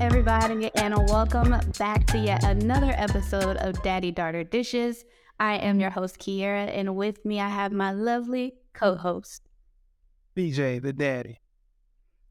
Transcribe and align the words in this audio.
everybody, 0.00 0.70
and 0.76 0.96
welcome 1.10 1.54
back 1.78 2.06
to 2.06 2.16
yet 2.16 2.42
another 2.44 2.94
episode 2.96 3.58
of 3.58 3.82
Daddy 3.82 4.10
Daughter 4.10 4.42
Dishes. 4.42 5.04
I 5.38 5.56
am 5.56 5.78
your 5.78 5.90
host, 5.90 6.18
Kiara, 6.18 6.74
and 6.74 6.96
with 6.96 7.22
me 7.26 7.38
I 7.38 7.50
have 7.50 7.70
my 7.70 7.92
lovely 7.92 8.54
co 8.72 8.94
host, 8.94 9.42
BJ, 10.34 10.80
the 10.80 10.94
daddy. 10.94 11.40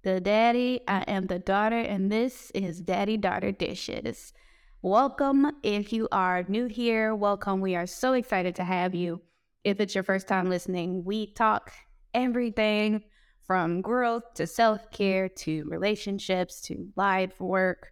the 0.01 0.19
daddy. 0.19 0.81
I 0.87 1.01
am 1.03 1.27
the 1.27 1.37
daughter, 1.37 1.77
and 1.77 2.11
this 2.11 2.51
is 2.55 2.81
Daddy 2.81 3.17
Daughter 3.17 3.51
Dishes. 3.51 4.33
Welcome. 4.81 5.51
If 5.61 5.93
you 5.93 6.07
are 6.11 6.45
new 6.47 6.65
here, 6.65 7.13
welcome. 7.13 7.61
We 7.61 7.75
are 7.75 7.85
so 7.85 8.13
excited 8.13 8.55
to 8.55 8.63
have 8.63 8.95
you. 8.95 9.21
If 9.63 9.79
it's 9.79 9.93
your 9.93 10.03
first 10.03 10.27
time 10.27 10.49
listening, 10.49 11.03
we 11.03 11.33
talk 11.33 11.71
everything 12.15 13.03
from 13.49 13.81
growth 13.81 14.35
to 14.35 14.45
self 14.45 14.91
care 14.91 15.27
to 15.27 15.63
relationships 15.67 16.61
to 16.61 16.87
life 16.95 17.41
work, 17.41 17.91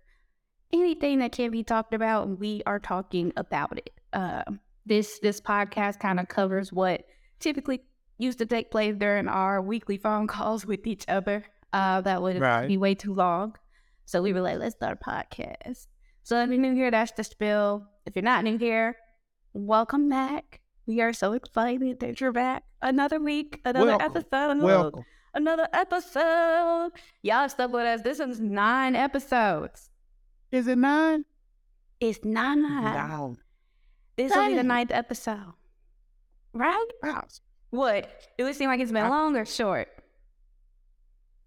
anything 0.72 1.18
that 1.18 1.32
can 1.32 1.50
be 1.50 1.64
talked 1.64 1.96
about, 1.96 2.38
we 2.40 2.62
are 2.68 2.78
talking 2.78 3.34
about 3.36 3.76
it. 3.76 3.90
Uh, 4.14 4.44
this 4.86 5.18
this 5.18 5.42
podcast 5.42 6.00
kind 6.00 6.20
of 6.20 6.28
covers 6.28 6.72
what 6.72 7.06
typically 7.40 7.82
used 8.20 8.38
to 8.38 8.46
take 8.46 8.70
place 8.70 8.94
during 9.00 9.28
our 9.28 9.60
weekly 9.60 9.98
phone 9.98 10.28
calls 10.36 10.64
with 10.64 10.86
each 10.86 11.06
other. 11.08 11.44
Uh, 11.74 12.02
that 12.02 12.22
would 12.22 12.40
Right. 12.40 12.68
be 12.68 12.78
way 12.78 12.94
too 12.94 13.16
long, 13.16 13.56
so 14.06 14.22
we 14.22 14.34
were 14.34 14.42
like, 14.42 14.60
let's 14.60 14.76
start 14.76 15.00
a 15.02 15.10
podcast. 15.10 15.88
So 16.22 16.40
if 16.44 16.50
you're 16.52 16.60
new 16.60 16.76
here, 16.76 16.92
that's 16.92 17.14
the 17.14 17.24
spill. 17.24 17.88
If 18.06 18.16
you're 18.16 18.22
not 18.22 18.44
new 18.44 18.60
here, 18.60 18.96
welcome 19.54 20.08
back. 20.08 20.62
We 20.86 21.02
are 21.02 21.14
so 21.14 21.34
excited 21.34 22.00
that 22.02 22.22
you're 22.22 22.32
back. 22.32 22.62
Another 22.80 23.20
week, 23.20 23.60
another 23.66 23.88
Welcome. 23.98 24.06
episode 24.06 24.62
Welcome. 24.62 25.04
Another 25.38 25.68
episode. 25.72 26.92
Y'all 27.22 27.48
stuck 27.48 27.72
with 27.72 27.84
us. 27.86 28.02
This 28.02 28.20
is 28.20 28.40
nine 28.40 28.96
episodes. 28.96 29.90
Is 30.52 30.68
it 30.68 30.78
nine? 30.78 31.24
It's 32.00 32.24
nine. 32.26 32.62
No. 32.64 33.38
This 34.18 34.36
will 34.36 34.48
be 34.48 34.56
the 34.56 34.64
ninth 34.64 34.92
episode. 34.92 35.54
Right? 36.54 36.88
Wow. 37.04 37.24
What? 37.70 38.10
Do 38.38 38.48
it 38.48 38.56
seem 38.56 38.68
like 38.68 38.80
it's 38.80 38.92
been 38.92 39.06
I- 39.06 39.10
long 39.10 39.38
or 39.38 39.46
short? 39.46 39.88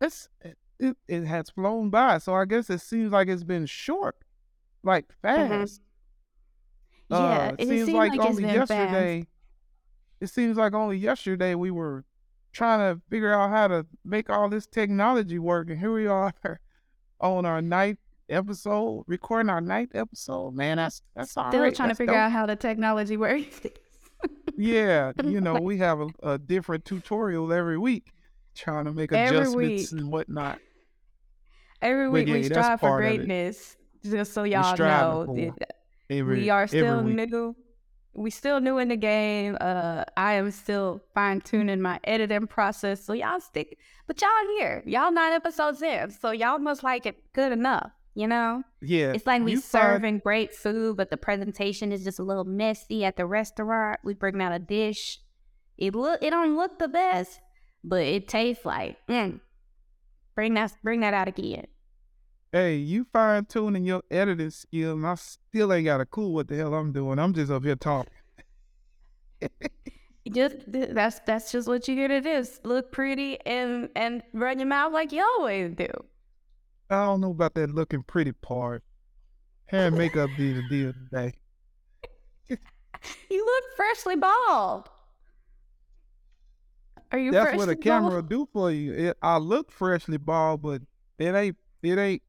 It's, 0.01 0.29
it, 0.41 0.57
it, 0.79 0.97
it 1.09 1.25
has 1.27 1.51
flown 1.51 1.91
by, 1.91 2.19
so 2.19 2.35
I 2.35 2.47
guess 2.47 2.71
it 2.71 2.81
seems 2.81 3.13
like 3.13 3.29
it's 3.29 3.45
been 3.45 3.67
short, 3.67 4.17
like 4.83 5.05
fast. 5.21 5.83
Yeah, 7.11 7.17
Uh, 7.19 7.53
it 7.59 7.69
seems 7.69 7.87
seems 7.87 7.91
like, 7.91 8.13
like 8.13 8.21
it's 8.21 8.27
only 8.27 8.43
been 8.45 8.55
yesterday. 8.55 9.27
It 10.23 10.29
seems 10.31 10.57
like 10.57 10.73
only 10.73 10.97
yesterday 10.97 11.55
we 11.55 11.71
were 11.71 12.05
trying 12.53 12.95
to 12.95 13.01
figure 13.11 13.33
out 13.33 13.51
how 13.51 13.69
to 13.69 13.87
make 14.05 14.31
all 14.31 14.49
this 14.49 14.67
technology 14.67 15.39
work, 15.39 15.71
and 15.71 15.79
here 15.79 15.93
we 15.93 16.07
are 16.07 16.33
on 17.21 17.45
our 17.47 17.61
ninth 17.63 17.99
episode, 18.29 19.05
recording 19.07 19.51
our 19.51 19.61
ninth 19.61 19.91
episode. 19.95 20.55
Man, 20.55 20.77
that's 20.79 21.03
that's 21.15 21.37
all 21.37 21.51
Still 21.51 21.63
right. 21.63 21.75
trying 21.75 21.89
to 21.91 21.95
figure 21.95 22.15
dope. 22.15 22.21
out 22.23 22.33
how 22.33 22.47
the 22.47 22.57
technology 22.57 23.17
works. 23.17 23.61
Yeah, 24.57 25.13
you 25.25 25.41
know, 25.41 25.55
we 25.55 25.79
have 25.79 26.01
a, 26.01 26.09
a 26.23 26.39
different 26.39 26.85
tutorial 26.85 27.51
every 27.51 27.79
week, 27.79 28.13
trying 28.55 28.85
to 28.85 28.93
make 28.93 29.11
Every 29.11 29.39
adjustments 29.39 29.93
week. 29.93 30.01
and 30.03 30.13
whatnot. 30.13 30.59
Every 31.81 32.11
week 32.11 32.29
yeah, 32.29 32.35
we 32.35 32.43
strive 32.43 32.79
for 32.81 32.89
part 32.89 33.05
of 33.07 33.11
it. 33.11 33.17
greatness. 33.17 33.79
Just 34.05 34.35
so 34.35 34.43
y'all 34.45 34.77
know, 34.77 35.35
it- 36.11 36.23
we 36.23 36.51
are 36.51 36.67
still 36.67 37.03
new. 37.03 37.57
We 38.13 38.31
still 38.31 38.61
new 38.61 38.79
in 38.79 38.89
the 38.89 38.97
game. 38.97 39.57
Uh, 39.61 40.05
I 40.17 40.35
am 40.35 40.51
still 40.51 41.01
fine 41.15 41.41
tuning 41.41 41.81
my 41.81 42.01
editing 42.05 42.47
process. 42.49 43.05
So 43.05 43.13
y'all 43.13 43.41
stick, 43.41 43.79
but 44.07 44.21
y'all 44.21 44.31
here. 44.59 44.83
Y'all 44.85 45.13
nine 45.13 45.33
episodes 45.33 45.81
in, 45.81 46.11
so 46.11 46.33
y'all 46.33 46.59
must 46.59 46.83
like 46.83 47.07
it 47.07 47.17
good 47.33 47.53
enough. 47.53 47.91
You 48.17 48.27
know, 48.27 48.65
Yeah, 48.83 49.13
it's 49.13 49.25
like 49.27 49.43
we 49.45 49.53
you 49.53 49.61
find- 49.61 49.83
serving 49.93 50.19
great 50.19 50.53
food, 50.53 50.97
but 50.97 51.11
the 51.11 51.17
presentation 51.17 51.93
is 51.93 52.03
just 52.03 52.19
a 52.19 52.25
little 52.25 52.45
messy 52.45 53.05
at 53.05 53.17
the 53.17 53.25
restaurant. 53.25 54.01
We 54.03 54.15
bring 54.15 54.43
out 54.43 54.53
a 54.53 54.59
dish. 54.59 55.21
It 55.79 55.95
look, 55.95 56.21
it 56.21 56.31
don't 56.31 56.57
look 56.57 56.81
the 56.81 56.89
best, 56.89 57.39
but 57.85 58.03
it 58.03 58.27
tastes 58.27 58.65
like. 58.67 58.99
Mm. 59.09 59.41
Bring 60.35 60.55
that, 60.55 60.73
bring 60.83 61.01
that 61.01 61.15
out 61.15 61.29
again. 61.29 61.67
Hey, 62.53 62.77
you 62.77 63.07
fine 63.13 63.45
tuning 63.45 63.85
your 63.85 64.03
editing 64.11 64.51
skill, 64.51 64.95
and 64.95 65.07
I 65.07 65.15
still 65.15 65.73
ain't 65.73 65.85
got 65.85 66.01
a 66.01 66.07
clue 66.07 66.31
what 66.31 66.49
the 66.49 66.57
hell 66.57 66.75
I'm 66.75 66.93
doing. 66.93 67.19
I'm 67.19 67.33
just 67.33 67.51
up 67.53 67.65
here 67.65 67.77
talking. 67.77 68.13
Just 70.31 70.57
that's 70.67 71.19
that's 71.21 71.51
just 71.51 71.67
what 71.67 71.89
you're 71.89 71.97
here 71.97 72.09
to 72.09 72.21
do. 72.21 72.29
is 72.29 72.61
Look 72.63 72.93
pretty 72.93 73.41
and 73.47 73.89
and 73.97 74.23
run 74.33 74.59
your 74.59 74.69
mouth 74.69 74.93
like 74.93 75.13
you 75.13 75.23
always 75.23 75.75
do. 75.75 75.89
I 76.91 77.05
don't 77.07 77.21
know 77.21 77.31
about 77.31 77.55
that 77.55 77.71
looking 77.75 78.03
pretty 78.03 78.33
part. 78.33 78.83
Hair 79.67 79.89
and 79.89 79.97
makeup 79.97 80.31
be 80.37 80.53
the 80.53 80.63
deal 80.69 80.93
today. 80.93 81.35
You 83.31 83.47
look 83.47 83.65
freshly 83.77 84.17
bald. 84.17 84.91
Are 87.13 87.19
you 87.19 87.33
That's 87.33 87.57
what 87.57 87.69
a 87.71 87.77
camera 87.77 88.23
bald? 88.23 88.29
do 88.29 88.49
for 88.53 88.71
you. 88.71 88.93
It, 88.93 89.17
I 89.23 89.39
look 89.39 89.73
freshly 89.73 90.19
bald, 90.19 90.63
but 90.63 90.83
it 91.19 91.35
ain't 91.35 91.57
it 91.83 91.99
ain't 91.99 92.23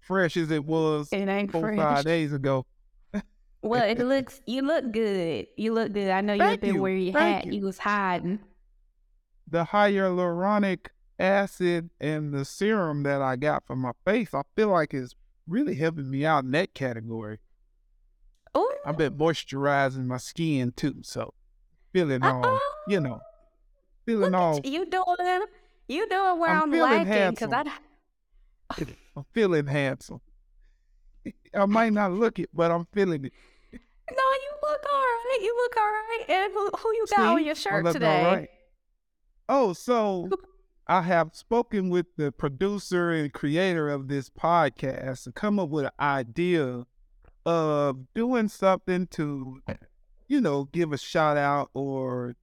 fresh 0.00 0.36
as 0.36 0.50
it 0.50 0.64
was 0.64 1.08
It 1.12 1.28
ain't 1.28 1.52
four 1.52 1.62
fresh. 1.62 1.78
five 1.78 2.04
days 2.04 2.32
ago. 2.32 2.66
Well, 3.62 3.84
it 3.84 3.98
looks. 4.04 4.40
You 4.46 4.62
look 4.62 4.90
good. 4.92 5.46
You 5.56 5.72
look 5.74 5.92
good. 5.92 6.10
I 6.10 6.20
know 6.22 6.32
you 6.34 6.38
Thank 6.40 6.60
been 6.62 6.74
you. 6.76 6.82
where 6.82 6.92
you 6.94 7.12
Thank 7.12 7.44
had. 7.44 7.46
you. 7.54 7.60
You 7.60 7.66
was 7.66 7.78
hiding. 7.78 8.38
the 9.48 9.64
hyaluronic 9.64 10.86
acid 11.18 11.90
and 12.00 12.32
the 12.32 12.44
serum 12.44 13.02
that 13.02 13.20
I 13.20 13.36
got 13.36 13.66
for 13.66 13.76
my 13.76 13.92
face, 14.06 14.32
I 14.32 14.42
feel 14.56 14.68
like 14.68 14.94
it's 14.94 15.14
really 15.46 15.74
helping 15.74 16.10
me 16.10 16.24
out 16.24 16.44
in 16.44 16.52
that 16.52 16.72
category. 16.72 17.38
Oh, 18.54 18.72
I've 18.86 18.96
been 18.96 19.14
moisturizing 19.14 20.06
my 20.06 20.16
skin 20.16 20.72
too, 20.74 20.96
so 21.02 21.34
feeling 21.92 22.22
all, 22.22 22.58
you 22.88 23.00
know, 23.00 23.20
feeling 24.06 24.32
look 24.32 24.40
all, 24.40 24.60
you. 24.64 24.86
Doing? 24.86 25.42
You 25.88 26.08
doing 26.08 26.38
where 26.38 26.50
I'm 26.50 26.62
I'm, 26.62 26.72
feeling 26.72 27.08
lacking? 27.08 27.36
Cause 27.36 27.52
I. 27.52 28.86
I'm 29.20 29.26
feeling 29.34 29.66
handsome. 29.66 30.20
I 31.54 31.66
might 31.66 31.92
not 31.92 32.12
look 32.12 32.38
it, 32.38 32.48
but 32.54 32.70
I'm 32.70 32.86
feeling 32.94 33.26
it. 33.26 33.32
No, 33.72 33.78
you 34.16 34.52
look 34.62 34.80
all 34.90 34.98
right. 34.98 35.38
You 35.42 35.54
look 35.56 35.76
all 35.76 35.82
right. 35.82 36.24
And 36.28 36.52
who, 36.54 36.70
who 36.78 36.88
you 36.94 37.06
got 37.14 37.26
on 37.26 37.38
See? 37.38 37.44
your 37.44 37.52
I 37.52 37.54
shirt 37.54 37.92
today? 37.92 38.24
right. 38.24 38.48
Oh, 39.48 39.74
so 39.74 40.30
I 40.86 41.02
have 41.02 41.34
spoken 41.34 41.90
with 41.90 42.06
the 42.16 42.32
producer 42.32 43.10
and 43.10 43.30
creator 43.32 43.90
of 43.90 44.08
this 44.08 44.30
podcast 44.30 45.24
to 45.24 45.32
come 45.32 45.58
up 45.58 45.68
with 45.68 45.84
an 45.84 45.90
idea 46.00 46.86
of 47.44 48.12
doing 48.14 48.48
something 48.48 49.06
to, 49.08 49.60
you 50.28 50.40
know, 50.40 50.64
give 50.72 50.92
a 50.92 50.98
shout 50.98 51.36
out 51.36 51.68
or 51.74 52.36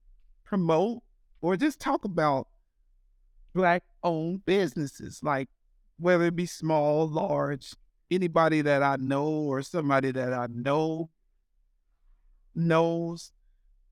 promote 0.44 1.02
or 1.40 1.56
just 1.56 1.80
talk 1.80 2.04
about 2.04 2.46
black 3.52 3.82
owned 4.04 4.44
businesses, 4.46 5.20
like 5.24 5.48
whether 5.98 6.24
it 6.24 6.36
be 6.36 6.46
small, 6.46 7.08
large, 7.08 7.74
anybody 8.10 8.62
that 8.62 8.82
I 8.82 8.96
know 8.96 9.26
or 9.26 9.62
somebody 9.62 10.10
that 10.12 10.32
I 10.32 10.46
know 10.50 11.10
knows. 12.54 13.32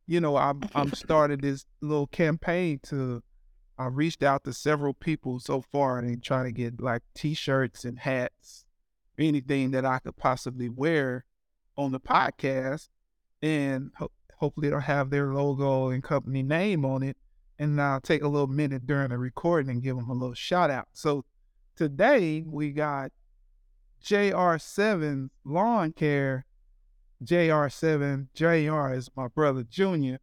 You 0.06 0.20
know, 0.20 0.36
I'm 0.36 0.62
I'm 0.74 0.92
started 0.94 1.42
this 1.42 1.66
little 1.80 2.06
campaign 2.06 2.80
to 2.84 3.22
I 3.78 3.86
reached 3.86 4.22
out 4.22 4.44
to 4.44 4.52
several 4.52 4.94
people 4.94 5.38
so 5.38 5.60
far 5.60 5.98
and 5.98 6.22
trying 6.22 6.46
to 6.46 6.52
get 6.52 6.80
like 6.80 7.02
t-shirts 7.14 7.84
and 7.84 7.98
hats, 7.98 8.64
anything 9.18 9.72
that 9.72 9.84
I 9.84 9.98
could 9.98 10.16
possibly 10.16 10.68
wear 10.68 11.26
on 11.76 11.92
the 11.92 12.00
podcast, 12.00 12.88
and 13.42 13.90
ho- 13.98 14.12
hopefully 14.38 14.68
it'll 14.68 14.80
have 14.80 15.10
their 15.10 15.34
logo 15.34 15.90
and 15.90 16.02
company 16.02 16.42
name 16.42 16.84
on 16.86 17.02
it. 17.02 17.18
And 17.58 17.80
I'll 17.80 18.00
take 18.00 18.22
a 18.22 18.28
little 18.28 18.46
minute 18.46 18.86
during 18.86 19.10
the 19.10 19.18
recording 19.18 19.70
and 19.70 19.82
give 19.82 19.96
them 19.96 20.10
a 20.10 20.14
little 20.14 20.34
shout 20.34 20.70
out. 20.70 20.88
So 20.92 21.24
today 21.76 22.42
we 22.46 22.72
got 22.72 23.12
JR7 24.02 25.30
Lawn 25.44 25.92
Care. 25.92 26.44
JR7 27.24 28.28
JR 28.34 28.92
is 28.92 29.10
my 29.16 29.28
brother 29.28 29.62
Junior, 29.62 30.18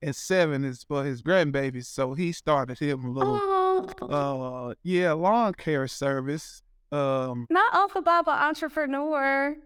and 0.00 0.16
seven 0.16 0.64
is 0.64 0.84
for 0.84 1.04
his 1.04 1.22
grandbabies. 1.22 1.84
So 1.86 2.14
he 2.14 2.32
started 2.32 2.78
him 2.78 3.04
a 3.04 3.10
little 3.10 3.38
Oh, 3.42 4.68
uh 4.70 4.74
yeah 4.82 5.12
lawn 5.12 5.54
care 5.54 5.86
service. 5.86 6.62
Um 6.92 7.46
not 7.50 7.74
Uncle 7.74 8.02
Baba 8.02 8.30
entrepreneur. 8.30 9.56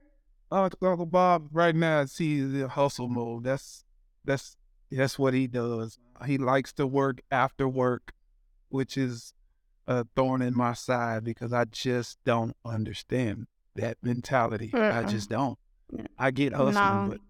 Uncle 0.50 0.88
Uncle 0.88 1.06
Bob 1.06 1.48
right 1.52 1.74
now 1.74 2.04
he's 2.06 2.54
in 2.54 2.68
hustle 2.68 3.08
mode. 3.08 3.44
That's 3.44 3.84
that's 4.24 4.56
that's 4.90 5.18
what 5.18 5.34
he 5.34 5.46
does. 5.46 5.98
He 6.26 6.38
likes 6.38 6.72
to 6.74 6.86
work 6.86 7.22
after 7.30 7.68
work, 7.68 8.12
which 8.68 8.96
is 8.96 9.32
a 9.86 10.06
thorn 10.16 10.42
in 10.42 10.56
my 10.56 10.72
side 10.74 11.24
because 11.24 11.52
I 11.52 11.64
just 11.66 12.18
don't 12.24 12.56
understand 12.64 13.46
that 13.76 13.98
mentality. 14.02 14.70
I 14.72 14.78
Mm-mm. 14.78 15.10
just 15.10 15.28
don't. 15.30 15.58
I 16.18 16.30
get 16.30 16.52
hustling, 16.54 16.74
No. 16.74 17.06
but 17.10 17.20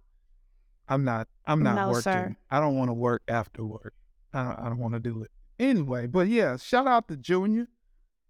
I'm 0.88 1.04
not. 1.04 1.28
I'm 1.46 1.62
not 1.62 1.74
No, 1.76 1.88
working. 1.88 2.02
sir. 2.02 2.36
I 2.50 2.60
don't 2.60 2.76
want 2.76 2.88
to 2.90 2.94
work 2.94 3.22
after 3.28 3.64
work. 3.64 3.94
I 4.32 4.44
don't. 4.44 4.58
I 4.58 4.68
don't 4.68 4.78
want 4.78 4.94
to 4.94 5.00
do 5.00 5.22
it 5.22 5.30
anyway. 5.58 6.06
But 6.06 6.28
yeah, 6.28 6.56
shout 6.56 6.86
out 6.86 7.08
to 7.08 7.16
Junior. 7.16 7.68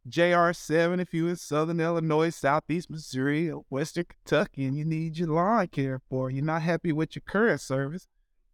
Jr. 0.06 0.52
Seven. 0.52 1.00
if 1.00 1.14
you 1.14 1.28
in 1.28 1.36
Southern 1.36 1.80
Illinois, 1.80 2.28
Southeast 2.28 2.90
Missouri, 2.90 3.48
Western 3.70 4.04
Kentucky, 4.04 4.66
and 4.66 4.76
you 4.76 4.84
need 4.84 5.16
your 5.16 5.28
lawn 5.28 5.66
care 5.68 5.98
for, 6.10 6.30
you're 6.30 6.44
not 6.44 6.60
happy 6.60 6.92
with 6.92 7.16
your 7.16 7.22
current 7.26 7.60
service, 7.62 8.06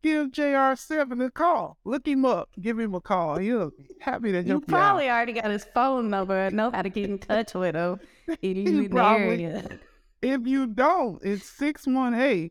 give 0.02 0.29
JR7 0.32 1.25
a 1.26 1.31
call. 1.31 1.76
Look 1.85 2.06
him 2.06 2.25
up. 2.25 2.49
Give 2.61 2.79
him 2.79 2.94
a 2.94 3.00
call. 3.00 3.38
He'll 3.38 3.70
be 3.70 3.87
happy 4.00 4.32
to 4.32 4.38
help 4.38 4.47
You 4.47 4.55
you, 4.55 4.61
probably 4.61 5.08
out. 5.08 5.17
already 5.17 5.32
got 5.35 5.50
his 5.50 5.64
phone 5.75 6.11
number 6.11 6.50
know 6.50 6.70
how 6.70 6.82
to 6.82 6.88
get 6.88 7.11
in 7.11 7.19
touch 7.19 7.55
with 7.55 7.75
him. 7.75 8.00
If 8.43 8.56
you 8.56 8.88
probably- 8.88 9.44
area. 9.44 9.79
If 10.23 10.47
you 10.47 10.67
don't, 10.67 11.19
it's 11.25 11.47
618 11.52 12.50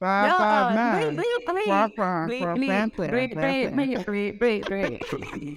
No, 0.00 0.06
uh, 0.06 0.38
559 0.38 1.16
please, 1.16 1.44
please, 1.48 1.66
Far 1.66 1.90
from- 1.96 2.28
please, 2.28 2.42
from 2.42 2.56
please, 2.56 2.70
Pamplin, 2.70 3.08
please, 3.10 3.34
Pamplin. 3.34 3.74
please, 3.74 4.04
please, 4.38 4.64
please, 4.64 5.00
please. 5.10 5.56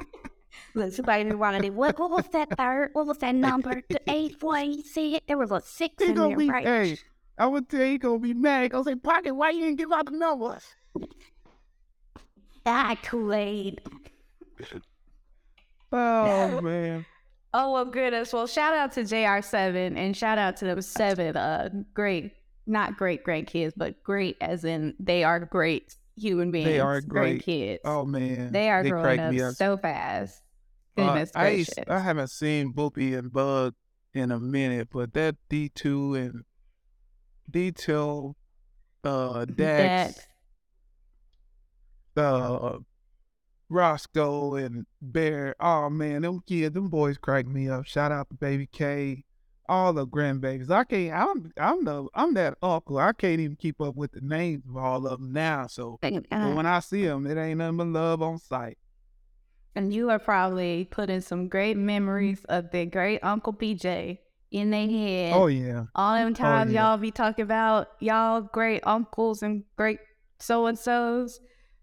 Look, 0.74 0.92
somebody 0.94 1.36
wondering, 1.36 1.76
what, 1.76 2.00
what 2.00 2.10
was 2.10 2.26
that 2.32 2.50
third? 2.58 2.90
What 2.94 3.06
was 3.06 3.20
that 3.20 3.36
number? 3.36 3.84
The 3.90 4.02
eight 4.10 4.42
one, 4.42 4.72
you 4.72 4.82
see 4.84 5.16
it? 5.18 5.24
There 5.28 5.38
was 5.38 5.52
a 5.52 5.62
six 5.62 6.02
He 6.04 6.10
in 6.10 6.16
gonna 6.16 6.30
there, 6.30 6.38
be, 6.38 6.50
right? 6.50 7.04
I 7.38 7.46
would 7.46 7.70
tell 7.70 7.86
you, 7.86 8.00
gonna 8.00 8.18
be 8.20 8.34
mad. 8.34 8.72
Gonna 8.72 8.84
say, 8.84 8.96
Pocket, 8.96 9.36
why 9.36 9.52
you 9.52 9.62
didn't 9.62 9.78
give 9.78 9.92
out 9.92 10.06
the 10.08 10.18
number? 10.18 10.58
Ah, 12.66 12.96
Kool-Aid. 13.04 13.82
Oh, 15.94 16.62
man. 16.64 17.06
Oh 17.54 17.74
well, 17.74 17.86
goodness. 17.86 18.32
Well, 18.32 18.48
shout 18.48 18.74
out 18.74 18.94
to 18.94 19.02
JR7 19.02 19.98
and 19.98 20.16
shout 20.16 20.38
out 20.38 20.56
to 20.58 20.66
those 20.66 20.88
seven 20.88 21.36
uh 21.36 21.68
great, 21.94 22.32
not 22.66 22.96
great 22.98 23.26
grandkids, 23.26 23.74
but 23.76 24.02
great 24.04 24.38
as 24.40 24.64
in 24.64 24.94
they 25.00 25.26
are 25.26 25.40
great 25.42 25.96
human 26.16 26.50
beings. 26.52 26.66
They 26.66 26.80
are 26.80 27.02
great. 27.02 27.44
kids. 27.44 27.82
Oh, 27.84 28.06
man. 28.06 28.54
they 28.54 28.70
are 28.70 28.84
growing 28.84 29.20
up, 29.20 29.50
up. 29.50 29.56
so 29.56 29.76
fast. 29.76 30.42
Uh, 30.98 31.04
Goodness 31.08 31.32
I, 31.36 31.44
gracious. 31.50 31.74
used- 31.78 31.90
I 31.90 32.00
haven't 32.00 32.30
seen 32.30 32.72
Boopy 32.74 33.18
and 33.18 33.32
Bug 33.32 33.74
in 34.14 34.32
a 34.32 34.40
minute, 34.40 34.88
but 34.94 35.14
that 35.14 35.36
D2 35.50 36.18
and 36.26 36.44
D2, 37.52 38.34
uh, 39.04 39.46
Dax, 39.46 39.56
Dax. 40.16 40.28
Uh, 42.18 42.80
Roscoe 43.70 44.56
and 44.56 44.86
Bear. 45.02 45.56
Oh 45.60 45.90
man, 45.90 46.24
them 46.24 46.42
kids, 46.46 46.74
them 46.74 46.90
boys 46.90 47.18
crack 47.18 47.46
me 47.48 47.70
up. 47.70 47.86
Shout 47.86 48.12
out 48.12 48.30
to 48.30 48.36
Baby 48.36 48.68
K, 48.72 49.24
all 49.70 49.94
the 49.94 50.06
grandbabies. 50.06 50.70
I 50.70 50.84
can't. 50.84 51.14
I'm 51.14 51.52
I'm 51.58 51.86
the 51.86 52.08
I'm 52.14 52.34
that 52.34 52.58
uncle. 52.62 52.98
I 52.98 53.14
can't 53.14 53.40
even 53.40 53.56
keep 53.56 53.80
up 53.80 53.96
with 53.96 54.12
the 54.12 54.22
names 54.22 54.64
of 54.70 54.76
all 54.76 55.08
of 55.08 55.20
them 55.20 55.32
now. 55.32 55.68
So 55.68 56.00
but 56.02 56.12
when 56.32 56.66
I 56.66 56.80
see 56.82 57.06
them, 57.06 57.26
it 57.28 57.38
ain't 57.38 57.60
nothing 57.60 57.78
but 57.78 57.88
love 57.88 58.22
on 58.22 58.40
sight. 58.40 58.78
and 59.76 59.94
you 59.94 60.10
are 60.10 60.20
probably 60.20 60.86
putting 60.92 61.22
some 61.22 61.48
great 61.48 61.78
memories 61.78 62.44
of 62.50 62.72
the 62.72 62.86
great 62.86 63.20
Uncle 63.24 63.54
BJ 63.54 64.20
in 64.52 64.70
their 64.70 64.88
head. 64.90 65.34
Oh 65.34 65.48
yeah, 65.48 65.86
All 65.96 66.14
them 66.16 66.34
times 66.34 66.74
yeah. 66.74 66.90
y'all 66.90 66.98
be 66.98 67.12
talking 67.12 67.44
about 67.44 67.88
y'all 68.02 68.42
great 68.42 68.82
uncles 68.86 69.42
and 69.44 69.64
great 69.78 70.00
so 70.40 70.66
and 70.66 70.78
so's, 70.78 71.40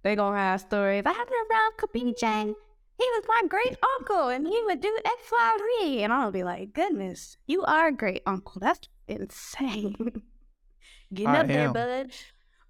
they 0.08 0.16
gonna 0.16 0.36
have 0.38 0.60
stories. 0.60 1.02
I 1.04 1.10
remember 1.10 1.54
Uncle 1.66 1.88
BJ. 1.94 2.54
He 2.96 3.04
was 3.04 3.24
my 3.28 3.42
great 3.46 3.76
uncle, 4.00 4.28
and 4.28 4.46
he 4.46 4.60
would 4.64 4.80
do 4.80 4.98
X, 5.04 5.14
Y, 5.30 5.58
Z. 5.82 6.02
And 6.02 6.12
I'll 6.12 6.32
be 6.32 6.42
like, 6.42 6.72
goodness, 6.72 7.36
you 7.46 7.62
are 7.64 7.88
a 7.88 7.92
great 7.92 8.22
uncle. 8.26 8.58
That's 8.60 8.88
insane. 9.06 9.94
Getting 11.14 11.28
I 11.28 11.40
up 11.40 11.46
there, 11.46 11.72
bud. 11.72 12.10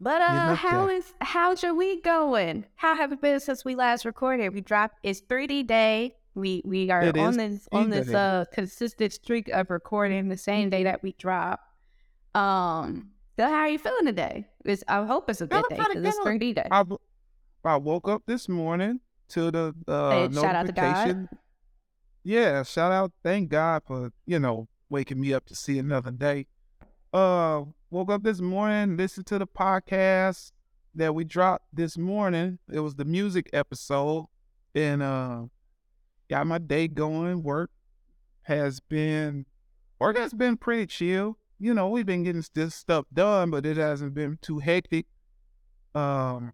But 0.00 0.18
Getting 0.18 0.36
uh, 0.36 0.54
how 0.56 0.86
there. 0.86 0.96
is 0.96 1.12
how's 1.20 1.62
your 1.62 1.74
week 1.74 2.04
going? 2.04 2.66
How 2.74 2.96
have 2.96 3.12
it 3.12 3.20
been 3.20 3.40
since 3.40 3.64
we 3.64 3.74
last 3.76 4.04
recorded? 4.04 4.52
We 4.52 4.60
dropped 4.60 4.98
it's 5.02 5.20
3D 5.20 5.66
day. 5.66 6.16
We 6.34 6.62
we 6.64 6.90
are 6.90 7.02
It 7.02 7.16
on 7.16 7.36
this 7.36 7.68
on 7.72 7.90
this 7.90 8.12
uh 8.12 8.44
consistent 8.52 9.12
streak 9.12 9.48
of 9.48 9.70
recording 9.70 10.28
the 10.28 10.36
same 10.36 10.70
day 10.70 10.84
that 10.84 11.02
we 11.02 11.12
drop. 11.12 11.60
Um, 12.34 13.10
so 13.38 13.44
how 13.46 13.54
are 13.54 13.68
you 13.68 13.78
feeling 13.78 14.06
today? 14.06 14.46
It's, 14.64 14.84
I 14.88 15.04
hope 15.04 15.30
it's 15.30 15.40
a 15.40 15.46
good 15.46 15.64
Feeling 15.68 15.68
day 15.70 15.76
pretty 15.76 16.00
because 16.00 16.14
it's 16.16 16.18
good. 16.24 16.40
3D 16.40 16.54
day. 16.56 16.68
I 16.70 16.78
w- 16.78 16.98
I 17.64 17.76
woke 17.76 18.08
up 18.08 18.22
this 18.26 18.48
morning 18.48 19.00
to 19.30 19.50
the 19.50 19.74
uh, 19.86 20.10
Hey, 20.10 20.28
shout 20.32 20.54
out 20.54 20.66
to 20.66 20.72
God. 20.72 20.82
notification. 20.82 21.28
Yeah, 22.24 22.62
shout 22.62 22.92
out. 22.92 23.12
Thank 23.22 23.50
God 23.50 23.82
for 23.86 24.12
you 24.26 24.38
know 24.38 24.68
waking 24.88 25.20
me 25.20 25.32
up 25.34 25.46
to 25.46 25.54
see 25.54 25.78
another 25.78 26.10
day. 26.10 26.46
Uh, 27.12 27.64
woke 27.90 28.10
up 28.10 28.22
this 28.22 28.40
morning, 28.40 28.96
listened 28.96 29.26
to 29.26 29.38
the 29.38 29.46
podcast 29.46 30.52
that 30.94 31.14
we 31.14 31.24
dropped 31.24 31.64
this 31.72 31.96
morning. 31.96 32.58
It 32.72 32.80
was 32.80 32.94
the 32.96 33.04
music 33.04 33.48
episode, 33.52 34.26
and 34.74 35.02
uh, 35.02 35.42
got 36.28 36.46
my 36.46 36.58
day 36.58 36.88
going. 36.88 37.42
Work 37.42 37.70
has 38.42 38.80
been 38.80 39.46
work 39.98 40.16
has 40.16 40.32
been 40.32 40.56
pretty 40.56 40.86
chill. 40.86 41.38
You 41.58 41.74
know, 41.74 41.88
we've 41.88 42.06
been 42.06 42.22
getting 42.22 42.44
this 42.54 42.74
stuff 42.74 43.06
done, 43.12 43.50
but 43.50 43.66
it 43.66 43.76
hasn't 43.76 44.14
been 44.14 44.38
too 44.40 44.58
hectic. 44.58 45.06
Um, 45.94 46.52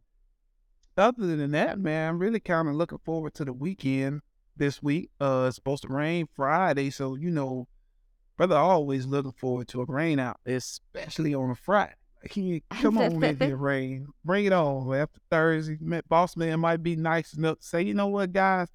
other 0.97 1.37
than 1.37 1.51
that, 1.53 1.79
man, 1.79 2.11
I'm 2.11 2.19
really 2.19 2.41
kind 2.41 2.69
of 2.69 2.75
looking 2.75 2.99
forward 3.05 3.35
to 3.35 3.45
the 3.45 3.53
weekend 3.53 4.23
this 4.57 4.83
week. 4.83 5.11
Uh, 5.21 5.47
it's 5.49 5.57
supposed 5.57 5.83
to 5.83 5.89
rain 5.89 6.29
Friday, 6.35 6.91
so 6.91 7.15
you 7.15 7.31
know, 7.31 7.69
brother, 8.37 8.57
always 8.57 9.07
looking 9.07 9.33
forward 9.33 9.69
to 9.69 9.83
a 9.83 9.85
rain 9.87 10.19
out, 10.19 10.39
especially 10.47 11.35
on 11.35 11.51
a 11.51 11.55
Friday. 11.55 11.95
He, 12.31 12.63
come 12.71 12.99
on, 12.99 13.21
with 13.21 13.43
your 13.43 13.57
rain, 13.57 14.09
bring 14.25 14.47
it 14.47 14.53
on. 14.53 14.93
After 14.95 15.21
Thursday, 15.31 15.79
boss 16.09 16.37
man 16.37 16.61
might 16.61 16.83
be 16.83 16.97
nice 16.97 17.35
enough 17.35 17.61
to 17.61 17.67
say, 17.67 17.83
you 17.83 17.95
know 17.95 18.07
what, 18.09 18.33
guys, 18.33 18.69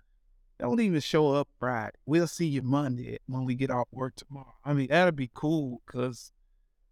don't 0.59 0.81
even 0.81 0.99
show 0.99 1.31
up 1.33 1.47
Friday. 1.59 1.95
We'll 2.05 2.27
see 2.27 2.47
you 2.47 2.61
Monday 2.61 3.19
when 3.27 3.45
we 3.45 3.55
get 3.55 3.71
off 3.71 3.87
work 3.91 4.15
tomorrow. 4.17 4.55
I 4.63 4.73
mean, 4.73 4.87
that'll 4.89 5.13
be 5.13 5.31
cool 5.33 5.81
because 5.87 6.31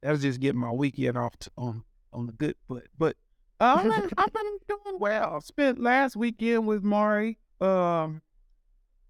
that'll 0.01 0.17
just 0.17 0.39
get 0.39 0.55
my 0.55 0.71
weekend 0.71 1.17
off 1.17 1.37
to, 1.39 1.51
on 1.57 1.83
on 2.13 2.27
the 2.27 2.31
good 2.31 2.55
foot. 2.67 2.87
But 2.97 3.17
I've 3.59 3.83
been, 3.83 4.09
I've 4.17 4.33
been 4.33 4.57
doing 4.67 4.99
well. 4.99 5.41
Spent 5.41 5.79
last 5.79 6.15
weekend 6.15 6.67
with 6.67 6.83
Mari. 6.83 7.39
Um, 7.59 8.21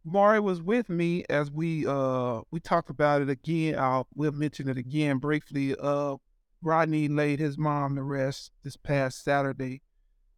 Mari 0.06 0.40
was 0.40 0.62
with 0.62 0.88
me 0.90 1.26
as 1.30 1.52
we 1.52 1.86
uh 1.86 2.42
we 2.50 2.60
talked 2.62 2.90
about 2.90 3.22
it 3.22 3.30
again. 3.30 3.78
I'll 3.78 4.08
we'll 4.16 4.32
mention 4.32 4.70
it 4.70 4.78
again 4.78 5.18
briefly. 5.18 5.76
Uh, 5.78 6.16
Rodney 6.62 7.08
laid 7.08 7.40
his 7.40 7.58
mom 7.58 7.96
to 7.98 8.04
rest 8.04 8.52
this 8.64 8.78
past 8.78 9.24
Saturday, 9.24 9.82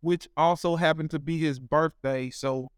which 0.01 0.27
also 0.36 0.75
happened 0.75 1.12
to 1.12 1.19
be 1.19 1.38
his 1.38 1.60
birthday. 1.60 2.31
So, 2.31 2.72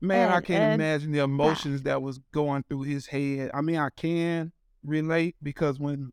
man, 0.00 0.30
I 0.30 0.40
can't 0.40 0.62
and- 0.62 0.74
imagine 0.80 1.12
the 1.12 1.20
emotions 1.20 1.82
that 1.82 2.00
was 2.00 2.18
going 2.32 2.64
through 2.68 2.82
his 2.82 3.06
head. 3.06 3.50
I 3.52 3.60
mean, 3.60 3.76
I 3.76 3.90
can 3.94 4.52
relate 4.82 5.36
because 5.42 5.78
when 5.78 6.10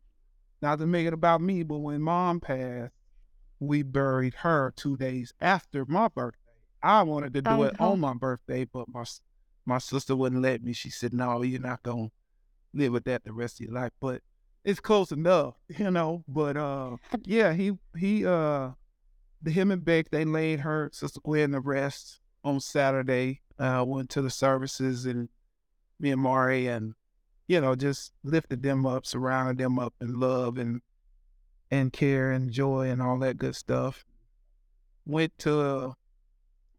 not 0.62 0.80
to 0.80 0.86
make 0.86 1.08
it 1.08 1.14
about 1.14 1.42
me, 1.42 1.64
but 1.64 1.80
when 1.80 2.02
mom 2.02 2.42
passed, 2.42 2.94
we 3.62 3.84
buried 3.84 4.34
her 4.40 4.74
two 4.76 4.98
days 4.98 5.34
after 5.40 5.86
my 5.86 6.08
birthday. 6.08 6.38
I 6.84 7.04
wanted 7.04 7.34
to 7.36 7.44
do 7.44 7.50
Oh, 7.52 7.64
it 7.64 7.80
on 7.80 8.00
my 8.00 8.14
birthday, 8.16 8.66
but 8.66 8.90
my 8.90 9.06
my 9.66 9.78
sister 9.78 10.16
wouldn't 10.16 10.42
let 10.42 10.64
me. 10.64 10.74
She 10.74 10.90
said, 10.90 11.14
"No, 11.14 11.44
you're 11.44 11.62
not 11.62 11.84
gonna 11.84 12.10
live 12.74 12.92
with 12.92 13.04
that 13.04 13.24
the 13.24 13.32
rest 13.32 13.62
of 13.62 13.68
your 13.68 13.76
life." 13.76 13.92
But 14.02 14.24
it's 14.66 14.80
close 14.80 15.12
enough, 15.12 15.54
you 15.70 15.92
know. 15.92 16.24
But 16.28 16.58
uh, 16.58 16.98
yeah, 17.24 17.54
he 17.54 17.74
he 17.96 18.26
uh, 18.26 18.72
the 19.44 19.52
him 19.52 19.70
and 19.70 19.86
Beck 19.86 20.10
they 20.10 20.26
laid 20.26 20.62
her 20.62 20.90
sister 20.92 21.20
Gwen 21.24 21.52
to 21.52 21.60
rest 21.60 22.20
on 22.44 22.60
Saturday. 22.60 23.42
Uh, 23.60 23.86
went 23.88 24.10
to 24.10 24.24
the 24.24 24.32
services 24.32 25.06
and 25.06 25.30
me 26.00 26.10
and 26.10 26.20
Mari 26.22 26.66
and 26.66 26.96
you 27.48 27.62
know 27.62 27.76
just 27.76 28.12
lifted 28.24 28.64
them 28.64 28.88
up, 28.88 29.06
surrounded 29.06 29.60
them 29.60 29.78
up 29.78 29.94
in 30.02 30.20
love 30.20 30.58
and 30.58 30.82
and 31.72 31.92
care 31.94 32.32
and 32.32 32.52
joy 32.52 32.90
and 32.90 33.02
all 33.02 33.18
that 33.20 33.38
good 33.38 33.56
stuff. 33.56 34.06
Went 35.06 35.36
to 35.40 35.60
uh, 35.60 35.92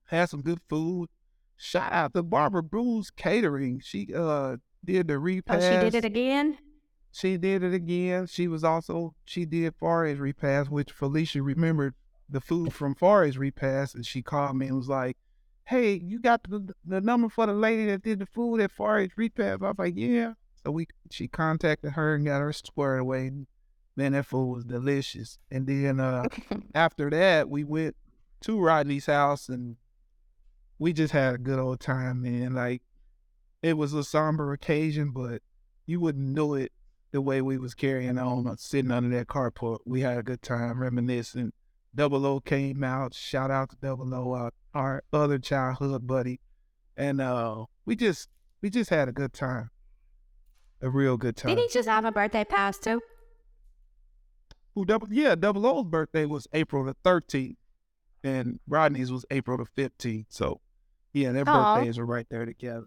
had 0.05 0.29
some 0.29 0.43
good 0.43 0.61
food. 0.69 1.09
Shout 1.57 1.93
out 1.93 2.15
to 2.15 2.23
Barbara 2.23 2.63
Bruce 2.63 3.11
Catering. 3.11 3.81
She 3.83 4.09
uh 4.15 4.57
did 4.85 5.09
the 5.09 5.15
Oh, 5.15 5.19
repast. 5.19 5.63
she 5.65 5.91
did 5.91 5.95
it 5.95 6.05
again. 6.05 6.59
She 7.11 7.37
did 7.37 7.63
it 7.63 7.75
again. 7.75 8.27
She 8.27 8.49
was 8.49 8.65
also 8.65 9.15
she 9.25 9.45
did 9.45 9.75
Fari's 9.79 10.19
repast, 10.19 10.71
which 10.71 10.93
Felicia 10.93 11.43
remembered 11.43 11.95
the 12.29 12.41
food 12.41 12.73
from 12.73 12.95
Fari's 12.95 13.37
repast, 13.39 13.95
and 13.95 14.07
she 14.07 14.23
called 14.23 14.57
me 14.57 14.67
and 14.69 14.77
was 14.77 14.89
like, 14.89 15.17
"Hey, 15.65 15.95
you 15.95 16.19
got 16.21 16.43
the 16.49 16.75
the 16.85 17.01
number 17.01 17.29
for 17.29 17.47
the 17.47 17.53
lady 17.53 17.87
that 17.87 18.03
did 18.03 18.19
the 18.21 18.27
food 18.27 18.61
at 18.61 18.71
Fari's 18.73 19.11
repast?" 19.17 19.63
I 19.63 19.69
was 19.69 19.79
like, 19.79 19.95
"Yeah." 19.97 20.35
So 20.65 20.71
we 20.71 20.87
she 21.11 21.29
contacted 21.29 21.93
her 21.93 22.15
and 22.15 22.25
got 22.25 22.41
her 22.41 22.53
squared 22.53 23.01
away. 23.01 23.31
Man, 23.97 24.13
that 24.13 24.27
food 24.27 24.55
was 24.55 24.65
delicious. 24.65 25.39
And 25.51 25.67
then 25.67 26.01
uh 26.01 26.25
after 26.75 27.11
that, 27.11 27.49
we 27.49 27.65
went 27.65 27.97
to 28.43 28.59
Rodney's 28.59 29.07
house 29.07 29.49
and 29.49 29.77
we 30.79 30.93
just 30.93 31.13
had 31.13 31.35
a 31.35 31.39
good 31.39 31.59
old 31.59 31.81
time, 31.81 32.23
man. 32.23 32.55
Like 32.55 32.83
it 33.63 33.77
was 33.77 33.95
a 33.95 34.03
somber 34.03 34.53
occasion, 34.53 35.11
but 35.11 35.43
you 35.87 36.01
wouldn't 36.01 36.35
know 36.35 36.55
it 36.55 36.73
the 37.13 37.21
way 37.21 37.43
we 37.43 37.59
was 37.59 37.75
carrying 37.75 38.19
on, 38.19 38.57
sitting 38.57 38.91
under 38.91 39.17
that 39.17 39.29
carport. 39.29 39.79
We 39.85 40.01
had 40.01 40.19
a 40.19 40.23
good 40.23 40.43
time 40.43 40.81
reminiscing. 40.81 41.53
Double 41.95 42.25
O 42.25 42.41
came 42.41 42.83
out. 42.83 43.15
Shout 43.15 43.51
out 43.51 43.71
to 43.71 43.77
Double 43.77 44.13
O, 44.15 44.33
uh, 44.33 44.51
our 44.75 45.05
other 45.13 45.39
childhood 45.39 46.07
buddy, 46.07 46.41
and 46.97 47.21
uh, 47.21 47.67
we 47.85 47.97
just 47.97 48.29
we 48.63 48.71
just 48.71 48.89
had 48.89 49.09
a 49.09 49.13
good 49.13 49.35
time. 49.35 49.71
A 50.81 50.89
real 50.89 51.17
good 51.17 51.37
time. 51.37 51.55
Did 51.55 51.63
he 51.63 51.69
just 51.69 51.89
have 51.89 52.05
a 52.05 52.11
birthday 52.11 52.45
pass 52.45 52.79
too? 52.79 53.01
Who 54.75 54.85
double? 54.85 55.09
Yeah, 55.11 55.35
Double 55.35 55.67
O's 55.67 55.85
birthday 55.85 56.25
was 56.25 56.47
April 56.53 56.85
the 56.85 56.97
thirteenth, 57.05 57.59
and 58.25 58.59
Rodney's 58.67 59.13
was 59.13 59.25
April 59.31 59.59
the 59.59 59.67
fifteenth. 59.67 60.27
So, 60.31 60.61
yeah, 61.13 61.33
their 61.33 61.45
Aw. 61.47 61.75
birthdays 61.77 61.99
are 61.99 62.07
right 62.07 62.27
there 62.31 62.47
together. 62.47 62.87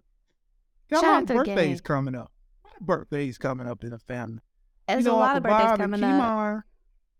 Got 0.90 1.04
a 1.04 1.08
lot 1.08 1.22
of 1.24 1.28
birthdays 1.28 1.82
coming 1.82 2.16
up. 2.16 2.32
A 2.64 2.68
lot 2.68 2.78
of 2.82 2.88
birthdays 2.88 3.38
coming 3.38 3.68
up 3.68 3.84
in 3.84 3.92
the 3.92 4.00
family. 4.00 4.40
There's 4.88 5.04
you 5.06 5.12
know, 5.12 5.18
a 5.18 5.20
lot 5.20 5.36
Uncle 5.36 5.38
of 5.38 5.44
birthdays 5.44 5.70
Bob 5.70 5.80
coming 5.80 6.04
and 6.04 6.22
up. 6.22 6.22
Kemon, 6.22 6.64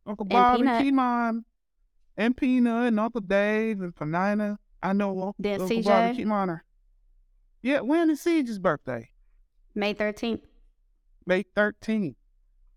Uncle 0.08 0.24
And 0.24 0.30
Bob 0.30 0.60
and. 0.62 0.70
Kemon, 0.98 1.44
and 2.18 2.38
Peanut, 2.38 2.88
and 2.88 3.00
Uncle 3.00 3.22
Dave 3.22 3.82
and 3.82 3.96
Panina. 3.96 4.58
I 4.82 4.94
know 4.94 5.10
Uncle, 5.12 5.36
Then 5.40 5.62
Uncle 5.62 5.82
Bob 5.84 5.88
and 5.88 6.18
CJ? 6.18 6.32
Are. 6.32 6.64
Yeah, 7.62 7.80
when 7.82 8.10
is 8.10 8.22
CJ's 8.24 8.60
birthday? 8.60 9.10
May 9.74 9.94
13th. 9.94 10.42
May 11.26 11.44
13th. 11.58 12.16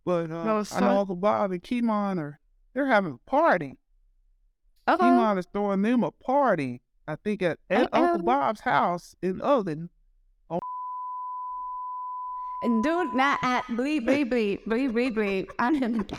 But 0.09 0.31
uh, 0.31 0.43
No, 0.43 0.65
I 0.73 0.81
know 0.81 1.01
Uncle 1.01 1.17
Bob 1.17 1.53
and 1.53 1.63
Kemon 1.63 2.19
are 2.19 2.41
they're 2.73 2.87
having 2.87 3.13
a 3.13 3.31
party. 3.31 3.77
Kemon 4.89 5.37
is 5.37 5.47
throwing 5.53 5.83
them 5.83 6.03
a 6.03 6.11
party. 6.11 6.81
I 7.07 7.17
think 7.17 7.43
at, 7.43 7.59
at 7.69 7.93
Uh-oh. 7.93 8.05
Uncle 8.05 8.23
Bob's 8.23 8.61
house 8.61 9.15
in 9.21 9.43
Oven. 9.43 9.91
And 12.63 12.83
do 12.83 13.13
not 13.13 13.39
at 13.43 13.65
bleep, 13.67 14.07
bleep, 14.07 14.31
bleep, 14.31 14.67
bleep, 14.67 14.93
bleep, 14.93 15.15
bleep. 15.15 15.49
I 15.59 15.73
didn't. 15.73 16.11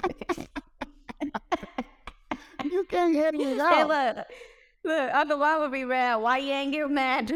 You 2.63 2.83
can't 2.83 3.15
it 3.15 3.35
Hey, 3.35 3.59
out. 3.59 3.87
look. 3.87 4.25
Look, 4.83 5.13
Uncle 5.15 5.39
Bob 5.39 5.61
would 5.61 5.71
be 5.71 5.83
mad. 5.85 6.17
Why 6.17 6.37
you 6.37 6.51
ain't 6.51 6.73
get 6.73 6.91
mad? 6.91 7.27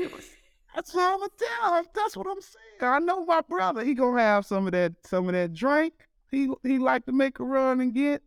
That's 0.75 0.93
what 0.93 1.13
I'm 1.13 1.17
gonna 1.17 1.31
tell 1.39 1.77
him. 1.77 1.86
That's 1.95 2.15
what 2.15 2.27
I'm 2.29 2.41
saying. 2.41 2.93
I 2.93 3.00
know 3.00 3.25
my 3.25 3.41
brother. 3.41 3.83
He 3.83 3.95
gonna 3.95 4.22
have 4.22 4.45
some 4.45 4.67
of 4.67 4.74
that, 4.74 4.93
some 5.03 5.25
of 5.27 5.33
that 5.33 5.51
drink. 5.53 5.93
He 6.34 6.50
he 6.63 6.80
like 6.80 7.06
to 7.06 7.12
make 7.12 7.40
a 7.40 7.44
run 7.44 7.80
and 7.80 7.94
get. 7.94 8.24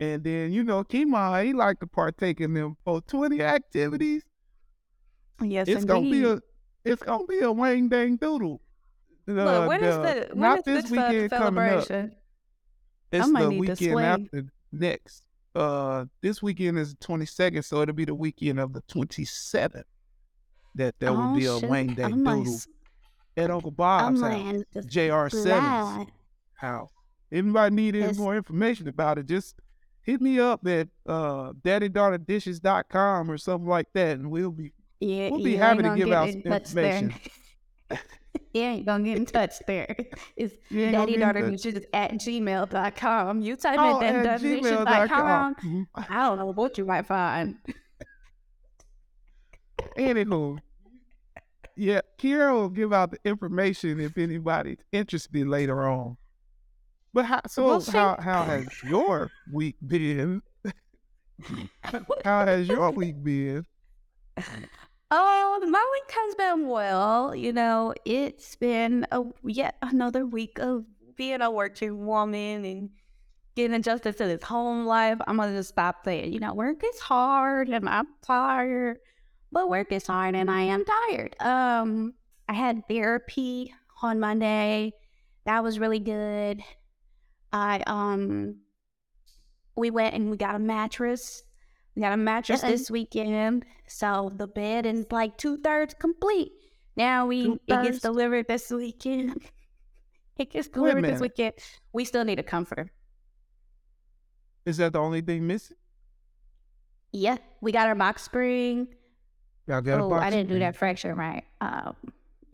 And 0.00 0.22
then 0.24 0.52
you 0.52 0.64
know, 0.64 0.82
Kemon, 0.82 1.44
he 1.44 1.52
liked 1.52 1.80
to 1.80 1.86
partake 1.86 2.40
in 2.40 2.52
them 2.52 2.76
420 2.84 3.40
activities. 3.42 4.22
yes, 5.40 5.68
it's 5.68 5.84
gonna 5.84 6.10
be 6.10 6.24
a, 6.24 6.40
it's 6.84 7.02
gonna 7.02 7.26
be 7.26 7.38
a 7.40 7.52
wang 7.52 7.88
dang 7.88 8.16
doodle. 8.16 8.60
Look, 9.28 9.38
Uh, 9.46 9.66
when 9.66 9.84
is 9.84 9.96
the- 9.96 10.02
the 10.02 10.28
when 10.34 10.40
not 10.40 10.58
is 10.58 10.64
this 10.64 10.82
this 10.82 10.90
weekend 10.90 11.30
coming 11.30 11.64
up. 11.72 11.84
celebration? 11.84 12.16
It's 13.12 13.32
the 13.32 13.48
weekend 13.50 14.00
after 14.00 14.44
next. 14.72 15.22
Uh, 15.54 16.04
this 16.22 16.42
weekend 16.42 16.78
is 16.78 16.94
the 16.94 16.98
22nd, 17.06 17.64
so 17.64 17.80
it'll 17.82 17.94
be 17.94 18.04
the 18.04 18.14
weekend 18.14 18.58
of 18.60 18.72
the 18.72 18.82
27th. 18.82 19.84
That 20.74 20.94
there 20.98 21.12
will 21.12 21.32
Oh, 21.32 21.34
be 21.36 21.46
a 21.46 21.58
shit. 21.58 21.70
I'm 21.70 22.24
like, 22.24 22.44
Doodle 22.44 22.60
at 23.36 23.50
Uncle 23.50 23.70
I'm 23.70 23.74
Bob's 23.74 24.20
like, 24.20 24.42
house, 24.42 24.62
the 24.72 24.80
JR7's 24.82 25.42
fly. 25.44 26.06
house. 26.54 26.90
Anybody 27.30 27.74
need 27.74 27.94
any 27.94 28.04
It's- 28.04 28.16
more 28.18 28.36
information 28.36 28.88
about 28.88 29.18
it, 29.18 29.26
just 29.26 29.56
hit 30.00 30.20
me 30.20 30.38
up 30.40 30.66
at 30.66 30.88
uh, 31.06 31.52
daddydaughterdishes.com 31.62 33.30
or 33.30 33.36
something 33.38 33.68
like 33.68 33.88
that, 33.94 34.18
and 34.18 34.30
we'll 34.30 34.50
be 34.50 34.72
Yeah, 35.00 35.30
We'll 35.30 35.44
be 35.44 35.56
happy 35.56 35.82
to 35.82 35.94
give 35.94 36.10
out 36.10 36.30
some 36.30 36.40
information. 36.42 37.14
you 38.54 38.62
ain't 38.62 38.86
gonna 38.86 39.04
get 39.04 39.16
in 39.18 39.26
touch 39.26 39.54
there. 39.66 39.94
It's 40.36 40.54
You 40.70 40.82
ain't 40.82 40.92
gonna 40.92 41.06
daddy 41.06 41.18
daughter 41.18 41.50
dishes 41.50 41.84
at 41.92 42.12
gmail.com. 42.12 43.42
You 43.42 43.56
type 43.56 43.78
Oh, 43.78 44.00
in 44.00 44.16
at 44.16 44.22
daddy 44.24 44.60
gmail.com. 44.60 45.54
dishes.com. 45.54 45.54
Mhm. 45.56 45.86
I 46.10 46.24
don't 46.24 46.38
know 46.38 46.52
what 46.52 46.78
you 46.78 46.84
might 46.86 47.06
find. 47.06 47.56
Anywho, 49.96 50.58
yeah, 51.76 52.00
Kiara 52.18 52.52
will 52.52 52.68
give 52.68 52.92
out 52.92 53.10
the 53.12 53.18
information 53.24 54.00
if 54.00 54.16
anybody's 54.18 54.78
interested 54.92 55.46
later 55.46 55.86
on. 55.88 56.16
But 57.18 57.24
how, 57.24 57.40
so 57.48 57.64
We'll 57.64 57.80
how 57.80 58.16
how 58.20 58.44
has 58.44 58.68
your 58.84 59.28
week 59.50 59.74
been? 59.84 60.40
how 61.82 62.46
has 62.46 62.68
your 62.68 62.92
week 62.92 63.24
been? 63.24 63.66
Oh, 65.10 65.60
my 65.68 65.84
week 65.94 66.16
has 66.16 66.34
been 66.36 66.68
well. 66.68 67.34
You 67.34 67.52
know, 67.52 67.92
it's 68.04 68.54
been 68.54 69.04
a 69.10 69.24
yet 69.42 69.78
another 69.82 70.26
week 70.26 70.60
of 70.60 70.84
being 71.16 71.42
a 71.42 71.50
working 71.50 72.06
woman 72.06 72.64
and 72.64 72.90
getting 73.56 73.74
adjusted 73.74 74.16
to 74.18 74.24
this 74.24 74.44
home 74.44 74.86
life. 74.86 75.18
I'm 75.26 75.38
gonna 75.38 75.56
just 75.56 75.70
stop 75.70 76.04
saying, 76.04 76.32
you 76.32 76.38
know, 76.38 76.54
work 76.54 76.84
is 76.84 77.00
hard 77.00 77.68
and 77.68 77.88
I'm 77.88 78.06
tired, 78.22 78.98
but 79.50 79.68
work 79.68 79.90
is 79.90 80.06
hard 80.06 80.36
and 80.36 80.48
I 80.48 80.60
am 80.60 80.84
tired. 80.84 81.34
Um, 81.40 82.14
I 82.48 82.52
had 82.52 82.86
therapy 82.86 83.74
on 84.04 84.20
Monday. 84.20 84.92
That 85.46 85.64
was 85.64 85.80
really 85.80 85.98
good. 85.98 86.62
I 87.52 87.82
um, 87.86 88.56
we 89.76 89.90
went 89.90 90.14
and 90.14 90.30
we 90.30 90.36
got 90.36 90.54
a 90.54 90.58
mattress. 90.58 91.42
We 91.94 92.02
got 92.02 92.12
a 92.12 92.16
mattress 92.16 92.62
Uh-uh. 92.62 92.70
this 92.70 92.90
weekend, 92.90 93.64
so 93.86 94.32
the 94.36 94.46
bed 94.46 94.86
is 94.86 95.06
like 95.10 95.36
two 95.36 95.56
thirds 95.58 95.94
complete. 95.94 96.52
Now 96.96 97.26
we 97.26 97.40
it 97.42 97.44
Two-thirds? 97.68 97.88
gets 97.88 98.00
delivered 98.00 98.48
this 98.48 98.70
weekend. 98.70 99.42
it 100.38 100.50
gets 100.50 100.68
delivered 100.68 101.04
this 101.04 101.20
weekend. 101.20 101.54
We 101.92 102.04
still 102.04 102.24
need 102.24 102.38
a 102.38 102.42
comforter. 102.42 102.92
Is 104.66 104.76
that 104.78 104.92
the 104.92 104.98
only 105.00 105.20
thing 105.20 105.46
missing? 105.46 105.76
Yeah, 107.12 107.38
we 107.60 107.72
got 107.72 107.86
our 107.88 107.94
box 107.94 108.22
spring. 108.22 108.88
Y'all 109.66 109.80
got 109.80 110.00
a 110.00 110.04
Oh, 110.04 110.12
I 110.12 110.30
didn't 110.30 110.48
do 110.48 110.58
that 110.58 110.76
fraction 110.76 111.14
right. 111.16 111.44
Um, 111.60 111.94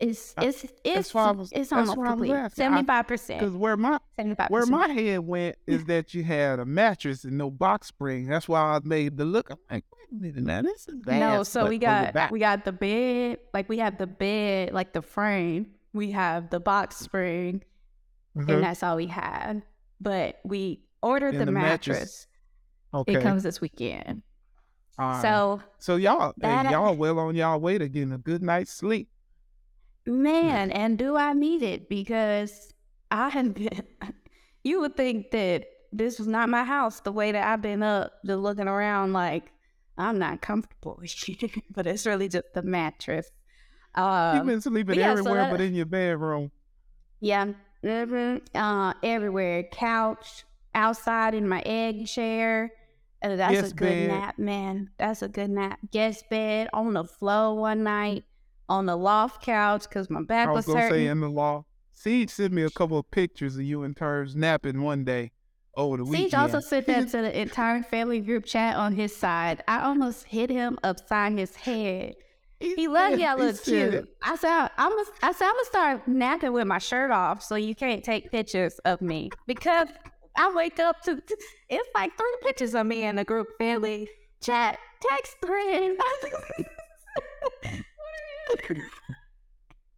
it's 0.09 0.33
Uh, 0.37 0.41
it's 0.45 0.65
it's 0.83 1.13
was- 1.13 1.51
it's 1.53 1.71
almost 1.71 1.97
why 1.97 2.05
I 2.05 2.09
was 2.09 2.13
complete. 2.19 2.31
asking. 2.31 2.63
I- 2.63 2.67
Seventy 2.67 2.87
five 2.87 3.07
Because 3.07 3.21
percent. 3.21 3.53
where 3.59 3.77
my 3.77 3.99
Seventy 4.15 4.35
five 4.35 4.49
where 4.49 4.65
my 4.65 4.87
head 4.89 5.19
went 5.19 5.55
is 5.67 5.85
that 5.85 6.13
you 6.13 6.23
had 6.23 6.59
a 6.59 6.65
mattress 6.65 7.23
and 7.23 7.37
no 7.37 7.49
box 7.51 7.87
spring. 7.87 8.27
That's 8.27 8.47
why 8.47 8.59
I 8.59 8.79
made 8.83 9.17
the 9.17 9.25
look. 9.25 9.49
I'm 9.51 9.57
like, 9.69 9.83
wait 9.91 10.11
a 10.11 10.15
minute 10.21 10.43
now, 10.43 10.61
this 10.61 10.87
is 10.87 10.95
bad. 10.95 11.19
No, 11.19 11.43
so 11.43 11.61
but 11.61 11.69
we 11.69 11.77
got 11.77 12.31
we 12.31 12.39
got 12.39 12.65
the 12.65 12.71
bed, 12.71 13.39
like 13.53 13.67
we 13.69 13.77
have 13.79 13.97
the 13.97 14.07
bed, 14.07 14.73
like 14.73 14.93
the 14.93 15.01
frame. 15.01 15.67
We 15.93 16.11
have 16.11 16.49
the 16.49 16.59
box 16.59 16.97
spring, 16.97 17.63
Mhm. 18.37 18.49
and 18.49 18.63
that's 18.63 18.83
all 18.83 18.97
we 18.97 19.07
had. 19.07 19.63
But 20.01 20.39
we 20.43 20.81
ordered 21.01 21.35
the, 21.35 21.45
the 21.45 21.51
mattress. 21.51 21.87
mattress. 21.97 22.27
okay. 22.93 23.15
It 23.15 23.21
comes 23.23 23.43
this 23.43 23.61
weekend. 23.61 24.23
all 24.99 25.09
right. 25.09 25.21
So 25.21 25.61
So 25.77 25.95
y'all, 25.97 26.33
hey, 26.41 26.69
y'all 26.71 26.95
well 26.95 27.19
on 27.19 27.35
y'all 27.35 27.59
way 27.59 27.77
to 27.77 27.87
getting 27.87 28.11
a 28.13 28.17
good 28.17 28.41
night's 28.43 28.71
sleep. 28.71 29.09
Man, 30.05 30.71
and 30.71 30.97
do 30.97 31.15
I 31.15 31.33
need 31.33 31.61
it? 31.63 31.89
Because 31.89 32.73
I 33.11 33.29
have 33.29 33.53
been. 33.53 33.83
You 34.63 34.79
would 34.79 34.97
think 34.97 35.29
that 35.29 35.65
this 35.91 36.17
was 36.17 36.27
not 36.27 36.49
my 36.49 36.63
house. 36.63 36.99
The 36.99 37.11
way 37.11 37.31
that 37.31 37.47
I've 37.47 37.61
been 37.61 37.83
up, 37.83 38.13
just 38.25 38.39
looking 38.39 38.67
around, 38.67 39.13
like 39.13 39.51
I'm 39.95 40.17
not 40.17 40.41
comfortable, 40.41 40.99
but 41.75 41.85
it's 41.85 42.07
really 42.07 42.27
just 42.27 42.45
the 42.55 42.63
mattress. 42.63 43.29
You've 43.95 44.03
Um, 44.03 44.47
been 44.47 44.61
sleeping 44.61 44.97
yeah, 44.97 45.13
so 45.13 45.19
everywhere 45.19 45.41
that- 45.41 45.51
but 45.51 45.61
in 45.61 45.75
your 45.75 45.85
bedroom. 45.85 46.49
Yeah, 47.19 47.53
hmm 47.83 48.37
uh, 48.55 48.93
everywhere. 49.03 49.65
Couch, 49.71 50.45
outside 50.73 51.35
in 51.35 51.47
my 51.47 51.61
egg 51.63 52.07
chair. 52.07 52.71
Uh, 53.23 53.35
that's 53.35 53.71
a 53.71 53.75
good 53.75 53.77
bed. 53.85 54.07
nap, 54.09 54.39
man. 54.39 54.89
That's 54.97 55.21
a 55.21 55.27
good 55.29 55.51
nap. 55.51 55.77
Guest 55.91 56.25
bed 56.31 56.69
on 56.73 56.93
the 56.93 57.03
floor 57.03 57.55
one 57.55 57.83
night, 57.83 58.23
on 58.69 58.85
the 58.85 58.95
loft 58.95 59.41
couch 59.43 59.83
because 59.83 60.09
my 60.09 60.23
back 60.23 60.47
I 60.47 60.51
was, 60.51 60.65
was 60.67 60.75
gonna 60.75 60.89
say 60.89 61.07
in 61.07 61.21
the 61.21 61.29
law. 61.29 61.65
CJ 61.95 62.29
sent 62.29 62.53
me 62.53 62.63
a 62.63 62.69
couple 62.69 62.97
of 62.97 63.09
pictures 63.11 63.55
of 63.55 63.63
you 63.63 63.83
and 63.83 63.95
Terms 63.95 64.35
napping 64.35 64.81
one 64.81 65.03
day 65.03 65.31
over 65.75 65.97
the 65.97 66.03
CJ 66.03 66.09
weekend. 66.09 66.33
also 66.35 66.59
sent 66.59 66.87
that 66.87 67.09
to 67.09 67.17
the 67.17 67.39
entire 67.39 67.83
family 67.83 68.19
group 68.19 68.45
chat 68.45 68.75
on 68.75 68.93
his 68.93 69.15
side. 69.15 69.63
I 69.67 69.81
almost 69.83 70.25
hit 70.25 70.49
him 70.49 70.77
upside 70.83 71.33
his 71.33 71.55
head. 71.55 72.15
He 72.59 72.87
looked 72.87 73.11
said- 73.11 73.19
y'all 73.19 73.37
he 73.37 73.43
look 73.43 73.63
cute. 73.63 74.09
I 74.23 74.35
said, 74.37 74.69
I'm 74.77 74.89
gonna, 74.91 75.03
I 75.21 75.33
said, 75.33 75.45
I'm 75.45 75.53
gonna 75.53 75.65
start 75.65 76.07
napping 76.07 76.53
with 76.53 76.65
my 76.65 76.77
shirt 76.77 77.11
off 77.11 77.43
so 77.43 77.55
you 77.55 77.75
can't 77.75 78.01
take 78.01 78.31
pictures 78.31 78.79
of 78.85 79.01
me 79.01 79.29
because 79.45 79.89
I 80.37 80.53
wake 80.53 80.79
up 80.79 81.01
to 81.03 81.21
it's 81.69 81.89
like 81.93 82.17
three 82.17 82.35
pictures 82.43 82.73
of 82.73 82.87
me 82.87 83.03
in 83.03 83.17
the 83.17 83.25
group 83.25 83.47
family 83.59 84.07
chat 84.41 84.79
text 85.01 85.35
thread. 85.45 85.97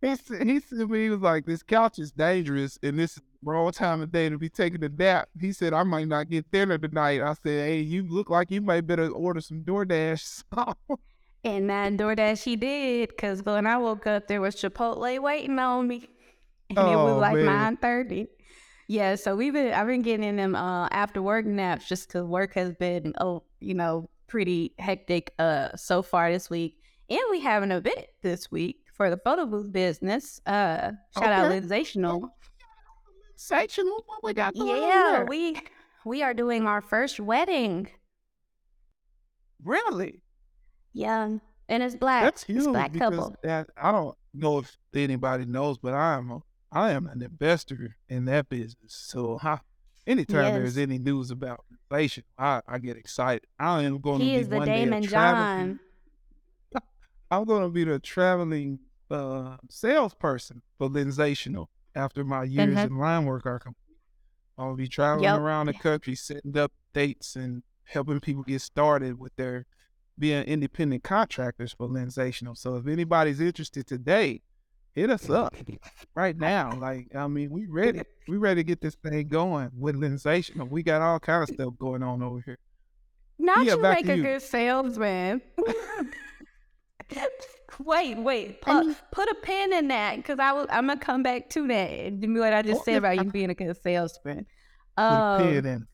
He 0.01 0.15
said, 0.15 0.43
he 0.47 0.59
said 0.59 0.77
he 0.91 1.09
was 1.09 1.21
like, 1.21 1.45
"This 1.45 1.63
couch 1.63 1.97
is 1.97 2.11
dangerous, 2.11 2.77
and 2.83 2.99
this 2.99 3.13
is 3.13 3.17
the 3.17 3.49
wrong 3.51 3.71
time 3.71 4.01
of 4.03 4.11
day 4.11 4.29
to 4.29 4.37
be 4.37 4.47
taking 4.47 4.83
a 4.83 4.89
nap." 4.89 5.27
He 5.39 5.51
said, 5.51 5.73
"I 5.73 5.81
might 5.81 6.07
not 6.07 6.29
get 6.29 6.51
dinner 6.51 6.77
tonight." 6.77 7.21
I 7.21 7.33
said, 7.33 7.67
"Hey, 7.67 7.79
you 7.79 8.03
look 8.07 8.29
like 8.29 8.51
you 8.51 8.61
might 8.61 8.85
better 8.85 9.09
order 9.09 9.41
some 9.41 9.63
DoorDash." 9.63 10.43
and 11.43 11.69
that 11.69 11.93
DoorDash 11.93 12.43
he 12.43 12.55
did 12.55 13.09
because 13.09 13.41
when 13.43 13.65
I 13.65 13.77
woke 13.77 14.05
up 14.05 14.27
there 14.27 14.39
was 14.39 14.55
Chipotle 14.55 15.19
waiting 15.19 15.57
on 15.57 15.87
me, 15.87 16.07
and 16.69 16.77
it 16.77 16.95
Oh, 16.95 17.05
was 17.05 17.19
like 17.19 17.35
man. 17.35 17.45
nine 17.45 17.77
thirty. 17.77 18.27
Yeah, 18.87 19.15
so 19.15 19.35
we've 19.35 19.51
been 19.53 19.73
I've 19.73 19.87
been 19.87 20.03
getting 20.03 20.23
in 20.27 20.35
them 20.35 20.55
uh, 20.55 20.89
after 20.91 21.23
work 21.23 21.45
naps 21.47 21.87
just 21.89 22.07
because 22.07 22.23
work 22.23 22.53
has 22.53 22.71
been 22.73 23.13
oh 23.19 23.43
you 23.59 23.73
know 23.73 24.09
pretty 24.27 24.73
hectic 24.77 25.33
uh 25.39 25.75
so 25.75 26.03
far 26.03 26.31
this 26.31 26.49
week, 26.51 26.76
and 27.09 27.19
we 27.31 27.39
have 27.41 27.63
an 27.63 27.71
event 27.71 28.05
this 28.21 28.51
week 28.51 28.77
for 28.93 29.09
the 29.09 29.17
photo 29.17 29.45
booth 29.45 29.71
business. 29.71 30.41
Uh, 30.45 30.91
shout 31.17 31.31
out 31.31 31.45
Okay. 31.51 31.59
Lensational. 31.61 32.29
sensational. 33.35 34.03
What 34.07 34.23
we 34.23 34.33
got 34.33 34.55
going 34.55 34.81
Yeah, 34.81 35.23
we 35.23 35.61
we 36.05 36.23
are 36.23 36.33
doing 36.33 36.65
our 36.65 36.81
first 36.81 37.19
wedding. 37.19 37.89
really? 39.63 40.21
Yeah, 40.93 41.37
and 41.69 41.83
it's 41.83 41.95
black. 41.95 42.23
That's 42.23 42.43
It's 42.43 42.51
huge 42.51 42.65
black 42.65 42.91
because 42.93 43.13
couple. 43.15 43.35
that 43.43 43.69
I 43.77 43.91
don't 43.91 44.15
know 44.33 44.59
if 44.59 44.77
anybody 44.93 45.45
knows, 45.45 45.77
but 45.77 45.93
I 45.93 46.15
am 46.15 46.31
a, 46.31 46.39
I 46.71 46.91
am 46.91 47.07
an 47.07 47.21
investor 47.21 47.95
in 48.09 48.25
that 48.25 48.49
business. 48.49 48.75
So 48.95 49.37
huh, 49.37 49.57
anytime 50.07 50.53
there's 50.53 50.77
any 50.77 50.97
news 50.97 51.29
about 51.29 51.63
inflation, 51.69 52.23
I, 52.37 52.61
I 52.67 52.79
get 52.79 52.97
excited. 52.97 53.45
I 53.59 53.83
am 53.83 53.99
going 53.99 54.21
He 54.21 54.29
to 54.31 54.35
be 54.37 54.41
is 54.41 54.49
the 54.49 54.57
one 54.57 54.67
day 54.67 54.83
a 54.83 54.87
Daymond 54.87 55.09
John. 55.09 55.79
I'm 57.29 57.45
going 57.45 57.63
to 57.63 57.69
be 57.69 57.83
the 57.83 57.99
traveling 57.99 58.79
uh, 59.09 59.57
salesperson 59.69 60.61
for 60.77 60.89
Lensational 60.89 61.67
after 61.95 62.23
my 62.23 62.43
years 62.43 62.77
Mhm. 62.77 62.85
in 62.87 62.97
line 62.97 63.25
work 63.25 63.45
are 63.45 63.59
complete. 63.59 63.97
I'll 64.57 64.75
be 64.75 64.87
traveling 64.87 65.23
Yep. 65.23 65.39
around 65.39 65.65
the 65.67 65.73
country, 65.73 66.15
setting 66.15 66.57
up 66.57 66.71
dates 66.93 67.35
and 67.35 67.63
helping 67.85 68.19
people 68.19 68.43
get 68.43 68.61
started 68.61 69.17
with 69.19 69.35
their 69.35 69.65
being 70.19 70.43
independent 70.45 71.03
contractors 71.03 71.73
for 71.73 71.87
Lensational. 71.87 72.57
So 72.57 72.75
if 72.75 72.87
anybody's 72.87 73.39
interested 73.39 73.85
today, 73.87 74.41
hit 74.93 75.09
us 75.11 75.29
up 75.29 75.55
right 76.15 76.35
now. 76.35 76.73
Like, 76.79 77.13
I 77.15 77.27
mean, 77.27 77.51
we 77.51 77.67
ready. 77.67 78.01
We 78.27 78.37
ready 78.37 78.61
to 78.61 78.63
get 78.65 78.81
this 78.81 78.95
thing 78.95 79.27
going 79.27 79.69
with 79.77 79.95
Lensational. 79.95 80.67
We 80.69 80.81
got 80.83 81.01
all 81.01 81.19
kind 81.19 81.43
of 81.43 81.49
stuff 81.49 81.73
going 81.77 82.01
on 82.03 82.21
over 82.23 82.41
here. 82.41 82.57
Not 83.37 83.65
Yeah, 83.65 83.75
you 83.75 83.81
make 83.81 84.09
a 84.09 84.17
you. 84.17 84.23
good 84.23 84.41
salesman. 84.41 85.41
wait, 87.79 88.17
wait. 88.17 88.61
Put, 88.61 88.73
I 88.73 88.81
mean- 88.83 88.95
put 89.11 89.29
a 89.29 89.35
pin 89.35 89.73
in 89.73 89.87
that 89.89 90.17
because 90.17 90.39
I 90.39 90.51
was. 90.51 90.67
I'm 90.69 90.87
gonna 90.87 90.99
come 90.99 91.23
back 91.23 91.49
to 91.51 91.67
that. 91.67 91.89
and 91.89 92.37
What 92.37 92.53
I 92.53 92.61
just 92.61 92.81
Oh, 92.81 92.83
said 92.83 92.97
about 92.97 93.17
you 93.17 93.31
being 93.31 93.49
a 93.49 93.55
good 93.55 93.75
salesman. 93.81 94.45
Put 94.95 95.03
Um, 95.03 95.41
a 95.41 95.43
pin 95.43 95.65
in. 95.65 95.87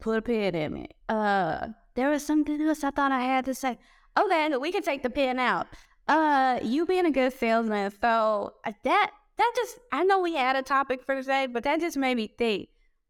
put 0.00 0.18
a 0.18 0.22
pin 0.22 0.54
in 0.54 0.76
it. 0.78 0.94
Uh, 1.08 1.68
there 1.94 2.10
was 2.10 2.24
something 2.24 2.60
else 2.60 2.84
I 2.84 2.90
thought 2.90 3.12
I 3.12 3.20
had 3.20 3.44
to 3.46 3.54
say. 3.54 3.78
Okay, 4.18 4.56
we 4.56 4.72
can 4.72 4.82
take 4.82 5.02
the 5.02 5.10
pin 5.10 5.38
out. 5.38 5.66
Uh, 6.08 6.58
you 6.62 6.86
being 6.86 7.06
a 7.06 7.10
good 7.10 7.32
salesman, 7.32 7.92
so 8.00 8.54
uh, 8.64 8.72
that 8.84 9.10
that 9.36 9.52
just 9.56 9.78
I 9.92 10.04
know 10.04 10.20
we 10.20 10.34
had 10.34 10.56
a 10.56 10.62
topic 10.62 11.04
for 11.04 11.14
today, 11.14 11.46
but 11.46 11.62
that 11.64 11.80
just 11.80 11.96
made 11.96 12.16
me 12.16 12.32
think. 12.38 12.68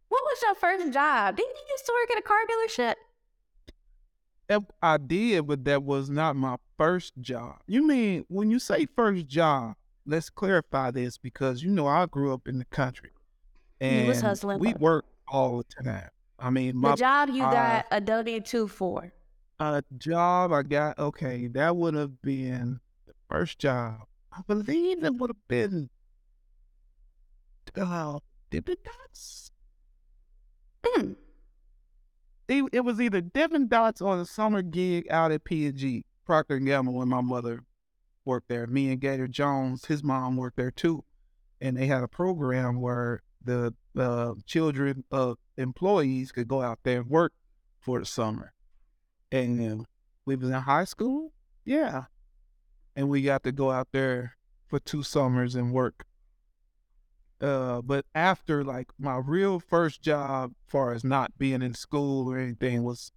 What 0.09 0.23
was 0.25 0.43
your 0.43 0.55
first 0.55 0.93
job? 0.93 1.37
Didn't 1.37 1.55
you 1.55 1.63
used 1.71 1.87
to 1.87 1.93
work 1.93 2.11
at 2.13 2.19
a 2.19 2.23
car 2.23 2.39
dealership? 2.51 2.95
I 4.83 4.97
did, 4.97 5.47
but 5.47 5.65
that 5.67 5.83
was 5.83 6.09
not 6.09 6.35
my 6.35 6.57
first 6.79 7.13
job. 7.21 7.57
You 7.67 7.87
mean 7.87 8.25
when 8.29 8.51
you 8.51 8.59
say 8.59 8.87
first 8.87 9.27
job? 9.27 9.75
Let's 10.07 10.31
clarify 10.31 10.91
this 10.91 11.19
because 11.19 11.63
you 11.63 11.71
know 11.71 11.87
I 11.87 12.07
grew 12.07 12.33
up 12.33 12.49
in 12.49 12.59
the 12.59 12.65
country, 12.67 13.11
and 13.81 14.09
was 14.09 14.23
hustling 14.23 14.59
we 14.59 14.73
worked 14.75 15.11
all 15.27 15.59
the 15.59 15.85
time. 15.85 16.09
I 16.39 16.51
mean, 16.51 16.77
my 16.77 16.93
the 16.93 16.97
job 16.97 17.29
you 17.31 17.45
uh, 17.45 17.53
got 17.53 17.87
a 17.91 18.01
W 18.01 18.41
two 18.41 18.69
for. 18.69 19.13
A 19.61 19.83
job 19.99 20.53
I 20.53 20.63
got, 20.63 20.99
okay, 21.01 21.49
that 21.49 21.77
would 21.77 21.95
have 21.95 22.23
been 22.23 22.79
the 23.07 23.13
first 23.29 23.59
job. 23.59 24.03
I 24.33 24.41
believe 24.47 25.03
it 25.03 25.17
would 25.17 25.31
have 25.31 25.49
been 25.49 25.91
uh, 27.77 28.21
Dippin' 28.51 28.77
Dots. 28.85 29.51
Hmm. 30.87 31.13
It, 32.47 32.65
it 32.73 32.81
was 32.81 33.01
either 33.01 33.21
Dippin' 33.21 33.67
Dots 33.67 34.01
or 34.01 34.17
the 34.17 34.25
summer 34.25 34.63
gig 34.63 35.07
out 35.11 35.33
at 35.33 35.43
P&G, 35.45 36.05
Procter 36.29 36.57
and 36.57 36.67
Gamble, 36.67 36.93
when 36.93 37.09
my 37.09 37.23
mother 37.23 37.65
worked 38.27 38.49
there. 38.49 38.67
Me 38.67 38.93
and 38.93 39.01
Gator 39.01 39.27
Jones, 39.27 39.87
his 39.87 40.05
mom 40.05 40.37
worked 40.37 40.59
there 40.59 40.71
too, 40.71 41.03
and 41.59 41.75
they 41.75 41.87
had 41.87 42.05
a 42.05 42.09
program 42.09 42.83
where 42.83 43.23
the 43.43 43.73
children 44.45 45.05
of 45.11 45.39
employees 45.57 46.31
could 46.31 46.47
go 46.47 46.61
out 46.61 46.81
there 46.83 47.01
and 47.01 47.09
work 47.09 47.33
for 47.81 47.99
the 47.99 48.05
summer. 48.05 48.53
And 49.33 49.81
uh, 49.81 49.85
we 50.27 50.37
was 50.37 50.51
in 50.51 50.55
high 50.55 50.85
school, 50.85 51.33
yeah, 51.65 52.05
and 52.95 53.09
we 53.09 53.23
got 53.23 53.43
to 53.45 53.53
go 53.53 53.71
out 53.71 53.89
there 53.93 54.37
for 54.67 54.79
two 54.79 55.03
summers 55.03 55.55
and 55.55 55.73
work. 55.73 56.05
Uh, 57.41 57.81
but 57.81 58.05
after 58.15 58.63
like 58.63 58.89
my 58.99 59.17
real 59.17 59.61
first 59.61 60.03
job, 60.03 60.53
far 60.67 60.93
as 60.93 61.05
not 61.05 61.39
being 61.39 61.63
in 61.63 61.73
school 61.73 62.31
or 62.31 62.39
anything, 62.39 62.85
was 62.85 63.13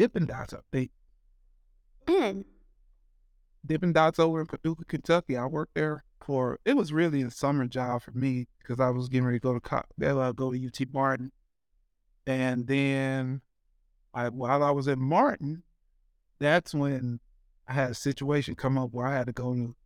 Dippin' 0.00 0.24
Dots. 0.24 0.54
I 0.54 0.60
think 0.72 0.90
Hmm. 2.08 2.40
Dippin' 3.66 3.92
Dots 3.92 4.18
over 4.18 4.40
in 4.40 4.46
Paducah, 4.46 4.86
Kentucky. 4.86 5.36
I 5.36 5.44
worked 5.44 5.74
there 5.74 6.04
for. 6.24 6.58
It 6.64 6.74
was 6.74 6.90
really 6.90 7.20
a 7.20 7.30
summer 7.30 7.66
job 7.66 8.00
for 8.00 8.12
me 8.12 8.48
because 8.58 8.80
I 8.80 8.88
was 8.88 9.10
getting 9.10 9.26
ready 9.26 9.38
to 9.38 9.42
go 9.42 9.52
to 9.52 9.60
co- 9.60 9.84
uh, 10.02 10.32
go 10.32 10.52
to 10.52 10.66
UT 10.66 10.80
Martin, 10.94 11.32
and 12.26 12.66
then 12.66 13.42
I 14.14 14.30
while 14.30 14.62
I 14.62 14.70
was 14.70 14.88
at 14.88 14.96
Martin, 14.96 15.64
that's 16.38 16.72
when 16.72 17.20
I 17.68 17.74
had 17.74 17.90
a 17.90 17.94
situation 17.94 18.54
come 18.54 18.78
up 18.78 18.92
where 18.92 19.06
I 19.06 19.12
had 19.12 19.26
to 19.26 19.34
go 19.34 19.52
to. 19.52 19.76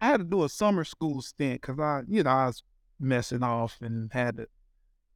I 0.00 0.08
had 0.08 0.16
to 0.16 0.24
do 0.24 0.42
a 0.42 0.48
summer 0.48 0.82
school 0.82 1.22
stint 1.22 1.60
because 1.60 1.78
I, 1.78 2.02
you 2.08 2.24
know, 2.24 2.30
I 2.30 2.46
was 2.46 2.64
messing 2.98 3.44
off 3.44 3.78
and 3.80 4.12
had 4.12 4.38
to, 4.38 4.48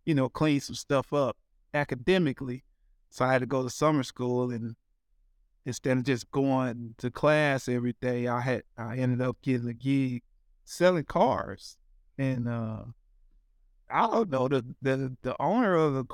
you 0.04 0.14
know, 0.14 0.28
clean 0.28 0.61
some 0.61 0.76
stuff 0.76 1.12
up 1.12 1.37
academically. 1.74 2.62
So 3.12 3.27
I 3.27 3.33
had 3.33 3.40
to 3.40 3.46
go 3.46 3.62
to 3.62 3.68
summer 3.68 4.03
school 4.03 4.51
and 4.51 4.75
instead 5.66 5.98
of 5.98 6.05
just 6.05 6.31
going 6.31 6.94
to 6.96 7.11
class 7.11 7.68
every 7.68 7.94
day, 8.01 8.27
I 8.27 8.40
had 8.40 8.62
I 8.79 8.96
ended 8.96 9.20
up 9.20 9.37
getting 9.42 9.68
a 9.68 9.75
gig 9.75 10.22
selling 10.64 11.05
cars. 11.05 11.77
And 12.16 12.48
uh 12.48 12.85
I 13.90 14.07
don't 14.07 14.31
know 14.31 14.48
the 14.48 14.64
the 14.81 15.14
the 15.20 15.37
owner 15.40 15.75
of 15.75 15.92
the 15.92 16.05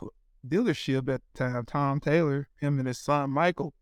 dealership 0.46 1.08
at 1.08 1.22
the 1.34 1.38
time, 1.38 1.64
Tom 1.66 2.00
Taylor, 2.00 2.48
him 2.60 2.80
and 2.80 2.88
his 2.88 2.98
son 2.98 3.30
Michael, 3.30 3.74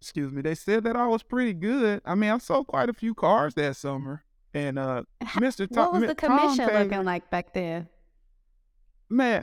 excuse 0.00 0.30
me, 0.32 0.40
they 0.40 0.54
said 0.54 0.84
that 0.84 0.94
I 0.94 1.08
was 1.08 1.24
pretty 1.24 1.52
good. 1.52 2.00
I 2.04 2.14
mean, 2.14 2.30
I 2.30 2.38
sold 2.38 2.68
quite 2.68 2.88
a 2.88 2.92
few 2.94 3.12
cars 3.12 3.54
that 3.54 3.74
summer. 3.74 4.24
And 4.54 4.78
uh 4.78 5.02
Mr. 5.34 5.68
Tom, 5.68 5.92
What 5.92 6.00
was 6.00 6.08
the 6.10 6.14
commission 6.14 6.68
Taylor- 6.68 6.84
looking 6.84 7.04
like 7.04 7.28
back 7.28 7.52
then? 7.54 7.88
Man, 9.08 9.42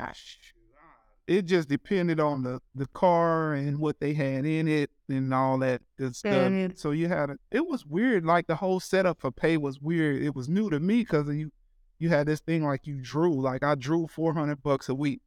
it 1.27 1.43
just 1.43 1.67
depended 1.67 2.19
on 2.19 2.43
the 2.43 2.61
the 2.73 2.87
car 2.87 3.53
and 3.53 3.79
what 3.79 3.99
they 3.99 4.13
had 4.13 4.45
in 4.45 4.67
it 4.67 4.89
and 5.09 5.33
all 5.33 5.57
that 5.59 5.81
good 5.97 6.15
stuff. 6.15 6.33
So 6.75 6.91
you 6.91 7.07
had 7.09 7.29
a, 7.31 7.37
it 7.51 7.67
was 7.67 7.85
weird. 7.85 8.25
Like 8.25 8.47
the 8.47 8.55
whole 8.55 8.79
setup 8.79 9.19
for 9.19 9.31
pay 9.31 9.57
was 9.57 9.79
weird. 9.79 10.21
It 10.23 10.35
was 10.35 10.47
new 10.47 10.69
to 10.69 10.79
me 10.79 10.99
because 11.01 11.27
you 11.29 11.51
you 11.99 12.09
had 12.09 12.27
this 12.27 12.39
thing 12.39 12.63
like 12.63 12.87
you 12.87 12.99
drew. 13.01 13.41
Like 13.41 13.63
I 13.63 13.75
drew 13.75 14.07
four 14.07 14.33
hundred 14.33 14.63
bucks 14.63 14.89
a 14.89 14.95
week. 14.95 15.21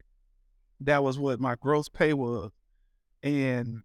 That 0.80 1.04
was 1.04 1.18
what 1.18 1.40
my 1.40 1.56
gross 1.56 1.88
pay 1.88 2.14
was, 2.14 2.52
and 3.22 3.82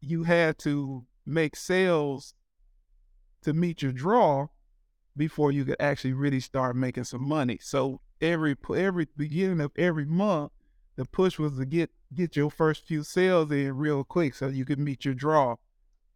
you 0.00 0.24
had 0.24 0.58
to 0.58 1.06
make 1.24 1.56
sales 1.56 2.34
to 3.42 3.54
meet 3.54 3.80
your 3.80 3.92
draw 3.92 4.48
before 5.16 5.50
you 5.50 5.64
could 5.64 5.76
actually 5.80 6.12
really 6.12 6.40
start 6.40 6.76
making 6.76 7.04
some 7.04 7.26
money. 7.26 7.58
So 7.62 8.00
every 8.20 8.54
every 8.74 9.08
beginning 9.16 9.60
of 9.60 9.72
every 9.76 10.04
month, 10.04 10.52
the 10.96 11.04
push 11.04 11.38
was 11.38 11.58
to 11.58 11.64
get 11.66 11.90
get 12.14 12.36
your 12.36 12.50
first 12.50 12.86
few 12.86 13.02
sales 13.02 13.50
in 13.50 13.76
real 13.76 14.04
quick 14.04 14.34
so 14.34 14.48
you 14.48 14.64
could 14.64 14.78
meet 14.78 15.04
your 15.04 15.14
draw, 15.14 15.56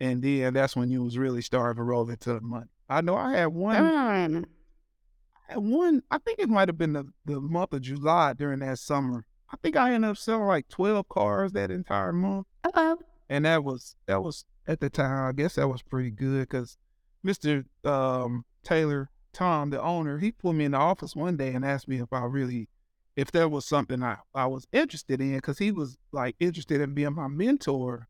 and 0.00 0.22
then 0.22 0.54
that's 0.54 0.76
when 0.76 0.90
you 0.90 1.02
was 1.02 1.18
really 1.18 1.42
starting 1.42 1.76
to 1.76 1.82
roll 1.82 2.08
into 2.08 2.32
the 2.34 2.40
money. 2.40 2.66
I 2.88 3.00
know 3.02 3.16
I 3.16 3.32
had 3.36 3.46
one. 3.46 3.76
I 3.76 5.52
had 5.52 5.58
one. 5.58 6.02
I 6.10 6.18
think 6.18 6.38
it 6.38 6.48
might 6.48 6.68
have 6.68 6.78
been 6.78 6.92
the, 6.94 7.04
the 7.24 7.40
month 7.40 7.72
of 7.72 7.82
July 7.82 8.32
during 8.32 8.60
that 8.60 8.78
summer. 8.78 9.24
I 9.52 9.56
think 9.62 9.76
I 9.76 9.92
ended 9.92 10.10
up 10.10 10.16
selling 10.16 10.46
like 10.46 10.68
twelve 10.68 11.08
cars 11.08 11.52
that 11.52 11.70
entire 11.70 12.12
month 12.12 12.46
Uh-oh. 12.64 12.98
and 13.28 13.44
that 13.44 13.64
was 13.64 13.96
that 14.06 14.22
was 14.22 14.44
at 14.66 14.80
the 14.80 14.88
time. 14.90 15.28
I 15.28 15.32
guess 15.32 15.56
that 15.56 15.68
was 15.68 15.82
pretty 15.82 16.10
good 16.10 16.48
because 16.48 16.78
Mr. 17.26 17.64
Um, 17.84 18.44
Taylor, 18.62 19.10
Tom, 19.32 19.70
the 19.70 19.82
owner, 19.82 20.18
he 20.18 20.32
put 20.32 20.54
me 20.54 20.64
in 20.64 20.72
the 20.72 20.78
office 20.78 21.14
one 21.14 21.36
day 21.36 21.52
and 21.52 21.64
asked 21.64 21.88
me 21.88 22.00
if 22.00 22.12
I 22.12 22.24
really, 22.24 22.68
if 23.16 23.30
there 23.32 23.48
was 23.48 23.64
something 23.66 24.02
I 24.02 24.16
I 24.34 24.46
was 24.46 24.66
interested 24.72 25.20
in 25.20 25.34
because 25.36 25.58
he 25.58 25.72
was 25.72 25.98
like 26.12 26.36
interested 26.40 26.80
in 26.80 26.94
being 26.94 27.14
my 27.14 27.28
mentor, 27.28 28.08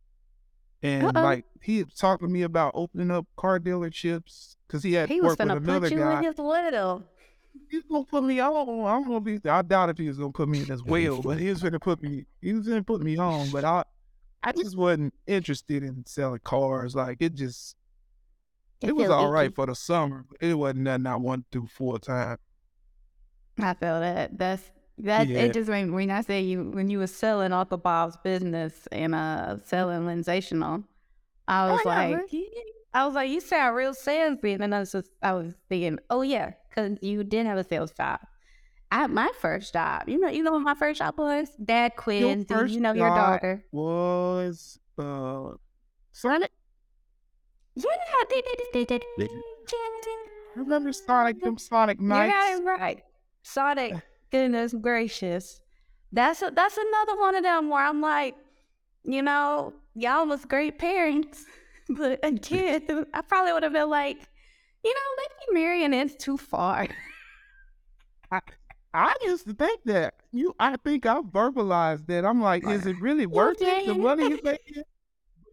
and 0.82 1.06
Uh-oh. 1.06 1.22
like 1.22 1.44
he 1.62 1.84
talked 1.84 2.22
to 2.22 2.28
me 2.28 2.42
about 2.42 2.72
opening 2.74 3.10
up 3.10 3.26
car 3.36 3.58
dealerships 3.58 4.56
because 4.66 4.82
he 4.82 4.92
had 4.94 5.08
He 5.08 5.20
was 5.20 5.30
worked 5.30 5.40
with 5.40 5.48
gonna 5.48 5.60
another 5.60 5.88
put 5.88 5.92
you 5.92 5.98
guy. 5.98 6.18
in 6.18 6.24
his 6.24 6.38
little. 6.38 7.02
He's 7.68 7.82
gonna 7.90 8.04
put 8.04 8.22
me 8.22 8.38
on. 8.40 8.86
I'm 8.86 9.04
gonna 9.08 9.20
be. 9.20 9.40
I 9.48 9.62
doubt 9.62 9.90
if 9.90 9.98
he 9.98 10.06
was 10.08 10.18
gonna 10.18 10.30
put 10.32 10.48
me 10.48 10.62
in 10.62 10.70
as 10.70 10.82
well, 10.84 11.20
but 11.20 11.38
he 11.38 11.48
was 11.48 11.62
gonna 11.62 11.80
put 11.80 12.02
me. 12.02 12.26
He 12.40 12.52
was 12.52 12.68
gonna 12.68 12.82
put 12.84 13.00
me 13.02 13.16
on, 13.16 13.50
but 13.50 13.64
I, 13.64 13.84
I 14.42 14.52
just 14.52 14.76
wasn't 14.76 15.14
interested 15.26 15.82
in 15.82 16.04
selling 16.06 16.40
cars. 16.44 16.94
Like 16.94 17.16
it 17.20 17.34
just, 17.34 17.74
it, 18.80 18.94
was 18.94 19.06
feel 19.06 19.12
all 19.12 19.30
right 19.32 19.46
icky. 19.46 19.54
for 19.54 19.66
the 19.66 19.74
summer. 19.74 20.26
It 20.40 20.54
wasn't 20.54 20.80
nothing 20.80 21.06
I 21.06 21.16
wanted 21.16 21.50
to 21.50 21.60
do 21.62 21.66
full 21.66 21.98
time. 21.98 22.38
I 23.58 23.74
feel 23.74 23.98
that. 24.00 24.38
That's 24.38 24.70
that. 25.04 25.28
Yeah. 25.28 25.40
It 25.40 25.52
just 25.54 25.68
when 25.68 25.92
when 25.92 26.10
I 26.10 26.22
say 26.22 26.40
you 26.42 26.70
when 26.70 26.90
you 26.90 26.98
were 26.98 27.06
selling 27.06 27.52
Uncle 27.52 27.78
Bob's 27.78 28.16
business 28.22 28.86
and 28.92 29.14
uh 29.14 29.58
selling 29.64 30.02
Lensational, 30.02 30.84
I 31.48 31.70
was 31.70 31.80
Oh, 31.84 31.88
like, 31.88 32.10
man. 32.10 32.26
I 32.92 33.06
was 33.06 33.14
like, 33.14 33.30
you 33.30 33.40
sound 33.40 33.76
real 33.76 33.94
salesy, 33.94 34.52
and 34.52 34.60
then 34.60 34.72
I 34.72 34.80
was 34.80 34.92
just 34.92 35.10
I 35.22 35.32
was 35.32 35.54
thinking, 35.68 35.98
oh 36.10 36.22
yeah, 36.22 36.52
because 36.68 36.98
you 37.02 37.22
did 37.24 37.46
have 37.46 37.58
a 37.58 37.64
sales 37.64 37.92
job. 37.92 38.20
I 38.92 39.06
my 39.06 39.30
first 39.40 39.72
job. 39.72 40.08
You 40.08 40.18
know, 40.18 40.28
you 40.28 40.42
know 40.42 40.52
what 40.52 40.62
my 40.62 40.74
first 40.74 40.98
job 40.98 41.18
was? 41.18 41.48
Dad 41.62 41.96
quiz. 41.96 42.44
Do 42.44 42.66
you 42.66 42.80
know 42.80 42.92
your 42.92 43.08
daughter? 43.10 43.64
Was 43.72 44.78
uh 44.98 45.50
Sonic? 46.12 46.50
Yeah, 47.76 47.84
they 48.28 48.40
did. 48.42 48.60
They 48.72 48.84
did. 48.84 49.04
Remember 50.56 50.92
Sonic? 50.92 51.40
Them 51.40 51.56
Sonic 51.58 52.00
You 52.00 52.08
got 52.08 52.58
it 52.60 52.64
right. 52.64 53.02
Sonic. 53.42 53.94
Goodness 54.30 54.74
gracious. 54.74 55.60
That's 56.12 56.42
a, 56.42 56.50
that's 56.54 56.76
another 56.76 57.18
one 57.18 57.34
of 57.36 57.42
them 57.42 57.68
where 57.68 57.84
I'm 57.84 58.00
like, 58.00 58.34
you 59.04 59.22
know, 59.22 59.72
y'all 59.94 60.26
was 60.26 60.44
great 60.44 60.78
parents, 60.78 61.44
but 61.88 62.18
again, 62.24 63.06
I 63.14 63.22
probably 63.22 63.52
would 63.52 63.62
have 63.62 63.72
been 63.72 63.90
like, 63.90 64.18
you 64.84 64.94
know, 64.94 65.00
maybe 65.18 65.60
marrying 65.60 65.92
is 65.94 66.16
too 66.16 66.36
far. 66.36 66.88
I 68.92 69.14
used 69.22 69.46
to 69.46 69.54
think 69.54 69.80
that. 69.84 70.14
You, 70.32 70.54
I 70.58 70.76
think 70.76 71.06
I 71.06 71.20
verbalized 71.20 72.06
that. 72.06 72.24
I'm 72.24 72.40
like, 72.40 72.66
is 72.66 72.86
it 72.86 73.00
really 73.00 73.26
worth 73.26 73.60
it? 73.60 73.86
The 73.86 73.94
money 73.94 74.24
you 74.24 74.40
making? 74.42 74.82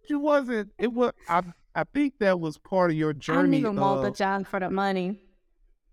It 0.10 0.16
wasn't. 0.16 0.72
It 0.78 0.94
was. 0.94 1.13
I. 1.28 1.44
I 1.76 1.84
think 1.94 2.16
that 2.20 2.40
was 2.40 2.58
part 2.58 2.90
of 2.90 2.98
your 2.98 3.13
journey. 3.13 3.38
I 3.38 3.42
don't 3.42 3.52
journey. 3.52 3.58
even 3.60 3.76
want 3.76 4.02
the 4.02 4.08
of- 4.08 4.18
job 4.18 4.48
for 4.48 4.60
the 4.60 4.70
money. 4.72 5.20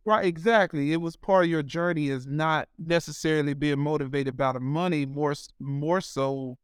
Right, 0.06 0.26
exactly. 0.26 0.92
It 0.92 1.00
was 1.00 1.16
part 1.16 1.44
of 1.44 1.50
your 1.50 1.62
journey 1.62 2.08
is 2.08 2.26
not 2.26 2.68
necessarily 2.78 3.54
being 3.54 3.78
motivated 3.78 4.36
by 4.36 4.52
the 4.52 4.60
money, 4.60 5.06
more 5.06 5.34
more 5.58 6.00
so 6.00 6.58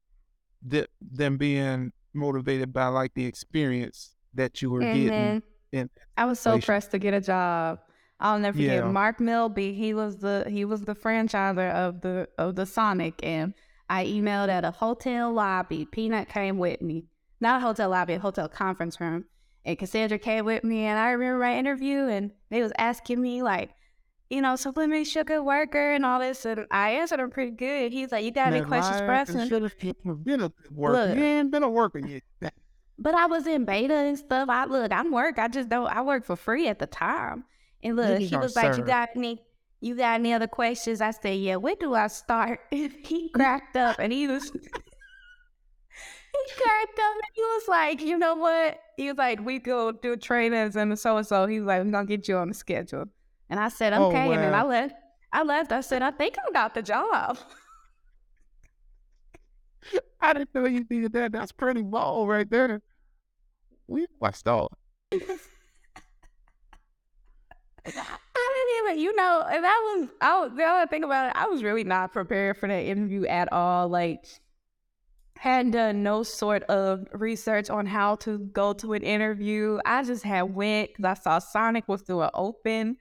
th- 0.69 0.89
than 1.01 1.37
being 1.37 1.93
motivated 2.13 2.73
by 2.73 2.87
like 2.89 3.15
the 3.15 3.25
experience 3.25 4.15
that 4.35 4.61
you 4.61 4.71
were 4.71 4.81
getting. 4.81 5.11
Mhm. 5.11 5.43
in 5.73 5.91
I 6.17 6.25
was 6.27 6.39
so 6.41 6.59
pressed 6.59 6.91
to 6.91 6.99
get 6.99 7.15
a 7.15 7.21
job. 7.21 7.79
I'll 8.19 8.39
never 8.39 8.57
forget 8.57 8.85
Yeah. 8.85 8.91
Mark 8.91 9.21
Milby. 9.21 9.73
He 9.73 9.95
was 9.95 10.19
the 10.19 10.45
he 10.49 10.65
was 10.67 10.83
the 10.83 10.95
franchiser 10.95 11.73
of 11.73 12.03
the 12.03 12.29
of 12.37 12.57
the 12.57 12.67
Sonic, 12.67 13.15
and 13.23 13.55
I 13.89 14.05
emailed 14.05 14.49
at 14.49 14.65
a 14.65 14.71
hotel 14.73 15.33
lobby. 15.33 15.87
Peanut 15.87 16.29
came 16.29 16.59
with 16.59 16.83
me, 16.83 17.07
not 17.41 17.63
a 17.63 17.65
hotel 17.67 17.89
lobby, 17.89 18.15
a 18.15 18.19
hotel 18.19 18.49
conference 18.49 19.01
room. 19.01 19.25
And 19.65 19.79
Cassandra 19.79 20.19
came 20.19 20.45
with 20.45 20.65
me, 20.65 20.85
and 20.85 20.99
I 20.99 21.11
remember 21.11 21.39
my 21.41 21.57
interview, 21.59 22.07
and 22.07 22.31
they 22.51 22.63
was 22.63 22.73
asking 22.79 23.21
me 23.21 23.43
like, 23.43 23.71
you 24.31 24.41
know, 24.41 24.57
so 24.57 24.73
let 24.75 24.89
me 24.89 25.05
sugar 25.05 25.43
worker 25.43 25.93
and 25.93 26.07
all 26.07 26.21
this, 26.21 26.45
and 26.45 26.67
I 26.71 26.91
answered 26.91 27.19
them 27.19 27.31
pretty 27.31 27.51
good. 27.51 27.93
He's 27.93 28.13
like, 28.13 28.25
you 28.25 28.31
got 28.31 28.53
any 28.53 28.65
questions 28.65 28.99
for 29.01 29.11
us? 29.11 29.29
and 29.29 29.41
And- 29.41 29.49
should 29.49 29.63
have 29.63 30.25
been 30.25 30.41
a 30.41 30.53
worker. 30.71 31.09
Look. 31.09 31.17
You 31.19 31.25
ain't 31.25 31.51
been 31.51 31.63
a 31.65 31.69
worker 31.69 31.99
yet. 31.99 32.23
But 32.99 33.15
I 33.15 33.27
was 33.27 33.47
in 33.47 33.65
beta 33.65 33.95
and 33.95 34.19
stuff. 34.19 34.49
I 34.49 34.67
look, 34.67 34.93
I'm 34.93 35.11
work. 35.11 35.39
I 35.39 35.49
just 35.49 35.69
don't. 35.71 35.87
I 35.87 36.03
work 36.03 36.25
for 36.25 36.37
free 36.37 36.69
at 36.69 36.79
the 36.79 36.87
time. 36.87 37.45
And 37.83 37.97
look, 37.97 38.19
he 38.19 38.37
was 38.37 38.55
like, 38.55 38.77
"You 38.77 38.85
got 38.85 39.09
any? 39.17 39.43
You 39.81 39.95
got 39.97 40.21
any 40.21 40.35
other 40.35 40.47
questions?" 40.47 41.01
I 41.01 41.13
said, 41.13 41.39
"Yeah." 41.39 41.57
Where 41.57 41.77
do 41.81 41.95
I 41.95 42.09
start? 42.09 42.61
he 42.71 43.31
cracked 43.35 43.75
up 43.77 43.97
and 43.99 44.13
he 44.13 44.29
was. 44.29 44.53
Up 46.41 47.15
he 47.35 47.43
was 47.43 47.69
like, 47.69 48.01
"You 48.01 48.19
know 48.19 48.35
what?" 48.35 48.79
He 48.97 49.09
was 49.09 49.19
like, 49.19 49.45
"We 49.45 49.59
go 49.59 49.93
do 49.93 50.17
trainings 50.17 50.77
and 50.77 50.99
so 50.99 51.17
and 51.17 51.27
so." 51.27 51.47
He 51.47 51.61
was 51.61 51.67
like, 51.67 51.85
"We're 51.85 51.91
gonna 51.91 52.07
get 52.07 52.29
you 52.29 52.37
on 52.37 52.49
the 52.49 52.55
schedule." 52.55 53.07
And 53.49 53.61
I 53.61 53.69
said, 53.69 53.93
Oh, 53.93 54.07
"Okay." 54.07 54.33
And 54.33 54.43
then 54.43 54.55
I 54.55 54.63
left. 54.63 54.95
I 55.33 55.43
left. 55.43 55.73
I 55.73 55.81
said, 55.81 56.03
"I 56.03 56.11
think 56.11 56.37
I 56.39 56.53
got 56.53 56.75
the 56.75 56.83
job." 56.83 57.39
I 60.21 60.35
didn't 60.35 60.55
know 60.55 60.67
you 60.67 60.85
did 60.85 61.13
that. 61.13 61.33
That's 61.33 61.53
pretty 61.53 61.83
bold 61.83 62.29
right 62.29 62.49
there. 62.49 62.83
We 63.87 64.07
watched 64.21 64.47
all. 64.47 64.71
I 65.13 65.19
didn't 67.87 68.85
even, 68.85 69.05
you 69.05 69.15
know, 69.17 69.47
and 69.51 69.65
that 69.65 69.81
was, 69.83 70.09
I 70.21 70.41
was, 70.41 70.53
the 70.55 70.65
other 70.65 70.87
thing 70.87 71.05
about 71.05 71.31
it, 71.31 71.37
I 71.37 71.47
was 71.47 71.63
really 71.63 71.85
not 71.85 72.13
prepared 72.13 72.59
for 72.59 72.69
that 72.69 72.85
interview 72.85 73.25
at 73.27 73.53
all. 73.53 73.89
Like, 73.89 74.25
hadn't 75.41 75.71
done 75.71 76.03
no 76.03 76.23
sort 76.23 76.63
of 76.65 77.07
research 77.15 77.71
on 77.71 77.87
how 77.87 78.15
to 78.17 78.37
go 78.39 78.75
to 78.75 78.93
an 78.93 79.03
interview. 79.03 79.79
I 79.87 80.03
just 80.03 80.23
had 80.23 80.55
went 80.55 80.91
because 80.91 81.07
I 81.07 81.15
saw 81.15 81.39
Sonic 81.39 81.89
was 81.89 82.03
doing 82.03 82.29
open 82.35 82.99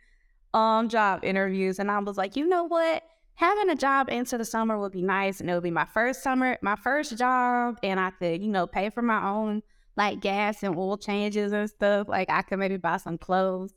um 0.54 0.88
job 0.88 1.26
interviews, 1.26 1.80
and 1.80 1.92
I 1.92 2.00
was 2.00 2.18
like, 2.18 2.38
you 2.38 2.48
know 2.48 2.64
what? 2.64 3.04
Having 3.36 3.70
a 3.72 3.76
job 3.76 4.08
into 4.10 4.38
the 4.38 4.46
summer 4.46 4.80
would 4.80 4.94
be 4.94 5.02
nice, 5.02 5.42
and 5.42 5.50
it 5.50 5.54
would 5.54 5.64
be 5.64 5.70
my 5.70 5.84
first 5.94 6.24
summer, 6.24 6.58
my 6.62 6.78
first 6.78 7.18
job, 7.18 7.78
and 7.84 8.00
I 8.00 8.12
could, 8.12 8.42
you 8.42 8.48
know, 8.48 8.66
pay 8.68 8.90
for 8.90 9.02
my 9.02 9.22
own 9.30 9.62
like 9.98 10.22
gas 10.22 10.64
and 10.64 10.78
oil 10.78 10.98
changes 10.98 11.52
and 11.52 11.70
stuff. 11.70 12.08
Like 12.08 12.30
I 12.30 12.42
could 12.42 12.58
maybe 12.58 12.78
buy 12.78 12.98
some 12.98 13.18
clothes. 13.18 13.74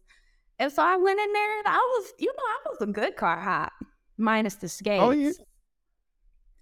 And 0.60 0.70
so 0.72 0.84
I 0.84 0.96
went 0.96 1.18
in 1.18 1.32
there 1.32 1.58
and 1.58 1.66
I 1.66 1.78
was, 1.78 2.12
you 2.20 2.28
know, 2.28 2.44
I 2.44 2.58
was 2.70 2.88
a 2.88 2.92
good 2.92 3.16
car 3.16 3.40
hop, 3.40 3.72
minus 4.16 4.54
the 4.54 4.68
skates. 4.68 5.02
Oh 5.02 5.10
yeah. 5.10 5.32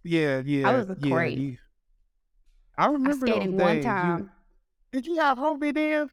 Yeah, 0.03 0.43
yeah. 0.43 0.71
I 0.71 0.77
was 0.79 0.89
a 0.89 0.97
yeah, 0.99 1.11
great. 1.11 1.39
you- 1.39 1.59
I 2.81 2.87
I 2.87 2.90
remember 2.93 3.27
skated 3.27 3.51
one 3.53 3.59
days. 3.77 3.77
You- 3.77 3.83
time. 3.90 4.31
did 4.93 5.07
you 5.07 5.16
have 5.16 5.38
Ruby 5.38 5.71
then? 5.73 6.11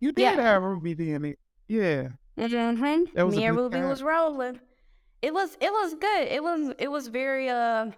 You 0.00 0.12
did 0.12 0.22
Yeah. 0.22 0.40
have 0.40 0.62
Ruby 0.62 0.94
then. 0.94 1.34
Yeah. 1.66 2.08
Mm-hmm. 2.38 3.04
That 3.14 3.26
was 3.26 3.34
a 3.34 3.38
Me 3.38 3.44
and 3.46 3.56
Ruby 3.56 3.78
time. 3.78 3.88
was 3.88 4.02
rolling. 4.02 4.60
It 5.22 5.34
was 5.34 5.56
it 5.60 5.72
was 5.72 5.94
good. 5.94 6.28
It 6.28 6.42
was 6.42 6.74
it 6.78 6.88
was 6.88 7.08
very 7.08 7.48
uh 7.48 7.90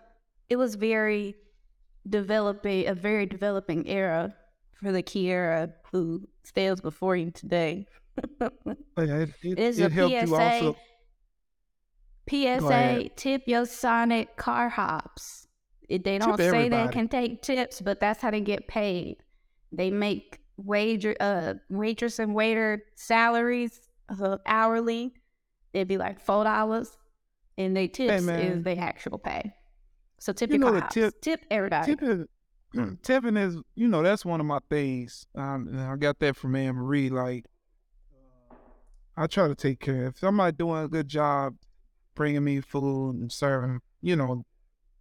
it 0.48 0.56
was 0.56 0.74
very 0.76 1.34
developing 2.08 2.86
a 2.88 2.94
very 2.94 3.26
developing 3.26 3.86
era 3.86 4.34
for 4.72 4.92
the 4.92 5.02
Kiara 5.02 5.72
who 5.92 6.26
stands 6.44 6.80
before 6.80 7.16
you 7.16 7.30
today. 7.30 7.86
It, 8.96 9.30
it, 9.42 9.58
it 9.58 9.78
a 9.80 9.88
helped 9.90 10.14
you 10.14 10.26
PSA. 10.26 10.34
also. 10.42 10.76
PSA, 12.28 13.08
tip 13.16 13.42
your 13.46 13.66
Sonic 13.66 14.36
car 14.36 14.68
hops. 14.68 15.48
They 15.90 16.18
don't 16.18 16.36
Tip 16.36 16.50
say 16.50 16.68
they 16.68 16.88
can 16.88 17.08
take 17.08 17.42
tips, 17.42 17.80
but 17.80 17.98
that's 17.98 18.22
how 18.22 18.30
they 18.30 18.40
get 18.40 18.68
paid. 18.68 19.16
They 19.72 19.90
make 19.90 20.38
wager, 20.56 21.16
uh, 21.18 21.54
waitress 21.68 22.20
and 22.20 22.34
waiter 22.34 22.84
salaries 22.94 23.80
uh, 24.08 24.38
hourly. 24.46 25.14
It'd 25.72 25.88
be 25.88 25.98
like 25.98 26.20
four 26.20 26.44
dollars, 26.44 26.96
and 27.58 27.76
they 27.76 27.88
tips 27.88 28.22
man. 28.22 28.40
is 28.40 28.64
the 28.64 28.78
actual 28.78 29.18
pay. 29.18 29.52
So 30.20 30.32
tip 30.32 30.50
You 30.50 30.58
know 30.58 30.72
the 30.72 30.82
tip- 30.82 31.20
Tip 31.20 31.44
everybody. 31.50 31.96
Tipping, 31.96 32.28
tipping 33.02 33.36
is, 33.36 33.56
you 33.74 33.88
know, 33.88 34.02
that's 34.02 34.24
one 34.24 34.38
of 34.38 34.46
my 34.46 34.60
things. 34.68 35.26
Um, 35.34 35.76
I 35.76 35.96
got 35.96 36.18
that 36.20 36.36
from 36.36 36.54
Anne 36.54 36.76
Marie. 36.76 37.08
Like, 37.08 37.46
I 39.16 39.26
try 39.26 39.48
to 39.48 39.54
take 39.56 39.80
care. 39.80 40.06
If 40.06 40.18
somebody 40.18 40.56
doing 40.56 40.84
a 40.84 40.88
good 40.88 41.08
job, 41.08 41.54
bringing 42.14 42.44
me 42.44 42.60
food 42.60 43.16
and 43.16 43.32
serving, 43.32 43.80
you 44.02 44.14
know, 44.14 44.44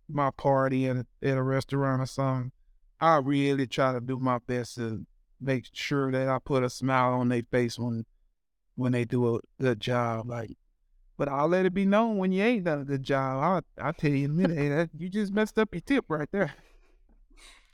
my 0.09 0.31
party 0.31 0.87
at 0.87 0.97
a, 0.97 1.05
at 1.21 1.37
a 1.37 1.43
restaurant 1.43 2.01
or 2.01 2.05
something, 2.05 2.51
I 2.99 3.17
really 3.17 3.67
try 3.67 3.93
to 3.93 4.01
do 4.01 4.19
my 4.19 4.39
best 4.39 4.75
to 4.75 5.05
make 5.39 5.67
sure 5.71 6.11
that 6.11 6.27
I 6.27 6.39
put 6.39 6.63
a 6.63 6.69
smile 6.69 7.13
on 7.13 7.29
their 7.29 7.43
face 7.49 7.79
when 7.79 8.05
when 8.75 8.91
they 8.93 9.05
do 9.05 9.35
a 9.35 9.39
good 9.61 9.79
job. 9.79 10.27
Like, 10.27 10.57
but 11.17 11.27
I'll 11.27 11.47
let 11.47 11.65
it 11.65 11.73
be 11.73 11.85
known 11.85 12.17
when 12.17 12.31
you 12.31 12.43
ain't 12.43 12.65
done 12.65 12.81
a 12.81 12.85
good 12.85 13.03
job. 13.03 13.63
I 13.79 13.89
I 13.89 13.91
tell 13.91 14.11
you 14.11 14.25
in 14.25 14.31
a 14.31 14.33
minute, 14.33 14.57
hey, 14.57 14.69
that, 14.69 14.89
you 14.97 15.09
just 15.09 15.33
messed 15.33 15.59
up 15.59 15.73
your 15.73 15.81
tip 15.81 16.05
right 16.07 16.29
there. 16.31 16.53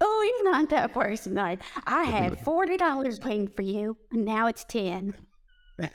oh, 0.01 0.33
you're 0.43 0.51
not 0.51 0.69
that 0.69 0.93
person. 0.93 1.37
I, 1.37 1.57
I 1.85 2.03
had 2.03 2.39
forty 2.39 2.77
dollars 2.77 3.19
waiting 3.19 3.47
for 3.47 3.63
you, 3.63 3.97
and 4.11 4.25
now 4.25 4.47
it's 4.47 4.63
ten. 4.65 5.15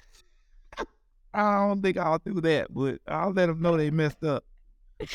I 1.32 1.68
don't 1.68 1.80
think 1.80 1.96
I'll 1.96 2.18
do 2.18 2.40
that, 2.40 2.74
but 2.74 2.98
I'll 3.06 3.32
let 3.32 3.46
them 3.46 3.62
know 3.62 3.76
they 3.76 3.90
messed 3.90 4.24
up. 4.24 4.44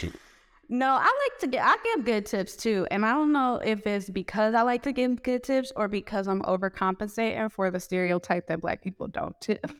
No, 0.67 0.87
I 0.89 1.03
like 1.03 1.39
to 1.41 1.47
get 1.47 1.63
I 1.65 1.77
give 1.83 2.05
good 2.05 2.25
tips 2.25 2.55
too. 2.55 2.87
And 2.89 3.05
I 3.05 3.11
don't 3.11 3.31
know 3.31 3.61
if 3.63 3.85
it's 3.85 4.09
because 4.09 4.55
I 4.55 4.63
like 4.63 4.83
to 4.83 4.91
give 4.91 5.21
good 5.21 5.43
tips 5.43 5.71
or 5.75 5.87
because 5.87 6.27
I'm 6.27 6.41
overcompensating 6.41 7.51
for 7.51 7.69
the 7.69 7.79
stereotype 7.79 8.47
that 8.47 8.61
black 8.61 8.83
people 8.83 9.07
don't 9.07 9.39
tip. 9.41 9.65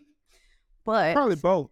But 0.86 1.16
Probably 1.16 1.36
both. 1.36 1.72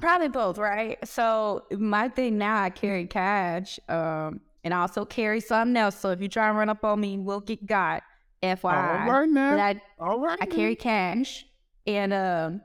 probably 0.00 0.28
both, 0.28 0.56
right? 0.56 0.96
So 1.04 1.64
my 1.72 2.08
thing 2.08 2.38
now 2.38 2.62
I 2.62 2.70
carry 2.70 3.06
cash, 3.06 3.80
um, 3.88 4.40
and 4.62 4.72
I 4.72 4.82
also 4.82 5.04
carry 5.04 5.40
something 5.40 5.76
else. 5.76 5.96
So 5.98 6.10
if 6.10 6.20
you 6.22 6.28
try 6.28 6.48
and 6.48 6.56
run 6.56 6.68
up 6.68 6.84
on 6.84 7.00
me, 7.00 7.18
we'll 7.18 7.40
get 7.40 7.66
got. 7.66 8.04
FYI. 8.42 8.64
All 8.64 9.10
right 9.10 9.28
now. 9.28 9.50
But 9.56 9.60
I 9.60 9.80
All 9.98 10.20
right. 10.20 10.38
I 10.40 10.46
now. 10.46 10.54
carry 10.54 10.76
cash, 10.76 11.44
and 11.86 12.12
um, 12.12 12.60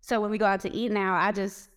so 0.00 0.20
when 0.20 0.30
we 0.30 0.38
go 0.38 0.46
out 0.46 0.60
to 0.60 0.74
eat 0.74 0.90
now, 0.90 1.14
I 1.14 1.30
just 1.32 1.68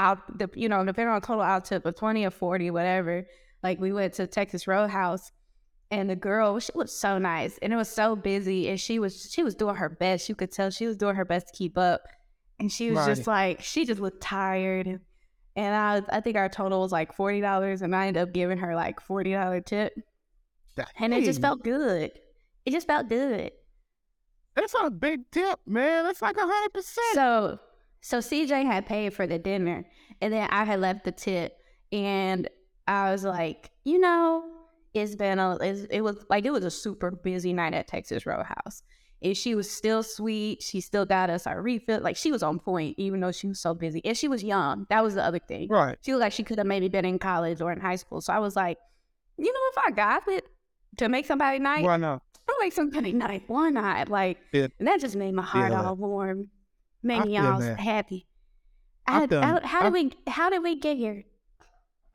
out 0.00 0.38
the 0.38 0.48
you 0.54 0.68
know 0.68 0.84
depending 0.84 1.12
on 1.12 1.20
total 1.20 1.42
out 1.42 1.66
tip 1.66 1.84
of 1.84 1.94
twenty 1.94 2.24
or 2.24 2.30
forty, 2.30 2.70
whatever. 2.70 3.26
Like 3.62 3.78
we 3.78 3.92
went 3.92 4.14
to 4.14 4.26
Texas 4.26 4.66
Roadhouse, 4.66 5.30
and 5.90 6.08
the 6.08 6.16
girl 6.16 6.58
she 6.58 6.72
was 6.74 6.92
so 6.98 7.18
nice, 7.18 7.58
and 7.60 7.72
it 7.72 7.76
was 7.76 7.90
so 7.90 8.16
busy, 8.16 8.68
and 8.68 8.80
she 8.80 8.98
was 8.98 9.30
she 9.30 9.42
was 9.42 9.54
doing 9.54 9.76
her 9.76 9.90
best. 9.90 10.28
You 10.28 10.34
could 10.34 10.50
tell 10.50 10.70
she 10.70 10.86
was 10.86 10.96
doing 10.96 11.16
her 11.16 11.26
best 11.26 11.48
to 11.48 11.52
keep 11.56 11.76
up, 11.76 12.02
and 12.58 12.72
she 12.72 12.90
was 12.90 13.04
just 13.06 13.26
like 13.26 13.60
she 13.60 13.84
just 13.84 14.00
looked 14.00 14.22
tired. 14.22 14.86
And, 14.86 15.00
and 15.54 15.74
I 15.74 16.16
I 16.16 16.20
think 16.20 16.36
our 16.36 16.48
total 16.48 16.80
was 16.80 16.92
like 16.92 17.12
forty 17.12 17.42
dollars, 17.42 17.82
and 17.82 17.94
I 17.94 18.06
ended 18.06 18.22
up 18.22 18.32
giving 18.32 18.58
her 18.58 18.74
like 18.74 19.00
forty 19.00 19.32
dollar 19.32 19.60
tip, 19.60 19.92
and 20.98 21.12
it 21.12 21.24
just 21.24 21.42
felt 21.42 21.62
good. 21.62 22.12
It 22.64 22.70
just 22.70 22.86
felt 22.86 23.08
good. 23.08 23.52
That's 24.56 24.74
not 24.74 24.86
a 24.86 24.90
big 24.90 25.30
tip, 25.30 25.60
man. 25.66 26.04
That's 26.04 26.22
like 26.22 26.36
a 26.36 26.40
hundred 26.40 26.72
percent. 26.72 27.14
So 27.14 27.58
So 28.00 28.18
CJ 28.18 28.64
had 28.64 28.86
paid 28.86 29.12
for 29.14 29.26
the 29.26 29.38
dinner, 29.38 29.84
and 30.20 30.32
then 30.32 30.48
I 30.50 30.64
had 30.64 30.80
left 30.80 31.04
the 31.04 31.12
tip, 31.12 31.56
and 31.92 32.48
I 32.86 33.10
was 33.12 33.24
like, 33.24 33.70
you 33.84 33.98
know, 33.98 34.44
it's 34.94 35.14
been 35.14 35.38
a, 35.38 35.56
it's, 35.60 35.82
it 35.90 36.00
was 36.00 36.24
like 36.30 36.44
it 36.44 36.50
was 36.50 36.64
a 36.64 36.70
super 36.70 37.10
busy 37.10 37.52
night 37.52 37.74
at 37.74 37.86
Texas 37.88 38.24
Roadhouse, 38.26 38.82
and 39.22 39.36
she 39.36 39.54
was 39.54 39.70
still 39.70 40.02
sweet. 40.02 40.62
She 40.62 40.80
still 40.80 41.04
got 41.04 41.30
us 41.30 41.46
our 41.46 41.60
refill. 41.60 42.00
Like 42.00 42.16
she 42.16 42.32
was 42.32 42.42
on 42.42 42.58
point, 42.58 42.94
even 42.98 43.20
though 43.20 43.32
she 43.32 43.46
was 43.48 43.60
so 43.60 43.74
busy, 43.74 44.00
and 44.04 44.16
she 44.16 44.28
was 44.28 44.42
young. 44.42 44.86
That 44.88 45.02
was 45.04 45.14
the 45.14 45.24
other 45.24 45.38
thing. 45.38 45.68
Right. 45.68 45.98
She 46.02 46.12
looked 46.12 46.22
like 46.22 46.32
she 46.32 46.42
could 46.42 46.58
have 46.58 46.66
maybe 46.66 46.88
been 46.88 47.04
in 47.04 47.18
college 47.18 47.60
or 47.60 47.70
in 47.70 47.80
high 47.80 47.96
school. 47.96 48.20
So 48.20 48.32
I 48.32 48.38
was 48.38 48.56
like, 48.56 48.78
you 49.36 49.52
know, 49.52 49.60
if 49.72 49.78
I 49.86 49.90
got 49.90 50.26
it 50.28 50.44
to 50.98 51.08
make 51.08 51.26
somebody 51.26 51.58
night, 51.58 51.84
Why 51.84 51.96
not? 51.98 52.22
I'll 52.48 52.58
make 52.58 52.72
somebody 52.72 53.12
night. 53.12 53.44
Why 53.46 53.68
not? 53.70 54.08
Like, 54.08 54.38
Yeah. 54.52 54.68
and 54.78 54.88
that 54.88 55.00
just 55.00 55.14
made 55.16 55.34
my 55.34 55.42
heart 55.42 55.70
it. 55.70 55.74
all 55.76 55.94
warm, 55.94 56.48
made 57.02 57.20
I 57.22 57.24
me 57.24 57.36
feel 57.36 57.46
all 57.46 57.60
that. 57.60 57.80
happy. 57.80 58.26
I, 59.06 59.26
done- 59.26 59.62
how 59.64 59.82
did 59.84 59.92
we? 59.92 60.12
How 60.26 60.50
did 60.50 60.62
we 60.62 60.76
get 60.76 60.96
here? 60.96 61.24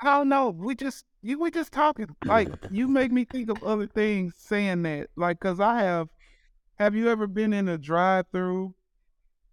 I 0.02 0.18
don't 0.18 0.30
know. 0.30 0.50
We 0.50 0.76
just 0.76 1.06
you 1.22 1.40
we 1.40 1.52
just 1.52 1.72
talking. 1.72 2.08
Like 2.26 2.50
you 2.72 2.88
make 2.88 3.12
me 3.12 3.26
think 3.26 3.50
of 3.50 3.64
other 3.64 3.88
things 3.88 4.36
saying 4.38 4.84
that. 4.84 5.10
Like, 5.16 5.40
cause 5.40 5.60
I 5.60 5.80
have. 5.80 6.10
Have 6.78 6.94
you 6.94 7.10
ever 7.10 7.26
been 7.26 7.54
in 7.54 7.70
a 7.70 7.78
drive-through 7.78 8.76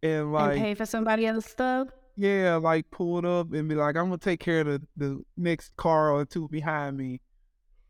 and 0.02 0.32
like 0.32 0.52
and 0.52 0.60
pay 0.60 0.74
for 0.74 0.86
somebody 0.86 1.26
else's 1.26 1.50
stuff? 1.50 1.88
yeah, 2.16 2.56
like 2.56 2.90
pull 2.90 3.18
it 3.18 3.24
up 3.24 3.52
and 3.52 3.68
be 3.68 3.74
like, 3.74 3.96
I'm 3.96 4.06
gonna 4.06 4.18
take 4.18 4.40
care 4.40 4.60
of 4.60 4.66
the 4.66 4.82
the 4.96 5.22
next 5.36 5.74
car 5.76 6.10
or 6.10 6.24
two 6.24 6.48
behind 6.48 6.96
me. 6.96 7.20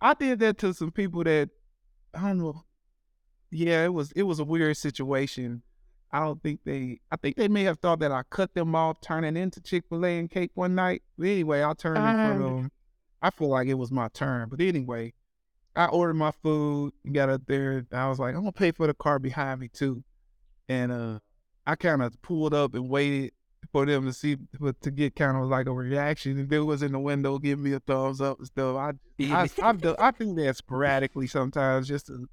I 0.00 0.14
did 0.14 0.38
that 0.40 0.58
to 0.58 0.74
some 0.74 0.92
people 0.92 1.24
that 1.24 1.48
I 2.14 2.28
don't 2.28 2.38
know. 2.38 2.64
Yeah, 3.50 3.84
it 3.84 3.92
was 3.94 4.12
it 4.12 4.22
was 4.24 4.38
a 4.38 4.44
weird 4.44 4.76
situation. 4.76 5.62
I 6.12 6.20
don't 6.20 6.42
think 6.42 6.60
they. 6.64 7.00
I 7.10 7.16
think 7.16 7.36
they 7.36 7.48
may 7.48 7.62
have 7.64 7.78
thought 7.78 8.00
that 8.00 8.12
I 8.12 8.22
cut 8.28 8.52
them 8.54 8.74
off 8.74 9.00
turning 9.00 9.36
into 9.36 9.60
Chick 9.62 9.84
Fil 9.88 10.04
A 10.04 10.18
and 10.18 10.30
cake 10.30 10.50
one 10.54 10.74
night. 10.74 11.02
But 11.16 11.28
anyway, 11.28 11.62
I 11.64 11.72
turned 11.72 11.96
in 11.98 12.02
front 12.02 12.40
of 12.42 12.46
Um. 12.50 12.56
them. 12.62 12.70
I 13.22 13.30
feel 13.30 13.48
like 13.48 13.68
it 13.68 13.74
was 13.74 13.90
my 13.90 14.08
turn. 14.08 14.48
But 14.50 14.60
anyway, 14.60 15.14
I 15.74 15.86
ordered 15.86 16.14
my 16.14 16.32
food 16.42 16.92
and 17.04 17.14
got 17.14 17.30
up 17.30 17.42
there. 17.46 17.78
and 17.78 17.86
I 17.92 18.08
was 18.08 18.18
like, 18.18 18.34
I'm 18.34 18.40
gonna 18.42 18.52
pay 18.52 18.72
for 18.72 18.86
the 18.86 18.94
car 18.94 19.18
behind 19.18 19.60
me 19.60 19.68
too. 19.68 20.02
And 20.68 20.92
uh, 20.92 21.18
I 21.66 21.76
kind 21.76 22.02
of 22.02 22.20
pulled 22.20 22.52
up 22.52 22.74
and 22.74 22.88
waited 22.90 23.32
for 23.70 23.86
them 23.86 24.04
to 24.06 24.12
see 24.12 24.36
for, 24.58 24.72
to 24.72 24.90
get 24.90 25.14
kind 25.16 25.36
of 25.36 25.44
like 25.48 25.66
a 25.66 25.72
reaction. 25.72 26.36
And 26.38 26.48
dude 26.48 26.66
was 26.66 26.82
in 26.82 26.92
the 26.92 26.98
window 26.98 27.38
giving 27.38 27.64
me 27.64 27.72
a 27.72 27.80
thumbs 27.80 28.20
up 28.20 28.38
and 28.38 28.46
stuff. 28.48 28.76
I 28.76 28.92
I 29.22 29.48
I've 29.62 29.80
do, 29.80 29.94
I 29.98 30.10
do 30.10 30.34
that 30.34 30.56
sporadically 30.56 31.26
sometimes 31.28 31.88
just 31.88 32.08
to 32.08 32.28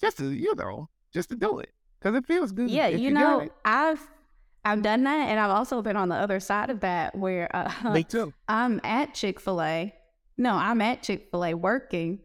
just 0.00 0.18
to 0.18 0.30
you 0.30 0.54
know 0.54 0.90
just 1.12 1.30
to 1.30 1.36
do 1.36 1.58
it 1.58 1.70
because 2.00 2.16
it 2.16 2.26
feels 2.26 2.52
good. 2.52 2.70
Yeah, 2.70 2.88
if 2.88 3.00
you, 3.00 3.10
know. 3.10 3.48
I've 3.64 4.00
I've 4.64 4.82
done 4.82 5.04
that, 5.04 5.28
and 5.28 5.40
I've 5.40 5.50
also 5.50 5.82
been 5.82 5.96
on 5.96 6.08
the 6.08 6.16
other 6.16 6.40
side 6.40 6.70
of 6.70 6.80
that, 6.80 7.16
where 7.16 7.54
uh, 7.54 7.92
Me 7.92 8.04
too. 8.08 8.32
I'm 8.48 8.80
at 8.84 9.14
Chick 9.14 9.40
Fil 9.40 9.60
A. 9.62 9.94
No, 10.36 10.54
I'm 10.54 10.80
at 10.80 11.02
Chick 11.02 11.28
Fil 11.30 11.44
A 11.44 11.54
working, 11.54 12.20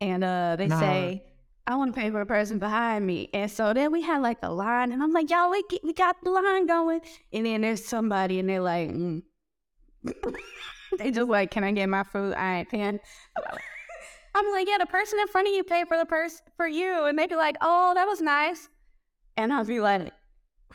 and 0.00 0.24
uh, 0.24 0.56
they 0.56 0.66
Nah. 0.66 0.80
say 0.80 1.24
I 1.66 1.76
want 1.76 1.94
to 1.94 2.00
pay 2.00 2.10
for 2.10 2.20
the 2.20 2.26
person 2.26 2.58
behind 2.58 3.06
me, 3.06 3.28
and 3.34 3.50
so 3.50 3.72
then 3.74 3.92
we 3.92 4.02
had 4.02 4.22
like 4.22 4.38
a 4.42 4.52
line, 4.52 4.92
and 4.92 5.02
I'm 5.02 5.12
like, 5.12 5.30
y'all, 5.30 5.50
we 5.50 5.62
get, 5.68 5.84
we 5.84 5.92
got 5.92 6.16
the 6.22 6.30
line 6.30 6.66
going, 6.66 7.00
and 7.32 7.46
then 7.46 7.60
there's 7.60 7.84
somebody, 7.84 8.38
and 8.38 8.48
they're 8.48 8.60
like, 8.60 8.90
mm. 8.90 9.22
they 10.98 11.10
just 11.10 11.28
like, 11.28 11.50
can 11.50 11.64
I 11.64 11.72
get 11.72 11.88
my 11.88 12.04
food? 12.04 12.34
I 12.34 12.60
ain't 12.60 12.70
paying. 12.70 12.98
I'm 14.34 14.52
like, 14.52 14.68
yeah, 14.68 14.78
the 14.78 14.86
person 14.86 15.18
in 15.20 15.26
front 15.26 15.48
of 15.48 15.54
you 15.54 15.64
paid 15.64 15.88
for 15.88 15.98
the 15.98 16.06
person 16.06 16.40
for 16.56 16.66
you, 16.66 17.04
and 17.04 17.18
they'd 17.18 17.28
be 17.28 17.36
like, 17.36 17.56
oh, 17.60 17.92
that 17.94 18.06
was 18.06 18.20
nice, 18.20 18.68
and 19.38 19.52
I'd 19.52 19.66
be 19.66 19.80
like, 19.80 20.12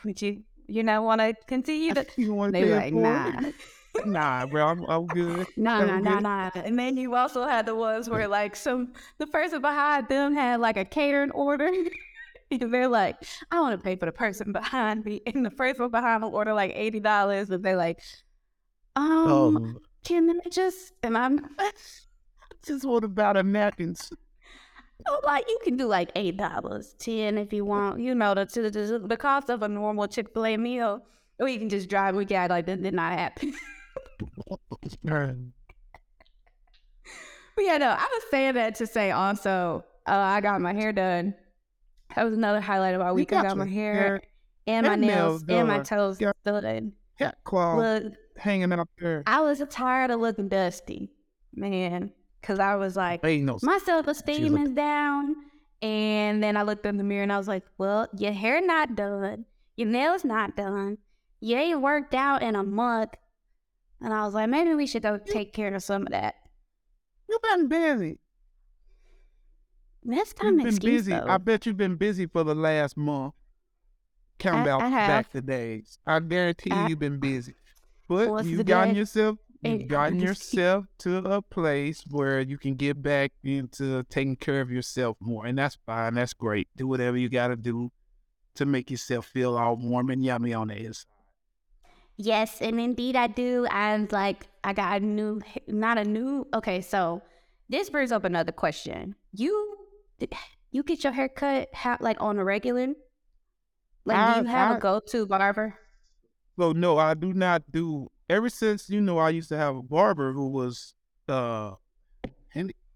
would 0.04 0.20
you, 0.20 0.42
you 0.66 0.82
know, 0.82 1.02
want 1.02 1.20
to 1.20 1.34
continue 1.46 1.94
to? 1.94 2.06
You 2.16 2.34
want 2.34 2.54
to 2.54 2.60
They 2.60 2.66
pay 2.66 2.74
like, 2.74 2.94
nah. 2.94 3.50
nah, 4.04 4.46
bro, 4.46 4.66
I'm, 4.66 4.84
I'm 4.86 5.06
good. 5.06 5.46
Nah, 5.56 5.80
That 5.80 5.86
no, 5.86 5.94
was 5.96 6.04
no, 6.04 6.14
good. 6.14 6.22
no. 6.22 6.50
And 6.62 6.78
then 6.78 6.96
you 6.96 7.14
also 7.14 7.46
had 7.46 7.66
the 7.66 7.74
ones 7.74 8.08
where 8.10 8.26
like 8.40 8.56
some 8.56 8.92
the 9.18 9.26
person 9.26 9.60
behind 9.60 10.08
them 10.08 10.34
had 10.34 10.60
like 10.60 10.76
a 10.76 10.84
catering 10.84 11.30
order. 11.30 11.70
and 12.50 12.72
they're 12.74 12.88
like, 12.88 13.16
I 13.50 13.60
want 13.60 13.78
to 13.78 13.84
pay 13.84 13.96
for 13.96 14.06
the 14.06 14.12
person 14.12 14.52
behind 14.52 15.04
me. 15.04 15.22
And 15.26 15.44
the 15.46 15.50
person 15.50 15.88
behind 15.90 16.22
them 16.22 16.34
order 16.34 16.52
like 16.54 16.72
eighty 16.74 17.00
dollars 17.00 17.50
and 17.50 17.62
they're 17.64 17.76
like, 17.76 18.00
um, 18.96 19.76
Oh, 19.76 19.80
can 20.04 20.30
I 20.30 20.48
just 20.50 20.92
and 21.02 21.16
I'm 21.16 21.40
just 22.66 22.84
what 22.84 23.04
about 23.04 23.36
a 23.36 23.42
Like, 25.22 25.44
you 25.48 25.58
can 25.62 25.76
do 25.76 25.86
like 25.86 26.10
eight 26.14 26.36
dollars, 26.36 26.94
ten 26.98 27.38
if 27.38 27.52
you 27.52 27.64
want, 27.64 28.00
you 28.00 28.14
know, 28.14 28.34
the, 28.34 28.46
the, 28.46 28.70
the, 28.70 28.98
the 29.06 29.16
cost 29.16 29.50
of 29.50 29.62
a 29.62 29.68
normal 29.68 30.08
Chick 30.08 30.32
fil 30.32 30.46
A 30.46 30.56
meal. 30.56 31.02
Or 31.38 31.48
you 31.48 31.58
can 31.58 31.68
just 31.68 31.88
drive 31.88 32.14
we 32.14 32.24
got 32.24 32.50
like 32.50 32.66
that 32.66 32.82
did 32.82 32.94
not 32.94 33.12
happen. 33.12 33.54
But 37.56 37.64
yeah, 37.64 37.78
no, 37.78 37.88
I 37.88 38.08
was 38.12 38.22
saying 38.30 38.54
that 38.54 38.74
to 38.76 38.86
say 38.86 39.10
also, 39.10 39.84
uh, 40.06 40.12
I 40.12 40.40
got 40.40 40.60
my 40.60 40.72
hair 40.72 40.92
done. 40.92 41.34
That 42.16 42.24
was 42.24 42.34
another 42.34 42.60
highlight 42.60 42.94
of 42.94 43.00
our 43.00 43.14
week. 43.14 43.32
I 43.32 43.42
got 43.42 43.56
my 43.56 43.66
hair 43.66 43.94
hair 43.94 44.22
and 44.66 44.86
my 44.86 44.96
nails 44.96 45.44
nails 45.44 45.58
and 45.60 45.68
my 45.68 45.78
toes 45.80 46.20
Yeah. 46.20 46.32
done. 46.44 46.92
Cat 47.18 47.38
claw 47.44 47.76
Look, 47.76 48.12
hanging 48.36 48.72
out 48.72 48.88
there. 48.98 49.22
I 49.26 49.40
was 49.40 49.62
tired 49.70 50.10
of 50.10 50.20
looking 50.20 50.48
dusty, 50.48 51.10
man, 51.54 52.12
because 52.44 52.58
I 52.58 52.76
was 52.76 52.94
like, 52.94 53.22
no 53.24 53.58
my 53.62 53.78
self 53.78 54.06
esteem 54.06 54.58
is 54.58 54.70
down. 54.70 55.34
And 55.80 56.42
then 56.42 56.56
I 56.58 56.62
looked 56.62 56.84
in 56.84 56.98
the 56.98 57.04
mirror 57.04 57.22
and 57.22 57.32
I 57.32 57.38
was 57.38 57.48
like, 57.48 57.64
well, 57.78 58.06
your 58.16 58.32
hair 58.32 58.64
not 58.64 58.94
done, 58.96 59.46
your 59.76 59.88
nails 59.88 60.24
not 60.24 60.54
done, 60.56 60.98
you 61.40 61.56
ain't 61.56 61.80
worked 61.80 62.14
out 62.14 62.42
in 62.42 62.54
a 62.54 62.62
month. 62.62 63.10
And 64.00 64.12
I 64.12 64.24
was 64.26 64.34
like, 64.34 64.50
maybe 64.50 64.74
we 64.74 64.86
should 64.86 65.02
go 65.02 65.18
take 65.18 65.54
care 65.54 65.74
of 65.74 65.82
some 65.82 66.02
of 66.02 66.08
that. 66.10 66.34
You've 67.28 67.42
been 67.42 67.68
busy. 67.68 68.18
That's 70.04 70.30
You've 70.30 70.36
kind 70.36 70.54
of 70.60 70.64
been 70.64 70.74
excuse 70.74 71.02
busy. 71.06 71.12
though. 71.12 71.26
I 71.26 71.38
bet 71.38 71.64
you've 71.64 71.78
been 71.78 71.96
busy 71.96 72.26
for 72.26 72.44
the 72.44 72.54
last 72.54 72.96
month. 72.98 73.32
Count 74.38 74.68
I- 74.68 74.86
I 74.86 74.90
back 74.90 75.32
the 75.32 75.40
days. 75.40 75.98
I 76.06 76.20
guarantee 76.20 76.70
you, 76.70 76.76
I- 76.76 76.88
you've 76.88 76.98
been 76.98 77.18
busy. 77.18 77.54
But 78.06 78.44
you've 78.44 78.66
gotten 78.66 78.92
day? 78.92 79.00
yourself, 79.00 79.38
you've 79.64 79.88
gotten 79.88 80.20
yourself 80.20 80.86
to 80.98 81.18
a 81.18 81.42
place 81.42 82.04
where 82.10 82.40
you 82.40 82.58
can 82.58 82.74
get 82.74 83.02
back 83.02 83.32
into 83.42 84.02
taking 84.04 84.36
care 84.36 84.60
of 84.60 84.70
yourself 84.70 85.16
more, 85.20 85.46
and 85.46 85.58
that's 85.58 85.78
fine. 85.86 86.14
That's 86.14 86.32
great. 86.34 86.68
Do 86.76 86.86
whatever 86.86 87.16
you 87.16 87.28
got 87.28 87.48
to 87.48 87.56
do 87.56 87.90
to 88.56 88.66
make 88.66 88.90
yourself 88.90 89.26
feel 89.26 89.56
all 89.56 89.76
warm 89.76 90.10
and 90.10 90.24
yummy 90.24 90.52
on 90.54 90.68
the 90.68 90.76
inside. 90.76 91.06
Yes, 92.16 92.60
and 92.60 92.78
indeed 92.78 93.16
I 93.16 93.26
do. 93.26 93.66
I'm 93.70 94.06
like, 94.12 94.46
I 94.62 94.72
got 94.72 95.02
a 95.02 95.04
new, 95.04 95.40
not 95.66 95.98
a 95.98 96.04
new. 96.04 96.46
Okay, 96.54 96.80
so 96.80 97.22
this 97.68 97.90
brings 97.90 98.12
up 98.12 98.24
another 98.24 98.52
question. 98.52 99.16
You, 99.32 99.76
you 100.70 100.84
get 100.84 101.02
your 101.02 101.12
hair 101.12 101.28
cut 101.28 101.70
how, 101.74 101.96
like 102.00 102.20
on 102.20 102.38
a 102.38 102.44
regular? 102.44 102.88
Like, 104.04 104.16
I- 104.16 104.34
do 104.34 104.40
you 104.40 104.46
have 104.46 104.72
a 104.72 104.76
I- 104.76 104.78
go-to 104.78 105.26
barber? 105.26 105.76
So 106.56 106.70
no, 106.70 106.98
I 106.98 107.14
do 107.14 107.32
not 107.32 107.62
do. 107.72 108.08
Ever 108.28 108.48
since 108.48 108.88
you 108.88 109.00
know, 109.00 109.18
I 109.18 109.30
used 109.30 109.48
to 109.50 109.56
have 109.56 109.76
a 109.76 109.82
barber 109.82 110.32
who 110.32 110.48
was 110.48 110.94
uh, 111.28 111.72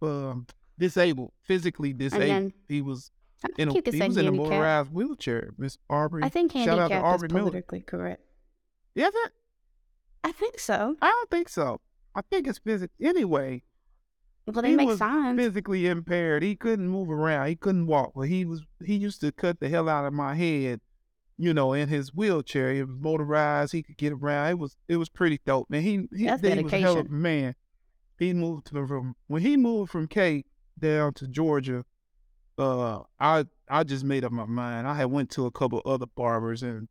um, 0.02 0.46
disabled, 0.78 1.32
physically 1.42 1.92
disabled. 1.92 2.28
then- 2.28 2.52
he 2.68 2.80
was 2.82 3.10
in 3.56 3.68
a 3.68 3.72
he 3.72 4.00
was 4.00 4.16
in 4.16 4.26
a 4.26 4.32
motorized 4.32 4.92
wheelchair. 4.92 5.50
Miss 5.58 5.78
Aubrey. 5.88 6.22
I 6.24 6.28
think 6.28 6.52
Shout 6.52 6.78
out 6.78 6.88
to 6.88 6.96
Aubrey 6.96 7.28
Miller. 7.28 7.50
politically 7.50 7.80
correct. 7.80 8.22
Is 8.94 9.12
it? 9.14 9.32
I 10.24 10.32
think 10.32 10.58
so. 10.58 10.96
I 11.00 11.06
don't 11.08 11.30
think 11.30 11.48
so. 11.48 11.80
I 12.14 12.22
think 12.22 12.48
it's 12.48 12.58
physical. 12.58 12.92
Anyway, 13.00 13.62
Well, 14.46 14.60
they 14.62 14.70
he 14.70 14.76
make 14.76 14.88
was 14.88 14.98
signs. 14.98 15.38
physically 15.38 15.86
impaired. 15.86 16.42
He 16.42 16.56
couldn't 16.56 16.88
move 16.88 17.10
around. 17.10 17.46
He 17.48 17.54
couldn't 17.54 17.86
walk. 17.86 18.12
But 18.16 18.22
he 18.22 18.44
was. 18.44 18.62
He 18.84 18.96
used 18.96 19.20
to 19.20 19.30
cut 19.30 19.60
the 19.60 19.68
hell 19.68 19.88
out 19.88 20.04
of 20.04 20.12
my 20.12 20.34
head. 20.34 20.80
You 21.40 21.54
know, 21.54 21.72
in 21.72 21.88
his 21.88 22.12
wheelchair, 22.12 22.74
he 22.74 22.82
was 22.82 22.96
motorized. 22.98 23.72
He 23.72 23.82
could 23.82 23.96
get 23.96 24.12
around. 24.12 24.50
It 24.50 24.58
was. 24.58 24.76
It 24.88 24.96
was 24.96 25.08
pretty 25.08 25.40
dope, 25.46 25.70
man. 25.70 25.82
He 25.82 26.08
he, 26.16 26.26
That's 26.26 26.42
he 26.42 26.62
was 26.62 26.72
a 26.72 26.78
hell 26.78 26.98
of 26.98 27.06
a 27.06 27.10
man. 27.10 27.54
He 28.18 28.32
moved 28.32 28.66
to 28.66 28.74
the 28.74 28.82
room 28.82 29.14
when 29.28 29.42
he 29.42 29.56
moved 29.56 29.92
from 29.92 30.08
Cape 30.08 30.46
down 30.78 31.14
to 31.14 31.28
Georgia. 31.28 31.84
Uh, 32.58 33.02
I 33.20 33.44
I 33.68 33.84
just 33.84 34.04
made 34.04 34.24
up 34.24 34.32
my 34.32 34.46
mind. 34.46 34.88
I 34.88 34.94
had 34.94 35.06
went 35.06 35.30
to 35.30 35.46
a 35.46 35.50
couple 35.52 35.80
other 35.86 36.06
barbers, 36.06 36.64
and 36.64 36.88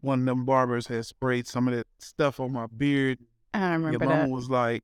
one 0.00 0.20
of 0.20 0.26
them 0.26 0.44
barbers 0.44 0.88
had 0.88 1.06
sprayed 1.06 1.46
some 1.46 1.68
of 1.68 1.74
that 1.74 1.86
stuff 1.98 2.40
on 2.40 2.52
my 2.52 2.66
beard. 2.66 3.18
I 3.54 3.70
Your 3.70 3.78
remember 3.78 4.04
mom 4.04 4.18
that. 4.18 4.28
was 4.30 4.50
like, 4.50 4.82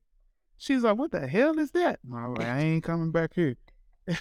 she's 0.57 0.81
like, 0.83 0.97
what 0.97 1.11
the 1.11 1.27
hell 1.27 1.59
is 1.59 1.71
that? 1.71 1.99
I 2.11 2.25
like, 2.25 2.47
I 2.47 2.59
ain't 2.59 2.83
coming 2.83 3.11
back 3.11 3.33
here. 3.35 3.55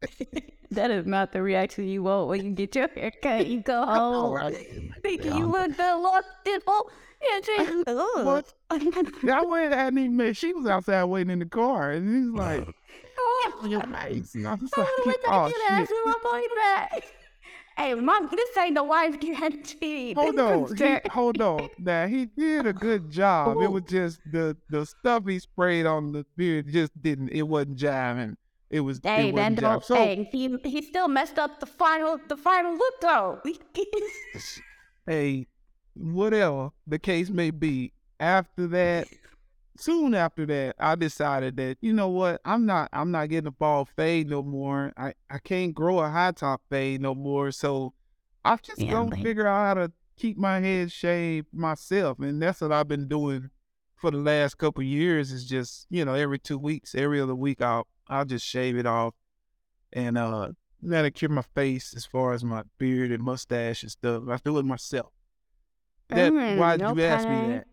that 0.70 0.90
is 0.90 1.06
not 1.06 1.32
the 1.32 1.42
reaction 1.42 1.88
you 1.88 2.02
want 2.02 2.28
when 2.28 2.44
you 2.44 2.50
get 2.52 2.74
your 2.74 2.88
hair 2.88 3.12
cut. 3.22 3.46
You 3.46 3.60
go 3.60 3.84
home 3.84 4.54
thinking 5.02 5.36
you 5.36 5.46
look 5.46 5.76
delightful. 5.76 6.90
Yeah, 7.20 7.40
just, 7.40 7.88
ugh. 7.88 8.26
What? 8.26 8.54
I 8.70 9.42
went, 9.44 9.74
I 9.74 9.88
even 9.88 10.16
met, 10.16 10.36
she 10.36 10.52
was 10.52 10.66
outside 10.66 11.04
waiting 11.04 11.30
in 11.30 11.40
the 11.40 11.46
car. 11.46 11.90
And 11.90 12.08
he's 12.08 12.32
like, 12.32 12.68
Oh, 13.18 13.66
your 13.68 13.82
face. 13.82 14.36
I 14.36 14.54
was 14.54 14.70
oh, 14.76 15.02
like, 15.06 15.16
oh, 15.26 15.50
I 15.68 15.84
shit. 15.84 15.96
my 16.04 16.14
body 16.22 16.46
back. 16.54 17.04
Hey, 17.76 17.94
mom, 17.94 18.28
this 18.30 18.56
ain't 18.56 18.74
the 18.74 18.82
wife 18.82 19.20
guarantee. 19.20 20.12
Hold 20.14 20.38
on, 20.38 20.76
he, 20.76 20.98
hold 21.10 21.40
on. 21.40 21.68
Now 21.78 22.08
he 22.08 22.26
did 22.26 22.66
a 22.66 22.72
good 22.72 23.08
job. 23.08 23.56
It 23.58 23.66
oh. 23.66 23.70
was 23.70 23.84
just 23.84 24.20
the 24.32 24.56
the 24.68 24.84
stuff 24.84 25.24
he 25.26 25.38
sprayed 25.38 25.86
on 25.86 26.12
the 26.12 26.26
beard 26.36 26.66
just 26.72 27.00
didn't. 27.00 27.28
It 27.28 27.42
wasn't 27.42 27.78
jiving. 27.78 28.34
It 28.70 28.80
was. 28.80 29.00
Hey, 29.02 29.28
it 29.28 29.34
wasn't 29.34 29.60
don't. 29.60 29.84
So 29.84 29.94
hey, 29.94 30.28
he 30.30 30.56
he 30.64 30.82
still 30.82 31.08
messed 31.08 31.38
up 31.38 31.60
the 31.60 31.66
final 31.66 32.18
the 32.28 32.36
final 32.36 32.76
look 32.76 33.00
though. 33.00 33.40
hey, 35.06 35.46
whatever 35.94 36.70
the 36.86 36.98
case 36.98 37.30
may 37.30 37.50
be, 37.50 37.92
after 38.20 38.66
that, 38.68 39.08
soon 39.78 40.14
after 40.14 40.44
that, 40.46 40.76
I 40.78 40.94
decided 40.96 41.56
that 41.56 41.78
you 41.80 41.92
know 41.92 42.08
what, 42.08 42.40
I'm 42.44 42.66
not, 42.66 42.90
I'm 42.92 43.10
not 43.10 43.28
getting 43.28 43.48
a 43.48 43.52
ball 43.52 43.86
fade 43.96 44.28
no 44.28 44.42
more. 44.42 44.92
I, 44.96 45.14
I 45.30 45.38
can't 45.38 45.74
grow 45.74 46.00
a 46.00 46.08
high 46.10 46.32
top 46.32 46.62
fade 46.68 47.00
no 47.00 47.14
more. 47.14 47.50
So 47.52 47.94
I'm 48.44 48.58
just 48.62 48.80
Yeah, 48.80 48.92
gonna 48.92 49.10
like- 49.10 49.22
figure 49.22 49.46
out 49.46 49.66
how 49.76 49.86
to 49.86 49.92
keep 50.16 50.36
my 50.36 50.60
head 50.60 50.92
shaved 50.92 51.46
myself, 51.52 52.18
and 52.20 52.42
that's 52.42 52.60
what 52.60 52.72
I've 52.72 52.88
been 52.88 53.08
doing 53.08 53.50
for 53.96 54.10
the 54.10 54.18
last 54.18 54.58
couple 54.58 54.82
years. 54.82 55.32
Is 55.32 55.46
just 55.46 55.86
you 55.90 56.04
know 56.04 56.14
every 56.14 56.38
two 56.38 56.58
weeks, 56.58 56.94
every 56.94 57.20
other 57.20 57.34
week, 57.34 57.62
I'll 57.62 57.86
I'll 58.08 58.24
just 58.24 58.46
shave 58.46 58.76
it 58.76 58.86
off, 58.86 59.14
and 59.92 60.18
uh 60.18 60.50
manicure 60.82 61.28
my 61.28 61.42
face 61.42 61.94
as 61.96 62.06
far 62.06 62.32
as 62.34 62.44
my 62.44 62.62
beard 62.78 63.12
and 63.12 63.22
mustache 63.22 63.82
and 63.82 63.92
stuff. 63.92 64.24
I 64.28 64.36
do 64.38 64.58
it 64.58 64.64
myself. 64.64 65.12
That 66.10 66.34
Mm, 66.34 66.56
why 66.56 66.76
did 66.76 66.88
you 66.88 67.02
ask 67.02 67.28
me 67.28 67.42
that? 67.48 67.66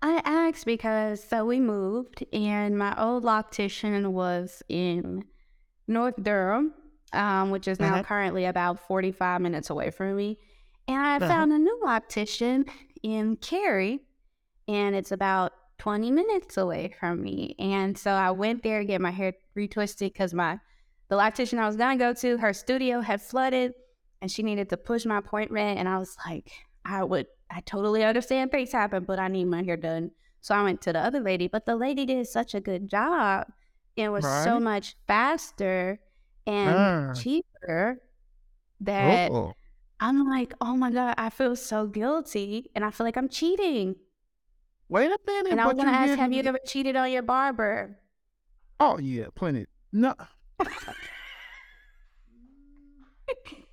I 0.00 0.20
asked 0.24 0.66
because 0.66 1.22
so 1.22 1.44
we 1.44 1.60
moved 1.60 2.24
and 2.32 2.76
my 2.76 2.94
old 3.00 3.24
loctician 3.24 4.12
was 4.12 4.62
in 4.68 5.24
North 5.86 6.16
Durham, 6.22 6.74
um, 7.12 7.50
which 7.50 7.68
is 7.68 7.78
now 7.80 7.94
Uh-huh. 7.94 8.02
currently 8.02 8.44
about 8.44 8.80
45 8.80 9.40
minutes 9.40 9.70
away 9.70 9.90
from 9.90 10.16
me. 10.16 10.38
And 10.88 10.98
I 11.06 11.20
Uh-huh. 11.20 11.28
found 11.28 11.52
a 11.52 11.58
new 11.58 11.80
loctician 11.84 12.68
in 13.02 13.36
Cary, 13.36 14.00
and 14.68 14.96
it's 14.96 15.12
about 15.12 15.52
20 15.82 16.12
minutes 16.12 16.56
away 16.56 16.94
from 17.00 17.20
me. 17.20 17.56
And 17.58 17.98
so 17.98 18.12
I 18.12 18.30
went 18.30 18.62
there 18.62 18.78
to 18.78 18.84
get 18.84 19.00
my 19.00 19.10
hair 19.10 19.32
retwisted 19.58 20.12
because 20.12 20.32
my 20.32 20.60
the 21.08 21.16
loctician 21.16 21.58
I 21.58 21.66
was 21.66 21.76
gonna 21.76 21.98
go 21.98 22.14
to, 22.14 22.38
her 22.38 22.52
studio 22.52 23.00
had 23.00 23.20
flooded 23.20 23.72
and 24.20 24.30
she 24.30 24.44
needed 24.44 24.70
to 24.70 24.76
push 24.76 25.04
my 25.04 25.18
appointment. 25.18 25.80
And 25.80 25.88
I 25.88 25.98
was 25.98 26.16
like, 26.24 26.52
I 26.84 27.02
would, 27.02 27.26
I 27.50 27.60
totally 27.62 28.04
understand 28.04 28.52
things 28.52 28.70
happen, 28.70 29.02
but 29.02 29.18
I 29.18 29.26
need 29.26 29.46
my 29.46 29.64
hair 29.64 29.76
done. 29.76 30.12
So 30.40 30.54
I 30.54 30.62
went 30.62 30.80
to 30.82 30.92
the 30.92 31.00
other 31.00 31.18
lady, 31.20 31.48
but 31.48 31.66
the 31.66 31.74
lady 31.74 32.06
did 32.06 32.28
such 32.28 32.54
a 32.54 32.60
good 32.60 32.88
job. 32.88 33.48
It 33.96 34.08
was 34.08 34.24
so 34.24 34.60
much 34.60 34.94
faster 35.08 35.98
and 36.46 36.76
Ah. 36.76 37.12
cheaper 37.14 37.98
that 38.80 39.32
Uh-oh. 39.32 39.52
I'm 39.98 40.28
like, 40.30 40.54
oh 40.60 40.76
my 40.76 40.92
God, 40.92 41.14
I 41.18 41.28
feel 41.30 41.56
so 41.56 41.88
guilty 41.88 42.70
and 42.76 42.84
I 42.84 42.90
feel 42.92 43.04
like 43.04 43.16
I'm 43.16 43.28
cheating. 43.28 43.96
Wait 44.92 45.06
a 45.06 45.18
minute. 45.26 45.52
And 45.52 45.60
I 45.60 45.66
was 45.66 45.76
gonna 45.76 45.90
ask, 45.90 46.18
have 46.18 46.34
you 46.34 46.42
ever 46.42 46.58
cheated 46.66 46.96
on 46.96 47.10
your 47.10 47.22
barber? 47.22 47.96
Oh 48.78 48.98
yeah, 48.98 49.28
plenty. 49.34 49.64
No, 49.90 50.14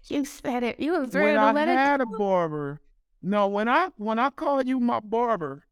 You 0.06 0.24
said 0.24 0.64
it. 0.64 0.80
You 0.80 0.94
was 0.94 1.14
when 1.14 1.24
ready 1.24 1.36
to 1.36 1.42
I 1.42 1.52
let 1.52 1.68
it 1.68 1.78
had 1.78 2.00
a 2.00 2.06
barber. 2.06 2.80
No, 3.22 3.50
when 3.50 3.68
I 3.68 3.90
when 3.98 4.18
I 4.18 4.30
call 4.30 4.64
you 4.64 4.80
my 4.80 5.02
barber, 5.02 5.66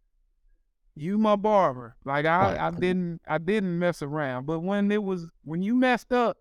you 0.95 1.17
my 1.17 1.37
barber. 1.37 1.95
Like 2.03 2.25
I, 2.25 2.57
oh, 2.57 2.65
I 2.65 2.71
didn't 2.71 3.21
I 3.25 3.37
didn't 3.37 3.79
mess 3.79 4.01
around. 4.01 4.47
But 4.47 4.59
when 4.59 4.91
it 4.91 5.01
was 5.01 5.27
when 5.45 5.61
you 5.61 5.75
messed 5.75 6.11
up, 6.11 6.37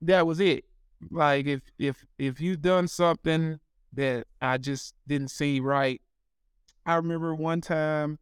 that 0.00 0.26
was 0.26 0.40
it. 0.40 0.64
Like 1.10 1.44
if 1.46 1.60
if 1.78 2.06
if 2.18 2.40
you 2.40 2.56
done 2.56 2.88
something 2.88 3.60
that 3.92 4.26
I 4.40 4.56
just 4.56 4.94
didn't 5.06 5.30
see 5.30 5.60
right. 5.60 6.00
I 6.86 6.94
remember 6.94 7.34
one 7.34 7.60
time, 7.60 8.18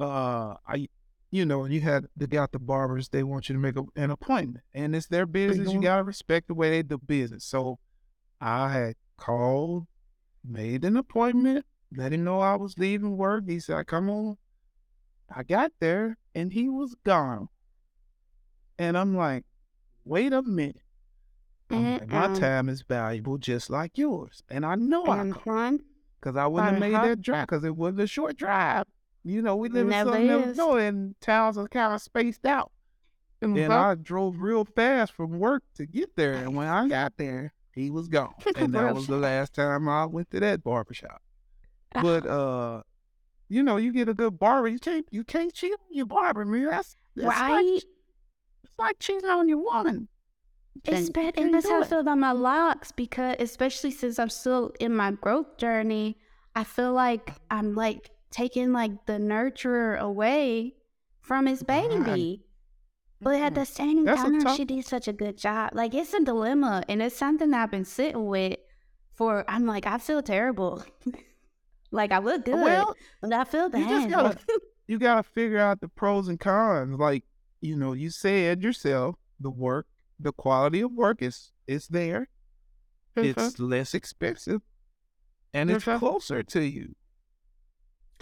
uh, 0.00 0.54
I 0.66 0.88
you 1.30 1.44
know 1.44 1.60
when 1.60 1.72
you 1.72 1.80
had 1.80 2.06
they 2.16 2.26
got 2.26 2.52
the 2.52 2.58
barbers. 2.58 3.10
They 3.10 3.22
want 3.22 3.48
you 3.48 3.54
to 3.54 3.58
make 3.58 3.76
a, 3.76 3.84
an 3.96 4.10
appointment, 4.10 4.64
and 4.74 4.96
it's 4.96 5.06
their 5.06 5.26
business. 5.26 5.72
You 5.72 5.80
gotta 5.82 6.02
respect 6.02 6.48
the 6.48 6.54
way 6.54 6.70
they 6.70 6.82
do 6.82 6.98
business. 6.98 7.44
So 7.44 7.78
I 8.40 8.72
had 8.72 8.94
called, 9.16 9.86
made 10.44 10.84
an 10.84 10.96
appointment, 10.96 11.64
let 11.94 12.12
him 12.12 12.24
know 12.24 12.40
I 12.40 12.56
was 12.56 12.78
leaving 12.78 13.16
work. 13.16 13.44
He 13.46 13.60
said, 13.60 13.86
"Come 13.86 14.10
on." 14.10 14.38
I 15.34 15.42
got 15.42 15.72
there, 15.80 16.18
and 16.34 16.52
he 16.52 16.68
was 16.68 16.94
gone. 17.04 17.48
And 18.78 18.96
I'm 18.98 19.16
like, 19.16 19.44
"Wait 20.04 20.32
a 20.32 20.42
minute." 20.42 20.76
Like, 21.70 22.08
my 22.08 22.26
time 22.38 22.68
is 22.68 22.82
valuable, 22.82 23.38
just 23.38 23.70
like 23.70 23.96
yours, 23.96 24.42
and 24.50 24.66
I 24.66 24.74
know 24.74 25.04
I 25.06 25.30
called 25.30 25.46
one, 25.46 25.80
because 26.22 26.36
I 26.36 26.46
wouldn't 26.46 26.72
have 26.72 26.80
made 26.80 26.94
Uh-huh. 26.94 27.08
that 27.08 27.20
drive 27.20 27.48
because 27.48 27.64
it 27.64 27.76
was 27.76 27.98
a 27.98 28.06
short 28.06 28.36
drive. 28.36 28.84
You 29.24 29.42
know, 29.42 29.56
we 29.56 29.68
live 29.68 29.82
in 29.86 29.90
Never 29.90 30.10
Southern 30.10 30.30
is. 30.50 30.58
Illinois, 30.58 30.86
and 30.86 31.20
towns 31.20 31.58
are 31.58 31.68
kind 31.68 31.92
of 31.94 32.00
spaced 32.00 32.46
out. 32.46 32.70
And 33.40 33.56
Mhm. 33.56 33.70
I 33.70 33.94
drove 33.96 34.40
real 34.40 34.64
fast 34.64 35.12
from 35.12 35.38
work 35.40 35.64
to 35.74 35.84
get 35.86 36.14
there, 36.16 36.34
and 36.34 36.54
when 36.54 36.68
I 36.68 36.86
got 36.88 37.16
there, 37.16 37.52
he 37.72 37.90
was 37.90 38.06
gone, 38.08 38.34
and 38.56 38.72
that 38.74 38.94
was 38.94 39.06
the 39.08 39.16
last 39.16 39.54
time 39.54 39.88
I 39.88 40.06
went 40.06 40.30
to 40.30 40.40
that 40.40 40.62
barbershop. 40.62 41.20
But 41.92 42.24
uh, 42.26 42.82
you 43.48 43.62
know, 43.62 43.76
you 43.78 43.92
get 43.92 44.08
a 44.08 44.14
good 44.14 44.38
barber, 44.38 44.68
you 44.68 44.78
can't 44.78 45.06
you 45.10 45.24
can't 45.24 45.52
cheat 45.52 45.72
on 45.72 45.78
your 45.90 46.06
barber, 46.06 46.44
man. 46.44 46.66
That's, 46.66 46.96
that's 47.16 47.26
like, 47.26 47.50
right? 47.50 47.82
it's 48.64 48.74
like 48.78 48.98
cheating 49.00 49.28
on 49.28 49.48
your 49.48 49.58
woman. 49.58 50.08
You 50.74 50.80
It's 50.94 51.10
you 51.14 51.32
and 51.36 51.54
that's 51.54 51.68
how 51.68 51.82
I 51.82 51.86
feel 51.86 52.00
about 52.00 52.18
my 52.18 52.32
locks 52.32 52.92
because, 52.92 53.36
especially 53.38 53.90
since 53.90 54.18
I'm 54.18 54.30
still 54.30 54.72
in 54.80 54.94
my 54.96 55.12
growth 55.12 55.58
journey, 55.58 56.16
I 56.56 56.64
feel 56.64 56.92
like 56.92 57.30
I'm 57.50 57.74
like 57.74 58.10
taking 58.30 58.72
like 58.72 59.06
the 59.06 59.14
nurturer 59.14 59.98
away 59.98 60.74
from 61.20 61.46
his 61.46 61.62
baby. 61.62 62.44
But 63.20 63.36
at 63.40 63.52
Mm. 63.52 63.54
the 63.54 63.64
same 63.66 64.04
That's 64.04 64.20
time, 64.22 64.40
tough- 64.40 64.56
she 64.56 64.64
did 64.64 64.84
such 64.84 65.06
a 65.06 65.12
good 65.12 65.36
job. 65.38 65.70
Like 65.74 65.94
it's 65.94 66.12
a 66.14 66.24
dilemma, 66.24 66.82
and 66.88 67.00
it's 67.00 67.16
something 67.16 67.54
I've 67.54 67.70
been 67.70 67.84
sitting 67.84 68.26
with 68.26 68.56
for. 69.14 69.44
I'm 69.48 69.64
like, 69.66 69.86
I 69.86 69.98
feel 69.98 70.22
terrible. 70.22 70.82
like 71.92 72.10
I 72.10 72.18
look 72.18 72.44
good, 72.44 72.54
Well, 72.54 72.96
but 73.20 73.32
I 73.32 73.44
feel 73.44 73.64
you 73.64 73.68
bad. 73.70 73.88
just 73.88 74.08
gotta 74.10 74.38
you 74.88 74.98
gotta 74.98 75.22
figure 75.22 75.58
out 75.58 75.80
the 75.80 75.88
pros 75.88 76.26
and 76.28 76.40
cons. 76.40 76.98
Like, 76.98 77.22
you 77.60 77.76
know, 77.76 77.92
you 77.92 78.10
said 78.10 78.62
yourself, 78.62 79.14
the 79.38 79.50
work, 79.50 79.86
the 80.18 80.32
quality 80.32 80.80
of 80.80 80.92
work 80.92 81.22
is 81.22 81.52
is 81.66 81.88
there. 81.88 82.28
It's 83.16 83.58
less 83.58 83.92
expensive 83.94 84.62
and 85.52 85.70
it's 85.70 85.84
Mhm. 85.84 85.98
closer 85.98 86.42
to 86.42 86.62
you. 86.64 86.94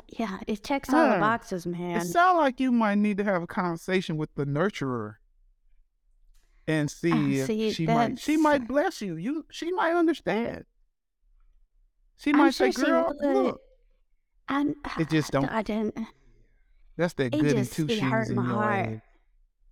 yeah, 0.08 0.40
it 0.48 0.64
checks 0.64 0.92
all 0.92 1.08
the 1.12 1.18
boxes, 1.20 1.66
man. 1.66 2.00
It 2.00 2.06
sounds 2.06 2.38
like 2.38 2.58
you 2.58 2.72
might 2.72 2.96
need 2.98 3.16
to 3.18 3.24
have 3.24 3.42
a 3.42 3.46
conversation 3.46 4.16
with 4.16 4.34
the 4.34 4.44
nurturer 4.44 5.16
and 6.66 6.90
see 6.90 7.38
if 7.38 7.46
see, 7.46 7.70
she 7.72 7.86
might 7.86 8.18
she 8.18 8.36
might 8.36 8.66
bless 8.66 9.00
you. 9.00 9.16
You 9.16 9.46
she 9.50 9.70
might 9.72 9.94
understand. 9.94 10.64
She 12.16 12.30
I'm 12.30 12.38
might 12.38 12.54
sure 12.54 12.72
say, 12.72 12.80
she 12.80 12.86
girl, 12.86 13.14
would. 13.20 13.34
look, 13.34 13.60
I, 14.48 14.74
It 14.98 15.08
just 15.10 15.30
don't- 15.32 15.48
I 15.48 15.62
didn't. 15.62 15.96
that's 16.96 17.14
that 17.14 17.26
It 17.26 17.30
goody 17.38 17.52
just- 17.52 17.72
two 17.74 17.84
it 17.84 17.90
shoes 17.92 18.00
hurt 18.00 18.28
in 18.30 18.36
my 18.36 18.44
your 18.46 18.54
heart. 18.54 19.00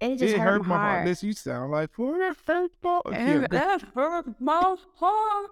Head. 0.00 0.12
It 0.12 0.18
just 0.18 0.34
It 0.34 0.40
hurt, 0.40 0.64
my 0.64 0.76
heart. 0.76 1.06
Listen, 1.06 1.28
you 1.28 1.34
sound 1.34 1.72
like 1.72 1.92
for 1.92 2.18
the 2.18 2.34
first 2.34 2.80
ball. 2.80 3.02
And 3.12 3.52
hurt 3.94 4.40
my 4.40 4.76
heart. 4.96 5.50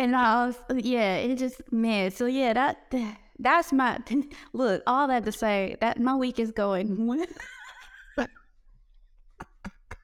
And 0.00 0.16
I 0.16 0.46
was, 0.46 0.56
yeah, 0.76 1.16
it 1.16 1.36
just 1.36 1.60
man. 1.72 2.10
So 2.10 2.26
yeah, 2.26 2.52
that 2.52 2.92
that's 3.38 3.72
my 3.72 3.98
look. 4.52 4.82
All 4.86 5.08
that 5.08 5.24
to 5.24 5.32
say 5.32 5.76
that 5.80 6.00
my 6.00 6.16
week 6.16 6.38
is 6.38 6.50
going. 6.50 7.26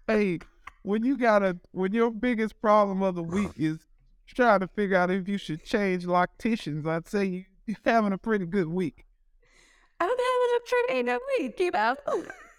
hey, 0.06 0.38
when 0.82 1.04
you 1.04 1.16
got 1.16 1.42
a 1.42 1.58
when 1.72 1.92
your 1.92 2.10
biggest 2.10 2.60
problem 2.60 3.02
of 3.02 3.14
the 3.14 3.22
week 3.22 3.52
is 3.56 3.78
trying 4.26 4.60
to 4.60 4.68
figure 4.68 4.96
out 4.96 5.10
if 5.10 5.28
you 5.28 5.38
should 5.38 5.64
change 5.64 6.06
locticians, 6.06 6.86
I'd 6.86 7.08
say 7.08 7.24
you, 7.24 7.44
you're 7.66 7.76
having 7.84 8.12
a 8.12 8.18
pretty 8.18 8.46
good 8.46 8.68
week. 8.68 9.06
I'm 9.98 10.08
having 10.08 10.56
a 10.56 10.60
pretty 10.68 11.02
good 11.02 11.20
week, 11.38 11.60
you 11.60 11.70
know. 11.70 11.98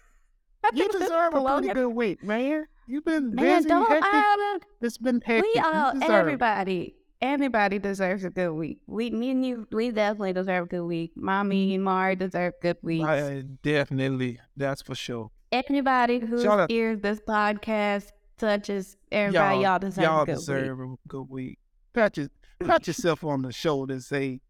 You 0.74 0.88
deserve 0.88 1.34
a 1.34 1.42
pretty 1.42 1.74
good 1.74 1.88
week, 1.88 2.22
man. 2.22 2.66
You've 2.86 3.04
been 3.04 3.34
Man, 3.34 3.62
busy, 3.62 3.74
hectic. 3.74 4.68
It's 4.80 4.98
been 4.98 5.20
hectic. 5.20 5.44
We 5.54 5.60
all, 5.60 5.92
everybody, 6.02 6.96
everybody 7.20 7.78
deserves 7.78 8.24
a 8.24 8.30
good 8.30 8.52
week. 8.52 8.80
We, 8.86 9.10
me 9.10 9.30
and 9.30 9.46
you, 9.46 9.66
we 9.70 9.90
definitely 9.90 10.32
deserve 10.32 10.64
a 10.64 10.68
good 10.68 10.84
week. 10.84 11.12
Mommy 11.16 11.66
mm-hmm. 11.66 11.74
and 11.76 11.84
Mari 11.84 12.16
deserve 12.16 12.54
good 12.60 12.76
weeks. 12.82 13.04
I- 13.04 13.20
uh, 13.20 13.42
definitely, 13.62 14.40
that's 14.56 14.82
for 14.82 14.94
sure. 14.94 15.30
Everybody 15.52 16.18
who 16.18 16.48
out- 16.48 16.70
hears 16.70 17.00
this 17.00 17.20
podcast 17.20 18.10
touches 18.38 18.96
everybody. 19.10 19.60
Y'all, 19.60 19.78
deserve 19.78 20.04
y'all 20.04 20.22
a 20.22 20.26
good 20.26 20.34
deserve 20.36 20.78
week. 20.78 20.98
a 21.04 21.08
good 21.08 21.28
week. 21.28 21.58
Pat, 21.92 22.16
your, 22.16 22.28
pat 22.64 22.86
yourself 22.86 23.22
on 23.22 23.42
the 23.42 23.52
shoulder 23.52 23.94
and 23.94 24.02
say, 24.02 24.40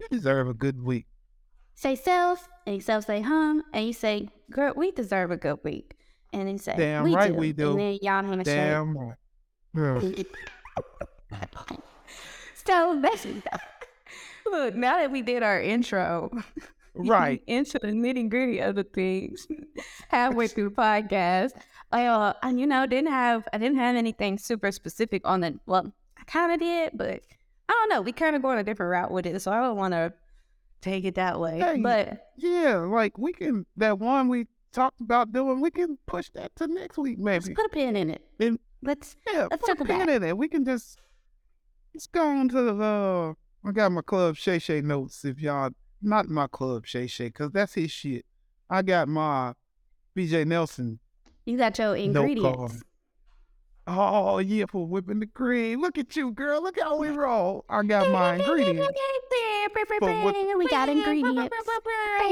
you 0.00 0.06
deserve 0.10 0.48
a 0.48 0.54
good 0.54 0.82
week. 0.82 1.06
Say 1.74 1.94
self, 1.96 2.48
and 2.66 2.74
you 2.76 2.80
self 2.80 3.06
say 3.06 3.20
hum, 3.22 3.62
and 3.72 3.86
you 3.86 3.92
say, 3.92 4.28
girl, 4.50 4.72
we 4.76 4.90
deserve 4.90 5.30
a 5.30 5.36
good 5.36 5.58
week. 5.64 5.96
And 6.32 6.46
then 6.46 6.58
say, 6.58 6.74
Damn 6.76 7.02
we 7.04 7.14
right 7.14 7.32
do. 7.32 7.38
we 7.38 7.52
do. 7.52 7.70
And 7.70 7.80
then 7.80 7.98
y'all 8.02 8.22
want 8.22 8.44
to 8.44 8.44
Damn 8.44 8.96
right. 8.96 9.16
Yeah. 9.74 10.00
say, 10.00 10.24
so 12.64 13.00
that's 13.02 13.26
look. 14.46 14.74
Now 14.74 14.98
that 14.98 15.10
we 15.10 15.22
did 15.22 15.42
our 15.42 15.60
intro, 15.60 16.30
Right. 16.94 17.42
into 17.46 17.78
the 17.78 17.88
nitty 17.88 18.28
gritty 18.28 18.58
of 18.60 18.74
the 18.74 18.84
things 18.84 19.46
halfway 20.08 20.48
through 20.48 20.70
the 20.70 20.74
podcast. 20.74 21.50
I, 21.92 22.06
uh, 22.06 22.34
and 22.42 22.60
you 22.60 22.66
know, 22.66 22.86
didn't 22.86 23.10
have 23.10 23.48
I 23.52 23.58
didn't 23.58 23.78
have 23.78 23.96
anything 23.96 24.38
super 24.38 24.70
specific 24.70 25.22
on 25.24 25.40
the. 25.40 25.58
Well, 25.66 25.92
I 26.18 26.24
kind 26.24 26.52
of 26.52 26.60
did, 26.60 26.92
but 26.94 27.22
I 27.68 27.72
don't 27.72 27.88
know. 27.88 28.00
We 28.02 28.12
kind 28.12 28.36
of 28.36 28.42
going 28.42 28.58
a 28.58 28.64
different 28.64 28.90
route 28.90 29.10
with 29.10 29.26
it, 29.26 29.40
so 29.42 29.50
I 29.52 29.60
don't 29.60 29.76
want 29.76 29.94
to 29.94 30.12
take 30.80 31.04
it 31.04 31.14
that 31.16 31.38
way. 31.40 31.58
Hey, 31.58 31.80
but 31.80 32.30
Yeah, 32.36 32.76
like 32.76 33.18
we 33.18 33.32
can 33.32 33.66
that 33.76 33.98
one 33.98 34.28
we 34.28 34.46
talked 34.72 35.00
about 35.00 35.32
doing, 35.32 35.60
we 35.60 35.70
can 35.70 35.98
push 36.06 36.30
that 36.34 36.54
to 36.56 36.66
next 36.66 36.98
week 36.98 37.18
let's 37.20 37.46
maybe. 37.46 37.54
put 37.54 37.66
a 37.66 37.70
pin 37.70 37.96
in 37.96 38.10
it. 38.10 38.22
And- 38.38 38.58
Let's 38.82 39.14
Yeah, 39.30 39.48
let's 39.50 39.62
put 39.68 39.78
a 39.78 39.84
pin 39.84 40.08
in 40.08 40.22
it. 40.22 40.38
We 40.38 40.48
can 40.48 40.64
just 40.64 40.98
let's 41.94 42.06
go 42.06 42.26
on 42.26 42.48
to 42.48 42.62
the 42.62 42.82
uh 42.82 43.68
I 43.68 43.72
got 43.72 43.92
my 43.92 44.00
club 44.00 44.36
Shay 44.36 44.58
Shay 44.58 44.80
notes 44.80 45.22
if 45.24 45.38
y'all 45.38 45.70
not 46.00 46.28
my 46.28 46.46
club 46.46 46.86
Shay 46.86 47.06
Shay, 47.06 47.26
because 47.26 47.50
that's 47.52 47.74
his 47.74 47.90
shit. 47.90 48.24
I 48.70 48.80
got 48.80 49.06
my 49.06 49.52
BJ 50.16 50.46
Nelson 50.46 50.98
you 51.44 51.56
got 51.58 51.78
your 51.78 51.96
ingredients. 51.96 52.82
Oh 53.86 54.38
yeah, 54.38 54.66
for 54.66 54.86
whipping 54.86 55.20
the 55.20 55.26
cream. 55.26 55.80
Look 55.80 55.98
at 55.98 56.14
you, 56.14 56.32
girl. 56.32 56.62
Look 56.62 56.78
how 56.80 56.98
we 56.98 57.08
roll. 57.08 57.64
I 57.68 57.82
got 57.82 58.10
my 58.10 58.34
ingredients. 58.34 58.88
We 60.56 60.68
got 60.68 60.88
ingredients. 60.88 61.52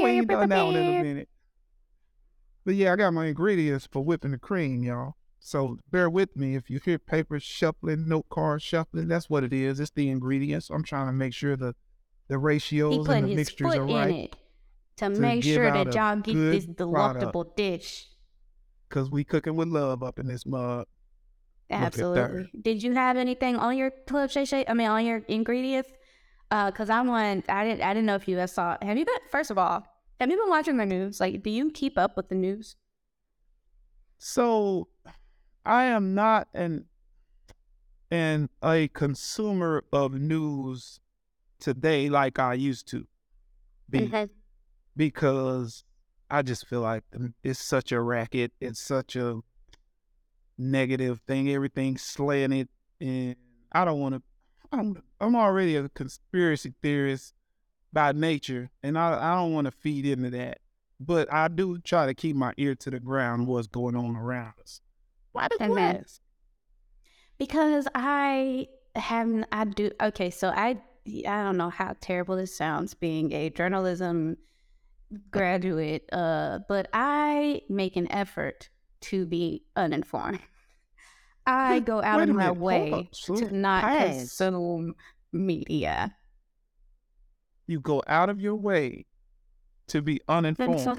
We 0.01 0.09
ain't 0.09 0.27
done 0.27 0.49
that 0.49 0.65
one 0.65 0.75
in 0.75 0.95
a 0.95 1.03
minute. 1.03 1.29
But 2.65 2.75
yeah, 2.75 2.93
I 2.93 2.95
got 2.95 3.13
my 3.13 3.27
ingredients 3.27 3.87
for 3.91 4.03
whipping 4.03 4.31
the 4.31 4.37
cream, 4.37 4.83
y'all. 4.83 5.15
So 5.39 5.79
bear 5.89 6.09
with 6.09 6.35
me 6.35 6.55
if 6.55 6.69
you 6.69 6.79
hear 6.83 6.99
paper 6.99 7.39
shuffling, 7.39 8.07
note 8.07 8.27
cards 8.29 8.63
shuffling. 8.63 9.07
That's 9.07 9.29
what 9.29 9.43
it 9.43 9.53
is. 9.53 9.79
It's 9.79 9.91
the 9.91 10.09
ingredients. 10.09 10.69
I'm 10.69 10.83
trying 10.83 11.07
to 11.07 11.13
make 11.13 11.33
sure 11.33 11.55
the 11.55 11.75
the 12.27 12.37
ratios 12.37 13.07
and 13.07 13.29
the 13.29 13.35
mixtures 13.35 13.75
are 13.75 13.83
right. 13.85 14.35
to, 14.97 15.09
to 15.09 15.19
make 15.19 15.43
sure 15.43 15.71
that 15.71 15.93
y'all 15.93 16.17
get 16.17 16.33
this 16.35 16.65
product. 16.65 16.77
delectable 16.77 17.53
dish. 17.55 18.07
Cause 18.89 19.09
we 19.09 19.23
cooking 19.23 19.55
with 19.55 19.67
love 19.67 20.03
up 20.03 20.19
in 20.19 20.27
this 20.27 20.45
mug. 20.45 20.85
At 21.69 21.79
that. 21.79 21.85
Absolutely. 21.87 22.51
Did 22.61 22.83
you 22.83 22.93
have 22.93 23.17
anything 23.17 23.55
on 23.55 23.77
your 23.77 23.91
club 24.07 24.29
shay 24.31 24.45
shay? 24.45 24.65
I 24.67 24.73
mean, 24.73 24.87
on 24.87 25.05
your 25.05 25.21
ingredients? 25.27 25.89
Uh, 26.51 26.71
cause 26.71 26.89
I 26.89 27.01
want. 27.01 27.45
I 27.49 27.63
didn't. 27.63 27.81
I 27.83 27.93
didn't 27.93 28.07
know 28.07 28.15
if 28.15 28.27
you 28.27 28.35
guys 28.35 28.51
saw. 28.53 28.75
Have 28.81 28.97
you 28.97 29.05
been? 29.05 29.15
First 29.29 29.51
of 29.51 29.57
all, 29.59 29.85
have 30.19 30.29
you 30.31 30.37
been 30.37 30.49
watching 30.49 30.77
the 30.77 30.85
news? 30.85 31.19
Like, 31.19 31.43
do 31.43 31.49
you 31.51 31.69
keep 31.69 31.97
up 31.97 32.17
with 32.17 32.29
the 32.29 32.35
news? 32.35 32.75
So 34.17 34.87
I 35.65 35.83
am 35.85 36.13
not 36.15 36.47
an 36.53 36.85
an 38.11 38.49
a 38.63 38.87
consumer 38.89 39.83
of 39.93 40.13
news 40.15 40.99
today 41.59 42.09
like 42.09 42.39
I 42.39 42.55
used 42.55 42.87
to 42.89 43.05
be 43.89 44.07
Mhm. 44.07 44.29
because 44.95 45.83
I 46.31 46.41
just 46.41 46.65
feel 46.67 46.81
like 46.81 47.03
it's 47.43 47.59
such 47.59 47.91
a 47.91 48.01
racket. 48.01 48.51
It's 48.59 48.79
such 48.79 49.15
a 49.15 49.41
negative 50.59 51.21
thing. 51.25 51.49
Everything's 51.49 52.03
slanted, 52.03 52.67
and 52.99 53.35
I 53.71 53.85
don't 53.85 53.99
want 53.99 54.15
to. 54.15 54.21
I'm 54.71 55.01
I'm 55.19 55.35
already 55.35 55.75
a 55.75 55.89
conspiracy 55.89 56.73
theorist 56.83 57.33
by 57.91 58.11
nature, 58.11 58.69
and 58.83 58.97
I 58.97 59.31
I 59.31 59.35
don't 59.35 59.53
want 59.53 59.65
to 59.65 59.71
feed 59.71 60.05
into 60.05 60.29
that. 60.31 60.59
But 60.99 61.31
I 61.31 61.47
do 61.47 61.79
try 61.79 62.05
to 62.05 62.13
keep 62.13 62.35
my 62.35 62.53
ear 62.57 62.75
to 62.75 62.91
the 62.91 62.99
ground. 62.99 63.47
What's 63.47 63.67
going 63.67 63.95
on 63.95 64.15
around 64.15 64.53
us? 64.61 64.81
Why 65.31 65.47
did 65.47 65.61
you 65.61 65.77
ask? 65.77 66.19
Because 67.37 67.87
I 67.95 68.67
haven't. 68.95 69.45
I 69.51 69.65
do. 69.65 69.91
Okay, 70.01 70.29
so 70.29 70.49
I. 70.49 70.81
I 71.07 71.43
don't 71.43 71.57
know 71.57 71.71
how 71.71 71.95
terrible 72.01 72.35
this 72.35 72.55
sounds, 72.55 72.93
being 72.93 73.31
a 73.31 73.49
journalism 73.49 74.37
graduate. 75.31 76.07
Uh, 76.11 76.59
but 76.67 76.87
I 76.93 77.61
make 77.69 77.95
an 77.95 78.11
effort 78.11 78.69
to 79.01 79.25
be 79.25 79.63
uninformed. 79.75 80.39
I 81.45 81.79
go 81.79 82.01
out 82.03 82.19
wait 82.19 82.29
of 82.29 82.35
my 82.35 82.43
minute, 82.49 82.59
way 82.59 83.09
to 83.25 83.51
not 83.51 83.83
consume 83.83 84.93
media. 85.31 86.15
You 87.67 87.79
go 87.79 88.03
out 88.07 88.29
of 88.29 88.39
your 88.39 88.55
way 88.55 89.05
to 89.87 90.01
be 90.01 90.21
uninformed. 90.27 90.79
so- 90.81 90.97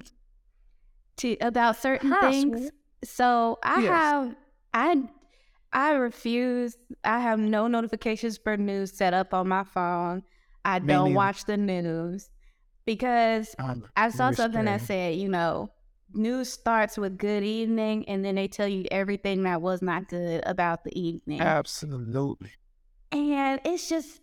to 1.19 1.37
about 1.41 1.77
certain 1.77 2.11
How, 2.11 2.31
things. 2.31 2.61
Swoop? 2.61 2.73
So 3.05 3.59
I 3.63 3.81
Yes. 3.83 3.89
have 3.91 4.37
I 4.75 5.03
I 5.73 5.93
refuse. 5.93 6.77
I 7.05 7.21
have 7.21 7.39
no 7.39 7.67
notifications 7.69 8.39
for 8.39 8.57
news 8.57 8.93
set 8.97 9.15
up 9.15 9.33
on 9.35 9.47
my 9.49 9.65
phone. 9.65 10.23
I 10.65 10.79
Me 10.81 10.87
don't 10.89 11.05
neither. 11.09 11.17
watch 11.17 11.45
the 11.45 11.57
news 11.57 12.31
because 12.87 13.55
I'm 13.59 13.85
I 13.97 14.09
saw 14.11 14.31
something 14.33 14.65
that 14.65 14.81
said, 14.81 15.17
you 15.17 15.29
know, 15.29 15.71
news 16.15 16.53
starts 16.53 16.99
with 16.99 17.19
good 17.19 17.45
evening 17.45 18.09
and 18.09 18.25
then 18.25 18.35
they 18.35 18.49
tell 18.49 18.69
you 18.69 18.85
everything 18.91 19.43
that 19.45 19.63
was 19.63 19.83
not 19.83 20.09
good 20.09 20.43
about 20.47 20.85
the 20.85 20.99
evening. 20.99 21.41
Absolutely. 21.41 22.51
And 23.13 23.61
it's 23.65 23.89
just, 23.89 24.21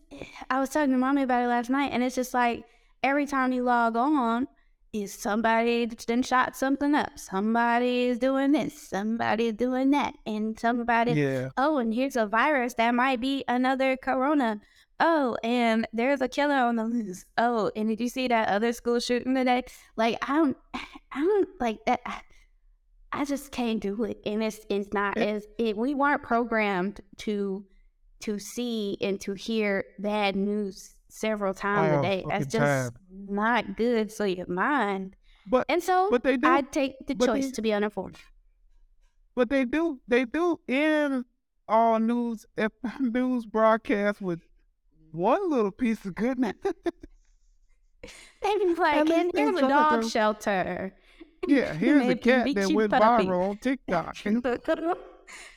I 0.49 0.59
was 0.59 0.69
talking 0.69 0.91
to 0.91 0.97
mommy 0.97 1.23
about 1.23 1.43
it 1.43 1.47
last 1.47 1.69
night, 1.69 1.91
and 1.91 2.01
it's 2.01 2.15
just 2.15 2.33
like 2.33 2.63
every 3.03 3.25
time 3.25 3.51
you 3.51 3.63
log 3.63 3.97
on, 3.97 4.47
is 4.93 5.13
somebody 5.13 5.85
that's 5.85 6.05
then 6.05 6.23
shot 6.23 6.55
something 6.55 6.95
up. 6.95 7.19
Somebody 7.19 8.05
is 8.05 8.17
doing 8.17 8.53
this. 8.53 8.89
Somebody 8.89 9.47
is 9.47 9.53
doing 9.53 9.91
that. 9.91 10.13
And 10.25 10.57
somebody, 10.57 11.11
Yeah. 11.11 11.49
oh, 11.57 11.77
and 11.77 11.93
here's 11.93 12.15
a 12.15 12.25
virus 12.25 12.75
that 12.75 12.95
might 12.95 13.19
be 13.19 13.43
another 13.49 13.97
corona. 13.97 14.61
Oh, 14.99 15.37
and 15.43 15.87
there's 15.93 16.21
a 16.21 16.27
killer 16.27 16.55
on 16.55 16.75
the 16.75 16.85
loose. 16.85 17.23
Oh, 17.37 17.71
and 17.75 17.87
did 17.89 17.99
you 18.01 18.09
see 18.09 18.27
that 18.29 18.47
other 18.49 18.73
school 18.73 18.99
shooting 18.99 19.35
today? 19.35 19.63
Like, 19.95 20.17
I 20.27 20.35
don't, 20.37 20.57
I 20.73 21.21
don't 21.21 21.49
like 21.59 21.79
that. 21.85 22.01
I- 22.05 22.21
I 23.09 23.23
just 23.23 23.51
can't 23.53 23.79
do 23.79 24.03
it, 24.03 24.19
and 24.25 24.43
it's 24.43 24.59
it's 24.69 24.91
not 24.93 25.17
as 25.17 25.47
it. 25.57 25.77
We 25.77 25.95
weren't 25.95 26.21
programmed 26.23 26.99
to 27.19 27.65
to 28.19 28.37
see 28.37 28.97
and 28.99 29.19
to 29.21 29.31
hear 29.33 29.85
bad 29.97 30.35
news 30.35 30.93
several 31.07 31.53
times 31.53 31.99
a 31.99 32.01
day. 32.01 32.25
That's 32.27 32.47
just 32.47 32.91
not 33.09 33.77
good 33.77 34.11
for 34.11 34.27
your 34.27 34.45
mind. 34.47 35.15
But 35.49 35.65
And 35.69 35.81
so 35.81 36.09
but 36.11 36.23
they 36.23 36.35
do 36.35 36.49
I 36.49 36.61
take 36.61 36.95
the 37.07 37.15
choice 37.15 37.45
they- 37.45 37.51
to 37.53 37.61
be 37.61 37.71
uninformed. 37.71 38.17
but 39.35 39.49
they 39.49 39.63
do 39.63 40.01
they 40.05 40.25
do 40.25 40.59
end 40.67 41.23
all 41.67 41.99
news 41.99 42.45
news 42.99 43.45
broadcast 43.45 44.21
with 44.21 44.41
one 45.11 45.49
little 45.49 45.71
piece 45.71 46.05
of 46.05 46.15
goodness. 46.15 46.55
Be 48.41 48.75
like, 48.77 49.09
and 49.09 49.31
here's 49.35 49.57
a 49.57 49.61
dog 49.61 50.03
to- 50.03 50.09
shelter. 50.09 50.93
yeah, 51.47 51.73
here's 51.73 52.07
a 52.07 52.15
cat 52.15 52.47
that 52.55 52.71
went 52.71 52.91
viral 52.91 53.49
on 53.49 53.57
TikTok. 53.57 54.17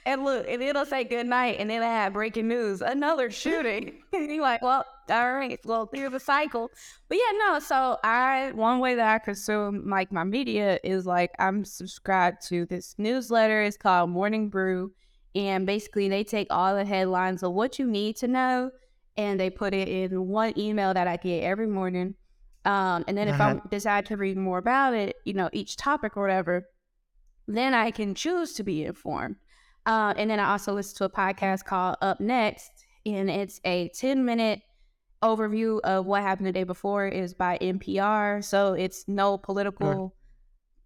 and 0.06 0.24
look, 0.24 0.46
and 0.48 0.62
it'll 0.62 0.86
say 0.86 1.04
good 1.04 1.26
night, 1.26 1.56
and 1.58 1.70
then 1.70 1.82
I 1.82 1.86
have 1.86 2.12
breaking 2.12 2.48
news, 2.48 2.80
another 2.80 3.30
shooting. 3.30 4.02
and 4.12 4.30
you're 4.30 4.42
like, 4.42 4.62
well, 4.62 4.84
all 5.10 5.32
right, 5.32 5.58
well, 5.64 5.88
here's 5.92 6.12
a 6.12 6.20
cycle. 6.20 6.70
But 7.08 7.18
yeah, 7.18 7.38
no. 7.48 7.58
So 7.58 7.98
I, 8.04 8.52
one 8.54 8.78
way 8.78 8.94
that 8.94 9.14
I 9.14 9.18
consume 9.18 9.88
like 9.88 10.12
my 10.12 10.24
media 10.24 10.78
is 10.84 11.06
like 11.06 11.32
I'm 11.38 11.64
subscribed 11.64 12.46
to 12.48 12.66
this 12.66 12.94
newsletter. 12.98 13.62
It's 13.62 13.76
called 13.76 14.10
Morning 14.10 14.48
Brew, 14.48 14.92
and 15.34 15.66
basically 15.66 16.08
they 16.08 16.24
take 16.24 16.48
all 16.50 16.74
the 16.74 16.84
headlines 16.84 17.42
of 17.42 17.52
what 17.52 17.78
you 17.78 17.86
need 17.86 18.16
to 18.16 18.28
know, 18.28 18.70
and 19.16 19.38
they 19.38 19.50
put 19.50 19.74
it 19.74 19.88
in 19.88 20.28
one 20.28 20.58
email 20.58 20.94
that 20.94 21.06
I 21.06 21.16
get 21.16 21.42
every 21.42 21.66
morning. 21.66 22.14
Um, 22.64 23.04
and 23.08 23.16
then 23.16 23.28
if 23.28 23.40
I 23.40 23.60
decide 23.70 24.06
to 24.06 24.16
read 24.16 24.36
more 24.36 24.58
about 24.58 24.92
it, 24.94 25.16
you 25.24 25.32
know, 25.32 25.48
each 25.52 25.76
topic 25.76 26.16
or 26.16 26.22
whatever, 26.22 26.66
then 27.48 27.74
I 27.74 27.90
can 27.90 28.14
choose 28.14 28.52
to 28.54 28.62
be 28.62 28.84
informed. 28.84 29.36
Uh, 29.86 30.14
and 30.16 30.30
then 30.30 30.38
I 30.38 30.52
also 30.52 30.74
listen 30.74 30.96
to 30.98 31.04
a 31.04 31.10
podcast 31.10 31.64
called 31.64 31.96
Up 32.02 32.20
Next, 32.20 32.70
and 33.06 33.30
it's 33.30 33.60
a 33.64 33.88
10 33.88 34.24
minute 34.24 34.60
overview 35.22 35.80
of 35.80 36.06
what 36.06 36.22
happened 36.22 36.46
the 36.46 36.52
day 36.52 36.64
before. 36.64 37.06
is 37.06 37.34
by 37.34 37.58
NPR. 37.60 38.44
So 38.44 38.74
it's 38.74 39.06
no 39.08 39.38
political, 39.38 40.14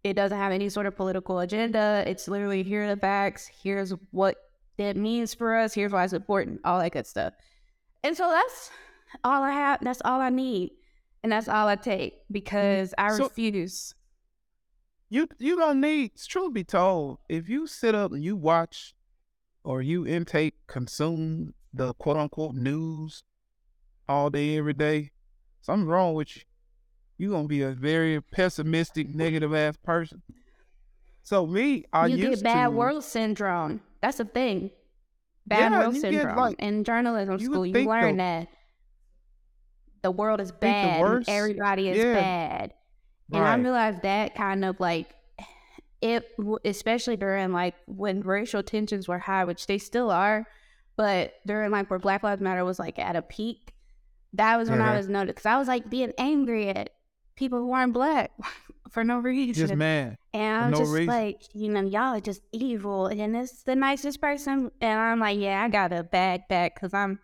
it 0.02 0.14
doesn't 0.14 0.38
have 0.38 0.52
any 0.52 0.68
sort 0.68 0.86
of 0.86 0.96
political 0.96 1.40
agenda. 1.40 2.04
It's 2.06 2.28
literally 2.28 2.62
here 2.62 2.84
are 2.84 2.94
the 2.94 3.00
facts, 3.00 3.48
here's 3.62 3.92
what 4.10 4.36
that 4.76 4.96
means 4.96 5.34
for 5.34 5.56
us, 5.56 5.74
here's 5.74 5.92
why 5.92 6.04
it's 6.04 6.12
important, 6.12 6.60
all 6.64 6.80
that 6.80 6.92
good 6.92 7.06
stuff. 7.06 7.34
And 8.04 8.16
so 8.16 8.28
that's 8.30 8.70
all 9.24 9.42
I 9.42 9.50
have, 9.50 9.80
that's 9.82 10.02
all 10.04 10.20
I 10.20 10.28
need. 10.28 10.72
And 11.22 11.32
that's 11.32 11.48
all 11.48 11.66
I 11.66 11.76
take 11.76 12.14
mm-hmm. 12.14 12.32
because 12.32 12.94
I 12.98 13.16
So- 13.16 13.24
refuse. 13.24 13.94
You 15.10 15.28
you 15.38 15.56
don't 15.56 15.80
need 15.80 16.12
truth 16.16 16.52
be 16.54 16.64
told, 16.64 17.18
if 17.28 17.48
you 17.48 17.66
sit 17.66 17.94
up 17.94 18.10
and 18.12 18.24
you 18.24 18.36
watch 18.36 18.94
or 19.62 19.80
you 19.80 20.06
intake 20.06 20.54
consume 20.66 21.54
the 21.72 21.94
quote 21.94 22.16
unquote 22.16 22.54
news 22.54 23.22
all 24.08 24.28
day 24.30 24.56
every 24.56 24.72
day, 24.72 25.12
something's 25.60 25.88
wrong 25.88 26.14
with 26.14 26.34
you. 26.36 26.42
You're 27.18 27.30
gonna 27.30 27.46
be 27.46 27.62
a 27.62 27.70
very 27.70 28.20
pessimistic, 28.20 29.14
negative 29.14 29.54
ass 29.54 29.76
person. 29.76 30.22
So 31.22 31.46
me, 31.46 31.84
I 31.92 32.06
you 32.06 32.16
get 32.16 32.42
bad 32.42 32.64
to 32.64 32.70
world 32.70 33.04
syndrome. 33.04 33.82
That's 34.00 34.18
a 34.18 34.24
thing. 34.24 34.70
Bad 35.46 35.72
Yeah, 35.72 35.82
Rose 35.82 35.96
you 35.96 36.02
get, 36.02 36.12
syndrome. 36.12 36.36
like- 36.36 36.58
In 36.60 36.84
journalism 36.84 37.38
you 37.38 37.46
school, 37.46 37.66
you 37.66 37.74
learn 37.88 38.16
the- 38.16 38.22
that 38.22 38.48
the 40.02 40.10
world 40.10 40.40
is 40.40 40.52
bad 40.52 41.24
everybody 41.28 41.88
is 41.88 41.98
yeah. 41.98 42.14
bad. 42.14 42.74
And 43.32 43.42
I 43.44 43.56
realized 43.56 44.02
that 44.02 44.34
kind 44.34 44.64
of 44.64 44.78
like 44.80 45.14
it, 46.02 46.28
especially 46.64 47.16
during 47.16 47.52
like 47.52 47.74
when 47.86 48.20
racial 48.20 48.62
tensions 48.62 49.08
were 49.08 49.18
high, 49.18 49.44
which 49.44 49.66
they 49.66 49.78
still 49.78 50.10
are, 50.10 50.46
but 50.96 51.34
during 51.46 51.70
like 51.70 51.88
where 51.88 51.98
Black 51.98 52.22
Lives 52.22 52.42
Matter 52.42 52.64
was 52.64 52.78
like 52.78 52.98
at 52.98 53.16
a 53.16 53.22
peak, 53.22 53.72
that 54.34 54.56
was 54.58 54.68
when 54.68 54.82
I 54.82 54.92
Mhm. 54.92 54.96
was 54.98 55.08
noticed 55.08 55.36
because 55.36 55.46
I 55.46 55.56
was 55.56 55.68
like 55.68 55.88
being 55.88 56.12
angry 56.18 56.68
at 56.68 56.90
people 57.36 57.58
who 57.60 57.72
aren't 57.72 57.94
black 57.94 58.30
for 58.90 59.04
no 59.04 59.18
reason. 59.18 59.66
Just 59.66 59.74
mad. 59.74 60.18
And 60.32 60.64
I'm 60.64 60.70
no 60.70 60.78
just 60.78 60.92
reason. 60.92 61.06
like, 61.06 61.42
you 61.52 61.70
know, 61.70 61.82
y'all 61.82 62.16
are 62.16 62.20
just 62.20 62.42
evil. 62.52 63.06
And 63.06 63.36
it's 63.36 63.62
the 63.62 63.76
nicest 63.76 64.20
person. 64.20 64.70
And 64.80 65.00
I'm 65.00 65.20
like, 65.20 65.38
yeah, 65.38 65.62
I 65.62 65.68
got 65.68 65.88
to 65.88 66.02
back 66.02 66.48
back 66.48 66.74
because 66.74 66.94
I'm, 66.94 67.18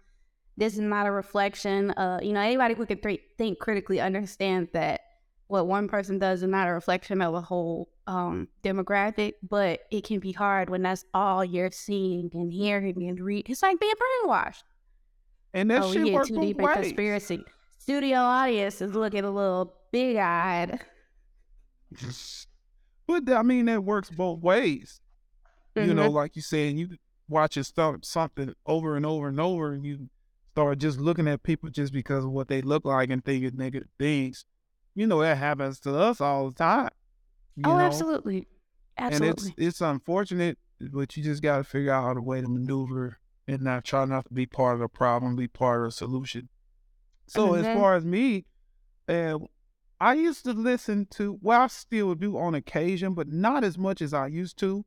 this 0.57 0.75
is 0.75 0.81
not 0.81 1.07
a 1.07 1.11
reflection. 1.11 1.91
Uh, 1.93 2.21
you 2.23 2.33
know, 2.33 2.41
anybody 2.41 2.75
who 2.75 2.87
can 2.87 3.01
th- 3.01 3.21
think 3.39 3.59
critically 3.59 4.01
understands 4.01 4.71
that 4.73 5.01
what 5.47 5.67
one 5.67 5.89
person 5.89 6.19
does 6.19 6.43
is 6.43 6.49
not 6.49 6.69
a 6.69 6.73
reflection 6.73 7.21
of 7.21 7.35
a 7.35 7.41
whole 7.41 7.89
um, 8.07 8.49
demographic, 8.63 9.35
but 9.49 9.81
it 9.91 10.05
can 10.05 10.21
be 10.21 10.33
hard 10.33 10.71
when 10.71 10.83
that's 10.83 11.05
all 11.13 11.45
you're 11.45 11.73
seeing 11.73 12.31
and 12.35 12.53
hearing 12.53 13.09
and 13.09 13.21
read. 13.21 13.49
It's 13.49 13.63
like 13.63 13.81
being 13.81 13.93
brainwashed. 13.95 14.63
And 15.53 15.71
that 15.71 15.83
oh, 15.83 15.93
shit 15.93 16.05
we 16.05 16.11
get 16.11 16.27
too 16.27 16.41
deep 16.41 16.61
in 16.61 16.67
conspiracy. 16.67 17.45
Studio 17.79 18.19
audience 18.19 18.81
is 18.81 18.95
looking 18.95 19.25
a 19.25 19.31
little 19.31 19.75
big 19.91 20.17
eyed. 20.17 20.79
But 23.07 23.29
I 23.29 23.43
mean, 23.43 23.67
that 23.67 23.83
works 23.83 24.09
both 24.09 24.41
ways. 24.41 25.01
You 25.75 25.83
Mm-hmm. 25.83 25.97
know, 25.97 26.11
like 26.11 26.37
you 26.37 26.43
saying, 26.43 26.79
you 26.79 26.91
watching 27.29 27.63
stuff 27.65 27.97
something 28.03 28.55
over 28.67 28.97
and 28.97 29.05
over 29.05 29.29
and 29.29 29.41
over, 29.41 29.73
and 29.73 29.85
you 29.85 30.09
start 30.53 30.79
just 30.79 30.99
looking 31.01 31.27
at 31.27 31.43
people 31.43 31.71
just 31.71 31.93
because 31.93 32.25
of 32.25 32.31
what 32.31 32.49
they 32.49 32.63
look 32.63 32.85
like 32.85 33.11
and 33.11 33.25
thinking 33.25 33.57
negative 33.57 33.89
things. 33.99 34.45
You 34.95 35.07
know, 35.07 35.21
that 35.23 35.39
happens 35.39 35.81
to 35.81 35.97
us 35.97 36.21
all 36.21 36.49
the 36.51 36.55
time. 36.55 36.91
oh, 37.65 37.73
know? 37.73 37.79
absolutely. 37.81 38.47
Absolutely. 38.99 39.51
And 39.57 39.59
it's 39.59 39.77
it's 39.77 39.81
unfortunate, 39.81 40.59
but 40.81 41.17
you 41.17 41.23
just 41.25 41.43
got 41.43 41.59
to 41.59 41.65
figure 41.65 41.93
out 41.93 42.17
a 42.17 42.21
way 42.23 42.41
to 42.41 42.49
maneuver 42.49 43.19
and 43.49 43.63
not 43.63 43.85
try 43.85 44.05
not 44.05 44.27
to 44.27 44.35
be 44.35 44.47
part 44.47 44.75
of 44.75 44.81
the 44.81 44.89
problem, 44.89 45.35
be 45.37 45.49
part 45.49 45.81
of 45.83 45.89
the 45.89 45.93
solution. 45.93 46.49
So 47.27 47.55
as 47.55 47.67
Mhm. 47.67 47.73
far 47.75 47.95
as 47.97 48.05
me, 48.05 48.45
uh, 49.09 49.39
I 50.01 50.15
used 50.15 50.45
to 50.45 50.53
listen 50.53 51.07
to. 51.13 51.39
Well, 51.43 51.63
I 51.63 51.67
still 51.67 52.15
do 52.15 52.39
on 52.39 52.55
occasion, 52.55 53.15
but 53.15 53.29
not 53.29 53.65
as 53.65 53.77
much 53.77 54.01
as 54.01 54.15
I 54.15 54.29
used 54.29 54.59
to. 54.59 54.85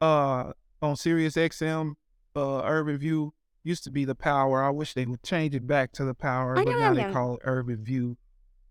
Uh, 0.00 0.52
on 0.80 0.96
Sirius 0.96 1.34
XM, 1.34 1.94
uh, 2.36 2.62
Urban 2.64 2.98
View 2.98 3.34
used 3.64 3.84
to 3.84 3.90
be 3.90 4.04
the 4.04 4.14
Power. 4.14 4.62
I 4.62 4.70
wish 4.70 4.94
they 4.94 5.06
would 5.06 5.22
change 5.22 5.54
it 5.54 5.66
back 5.66 5.92
to 5.92 6.04
the 6.04 6.14
Power, 6.14 6.58
I 6.58 6.64
but 6.64 6.78
now 6.78 6.94
they 6.94 7.10
call 7.12 7.34
it 7.34 7.40
Urban 7.44 7.82
View. 7.84 8.16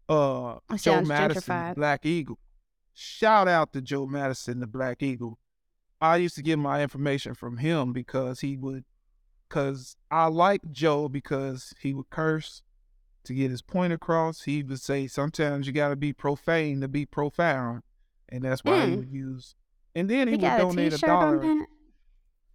Uh, 0.08 0.58
It 0.72 0.82
Joe 0.82 1.02
Madison, 1.02 1.42
gentrified. 1.42 1.76
Black 1.76 2.06
Eagle. 2.06 2.38
Shout 2.94 3.48
out 3.48 3.74
to 3.74 3.82
Joe 3.82 4.06
Madison, 4.06 4.60
the 4.60 4.68
Black 4.68 5.02
Eagle. 5.02 5.40
I 6.00 6.18
used 6.18 6.36
to 6.36 6.44
get 6.44 6.60
my 6.60 6.84
information 6.84 7.34
from 7.34 7.58
him 7.58 7.92
because 7.94 8.42
he 8.42 8.56
would, 8.58 8.84
because 9.50 9.96
I 10.12 10.28
like 10.28 10.62
Joe 10.72 11.10
because 11.10 11.74
he 11.82 11.94
would 11.94 12.10
curse 12.10 12.62
to 13.24 13.34
get 13.34 13.51
his 13.51 13.61
point 13.61 13.93
across. 13.93 14.43
He 14.43 14.63
would 14.63 14.80
say 14.82 15.07
sometimes 15.07 15.67
you 15.67 15.74
got 15.74 15.89
to 15.89 15.95
be 15.95 16.13
profane 16.13 16.82
to 16.82 16.88
be 16.88 17.05
profound, 17.05 17.84
and 18.30 18.43
that's 18.43 18.63
why 18.63 18.86
he 18.86 18.91
Mm. 18.93 18.97
would 18.97 19.09
use. 19.09 19.55
And 19.95 20.09
then 20.09 20.28
he 20.28 20.36
he 20.38 20.41
would 20.41 20.57
donate 20.57 20.91
a 20.93 20.95
a 20.95 20.99
dollar. 20.99 21.65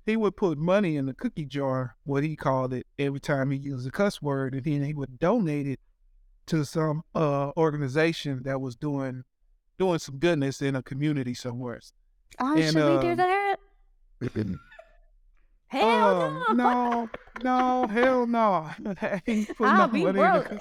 He 0.04 0.16
would 0.16 0.36
put 0.36 0.56
money 0.58 0.96
in 0.96 1.04
the 1.06 1.12
cookie 1.14 1.44
jar, 1.44 1.96
what 2.04 2.24
he 2.24 2.34
called 2.34 2.72
it, 2.72 2.86
every 2.98 3.20
time 3.20 3.50
he 3.50 3.58
used 3.58 3.86
a 3.86 3.90
cuss 3.90 4.22
word, 4.22 4.54
and 4.54 4.64
then 4.64 4.82
he 4.82 4.94
would 4.94 5.18
donate 5.18 5.66
it 5.66 5.80
to 6.46 6.64
some 6.64 7.02
uh 7.14 7.52
organization 7.58 8.42
that 8.44 8.58
was 8.60 8.74
doing 8.74 9.24
doing 9.78 9.98
some 9.98 10.16
goodness 10.18 10.62
in 10.62 10.74
a 10.74 10.82
community 10.82 11.34
somewhere. 11.34 11.80
Oh, 12.40 12.56
And, 12.56 12.72
should 12.72 12.76
we 12.76 13.00
do 13.02 13.10
um, 13.10 13.16
that? 13.18 13.56
Hell 15.68 16.44
Um, 16.48 16.56
no. 16.56 16.64
no, 16.64 17.08
no, 17.42 17.86
hell 17.88 18.26
no. 18.26 18.68
I 19.02 19.22
ain't 19.26 19.48
putting 19.48 19.66
I'll 19.66 19.86
no 19.86 19.92
be 19.92 20.02
money 20.04 20.18
broke. 20.18 20.52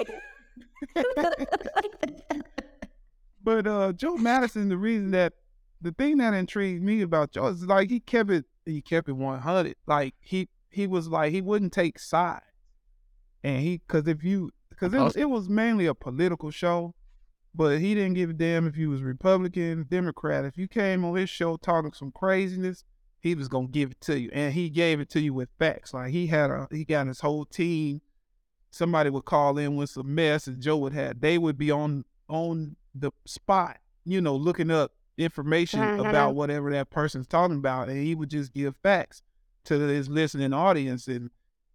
But 3.43 3.65
uh, 3.65 3.93
Joe 3.93 4.17
Madison, 4.17 4.67
the 4.67 4.77
reason 4.77 5.11
that 5.11 5.33
the 5.81 5.93
thing 5.93 6.17
that 6.17 6.33
intrigued 6.33 6.83
me 6.83 7.01
about 7.01 7.31
Joe 7.31 7.47
is 7.47 7.63
like 7.63 7.89
he 7.89 7.99
kept 8.01 8.29
it, 8.29 8.45
he 8.65 8.81
kept 8.81 9.07
it 9.07 9.13
one 9.13 9.39
hundred. 9.39 9.75
Like 9.85 10.15
he 10.19 10.49
he 10.69 10.85
was 10.87 11.07
like 11.07 11.31
he 11.31 11.39
wouldn't 11.41 11.71
take 11.71 11.97
sides, 11.99 12.43
and 13.43 13.61
he 13.61 13.77
because 13.77 14.07
if 14.07 14.23
you 14.23 14.51
because 14.69 14.93
it 14.93 14.99
was 14.99 15.15
it 15.15 15.29
was 15.29 15.47
mainly 15.47 15.85
a 15.85 15.93
political 15.95 16.51
show, 16.51 16.93
but 17.55 17.79
he 17.79 17.95
didn't 17.95 18.15
give 18.15 18.31
a 18.31 18.33
damn 18.33 18.67
if 18.67 18.75
you 18.75 18.89
was 18.89 19.01
Republican, 19.01 19.85
Democrat. 19.89 20.43
If 20.43 20.57
you 20.57 20.67
came 20.67 21.05
on 21.05 21.15
his 21.15 21.29
show 21.29 21.55
talking 21.55 21.93
some 21.93 22.11
craziness, 22.11 22.83
he 23.27 23.35
was 23.35 23.47
gonna 23.47 23.67
give 23.67 23.91
it 23.91 24.01
to 24.01 24.19
you, 24.19 24.29
and 24.33 24.53
he 24.53 24.69
gave 24.69 24.99
it 24.99 25.09
to 25.11 25.19
you 25.21 25.33
with 25.33 25.49
facts. 25.59 25.93
Like 25.93 26.11
he 26.11 26.27
had 26.27 26.49
a 26.51 26.67
he 26.71 26.83
got 26.85 27.07
his 27.07 27.19
whole 27.21 27.45
team. 27.45 28.01
Somebody 28.69 29.09
would 29.09 29.25
call 29.25 29.57
in 29.57 29.75
with 29.75 29.89
some 29.91 30.13
mess, 30.13 30.47
and 30.47 30.61
Joe 30.61 30.77
would 30.77 30.93
have 30.93 31.19
they 31.21 31.37
would 31.37 31.57
be 31.57 31.71
on 31.71 32.05
on 32.29 32.75
the 32.93 33.11
spot, 33.25 33.77
you 34.05 34.19
know, 34.21 34.35
looking 34.35 34.69
up 34.71 34.91
information 35.17 35.79
Mhm. 35.79 36.09
about 36.09 36.35
whatever 36.35 36.69
that 36.71 36.89
person's 36.89 37.27
talking 37.27 37.57
about, 37.57 37.89
and 37.89 37.97
he 38.03 38.13
would 38.13 38.29
just 38.29 38.53
give 38.53 38.75
facts 38.77 39.23
to 39.65 39.79
his 39.79 40.09
listening 40.09 40.53
audience. 40.53 41.07
And 41.07 41.31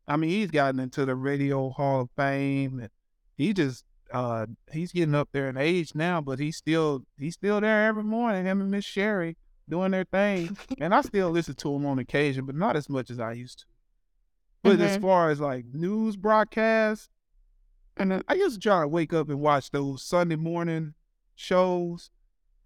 I 0.07 0.17
mean, 0.17 0.31
he's 0.31 0.51
gotten 0.51 0.79
into 0.81 1.05
the 1.05 1.15
Radio 1.17 1.71
Hall 1.71 2.03
of 2.03 2.11
Fame, 2.17 2.79
and 2.81 2.91
he 3.37 3.53
just 3.53 3.85
uh 4.13 4.47
he's 4.71 4.93
getting 4.93 5.15
up 5.15 5.31
there 5.33 5.49
in 5.49 5.57
age 5.57 5.95
now, 5.95 6.21
but 6.21 6.39
he's 6.39 6.57
still 6.57 7.05
he's 7.19 7.35
still 7.35 7.61
there 7.61 7.87
every 7.87 8.05
morning. 8.05 8.45
Him 8.45 8.61
and 8.61 8.71
Miss 8.71 8.85
Sherry 8.85 9.37
doing 9.73 9.91
their 9.93 10.05
thing, 10.05 10.55
and 10.79 10.95
I 10.95 11.01
still 11.01 11.31
listen 11.31 11.55
to 11.55 11.73
them 11.73 11.87
on 11.87 11.99
occasion, 11.99 12.45
but 12.45 12.55
not 12.55 12.77
as 12.77 12.89
much 12.91 13.11
as 13.11 13.19
I 13.19 13.33
used 13.33 13.61
to. 13.61 13.65
But 14.63 14.79
as 14.81 14.99
Mhm. 14.99 15.01
far 15.01 15.31
as 15.31 15.41
like 15.41 15.65
news 15.73 16.17
broadcasts, 16.17 17.09
and 17.97 18.11
then 18.13 18.23
I 18.29 18.35
used 18.35 18.55
to 18.57 18.61
try 18.61 18.83
to 18.83 18.89
wake 18.89 19.13
up 19.13 19.29
and 19.31 19.41
watch 19.41 19.71
those 19.71 20.03
Sunday 20.05 20.37
morning 20.37 20.95
shows. 21.35 22.11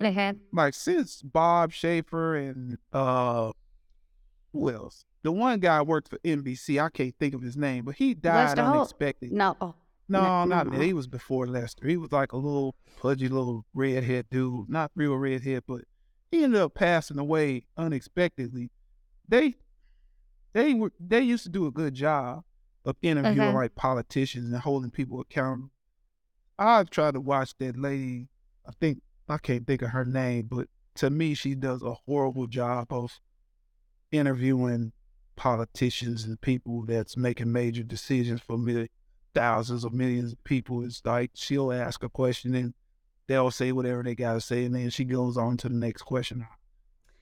Mhm. 0.00 0.40
Like 0.52 0.74
since 0.74 1.22
Bob 1.22 1.70
Schieffer 1.72 2.36
and 2.36 2.78
uh 2.92 3.52
who 4.52 4.70
else? 4.70 5.04
The 5.22 5.32
one 5.32 5.60
guy 5.60 5.80
worked 5.82 6.08
for 6.08 6.18
NBC. 6.24 6.78
I 6.80 6.88
can't 6.90 7.14
think 7.18 7.34
of 7.34 7.42
his 7.42 7.56
name, 7.56 7.84
but 7.84 7.94
he 7.96 8.14
died 8.14 8.46
Lester 8.48 8.62
Holt. 8.64 8.76
unexpected. 8.76 9.32
No. 9.32 9.56
oh, 9.60 9.74
No, 10.08 10.22
No, 10.22 10.44
not 10.44 10.66
no. 10.72 10.78
He 10.80 10.92
was 10.92 11.06
before 11.08 11.46
Lester. 11.46 11.86
He 11.88 11.96
was 11.96 12.12
like 12.12 12.32
a 12.32 12.36
little 12.36 12.74
pudgy 13.00 13.28
little 13.28 13.64
redhead 13.74 14.26
dude. 14.30 14.68
Not 14.68 14.90
real 14.94 15.16
redhead, 15.16 15.64
but 15.66 15.82
he 16.30 16.42
ended 16.44 16.60
up 16.60 16.74
passing 16.74 17.18
away 17.18 17.66
unexpectedly. 17.76 18.70
They 19.28 19.54
they 20.52 20.74
were 20.74 20.92
they 20.98 21.20
used 21.20 21.44
to 21.44 21.50
do 21.50 21.66
a 21.66 21.70
good 21.70 21.94
job 21.94 22.44
of 22.84 22.96
interviewing 23.02 23.50
Mhm. 23.52 23.54
like 23.54 23.74
politicians 23.74 24.52
and 24.52 24.62
holding 24.62 24.90
people 24.90 25.20
accountable. 25.20 25.70
I've 26.58 26.88
tried 26.90 27.14
to 27.14 27.20
watch 27.20 27.56
that 27.58 27.76
lady. 27.76 28.28
I 28.66 28.72
think 28.72 29.02
I 29.28 29.38
can't 29.38 29.66
think 29.66 29.82
of 29.82 29.90
her 29.90 30.04
name, 30.04 30.46
but 30.50 30.68
to 30.96 31.10
me, 31.10 31.34
she 31.34 31.54
does 31.54 31.82
a 31.82 31.94
horrible 32.06 32.46
job 32.46 32.86
of 32.92 33.20
interviewing 34.12 34.92
politicians 35.34 36.24
and 36.24 36.40
people 36.40 36.84
that's 36.86 37.16
making 37.16 37.52
major 37.52 37.82
decisions 37.82 38.40
for 38.40 38.56
mil- 38.56 38.86
thousands 39.34 39.84
of 39.84 39.92
millions 39.92 40.32
of 40.32 40.42
people. 40.44 40.82
It's 40.84 41.02
like 41.04 41.32
she'll 41.34 41.72
ask 41.72 42.02
a 42.02 42.08
question 42.08 42.54
and 42.54 42.72
they'll 43.26 43.50
say 43.50 43.72
whatever 43.72 44.02
they 44.02 44.14
gotta 44.14 44.40
say, 44.40 44.64
and 44.64 44.74
then 44.74 44.90
she 44.90 45.04
goes 45.04 45.36
on 45.36 45.56
to 45.58 45.68
the 45.68 45.74
next 45.74 46.02
question. 46.02 46.46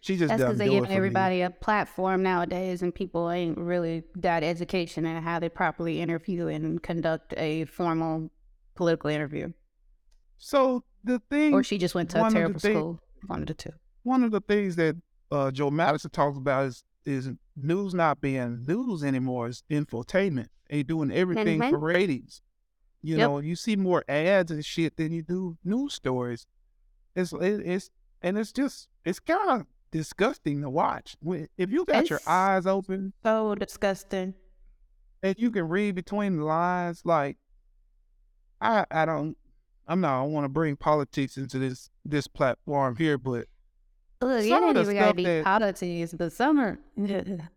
She 0.01 0.17
just 0.17 0.29
That's 0.29 0.43
because 0.43 0.59
they 0.59 0.69
give 0.69 0.85
for 0.85 0.91
me. 0.91 0.97
everybody 0.97 1.41
a 1.41 1.51
platform 1.51 2.23
nowadays, 2.23 2.83
and 2.83 2.95
people 2.95 3.31
ain't 3.31 3.57
really 3.57 4.03
got 4.21 4.43
education 4.43 5.07
in 5.07 5.23
how 5.23 5.39
they 5.39 5.49
properly 5.49 6.01
interview 6.03 6.49
and 6.49 6.83
conduct 6.83 7.33
a 7.39 7.65
formal 7.65 8.31
political 8.75 9.09
interview. 9.09 9.53
So 10.37 10.85
the 11.05 11.21
thing, 11.31 11.55
Or 11.55 11.63
she 11.63 11.79
just 11.79 11.95
went 11.95 12.11
to 12.11 12.25
a 12.27 12.31
terrible 12.31 12.61
thing- 12.61 12.75
school. 12.77 13.01
One 13.27 13.41
of 13.41 13.47
the 13.47 13.55
two. 13.55 13.71
one 14.03 14.23
of 14.23 14.31
the 14.33 14.43
things 14.43 14.77
that 14.77 14.97
uh, 15.31 15.51
Joe 15.51 15.71
Madison 15.71 16.11
talks 16.11 16.37
about 16.37 16.67
is 16.67 16.85
is 17.07 17.31
news 17.57 17.93
not 17.95 18.21
being 18.23 18.65
news 18.67 19.03
anymore. 19.05 19.49
It's 19.49 19.63
infotainment. 19.71 20.49
They 20.71 20.83
doing 20.83 21.11
everything 21.11 21.61
Mhm. 21.61 21.71
for 21.71 21.79
ratings. 21.79 22.41
You 23.05 23.19
Yep. 23.19 23.29
know, 23.29 23.39
you 23.41 23.55
see 23.55 23.77
more 23.77 24.03
ads 24.09 24.51
and 24.51 24.65
shit 24.65 24.97
than 24.97 25.13
you 25.13 25.23
do 25.23 25.59
news 25.63 25.93
stories. 25.93 26.47
It's 27.15 27.35
it, 27.35 27.61
it's 27.67 27.91
and 28.23 28.39
it's 28.39 28.51
just 28.51 28.89
it's 29.05 29.21
kind 29.21 29.61
of 29.61 29.67
disgusting 29.91 30.63
to 30.63 30.71
watch. 30.71 31.15
If 31.59 31.71
you 31.71 31.85
got 31.85 32.09
your 32.09 32.21
eyes 32.27 32.65
open 32.67 33.13
So 33.23 33.55
disgusting. 33.57 34.33
and 35.23 35.35
you 35.39 35.51
can 35.51 35.69
read 35.69 35.95
between 35.95 36.39
the 36.39 36.45
lines, 36.45 37.03
like 37.05 37.37
I 38.61 38.87
I 38.91 39.05
don't 39.05 39.37
I'm 39.87 40.01
not 40.01 40.19
I 40.21 40.23
don't 40.23 40.33
want 40.33 40.47
to 40.47 40.49
bring 40.49 40.75
politics 40.77 41.37
into 41.37 41.59
this 41.59 41.91
this 42.07 42.27
platform 42.27 42.97
here, 42.97 43.19
but 43.19 43.47
Look, 44.23 44.41
Some 44.45 44.49
you 44.49 44.69
of 44.71 44.75
the 44.77 44.81
even 44.81 44.97
stuff 44.97 45.17
be 45.17 45.25
that- 45.25 45.45
politics, 45.45 46.15
but 46.17 46.33
some 46.33 46.59
are. 46.59 46.79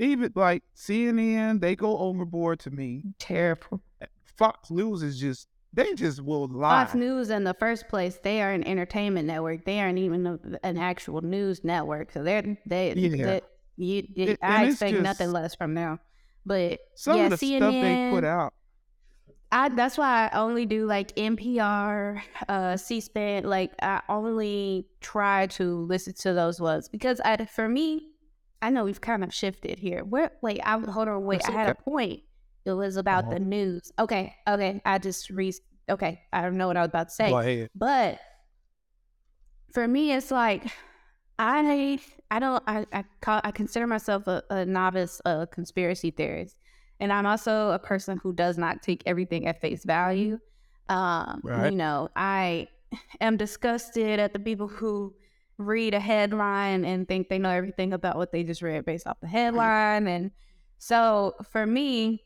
even 0.00 0.32
like 0.34 0.64
CNN, 0.76 1.60
they 1.60 1.76
go 1.76 1.96
overboard 1.98 2.58
to 2.60 2.70
me. 2.72 3.04
Terrible. 3.20 3.80
Fox 4.42 4.70
News 4.70 5.02
is 5.02 5.18
just 5.18 5.48
they 5.72 5.94
just 5.94 6.20
will 6.22 6.48
lie. 6.48 6.84
Fox 6.84 6.94
News, 6.94 7.30
in 7.30 7.44
the 7.44 7.54
first 7.54 7.88
place, 7.88 8.18
they 8.22 8.42
are 8.42 8.50
an 8.50 8.66
entertainment 8.66 9.26
network. 9.26 9.64
They 9.64 9.80
aren't 9.80 9.98
even 9.98 10.26
a, 10.26 10.38
an 10.62 10.76
actual 10.76 11.22
news 11.22 11.64
network. 11.64 12.12
So 12.12 12.22
they're 12.22 12.58
they. 12.66 12.92
Yeah. 12.94 13.24
they- 13.24 13.40
you, 13.76 14.06
you- 14.14 14.26
It- 14.32 14.38
I 14.42 14.66
expect 14.66 15.00
nothing 15.00 15.32
less 15.32 15.54
from 15.54 15.74
them. 15.74 15.98
But 16.44 16.80
Some 16.94 17.16
yeah, 17.16 17.24
of 17.24 17.30
the 17.30 17.36
CNN, 17.36 17.58
stuff 17.58 17.72
they 17.72 18.10
put 18.10 18.24
out. 18.24 18.52
I 19.50 19.68
that's 19.68 19.96
why 19.96 20.28
I 20.32 20.38
only 20.38 20.66
do 20.66 20.86
like 20.86 21.14
NPR, 21.14 22.20
uh, 22.48 22.76
C-SPAN. 22.76 23.44
Like 23.44 23.72
I 23.80 24.00
only 24.08 24.88
try 25.00 25.46
to 25.48 25.86
listen 25.86 26.14
to 26.14 26.32
those 26.32 26.60
ones 26.60 26.88
because 26.88 27.20
I, 27.20 27.44
for 27.46 27.68
me, 27.68 28.08
I 28.60 28.70
know 28.70 28.84
we've 28.84 29.00
kind 29.00 29.22
of 29.22 29.32
shifted 29.32 29.78
here. 29.78 30.04
Where 30.04 30.32
wait, 30.42 30.60
I 30.64 30.78
hold 30.78 31.08
on, 31.08 31.24
wait, 31.24 31.40
It's 31.40 31.48
I 31.48 31.52
had 31.52 31.70
a 31.70 31.74
point. 31.74 32.22
It 32.64 32.72
was 32.72 32.96
about 32.96 33.24
Uh-huh. 33.24 33.34
the 33.34 33.40
news. 33.40 33.92
Okay, 33.98 34.34
okay, 34.48 34.80
I 34.84 34.98
just 34.98 35.30
re. 35.30 35.52
Okay, 35.90 36.22
I 36.32 36.42
don't 36.42 36.56
know 36.56 36.68
what 36.68 36.76
I 36.76 36.80
was 36.80 36.88
about 36.88 37.08
to 37.08 37.14
say. 37.14 37.28
Go 37.30 37.38
ahead. 37.38 37.70
But 37.74 38.20
for 39.72 39.86
me, 39.88 40.12
it's 40.12 40.30
like 40.30 40.64
I 41.38 41.98
I 42.30 42.38
don't 42.38 42.62
I 42.66 42.86
I, 42.92 43.04
call, 43.20 43.40
I 43.44 43.50
consider 43.50 43.86
myself 43.86 44.26
a, 44.26 44.42
a 44.50 44.64
novice 44.64 45.20
uh, 45.24 45.46
conspiracy 45.46 46.10
theorist, 46.10 46.56
and 47.00 47.12
I'm 47.12 47.26
also 47.26 47.70
a 47.70 47.78
person 47.78 48.18
who 48.22 48.32
does 48.32 48.58
not 48.58 48.82
take 48.82 49.02
everything 49.06 49.46
at 49.46 49.60
face 49.60 49.84
value. 49.84 50.38
Um, 50.88 51.40
Right. 51.42 51.72
You 51.72 51.78
know, 51.78 52.08
I 52.16 52.68
am 53.20 53.36
disgusted 53.36 54.18
at 54.20 54.32
the 54.34 54.38
people 54.38 54.68
who 54.68 55.14
read 55.58 55.94
a 55.94 56.00
headline 56.00 56.84
and 56.84 57.06
think 57.08 57.28
they 57.28 57.38
know 57.38 57.50
everything 57.50 57.92
about 57.92 58.16
what 58.16 58.32
they 58.32 58.42
just 58.44 58.62
read 58.62 58.84
based 58.84 59.06
off 59.06 59.18
the 59.20 59.28
headline, 59.28 60.06
and 60.06 60.30
so 60.78 61.34
for 61.50 61.66
me, 61.66 62.24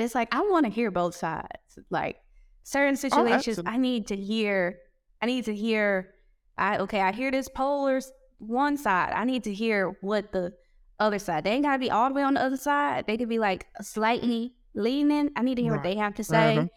it's 0.00 0.14
like 0.14 0.34
I 0.34 0.40
want 0.42 0.66
to 0.66 0.70
hear 0.72 0.90
both 0.90 1.14
sides. 1.14 1.78
Like 1.90 2.16
certain 2.62 2.96
situations, 2.96 3.58
absolutely. 3.58 3.72
I 3.72 3.76
need 3.78 4.06
to 4.08 4.16
hear. 4.16 4.78
I 5.22 5.26
need 5.26 5.44
to 5.46 5.54
hear. 5.54 6.14
I 6.56 6.78
okay. 6.78 7.00
I 7.00 7.12
hear 7.12 7.30
this 7.30 7.48
polar 7.48 8.00
one 8.38 8.76
side. 8.76 9.12
I 9.14 9.24
need 9.24 9.44
to 9.44 9.54
hear 9.54 9.96
what 10.00 10.32
the 10.32 10.52
other 11.00 11.18
side. 11.18 11.44
They 11.44 11.50
ain't 11.52 11.64
gotta 11.64 11.78
be 11.78 11.90
all 11.90 12.08
the 12.08 12.14
way 12.14 12.22
on 12.22 12.34
the 12.34 12.42
other 12.42 12.56
side. 12.56 13.06
They 13.06 13.16
could 13.16 13.28
be 13.28 13.38
like 13.38 13.66
slightly 13.80 14.54
leaning. 14.74 15.30
I 15.36 15.42
need 15.42 15.56
to 15.56 15.62
hear 15.62 15.72
what 15.72 15.82
they 15.82 15.96
have 15.96 16.14
to 16.14 16.24
say 16.24 16.56
Mhm. 16.58 16.70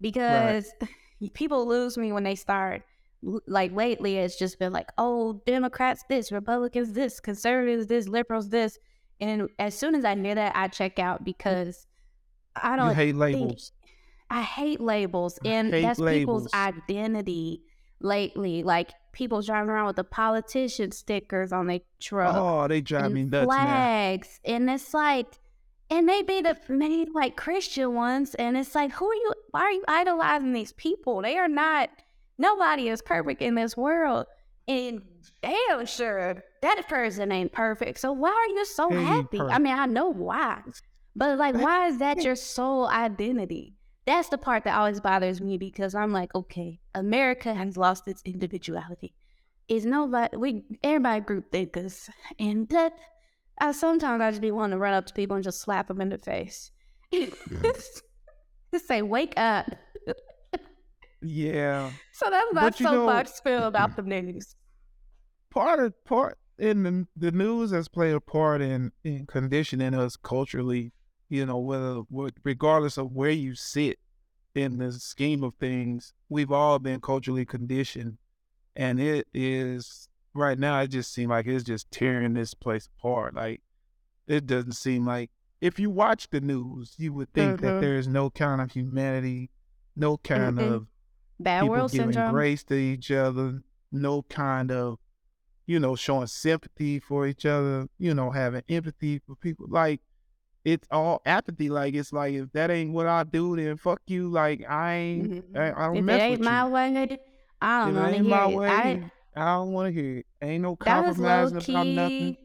because 0.00 0.70
people 1.34 1.66
lose 1.66 1.96
me 1.98 2.12
when 2.12 2.24
they 2.24 2.34
start. 2.34 2.82
Like 3.22 3.72
lately, 3.72 4.18
it's 4.18 4.38
just 4.38 4.58
been 4.58 4.72
like, 4.72 4.88
oh, 4.98 5.42
Democrats 5.46 6.04
this, 6.08 6.30
Republicans 6.30 6.92
this, 6.92 7.18
conservatives 7.18 7.86
this, 7.86 8.06
liberals 8.06 8.50
this, 8.50 8.78
and 9.20 9.48
as 9.58 9.74
soon 9.74 9.94
as 9.94 10.04
I 10.04 10.14
hear 10.14 10.34
that, 10.34 10.54
I 10.54 10.68
check 10.68 10.98
out 10.98 11.24
because 11.24 11.86
I 12.62 12.76
don't 12.76 12.94
hate 12.94 13.16
labels. 13.16 13.72
I 14.28 14.42
hate 14.42 14.80
labels, 14.80 15.38
I 15.44 15.48
and 15.48 15.72
hate 15.72 15.82
that's 15.82 16.00
people's 16.00 16.52
identity 16.52 17.62
lately. 18.00 18.62
Like 18.62 18.90
people 19.12 19.40
driving 19.40 19.70
around 19.70 19.86
with 19.86 19.96
the 19.96 20.04
politician 20.04 20.92
stickers 20.92 21.52
on 21.52 21.66
their 21.68 21.80
truck 22.00 22.34
Oh, 22.36 22.66
they 22.68 22.80
drive 22.80 23.12
me 23.12 23.24
nuts 23.24 23.46
now. 23.48 23.54
flags, 23.54 24.40
and 24.44 24.68
it's 24.68 24.92
like, 24.92 25.26
and 25.90 26.08
they 26.08 26.22
be 26.22 26.40
the 26.42 26.56
many 26.68 27.06
like 27.14 27.36
Christian 27.36 27.94
ones, 27.94 28.34
and 28.34 28.56
it's 28.56 28.74
like, 28.74 28.92
who 28.92 29.06
are 29.08 29.14
you? 29.14 29.32
Why 29.52 29.60
are 29.62 29.72
you 29.72 29.84
idolizing 29.86 30.52
these 30.52 30.72
people? 30.72 31.22
They 31.22 31.38
are 31.38 31.48
not. 31.48 31.90
Nobody 32.38 32.88
is 32.88 33.00
perfect 33.00 33.40
in 33.40 33.54
this 33.54 33.76
world, 33.76 34.26
and 34.68 35.02
damn 35.42 35.86
sure 35.86 36.42
that 36.62 36.88
person 36.88 37.30
ain't 37.30 37.52
perfect. 37.52 38.00
So 38.00 38.12
why 38.12 38.30
are 38.30 38.54
you 38.54 38.64
so 38.64 38.90
happy? 38.90 39.40
I 39.40 39.58
mean, 39.58 39.78
I 39.78 39.86
know 39.86 40.08
why, 40.12 40.60
but 41.16 41.38
like, 41.38 41.54
why 41.54 41.88
is 41.88 41.98
that 41.98 42.22
your 42.22 42.36
sole 42.36 42.86
identity? 42.88 43.74
That's 44.04 44.28
the 44.28 44.38
part 44.38 44.64
that 44.64 44.76
always 44.76 45.00
bothers 45.00 45.40
me 45.40 45.56
because 45.56 45.94
I'm 45.94 46.12
like, 46.12 46.32
okay, 46.34 46.78
America 46.94 47.54
has 47.54 47.76
lost 47.76 48.06
its 48.06 48.22
individuality. 48.24 49.14
Is 49.66 49.84
nobody 49.84 50.36
we 50.36 50.62
everybody 50.84 51.20
group 51.22 51.50
thinkers, 51.50 52.08
and 52.38 52.68
that 52.68 52.92
I 53.58 53.72
sometimes 53.72 54.20
I 54.20 54.30
just 54.30 54.42
be 54.42 54.52
wanting 54.52 54.72
to 54.72 54.78
run 54.78 54.94
up 54.94 55.06
to 55.06 55.14
people 55.14 55.34
and 55.34 55.42
just 55.42 55.60
slap 55.60 55.88
them 55.88 56.00
in 56.00 56.10
the 56.10 56.18
face. 56.18 56.70
just 57.12 58.02
say, 58.86 59.02
"Wake 59.02 59.34
up!" 59.36 59.66
Yeah. 61.22 61.90
So 62.12 62.30
that's 62.30 62.52
my 62.52 62.70
you 62.76 62.84
know- 62.84 63.06
soapbox 63.06 63.34
spill 63.34 63.64
about 63.64 63.96
the 63.96 64.02
news. 64.02 64.54
part 65.50 65.80
of 65.80 65.92
part 66.04 66.38
in 66.58 66.82
the, 66.84 67.06
the 67.16 67.32
news 67.32 67.72
has 67.72 67.88
played 67.88 68.14
a 68.14 68.20
part 68.20 68.62
in 68.62 68.92
in 69.02 69.26
conditioning 69.26 69.94
us 69.94 70.16
culturally 70.16 70.92
you 71.28 71.44
know 71.46 71.58
whether 71.58 72.02
regardless 72.44 72.96
of 72.96 73.12
where 73.12 73.30
you 73.30 73.54
sit 73.54 73.98
in 74.54 74.78
the 74.78 74.92
scheme 74.92 75.42
of 75.44 75.54
things 75.56 76.14
we've 76.28 76.52
all 76.52 76.78
been 76.78 77.00
culturally 77.00 77.44
conditioned 77.44 78.16
and 78.74 79.00
it 79.00 79.26
is 79.34 80.08
right 80.34 80.58
now 80.58 80.80
it 80.80 80.88
just 80.88 81.12
seems 81.12 81.30
like 81.30 81.46
it's 81.46 81.64
just 81.64 81.90
tearing 81.90 82.34
this 82.34 82.54
place 82.54 82.88
apart 82.98 83.34
like 83.34 83.60
it 84.26 84.46
doesn't 84.46 84.72
seem 84.72 85.04
like 85.06 85.30
if 85.60 85.78
you 85.78 85.90
watch 85.90 86.28
the 86.30 86.40
news 86.40 86.94
you 86.96 87.12
would 87.12 87.32
think 87.32 87.58
Mhm. 87.58 87.60
that 87.60 87.80
there 87.80 87.96
is 87.96 88.08
no 88.08 88.30
kind 88.30 88.60
of 88.60 88.72
humanity 88.72 89.50
no 89.94 90.16
kind 90.18 90.58
Mm-mm. 90.58 90.74
of 90.74 90.86
Bad 91.40 91.60
people 91.62 91.76
world 91.76 91.92
giving 91.92 92.12
syndrome. 92.12 92.32
grace 92.32 92.64
to 92.64 92.74
each 92.74 93.10
other, 93.10 93.62
no 93.92 94.22
kind 94.22 94.70
of, 94.70 94.98
you 95.66 95.78
know, 95.78 95.94
showing 95.94 96.26
sympathy 96.26 96.98
for 96.98 97.26
each 97.26 97.44
other, 97.44 97.88
you 97.98 98.14
know, 98.14 98.30
having 98.30 98.62
empathy 98.68 99.18
for 99.18 99.36
people. 99.36 99.66
Like 99.68 100.00
it's 100.66 100.88
all 100.90 101.22
apathy. 101.24 101.70
Like 101.70 101.94
it's 101.94 102.12
like 102.12 102.34
if 102.34 102.50
that 102.52 102.70
ain't 102.72 102.92
what 102.92 103.06
I 103.06 103.22
do, 103.22 103.54
then 103.56 103.76
fuck 103.76 104.00
you. 104.08 104.28
Like 104.28 104.64
I 104.68 104.94
ain't, 104.94 105.30
Mhm. 105.30 105.56
I, 105.56 105.72
I 105.72 105.86
don't 105.86 105.96
If 105.98 106.08
it 106.08 106.20
ain't 106.20 106.30
with 106.32 106.40
my 106.40 106.64
you. 106.66 106.70
way, 106.70 107.18
I 107.62 107.84
don't 107.84 107.94
want 107.94 108.14
to 108.14 108.22
hear 108.22 108.50
it. 108.50 108.56
way, 108.56 108.68
I, 108.68 109.10
I 109.36 109.54
don't 109.54 109.72
want 109.72 109.94
to 109.94 110.00
hear 110.02 110.18
it. 110.18 110.26
Ain't 110.42 110.62
no 110.62 110.76
that 110.84 111.06
was 111.06 111.18
low 111.18 111.24
compromising 111.28 111.70
about 111.74 111.86
nothing. 111.86 112.36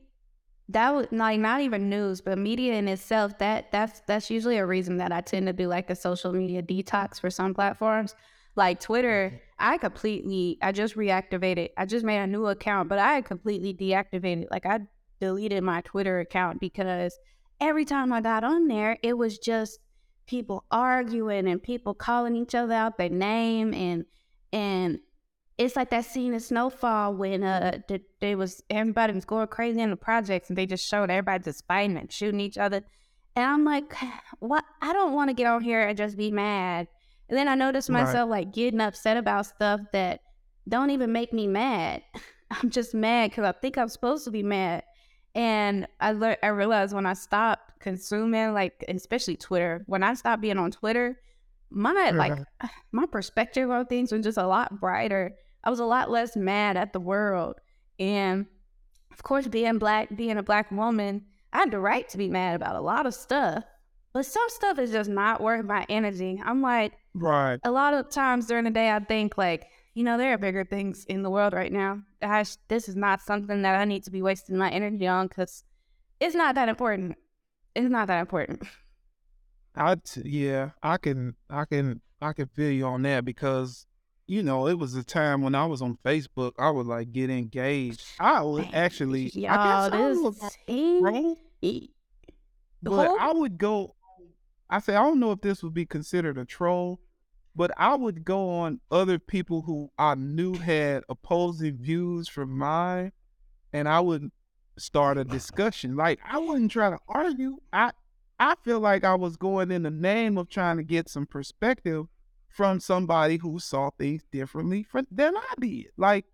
That 0.70 0.92
was 0.92 1.08
like 1.12 1.40
not 1.40 1.62
even 1.62 1.90
news, 1.90 2.22
but 2.22 2.38
media 2.38 2.76
in 2.76 2.88
itself. 2.88 3.40
That 3.40 3.72
that's 3.72 4.02
that's 4.08 4.30
usually 4.30 4.58
a 4.58 4.66
reason 4.68 4.98
that 4.98 5.12
I 5.12 5.22
tend 5.22 5.48
to 5.48 5.54
do 5.54 5.68
like 5.68 5.90
a 5.90 5.96
social 5.96 6.32
media 6.32 6.62
detox 6.62 7.20
for 7.20 7.32
some 7.32 7.56
platforms, 7.56 8.16
like 8.56 8.80
Twitter. 8.80 9.42
I 9.58 9.80
completely, 9.80 10.58
I 10.62 10.72
just 10.72 10.96
reactivated. 10.96 11.70
I 11.76 11.86
just 11.86 12.06
made 12.06 12.20
a 12.20 12.28
new 12.28 12.46
account, 12.48 12.88
but 12.88 13.00
I 13.00 13.22
completely 13.22 13.74
deactivated. 13.74 14.46
Like 14.52 14.66
I 14.68 14.82
deleted 15.20 15.64
my 15.64 15.82
Twitter 15.82 16.20
account 16.20 16.60
because 16.60 17.18
every 17.62 17.86
time 17.86 18.12
I 18.12 18.20
got 18.22 18.44
on 18.44 18.68
there, 18.68 18.98
it 19.04 19.14
was 19.18 19.38
just 19.38 19.80
people 20.28 20.66
arguing 20.72 21.48
and 21.48 21.62
people 21.62 21.94
calling 21.94 22.36
each 22.36 22.56
other 22.56 22.74
out 22.74 22.98
their 22.98 23.10
name 23.10 23.74
and 23.74 24.06
and 24.54 25.00
it's 25.58 25.76
like 25.76 25.90
that 25.92 26.06
scene 26.06 26.34
in 26.34 26.40
Snowfall 26.40 27.14
when 27.16 27.44
uh 27.44 27.80
th- 27.88 28.02
they 28.20 28.36
was 28.36 28.64
everybody 28.70 29.14
was 29.14 29.26
going 29.26 29.48
crazy 29.48 29.80
in 29.82 29.90
the 29.92 29.96
projects 29.96 30.50
and 30.50 30.58
they 30.58 30.66
just 30.66 30.88
showed 30.88 31.10
everybody 31.10 31.44
just 31.44 31.66
fighting 31.68 31.98
and 31.98 32.12
shooting 32.12 32.40
each 32.40 32.58
other. 32.58 32.82
And 33.36 33.46
I'm 33.46 33.64
like, 33.64 33.94
what? 34.40 34.66
I 34.82 34.94
don't 34.94 35.14
want 35.14 35.30
to 35.30 35.34
get 35.34 35.48
on 35.48 35.62
here 35.62 35.82
and 35.82 35.98
just 35.98 36.18
be 36.18 36.32
mad. 36.32 36.88
And 37.30 37.38
then 37.38 37.48
I 37.48 37.56
noticed 37.56 37.90
Right. 37.90 38.04
myself 38.04 38.30
like 38.30 38.54
getting 38.54 38.82
upset 38.82 39.18
about 39.18 39.46
stuff 39.46 39.82
that 39.94 40.22
don't 40.68 40.90
even 40.90 41.12
make 41.12 41.32
me 41.34 41.48
mad. 41.48 42.04
I'm 42.52 42.70
just 42.70 42.94
mad 42.94 43.32
because 43.32 43.46
I 43.46 43.54
think 43.54 43.78
I'm 43.78 43.88
supposed 43.90 44.26
to 44.26 44.32
be 44.32 44.44
mad. 44.44 44.84
And 45.34 45.88
I 46.00 46.12
lear- 46.14 46.38
I 46.44 46.48
realized 46.48 46.94
when 46.94 47.06
I 47.06 47.14
stopped 47.14 47.80
consuming, 47.80 48.54
like 48.54 48.84
especially 48.88 49.38
Twitter, 49.38 49.84
when 49.88 50.04
I 50.04 50.14
stopped 50.14 50.42
being 50.42 50.58
on 50.58 50.72
Twitter, 50.72 51.20
my 51.70 52.12
like 52.12 52.34
mm-hmm. 52.34 52.44
ah, 52.62 52.72
my 52.92 53.06
perspective 53.06 53.70
on 53.70 53.86
things 53.86 54.12
was 54.12 54.24
just 54.24 54.38
a 54.38 54.48
lot 54.48 54.80
brighter. 54.80 55.36
I 55.64 55.70
was 55.70 55.80
a 55.80 55.86
lot 55.86 56.12
less 56.12 56.36
mad 56.36 56.76
at 56.76 56.94
the 56.94 57.00
world. 57.00 57.56
And 58.00 58.46
of 59.12 59.24
course, 59.24 59.48
being 59.48 59.78
black, 59.78 60.16
being 60.16 60.38
a 60.38 60.44
black 60.44 60.72
woman, 60.72 61.26
I 61.54 61.60
had 61.60 61.72
the 61.72 61.80
right 61.80 62.08
to 62.10 62.18
be 62.18 62.30
mad 62.30 62.56
about 62.56 62.76
a 62.76 62.82
lot 62.82 63.06
of 63.06 63.14
stuff. 63.14 63.64
But 64.14 64.26
some 64.26 64.50
stuff 64.50 64.80
is 64.80 64.92
just 64.92 65.10
not 65.10 65.42
worth 65.42 65.64
my 65.66 65.86
energy. 65.88 66.42
I'm 66.44 66.62
like, 66.62 66.94
Right. 67.14 67.60
a 67.64 67.72
lot 67.72 67.94
of 67.94 68.10
times 68.10 68.48
during 68.48 68.66
the 68.66 68.72
day, 68.72 68.92
I 68.92 69.00
think 69.00 69.38
like, 69.38 69.68
you 69.94 70.04
know, 70.04 70.18
there 70.18 70.34
are 70.34 70.38
bigger 70.38 70.64
things 70.64 71.06
in 71.06 71.22
the 71.22 71.30
world 71.30 71.54
right 71.54 71.72
now. 71.72 72.02
I, 72.22 72.46
this 72.68 72.88
is 72.88 72.96
not 72.96 73.22
something 73.22 73.62
that 73.64 73.76
I 73.76 73.86
need 73.86 74.04
to 74.06 74.12
be 74.12 74.22
wasting 74.22 74.58
my 74.58 74.70
energy 74.70 75.08
on 75.08 75.28
because 75.28 75.64
it's 76.20 76.36
not 76.36 76.56
that 76.56 76.70
important. 76.70 77.18
It's 77.76 77.90
not 77.90 78.08
that 78.08 78.22
important. 78.22 78.64
I 79.76 79.96
t- 79.96 80.24
yeah, 80.26 80.72
I 80.84 80.98
can 80.98 81.36
I 81.50 81.66
can 81.66 82.02
I 82.22 82.34
can 82.34 82.48
feel 82.48 82.72
you 82.72 82.86
on 82.86 83.04
that 83.04 83.24
because 83.24 83.86
you 84.28 84.44
know 84.44 84.68
it 84.68 84.78
was 84.78 84.96
a 84.96 85.04
time 85.04 85.42
when 85.42 85.56
I 85.56 85.66
was 85.66 85.82
on 85.82 85.98
Facebook, 86.06 86.52
I 86.60 86.70
would 86.70 86.88
like 86.88 87.12
get 87.14 87.30
engaged. 87.30 88.04
I 88.20 88.42
would 88.44 88.68
actually, 88.74 89.32
I 89.36 89.40
Y'all, 89.40 89.90
guess 89.90 89.94
I 89.94 90.10
this 90.10 90.18
was 90.20 90.58
wrong, 91.02 91.38
but 92.82 93.18
I 93.20 93.32
would 93.32 93.58
go. 93.58 93.96
I 94.70 94.80
say 94.80 94.96
I 94.96 95.04
don't 95.04 95.20
know 95.20 95.32
if 95.32 95.42
this 95.42 95.64
would 95.64 95.74
be 95.74 95.86
considered 95.86 96.38
a 96.38 96.46
troll, 96.46 97.00
but 97.56 97.72
I 97.78 97.96
would 97.96 98.24
go 98.24 98.50
on 98.50 98.80
other 98.90 99.20
people 99.20 99.62
who 99.62 99.92
I 99.98 100.16
knew 100.16 100.56
had 100.56 101.04
opposing 101.10 101.78
views 101.78 102.28
from 102.28 102.58
mine, 102.58 103.12
and 103.74 103.88
I 103.88 104.00
would 104.00 104.32
start 104.78 105.18
a 105.18 105.24
discussion. 105.24 105.96
Like 105.96 106.20
I 106.30 106.38
wasn't 106.40 106.72
trying 106.72 106.94
to 106.94 107.00
argue. 107.08 107.58
I 107.74 107.92
I 108.40 108.56
feel 108.64 108.80
like 108.80 109.04
I 109.04 109.16
was 109.16 109.38
going 109.38 109.72
in 109.72 109.84
the 109.84 109.92
name 109.92 110.38
of 110.38 110.50
trying 110.50 110.78
to 110.78 110.84
get 110.84 111.10
some 111.10 111.26
perspective 111.28 112.08
from 112.50 112.80
somebody 112.80 113.38
who 113.38 113.60
saw 113.60 113.90
things 113.98 114.24
differently 114.32 114.84
from, 114.84 115.08
than 115.12 115.36
I 115.38 115.54
did. 115.60 115.88
Like, 115.98 116.26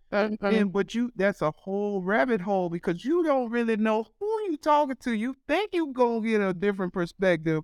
and 0.42 0.72
but 0.72 0.94
you 0.94 1.12
that's 1.16 1.42
a 1.42 1.52
whole 1.52 2.02
rabbit 2.02 2.40
hole 2.40 2.70
because 2.70 3.04
you 3.04 3.22
don't 3.24 3.50
really 3.50 3.76
know 3.76 4.06
who 4.18 4.40
you're 4.48 4.56
talking 4.56 4.96
to. 5.02 5.12
You 5.12 5.36
think 5.46 5.70
you 5.72 5.92
gonna 5.92 6.20
get 6.26 6.40
a 6.40 6.54
different 6.54 6.92
perspective. 6.92 7.62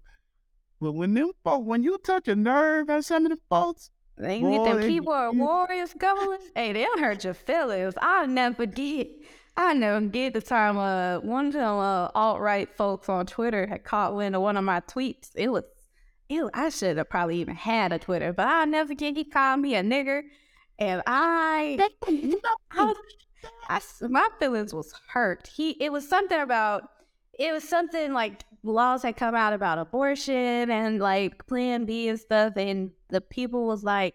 But 0.80 0.92
when 0.92 1.14
them 1.14 1.32
folk, 1.42 1.64
when 1.64 1.82
you 1.82 1.98
touch 1.98 2.28
a 2.28 2.36
nerve 2.36 2.90
on 2.90 3.02
some 3.02 3.26
of 3.26 3.32
the 3.32 3.38
folks, 3.48 3.90
They 4.16 4.40
get 4.40 4.64
them 4.64 4.80
keyboard 4.82 5.36
warriors 5.36 5.94
going. 5.94 6.38
Hey, 6.54 6.72
they'll 6.72 6.98
hurt 6.98 7.24
your 7.24 7.34
feelings. 7.34 7.94
I'll 8.00 8.26
never 8.26 8.54
forget. 8.54 9.08
I 9.56 9.72
never 9.74 10.00
forget 10.04 10.34
the 10.34 10.40
time 10.40 10.76
uh 10.78 11.20
one 11.20 11.46
of 11.46 11.52
them 11.52 11.78
uh, 11.78 12.08
alt 12.14 12.40
right 12.40 12.68
folks 12.76 13.08
on 13.08 13.26
Twitter 13.26 13.66
had 13.66 13.84
caught 13.84 14.14
wind 14.14 14.34
of 14.34 14.42
one 14.42 14.56
of 14.56 14.64
my 14.64 14.80
tweets. 14.80 15.30
It 15.34 15.48
was 15.50 15.64
it, 16.28 16.44
I 16.54 16.70
should 16.70 16.96
have 16.96 17.08
probably 17.08 17.38
even 17.38 17.54
had 17.54 17.92
a 17.92 17.98
Twitter, 17.98 18.32
but 18.32 18.46
I'll 18.46 18.66
never 18.66 18.88
forget 18.88 19.16
he 19.16 19.24
called 19.24 19.60
me 19.60 19.74
a 19.74 19.82
nigger. 19.82 20.22
And 20.78 21.02
I 21.06 21.78
I, 22.72 22.94
I 23.68 23.80
my 24.08 24.28
feelings 24.38 24.74
was 24.74 24.92
hurt. 25.08 25.46
He 25.46 25.70
it 25.80 25.92
was 25.92 26.08
something 26.08 26.40
about 26.40 26.88
it 27.39 27.53
was 27.53 27.64
something 27.64 28.12
like 28.12 28.45
laws 28.62 29.03
had 29.03 29.16
come 29.16 29.35
out 29.35 29.53
about 29.53 29.78
abortion 29.78 30.70
and 30.70 30.99
like 31.01 31.47
Plan 31.47 31.85
B 31.85 32.09
and 32.09 32.18
stuff, 32.18 32.55
and 32.57 32.91
the 33.11 33.20
people 33.20 33.66
was 33.66 33.85
like, 33.85 34.14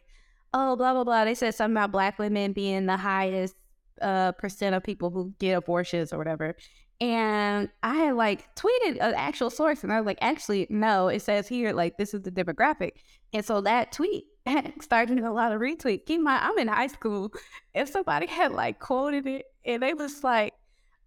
oh 0.53 0.75
blah 0.75 0.93
blah 0.93 1.03
blah. 1.03 1.25
They 1.25 1.35
said 1.35 1.55
something 1.55 1.77
about 1.77 1.91
black 1.91 2.19
women 2.19 2.53
being 2.53 2.85
the 2.85 2.97
highest 2.97 3.55
uh 4.01 4.31
percent 4.33 4.75
of 4.75 4.83
people 4.83 5.09
who 5.09 5.33
get 5.39 5.53
abortions 5.53 6.13
or 6.13 6.17
whatever. 6.17 6.55
And 7.01 7.69
I 7.81 7.95
had 7.95 8.15
like 8.15 8.53
tweeted 8.55 8.97
an 8.99 9.13
actual 9.15 9.49
source, 9.49 9.83
and 9.83 9.93
I 9.93 9.97
was 9.99 10.05
like, 10.05 10.17
actually, 10.21 10.67
no, 10.69 11.07
it 11.07 11.21
says 11.21 11.47
here 11.47 11.71
like 11.71 11.97
this 11.97 12.13
is 12.13 12.23
the 12.23 12.31
demographic. 12.31 12.91
And 13.33 13.45
so 13.45 13.61
that 13.61 13.91
tweet 13.91 14.25
started 14.81 15.19
a 15.19 15.31
lot 15.31 15.51
of 15.51 15.61
retweets. 15.61 16.05
Keep 16.05 16.21
mind, 16.21 16.43
I'm 16.43 16.57
in 16.57 16.67
high 16.67 16.87
school. 16.87 17.31
If 17.73 17.89
somebody 17.89 18.27
had 18.27 18.51
like 18.51 18.79
quoted 18.79 19.27
it, 19.27 19.45
and 19.65 19.81
they 19.83 19.93
was 19.93 20.23
like, 20.23 20.53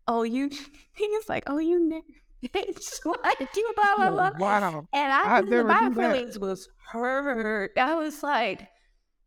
"Oh, 0.09 0.22
you," 0.22 0.50
he's 0.94 1.28
like, 1.28 1.44
"Oh, 1.46 1.59
you 1.59 1.80
nigga." 1.80 2.03
It's 2.55 3.00
like 3.07 3.57
you 3.57 3.72
blah 3.76 3.96
blah 3.96 4.11
blah. 4.11 4.30
wow. 4.38 4.88
And 4.92 5.12
I, 5.12 5.38
I'd 5.38 5.48
never 5.48 5.68
my 5.68 5.90
feelings 5.90 6.38
was 6.38 6.68
hurt. 6.90 7.72
I 7.78 7.94
was 7.94 8.22
like, 8.22 8.68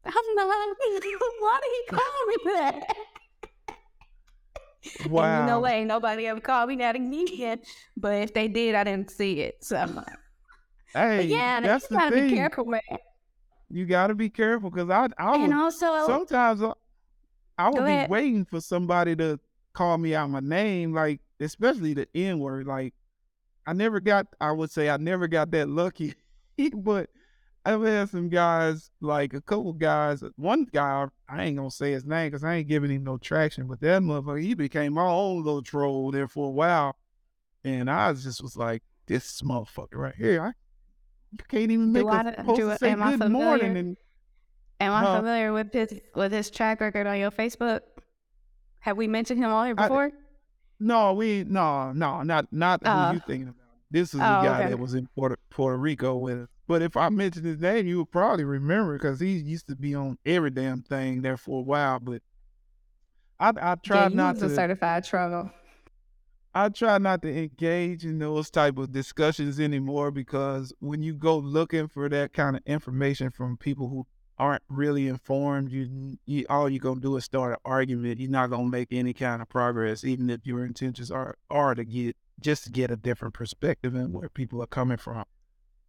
I'm 0.05 0.35
not. 0.35 0.47
Why 0.47 0.75
did 0.91 1.03
he 1.03 1.85
call 1.97 2.27
me 2.27 2.35
that? 2.45 2.95
Wow. 4.99 5.23
And 5.23 5.35
you 5.35 5.43
know 5.43 5.59
what? 5.59 5.71
Ain't 5.71 5.87
nobody 5.87 6.27
ever 6.27 6.39
called 6.41 6.69
me 6.69 6.75
that 6.77 6.95
again. 6.95 7.61
But 7.97 8.15
if 8.23 8.33
they 8.33 8.47
did, 8.47 8.75
I 8.75 8.83
didn't 8.83 9.11
see 9.11 9.41
it. 9.41 9.63
So, 9.63 9.77
I'm 9.77 9.95
like 9.95 10.05
Hey, 10.93 11.17
but 11.17 11.27
yeah, 11.27 11.59
that's 11.61 11.87
you 11.89 11.89
the 11.89 11.97
gotta 11.97 12.11
thing. 12.11 12.23
be 12.29 12.35
careful, 12.35 12.65
man. 12.65 12.81
You 13.69 13.85
got 13.85 14.07
to 14.07 14.15
be 14.15 14.29
careful 14.29 14.69
because 14.69 14.89
I, 14.89 15.07
I 15.17 15.35
And 15.35 15.41
would 15.41 15.51
also, 15.53 15.85
sometimes 15.97 16.61
I, 16.61 16.73
I 17.57 17.69
would 17.69 17.85
be 17.85 17.95
ahead. 17.95 18.09
waiting 18.09 18.45
for 18.45 18.61
somebody 18.61 19.15
to 19.17 19.39
call 19.75 19.97
me 19.97 20.15
out 20.15 20.29
my 20.29 20.39
name, 20.39 20.93
like 20.93 21.19
especially 21.39 21.93
the 21.93 22.07
N 22.15 22.39
word. 22.39 22.65
Like 22.65 22.93
I 23.67 23.73
never 23.73 23.99
got, 23.99 24.27
I 24.41 24.51
would 24.51 24.71
say 24.71 24.89
I 24.89 24.97
never 24.97 25.27
got 25.27 25.51
that 25.51 25.67
lucky, 25.69 26.13
but 26.73 27.09
I've 27.67 27.81
had 27.83 28.09
some 28.09 28.29
guys, 28.29 28.91
like 29.01 29.33
a 29.33 29.41
couple 29.41 29.73
guys. 29.73 30.23
One 30.35 30.65
guy, 30.65 31.07
I 31.27 31.43
ain't 31.43 31.57
gonna 31.57 31.71
say 31.71 31.91
his 31.91 32.05
name 32.05 32.27
because 32.29 32.43
I 32.43 32.55
ain't 32.55 32.67
giving 32.67 32.91
him 32.91 33.03
no 33.03 33.17
traction. 33.17 33.67
But 33.67 33.81
that 33.81 34.01
motherfucker, 34.01 34.41
he 34.41 34.53
became 34.53 34.93
my 34.93 35.05
own 35.07 35.43
little 35.43 35.63
troll 35.63 36.11
there 36.11 36.27
for 36.27 36.47
a 36.47 36.51
while, 36.51 36.95
and 37.63 37.89
I 37.89 38.13
just 38.13 38.41
was 38.43 38.55
like, 38.55 38.83
this 39.07 39.41
motherfucker 39.41 39.95
right 39.95 40.15
here, 40.15 40.41
I. 40.41 40.51
You 41.31 41.43
can't 41.49 41.69
even 41.71 41.91
Do 41.91 42.03
make 42.05 42.13
I- 42.13 42.29
a 42.31 42.43
post 42.43 42.59
do- 42.61 42.69
to 42.69 42.77
say 42.77 42.91
am 42.91 43.03
I 43.03 43.17
good 43.17 43.29
morning 43.31 43.59
familiar? 43.59 43.79
and 43.79 43.97
am 44.79 44.93
I 44.93 45.01
Huh? 45.01 45.17
familiar 45.17 45.51
with 45.51 45.73
his 45.73 45.99
with 46.15 46.31
his 46.31 46.49
track 46.49 46.79
record 46.79 47.07
on 47.07 47.17
your 47.19 47.31
Facebook? 47.31 47.81
Have 48.85 48.97
we 48.97 49.07
mentioned 49.07 49.39
him 49.43 49.49
on 49.51 49.65
here 49.65 49.75
I- 49.79 49.87
before? 49.87 50.11
No, 50.79 51.13
we 51.13 51.43
no, 51.43 51.91
no, 51.91 52.21
not 52.21 52.53
not 52.53 52.81
Oh. 52.85 53.07
who 53.07 53.13
you 53.15 53.21
thinking 53.25 53.47
about. 53.47 53.61
This 53.89 54.13
is 54.13 54.19
the 54.19 54.25
Oh, 54.39 54.43
guy 54.43 54.59
okay. 54.61 54.69
that 54.69 54.77
was 54.77 54.93
in 54.93 55.07
Puerto 55.15 55.37
Puerto 55.49 55.75
Rico 55.77 56.15
with 56.17 56.41
us. 56.43 56.47
But 56.67 56.83
if 56.83 56.95
I 56.95 57.09
mentioned 57.09 57.45
his 57.47 57.59
name, 57.59 57.87
you 57.87 57.97
would 57.99 58.11
probably 58.11 58.43
remember 58.43 58.93
because 58.93 59.19
he 59.19 59.31
used 59.37 59.67
to 59.69 59.75
be 59.75 59.95
on 59.95 60.19
every 60.23 60.51
damn 60.51 60.83
thing 60.83 61.23
there 61.23 61.37
for 61.37 61.61
a 61.61 61.63
while. 61.63 61.99
But 61.99 62.21
I 63.39 63.53
I 63.59 63.75
try 63.75 64.03
yeah, 64.03 64.07
not 64.09 64.37
to 64.37 64.49
certified 64.53 65.03
troll. 65.03 65.49
I 66.53 66.69
try 66.69 66.99
not 66.99 67.23
to 67.23 67.35
engage 67.35 68.05
in 68.05 68.19
those 68.19 68.51
type 68.51 68.77
of 68.77 68.91
discussions 68.91 69.59
anymore 69.59 70.11
because 70.11 70.73
when 70.79 71.01
you 71.01 71.15
go 71.15 71.37
looking 71.39 71.87
for 71.87 72.07
that 72.09 72.33
kind 72.33 72.55
of 72.55 72.61
information 72.67 73.31
from 73.31 73.57
people 73.57 73.89
who 73.89 74.05
aren't 74.37 74.63
really 74.69 75.07
informed, 75.07 75.71
you, 75.71 76.17
you 76.25 76.45
all 76.49 76.69
you're 76.69 76.79
gonna 76.79 76.99
do 76.99 77.15
is 77.17 77.23
start 77.23 77.53
an 77.53 77.59
argument. 77.65 78.19
You're 78.19 78.29
not 78.29 78.49
gonna 78.49 78.69
make 78.69 78.89
any 78.91 79.13
kind 79.13 79.41
of 79.41 79.49
progress, 79.49 80.03
even 80.03 80.29
if 80.29 80.45
your 80.45 80.65
intentions 80.65 81.11
are 81.11 81.37
are 81.49 81.75
to 81.75 81.85
get 81.85 82.15
just 82.41 82.65
to 82.65 82.69
get 82.71 82.91
a 82.91 82.95
different 82.95 83.33
perspective 83.33 83.95
and 83.95 84.13
where 84.13 84.29
people 84.29 84.61
are 84.61 84.67
coming 84.67 84.97
from. 84.97 85.23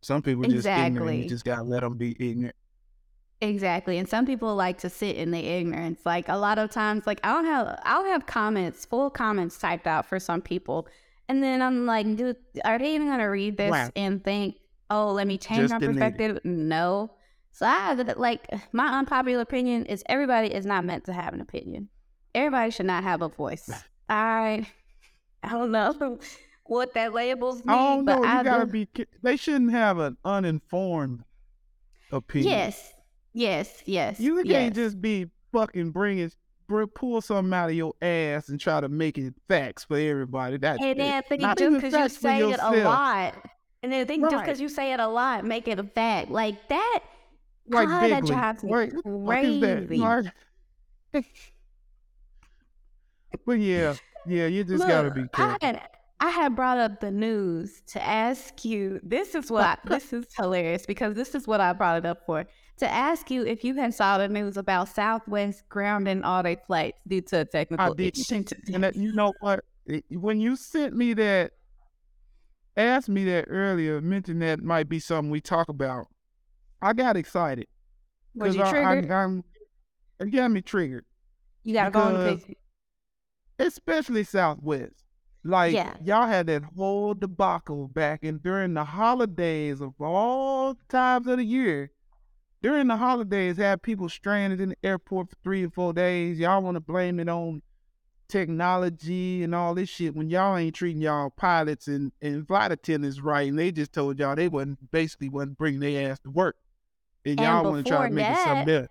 Some 0.01 0.23
people 0.23 0.45
just 0.45 0.67
ignorant. 0.67 1.19
You 1.25 1.29
just 1.29 1.45
gotta 1.45 1.63
let 1.63 1.81
them 1.81 1.97
be 1.97 2.17
ignorant. 2.21 2.55
Exactly. 3.41 3.99
And 3.99 4.09
some 4.09 4.25
people 4.25 4.55
like 4.55 4.79
to 4.79 4.89
sit 4.89 5.17
in 5.17 5.31
the 5.31 5.45
ignorance. 5.45 6.01
Like 6.07 6.29
a 6.29 6.37
lot 6.37 6.59
of 6.59 6.71
times, 6.71 7.07
like 7.07 7.21
I'll 7.25 7.45
have 7.45 7.79
I'll 7.83 8.05
have 8.05 8.27
comments, 8.27 8.85
full 8.85 9.11
comments 9.11 9.59
typed 9.59 9.87
out 9.87 10.07
for 10.07 10.19
some 10.19 10.41
people. 10.41 10.89
And 11.29 11.43
then 11.43 11.61
I'm 11.61 11.87
like, 11.87 12.07
dude, 12.17 12.37
are 12.65 12.79
they 12.79 12.95
even 12.95 13.09
gonna 13.09 13.29
read 13.29 13.57
this 13.57 13.73
Wow. 13.73 13.91
and 13.97 14.23
think, 14.23 14.57
oh, 14.89 15.13
let 15.13 15.27
me 15.27 15.37
change 15.37 15.69
Just 15.69 15.73
my 15.73 15.79
perspective? 15.81 16.39
No. 16.45 17.11
So 17.57 17.65
I 17.65 17.95
like 18.19 18.47
my 18.73 18.99
unpopular 18.99 19.41
opinion 19.41 19.87
is 19.87 20.03
everybody 20.11 20.49
is 20.53 20.67
not 20.67 20.85
meant 20.85 21.05
to 21.05 21.15
have 21.15 21.33
an 21.33 21.41
opinion. 21.41 21.89
Everybody 22.35 22.71
should 22.71 22.85
not 22.85 23.03
have 23.03 23.23
a 23.23 23.31
voice. 23.31 23.71
I 24.11 24.67
I 25.43 25.49
don't 25.53 25.71
know 25.71 26.19
what 26.67 26.93
that 26.93 27.15
labels 27.15 27.65
me, 27.65 27.73
I 27.73 27.77
don't 27.95 28.05
know. 28.05 28.17
but 28.21 28.29
You 28.29 28.29
I 28.29 28.43
gotta 28.43 28.67
do- 28.67 28.73
be. 28.85 29.07
They 29.23 29.39
shouldn't 29.39 29.71
have 29.71 29.97
an 29.97 30.19
uninformed 30.23 31.25
opinion. 32.13 32.51
Yes. 32.53 32.93
Yes, 33.33 33.83
yes. 33.87 34.21
You 34.21 34.37
yes. 34.45 34.47
can't 34.47 34.75
just 34.75 35.01
be 35.01 35.31
fucking 35.51 35.93
bringing, 35.93 36.31
br- 36.69 36.85
pull 36.85 37.23
something 37.23 37.55
out 37.55 37.71
of 37.71 37.75
your 37.75 37.95
ass 38.03 38.51
and 38.51 38.61
try 38.61 38.83
to 38.83 38.91
make 38.91 39.17
it 39.17 39.33
facts 39.49 39.85
for 39.85 39.97
everybody. 39.97 40.59
That's 40.59 40.83
And 40.83 41.01
then 41.01 41.23
think 41.23 41.41
not 41.41 41.57
just 41.57 41.81
because 41.81 41.95
you 41.95 42.09
say 42.11 42.51
it 42.53 42.61
a 42.61 42.85
lot, 42.85 43.35
and 43.83 43.91
then 43.91 44.07
think 44.07 44.25
just 44.25 44.35
Right. 44.35 44.45
because 44.45 44.61
you 44.61 44.69
say 44.69 44.93
it 44.93 45.01
a 45.01 45.09
lot, 45.09 45.47
make 45.47 45.69
it 45.69 45.79
a 45.79 45.85
fact. 45.85 46.31
Like 46.31 46.69
that, 46.69 47.01
like 47.69 47.89
bigly. 47.89 48.29
drives 48.29 48.63
me 48.63 48.73
Right? 48.73 48.93
What 49.05 49.45
is 49.45 49.61
that? 49.61 49.87
crazy. 49.89 50.01
Like- 50.03 50.33
but 53.47 53.59
yeah, 53.59 53.95
yeah, 54.27 54.47
you 54.47 54.65
just 54.65 54.87
gotta 54.87 55.11
be 55.11 55.23
Look, 55.23 55.39
I 55.39 55.57
had, 55.61 55.89
I 56.21 56.31
had 56.31 56.57
brought 56.57 56.79
up 56.79 57.01
the 57.01 57.11
news 57.11 57.83
to 57.89 58.03
ask 58.03 58.65
you. 58.65 59.01
This 59.03 59.35
is 59.35 59.51
what 59.51 59.81
this 59.85 60.13
is 60.13 60.27
hilarious 60.37 60.87
because 60.87 61.15
this 61.15 61.35
is 61.35 61.47
what 61.47 61.61
I 61.61 61.73
brought 61.73 61.99
it 61.99 62.07
up 62.07 62.25
for. 62.27 62.47
To 62.79 62.91
ask 62.91 63.31
you 63.31 63.47
if 63.47 63.65
you 63.65 63.75
had 63.75 63.95
saw 63.95 64.19
the 64.19 64.29
news 64.29 64.57
about 64.57 64.89
Southwest 64.89 65.67
grounding 65.69 66.23
all 66.23 66.43
their 66.43 66.59
flights 66.67 66.99
due 67.09 67.23
to 67.23 67.41
a 67.41 67.45
technical 67.45 67.95
issue. 67.99 68.45
And 68.73 68.85
that, 68.85 68.97
you 68.97 69.15
know 69.15 69.33
what? 69.41 69.65
When 70.11 70.41
you 70.41 70.57
sent 70.57 70.95
me 70.95 71.15
that, 71.15 71.53
asked 72.77 73.09
me 73.09 73.25
that 73.25 73.47
earlier, 73.49 74.01
mentioned 74.03 74.43
that 74.43 74.63
might 74.63 74.91
be 74.91 74.99
something 74.99 75.31
we 75.31 75.41
talk 75.41 75.71
about. 75.71 76.09
I 76.87 76.93
got 76.93 77.17
excited. 77.17 77.67
Was 78.35 78.55
you 78.55 78.63
'cause 78.63 78.73
I-? 78.75 78.97
I'm, 79.09 79.43
it 80.21 80.27
got 80.31 80.51
me 80.51 80.61
triggered. 80.63 81.05
you 81.65 81.75
gotta 81.75 81.91
go 81.91 82.01
on 82.01 82.15
the 82.15 82.37
picture. 82.37 82.55
especially 83.59 84.23
Southwest. 84.25 85.03
Like 85.45 85.75
Yeah. 85.75 85.95
y'all 86.05 86.27
had 86.27 86.47
that 86.49 86.63
whole 86.77 87.15
debacle 87.15 87.89
back 87.89 88.23
in 88.23 88.39
during 88.39 88.75
the 88.75 88.85
holidays 88.85 89.81
of 89.81 89.95
all 90.01 90.77
times 90.89 91.27
of 91.27 91.39
the 91.39 91.45
year. 91.45 91.91
During 92.63 92.89
the 92.89 92.97
holidays, 92.97 93.57
had 93.57 93.83
people 93.83 94.09
stranded 94.09 94.61
in 94.61 94.71
the 94.71 94.77
airport 94.83 95.31
for 95.31 95.37
three 95.45 95.65
or 95.65 95.71
four 95.71 95.93
days. 95.93 96.39
Y'all 96.39 96.63
want 96.63 96.75
to 96.77 96.81
blame 96.81 97.21
it 97.21 97.29
on 97.29 97.63
technology 98.29 99.45
and 99.45 99.55
all 99.55 99.75
this 99.75 99.89
shit 99.89 100.17
when 100.17 100.29
y'all 100.31 100.57
ain't 100.57 100.75
treating 100.75 101.01
y'all 101.01 101.31
pilots 101.31 101.87
and, 101.87 102.11
and 102.21 102.47
flight 102.49 102.73
attendants 102.73 103.21
right, 103.21 103.49
and 103.49 103.59
they 103.59 103.71
just 103.71 103.93
told 103.93 104.19
y'all 104.19 104.35
they 104.35 104.49
wasn't 104.49 104.91
basically 104.91 105.29
wasn't 105.29 105.57
bringing 105.57 105.79
their 105.81 106.11
ass 106.11 106.19
to 106.21 106.31
work, 106.31 106.57
and 107.27 107.41
And 107.41 107.41
y'all 107.41 107.65
want 107.65 107.85
to 107.85 107.91
try 107.91 108.09
to 108.09 108.15
before 108.15 108.15
make 108.15 108.31
it 108.31 108.45
something 108.45 108.75
that. 108.75 108.91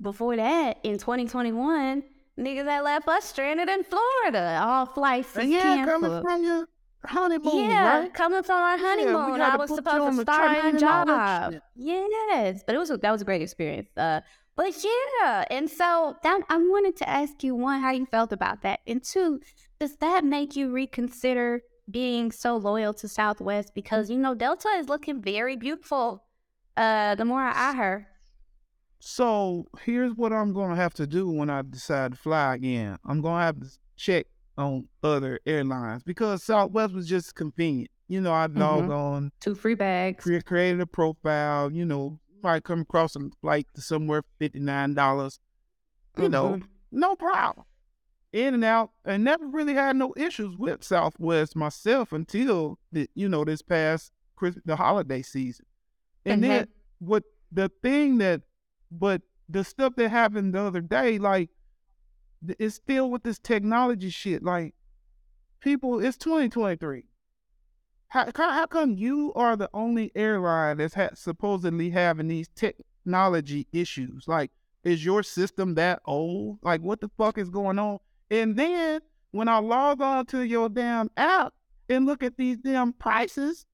Before 0.00 0.36
that, 0.36 0.78
in 0.82 0.98
2021, 0.98 2.02
niggas 2.38 2.64
that 2.64 2.84
left 2.84 3.08
us 3.08 3.24
stranded 3.24 3.68
in 3.68 3.84
Florida. 3.84 4.60
All 4.62 4.86
flights 4.86 5.36
is 5.36 5.48
yeah, 5.48 5.84
coming 5.84 6.20
from 6.22 6.44
your 6.44 6.66
honeymoon, 7.06 7.70
Yeah, 7.70 7.98
right? 8.00 8.14
coming 8.14 8.42
from 8.42 8.56
our 8.56 8.78
honeymoon, 8.78 9.38
gotta 9.38 9.54
I 9.54 9.56
was 9.56 9.70
you 9.70 9.76
supposed 9.76 10.16
to 10.16 10.22
start 10.22 10.64
my 10.64 10.78
job. 10.78 11.54
Yes, 11.76 12.62
but 12.66 12.74
it 12.74 12.78
was 12.78 12.90
a, 12.90 12.96
that 12.98 13.10
was 13.12 13.22
a 13.22 13.24
great 13.24 13.42
experience. 13.42 13.88
Uh, 13.96 14.20
But 14.56 14.74
yeah, 14.84 15.44
and 15.50 15.70
so 15.70 16.16
that 16.22 16.40
I 16.48 16.56
wanted 16.56 16.96
to 16.96 17.08
ask 17.08 17.42
you 17.42 17.54
one, 17.54 17.80
how 17.80 17.90
you 17.92 18.06
felt 18.06 18.32
about 18.32 18.62
that, 18.62 18.80
and 18.86 19.02
two, 19.02 19.40
does 19.78 19.96
that 19.96 20.24
make 20.24 20.56
you 20.56 20.72
reconsider 20.72 21.62
being 21.90 22.32
so 22.32 22.56
loyal 22.56 22.94
to 22.94 23.08
Southwest 23.08 23.74
because 23.74 24.10
you 24.10 24.16
know 24.16 24.34
Delta 24.34 24.68
is 24.68 24.88
looking 24.88 25.20
very 25.20 25.56
beautiful. 25.56 26.23
Uh, 26.76 27.14
the 27.14 27.24
more 27.24 27.40
I 27.40 27.70
eye 27.70 27.74
her. 27.76 28.08
So 29.00 29.66
here's 29.82 30.14
what 30.14 30.32
I'm 30.32 30.52
gonna 30.52 30.76
have 30.76 30.94
to 30.94 31.06
do 31.06 31.28
when 31.30 31.50
I 31.50 31.62
decide 31.62 32.12
to 32.12 32.18
fly 32.18 32.54
again. 32.54 32.98
I'm 33.04 33.20
gonna 33.20 33.42
have 33.44 33.60
to 33.60 33.66
check 33.96 34.26
on 34.56 34.88
other 35.02 35.40
airlines 35.46 36.02
because 36.02 36.42
Southwest 36.42 36.94
was 36.94 37.06
just 37.08 37.34
convenient. 37.34 37.90
You 38.08 38.20
know, 38.20 38.32
I 38.32 38.46
log 38.46 38.84
Mhm. 38.86 38.96
on, 38.96 39.32
Two 39.40 39.54
free 39.54 39.74
bags. 39.74 40.22
cre- 40.24 40.38
created 40.40 40.80
a 40.80 40.86
profile. 40.86 41.70
You 41.72 41.84
know, 41.84 42.18
might 42.42 42.64
come 42.64 42.80
across 42.80 43.16
a 43.16 43.30
flight 43.40 43.66
to 43.74 43.80
somewhere 43.82 44.22
fifty 44.38 44.60
nine 44.60 44.94
dollars. 44.94 45.38
You 46.18 46.28
know, 46.28 46.56
Mhm. 46.56 46.68
no 46.92 47.16
problem. 47.16 47.66
In 48.32 48.54
and 48.54 48.64
out, 48.64 48.90
and 49.04 49.22
never 49.22 49.46
really 49.46 49.74
had 49.74 49.96
no 49.96 50.12
issues 50.16 50.56
with 50.56 50.82
Southwest 50.82 51.54
myself 51.54 52.12
until 52.12 52.78
the, 52.90 53.08
you 53.14 53.28
know 53.28 53.44
this 53.44 53.62
past 53.62 54.12
Christmas, 54.34 54.64
the 54.64 54.76
holiday 54.76 55.22
season. 55.22 55.66
And 56.26 56.42
Mhm. 56.42 56.46
then 56.48 56.68
what 56.98 57.24
the 57.52 57.70
thing 57.82 58.18
that, 58.18 58.42
but 58.90 59.22
the 59.48 59.64
stuff 59.64 59.94
that 59.96 60.08
happened 60.10 60.54
the 60.54 60.60
other 60.60 60.80
day, 60.80 61.18
like 61.18 61.50
it's 62.58 62.76
still 62.76 63.10
with 63.10 63.22
this 63.22 63.38
technology 63.38 64.10
shit. 64.10 64.42
Like 64.42 64.74
people, 65.60 66.00
it's 66.04 66.16
2023. 66.16 67.04
How, 68.08 68.30
how, 68.34 68.50
how 68.52 68.66
come 68.66 68.92
you 68.92 69.32
are 69.34 69.56
the 69.56 69.68
only 69.74 70.12
airline 70.14 70.76
that's 70.76 70.94
ha- 70.94 71.10
supposedly 71.14 71.90
having 71.90 72.28
these 72.28 72.48
technology 72.54 73.66
issues? 73.72 74.28
Like, 74.28 74.50
is 74.84 75.04
your 75.04 75.22
system 75.22 75.74
that 75.74 76.00
old? 76.04 76.58
Like, 76.62 76.80
what 76.82 77.00
the 77.00 77.10
fuck 77.16 77.38
is 77.38 77.50
going 77.50 77.78
on? 77.78 77.98
And 78.30 78.56
then 78.56 79.00
when 79.32 79.48
I 79.48 79.58
log 79.58 80.00
on 80.00 80.26
to 80.26 80.42
your 80.42 80.68
damn 80.68 81.10
app 81.16 81.54
and 81.88 82.06
look 82.06 82.22
at 82.22 82.36
these 82.36 82.58
damn 82.58 82.92
prices, 82.92 83.66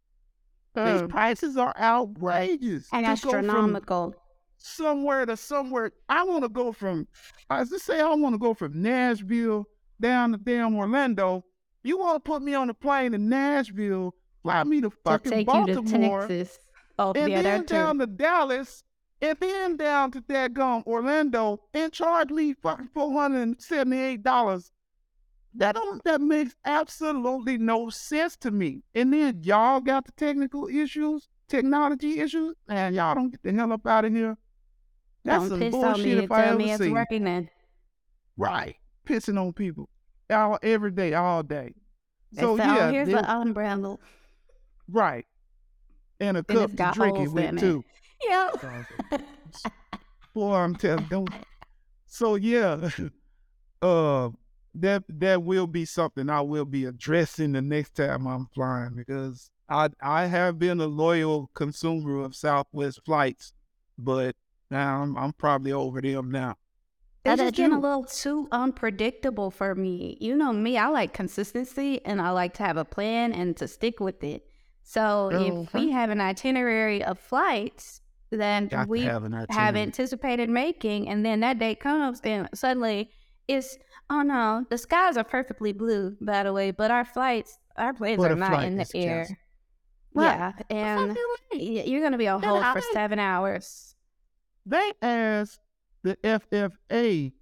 these 0.74 1.02
Mm. 1.02 1.08
prices 1.08 1.56
are 1.56 1.74
outrageous. 1.78 2.88
And 2.92 3.04
To 3.04 3.12
astronomical. 3.12 4.14
somewhere 4.56 5.26
to 5.26 5.36
somewhere. 5.36 5.92
I 6.08 6.22
want 6.24 6.42
to 6.44 6.48
go 6.48 6.72
from, 6.72 7.08
as 7.50 7.70
just 7.70 7.84
say, 7.86 8.00
I 8.00 8.14
want 8.14 8.34
to 8.34 8.38
go 8.38 8.54
from 8.54 8.80
Nashville 8.82 9.66
down 10.00 10.32
to 10.32 10.38
damn 10.38 10.76
Orlando. 10.76 11.44
You 11.82 11.98
want 11.98 12.22
to 12.22 12.28
put 12.30 12.42
me 12.42 12.54
on 12.54 12.68
a 12.70 12.74
plane 12.74 13.14
in 13.14 13.28
Nashville, 13.28 14.14
fly 14.42 14.62
me 14.64 14.80
to 14.82 14.90
fucking 14.90 15.30
take 15.32 15.46
you 15.46 15.66
to 15.66 15.82
Baltimore, 15.82 16.26
Texas. 16.28 16.58
Oh, 16.98 17.12
and 17.14 17.30
yeah, 17.30 17.42
then 17.42 17.60
that 17.62 17.68
too. 17.68 17.74
down 17.74 17.98
to 18.00 18.06
Dallas, 18.06 18.84
and 19.22 19.38
then 19.40 19.76
down 19.78 20.10
to 20.12 20.22
that 20.28 20.52
gone 20.52 20.82
Orlando, 20.86 21.60
and 21.72 21.90
charge 21.92 22.30
me 22.30 22.52
fucking 22.52 22.90
four 22.92 23.10
hundred 23.12 23.40
and 23.42 23.60
seventy-eight 23.62 24.22
dollars. 24.22 24.70
That 25.54 25.74
don't 25.74 26.02
that 26.04 26.20
makes 26.20 26.54
absolutely 26.64 27.58
no 27.58 27.90
sense 27.90 28.36
to 28.38 28.50
me. 28.50 28.82
And 28.94 29.12
then 29.12 29.40
y'all 29.42 29.80
got 29.80 30.06
the 30.06 30.12
technical 30.12 30.68
issues, 30.68 31.28
technology 31.48 32.20
issues, 32.20 32.54
and 32.68 32.94
y'all 32.94 33.14
don't 33.14 33.30
get 33.30 33.42
the 33.42 33.52
hell 33.52 33.72
up 33.72 33.86
out 33.86 34.04
of 34.04 34.12
here. 34.12 34.36
That's 35.24 35.48
Don't 35.48 35.60
some 35.60 35.70
bullshit 35.70 36.18
if 36.24 36.32
I 36.32 36.46
ever 36.46 36.78
seen. 36.78 36.92
working 36.92 37.24
then. 37.24 37.50
Right, 38.36 38.76
pissing 39.06 39.38
on 39.38 39.52
people, 39.52 39.88
all 40.30 40.58
every 40.62 40.92
day, 40.92 41.14
all 41.14 41.42
day. 41.42 41.74
So 42.32 42.56
So, 42.56 42.62
yeah, 42.62 42.90
here's 42.90 43.08
the 43.08 43.30
umbrella. 43.30 43.98
right, 44.88 45.26
and 46.20 46.36
a 46.36 46.44
cup 46.44 46.70
to 46.70 46.90
drink 46.94 47.18
it 47.18 47.28
with 47.32 47.58
too. 47.58 47.84
Yeah. 48.28 48.50
Boy, 50.34 50.54
I'm 50.54 50.74
telling 50.76 51.06
don't. 51.06 51.30
So 52.06 52.34
yeah, 52.34 52.90
uh, 53.82 54.30
that 54.74 55.04
that 55.08 55.42
will 55.42 55.66
be 55.66 55.84
something 55.84 56.30
I 56.30 56.40
will 56.40 56.64
be 56.64 56.84
addressing 56.84 57.52
the 57.52 57.62
next 57.62 57.94
time 57.94 58.26
I'm 58.26 58.46
flying 58.54 58.94
because 58.96 59.50
I 59.68 59.88
I 60.02 60.26
have 60.26 60.58
been 60.58 60.80
a 60.80 60.86
loyal 60.86 61.50
consumer 61.54 62.22
of 62.22 62.34
Southwest 62.34 63.00
flights, 63.04 63.52
but 63.98 64.36
now 64.70 65.02
I'm 65.02 65.16
I'm 65.16 65.32
probably 65.32 65.72
over 65.72 66.00
them 66.00 66.30
now. 66.30 66.56
They're 67.22 67.36
That's 67.36 67.40
just 67.40 67.56
just 67.56 67.56
getting 67.56 67.76
a 67.76 67.80
little 67.80 68.04
too 68.04 68.48
unpredictable 68.50 69.50
for 69.50 69.74
me. 69.74 70.16
You 70.20 70.36
know 70.36 70.52
me, 70.52 70.78
I 70.78 70.88
like 70.88 71.12
consistency 71.12 72.00
and 72.04 72.20
I 72.20 72.30
like 72.30 72.54
to 72.54 72.62
have 72.62 72.78
a 72.78 72.84
plan 72.84 73.32
and 73.32 73.56
to 73.58 73.68
stick 73.68 74.00
with 74.00 74.24
it. 74.24 74.46
So 74.82 75.30
if 75.32 75.52
oh, 75.52 75.68
we 75.74 75.90
have 75.90 76.10
an 76.10 76.20
itinerary 76.20 77.04
of 77.04 77.18
flights 77.18 78.00
that 78.30 78.70
Got 78.70 78.88
we 78.88 79.02
have 79.02 79.30
have 79.50 79.76
anticipated 79.76 80.48
making, 80.48 81.08
and 81.08 81.24
then 81.24 81.40
that 81.40 81.58
day 81.58 81.74
comes, 81.74 82.20
and 82.22 82.48
suddenly 82.54 83.10
it's 83.48 83.78
oh 84.08 84.22
no, 84.22 84.64
the 84.70 84.78
skies 84.78 85.16
are 85.16 85.24
perfectly 85.24 85.72
blue, 85.72 86.16
by 86.20 86.42
the 86.42 86.52
way, 86.52 86.70
but 86.70 86.90
our 86.90 87.04
flights, 87.04 87.58
our 87.76 87.92
planes 87.92 88.22
are 88.22 88.34
not 88.34 88.64
in 88.64 88.76
the 88.76 88.86
air. 88.94 89.26
Right. 90.12 90.54
Yeah, 90.70 90.76
and 90.76 91.16
you're 91.52 92.02
gonna 92.02 92.18
be 92.18 92.28
on 92.28 92.42
hold 92.42 92.64
for 92.64 92.80
seven 92.92 93.18
hours. 93.18 93.94
They 94.66 94.92
asked 95.02 95.60
the 96.02 96.16
FFA, 96.16 97.32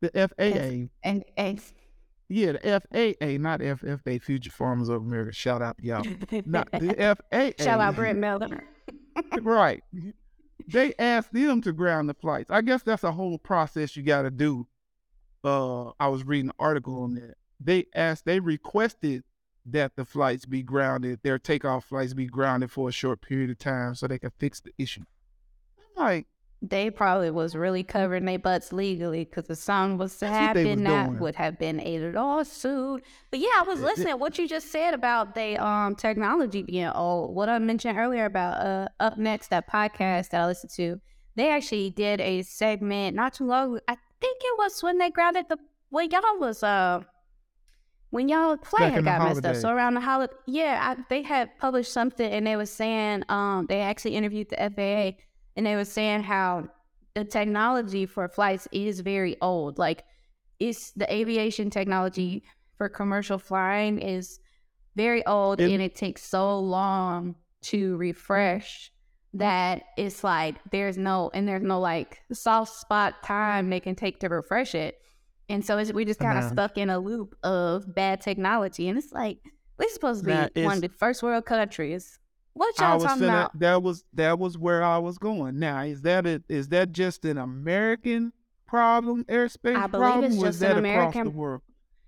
the 0.00 0.10
FAA, 0.14 0.88
And, 1.02 1.24
and 1.36 1.60
yeah, 2.28 2.52
the 2.52 2.80
FAA, 2.80 3.38
not 3.38 3.60
FFA, 3.60 4.22
Future 4.22 4.50
Farmers 4.50 4.88
of 4.88 5.02
America. 5.02 5.32
Shout 5.32 5.62
out 5.62 5.76
y'all. 5.80 6.04
Not 6.46 6.70
the 6.72 7.16
FAA. 7.30 7.62
shout 7.62 7.80
out 7.80 7.96
Brent 7.96 8.18
Miller. 8.18 8.64
right. 9.42 9.82
They 10.72 10.94
asked 10.98 11.32
them 11.32 11.60
to 11.62 11.72
ground 11.72 12.08
the 12.08 12.14
flights. 12.14 12.50
I 12.50 12.60
guess 12.62 12.82
that's 12.82 13.04
a 13.04 13.12
whole 13.12 13.38
process 13.38 13.96
you 13.96 14.02
got 14.02 14.22
to 14.22 14.30
do. 14.30 14.66
Uh, 15.42 15.90
I 15.98 16.08
was 16.08 16.24
reading 16.24 16.50
an 16.50 16.56
article 16.58 17.02
on 17.02 17.14
that. 17.14 17.34
They 17.58 17.86
asked, 17.94 18.24
they 18.24 18.40
requested 18.40 19.24
that 19.66 19.96
the 19.96 20.04
flights 20.04 20.46
be 20.46 20.62
grounded, 20.62 21.20
their 21.22 21.38
takeoff 21.38 21.84
flights 21.84 22.14
be 22.14 22.26
grounded 22.26 22.70
for 22.70 22.88
a 22.88 22.92
short 22.92 23.20
period 23.20 23.50
of 23.50 23.58
time 23.58 23.94
so 23.94 24.06
they 24.06 24.18
can 24.18 24.32
fix 24.38 24.60
the 24.60 24.72
issue. 24.78 25.04
I'm 25.78 26.04
like, 26.04 26.26
They 26.62 26.90
probably 26.90 27.30
was 27.30 27.54
really 27.56 27.82
covering 27.82 28.26
their 28.26 28.38
butts 28.38 28.70
legally 28.70 29.24
because 29.24 29.48
if 29.48 29.56
something 29.58 29.96
was 29.96 30.14
to 30.16 30.26
That's 30.26 30.36
happen, 30.36 30.68
was 30.68 30.82
that 30.82 31.06
doing. 31.06 31.18
would 31.20 31.34
have 31.36 31.58
been 31.58 31.80
a 31.80 32.10
lawsuit. 32.10 33.02
But 33.30 33.40
yeah, 33.40 33.48
I 33.56 33.64
was 33.66 33.80
listening. 33.80 34.18
What 34.18 34.38
you 34.38 34.46
just 34.46 34.70
said 34.70 34.92
about 34.92 35.34
the 35.34 35.56
um 35.56 35.94
technology 35.94 36.62
being 36.62 36.88
old. 36.88 37.34
What 37.34 37.48
I 37.48 37.58
mentioned 37.58 37.96
earlier 37.96 38.26
about 38.26 38.58
uh 38.66 38.88
up 39.00 39.16
next 39.16 39.48
that 39.48 39.70
podcast 39.70 40.30
that 40.30 40.42
I 40.42 40.46
listened 40.46 40.72
to. 40.72 41.00
They 41.34 41.48
actually 41.50 41.90
did 41.90 42.20
a 42.20 42.42
segment 42.42 43.16
not 43.16 43.32
too 43.34 43.46
long. 43.46 43.78
I 43.88 43.96
think 44.20 44.38
it 44.42 44.58
was 44.58 44.82
when 44.82 44.98
they 44.98 45.10
grounded 45.10 45.46
the 45.48 45.56
when 45.88 46.10
y'all 46.10 46.38
was 46.38 46.62
uh 46.62 47.00
when 48.10 48.28
y'all 48.28 48.58
flight 48.58 48.80
Back 48.80 48.98
in 48.98 49.04
had 49.04 49.04
got 49.04 49.28
messed 49.28 49.46
up. 49.46 49.56
So 49.56 49.70
around 49.70 49.94
the 49.94 50.00
holiday, 50.00 50.32
yeah, 50.46 50.78
I, 50.82 51.02
they 51.08 51.22
had 51.22 51.56
published 51.58 51.92
something 51.92 52.30
and 52.30 52.46
they 52.46 52.56
were 52.56 52.66
saying 52.66 53.24
um 53.30 53.66
they 53.66 53.80
actually 53.80 54.16
interviewed 54.16 54.50
the 54.50 54.56
FAA 54.56 55.22
and 55.56 55.66
they 55.66 55.76
were 55.76 55.84
saying 55.84 56.22
how 56.22 56.68
the 57.14 57.24
technology 57.24 58.06
for 58.06 58.28
flights 58.28 58.68
is 58.72 59.00
very 59.00 59.36
old. 59.40 59.78
Like 59.78 60.04
it's 60.58 60.92
the 60.92 61.12
aviation 61.12 61.70
technology 61.70 62.44
for 62.76 62.88
commercial 62.88 63.38
flying 63.38 63.98
is 63.98 64.40
very 64.96 65.24
old 65.26 65.60
It- 65.60 65.70
and 65.72 65.82
it 65.82 65.94
takes 65.94 66.22
so 66.22 66.58
long 66.58 67.34
to 67.62 67.96
refresh 67.96 68.92
that 69.34 69.82
it's 69.96 70.24
like 70.24 70.56
there's 70.72 70.98
no 70.98 71.30
and 71.34 71.46
there's 71.46 71.62
no 71.62 71.78
like 71.78 72.18
soft 72.32 72.74
spot 72.74 73.22
time 73.22 73.70
they 73.70 73.78
can 73.80 73.94
take 73.94 74.18
to 74.20 74.28
refresh 74.28 74.74
it. 74.74 74.96
And 75.48 75.64
so 75.64 75.78
it's, 75.78 75.92
we 75.92 76.04
just 76.04 76.20
kind 76.20 76.38
of 76.38 76.44
Uh-huh. 76.44 76.52
stuck 76.52 76.78
in 76.78 76.90
a 76.90 76.98
loop 76.98 77.36
of 77.42 77.92
bad 77.94 78.20
technology. 78.20 78.88
And 78.88 78.96
it's 78.96 79.12
like, 79.12 79.38
we're 79.78 79.88
supposed 79.88 80.20
to 80.20 80.26
be 80.26 80.32
Now, 80.32 80.48
one 80.64 80.76
of 80.76 80.82
the 80.82 80.88
first 80.88 81.22
world 81.24 81.44
countries. 81.44 82.18
What 82.54 82.80
I 82.80 82.84
y'all 82.88 82.94
was 82.96 83.04
talking 83.04 83.22
finna, 83.22 83.28
about? 83.28 83.58
that 83.60 83.82
was 83.82 84.04
that 84.14 84.38
was 84.38 84.58
where 84.58 84.82
I 84.82 84.98
was 84.98 85.18
going. 85.18 85.58
Now, 85.58 85.82
is 85.82 86.02
that 86.02 86.26
a, 86.26 86.42
is 86.48 86.68
that 86.68 86.92
just 86.92 87.24
an 87.24 87.38
American 87.38 88.32
problem, 88.66 89.24
airspace 89.24 89.76
I 89.76 89.86
believe 89.86 89.90
problem, 90.10 90.24
it's 90.32 90.34
or 90.42 90.48
is 90.48 90.58
just 90.60 90.62
an 90.76 90.82
that 90.82 90.90
across 91.08 91.24
the 91.24 91.30
world? 91.30 91.60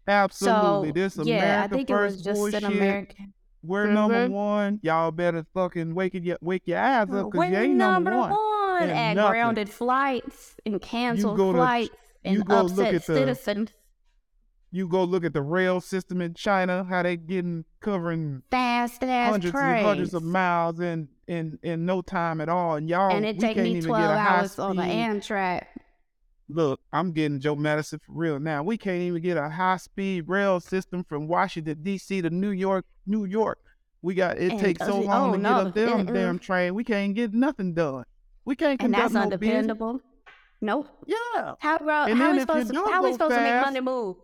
Absolutely, 0.09 0.89
So, 0.89 0.93
this 0.93 1.15
America 1.17 1.31
yeah, 1.47 1.63
I 1.65 1.69
think 1.69 1.91
it 1.91 1.95
was 1.95 2.23
just 2.23 2.39
bullshit. 2.41 2.65
an 2.65 2.73
American. 2.73 3.33
We're 3.65 3.87
number 3.87 4.27
Mhm. 4.27 4.33
one. 4.33 4.81
Y'all 4.83 5.13
better 5.13 5.47
fucking 5.55 5.95
wake 5.95 6.15
your 6.15 6.37
wake 6.41 6.63
your 6.67 6.79
eyes 6.81 7.03
up 7.11 7.31
because 7.31 7.49
you 7.49 7.55
We're 7.55 7.63
ain't 7.63 7.75
number 7.77 8.11
number 8.11 8.21
one. 8.21 8.31
one 8.33 8.83
And 8.83 8.91
at 8.91 9.15
nothing. 9.15 9.31
grounded 9.31 9.69
flights 9.71 10.57
and 10.67 10.81
canceled 10.83 11.37
go 11.37 11.53
to- 11.53 11.59
flights 11.59 11.95
and 12.25 12.37
you 12.39 12.45
go 12.45 12.63
look 12.63 12.73
upset 12.73 12.93
the- 12.95 13.01
citizens. 13.01 13.71
You 14.75 14.89
go 14.89 15.05
look 15.05 15.23
at 15.23 15.35
the 15.35 15.43
rail 15.43 15.83
system 15.83 16.23
in 16.23 16.33
China, 16.33 16.83
how 16.83 17.03
they 17.03 17.19
getting 17.19 17.67
covering 17.81 18.43
Fast 18.51 19.03
hundreds 19.03 19.53
trains. 19.53 19.79
and 19.79 19.87
hundreds 19.87 20.15
of 20.15 20.23
miles 20.23 20.81
in 20.81 21.09
in 21.29 21.59
in 21.63 21.85
no 21.85 22.01
time 22.01 22.41
at 22.41 22.49
all, 22.49 22.77
and 22.77 22.89
y'all 22.89 23.15
and 23.15 23.27
it 23.27 23.39
take 23.39 23.59
me 23.59 23.83
12 23.83 24.03
get 24.03 24.11
a 24.11 24.19
high 24.19 24.39
hours 24.41 24.59
on 24.59 24.77
the 24.77 24.83
Amtrak. 24.83 25.67
Look, 26.49 26.81
I'm 26.93 27.13
getting 27.13 27.39
Joe 27.39 27.55
Madison 27.55 28.01
for 28.05 28.13
real 28.13 28.41
now. 28.41 28.63
We 28.63 28.79
can't 28.79 29.03
even 29.03 29.21
get 29.23 29.37
a 29.37 29.49
high 29.49 29.77
speed 29.77 30.29
rail 30.29 30.59
system 30.59 31.05
from 31.05 31.29
Washington 31.29 31.83
D.C. 31.83 32.23
to 32.23 32.31
New 32.31 32.51
York, 32.51 32.87
New 33.07 33.27
York. 33.27 33.59
We 34.03 34.15
got 34.15 34.39
it 34.39 34.53
And 34.53 34.61
takes 34.61 34.85
so 34.85 35.01
long 35.01 35.31
oh, 35.31 35.33
to 35.37 35.39
no, 35.39 35.49
get 35.49 35.67
up 35.67 35.75
them 35.75 36.07
mm-mm. 36.07 36.15
damn 36.15 36.39
train. 36.39 36.75
We 36.75 36.83
can't 36.83 37.15
get 37.15 37.33
nothing 37.33 37.75
done. 37.75 38.05
We 38.45 38.57
can't 38.57 38.81
and 38.81 38.93
conduct 38.93 39.13
that's 39.13 39.31
no 39.31 39.37
business. 39.37 39.71
undependable. 39.71 40.01
Nope. 40.61 40.89
Yeah. 41.07 41.55
How 41.59 41.79
bro, 41.79 42.05
And 42.05 42.19
how 42.19 42.33
we 42.33 42.41
supposed 42.41 42.73
to 42.73 42.75
how 42.75 43.03
we 43.05 43.13
supposed 43.13 43.35
to 43.35 43.41
make 43.41 43.61
money 43.61 43.81
move? 43.81 44.17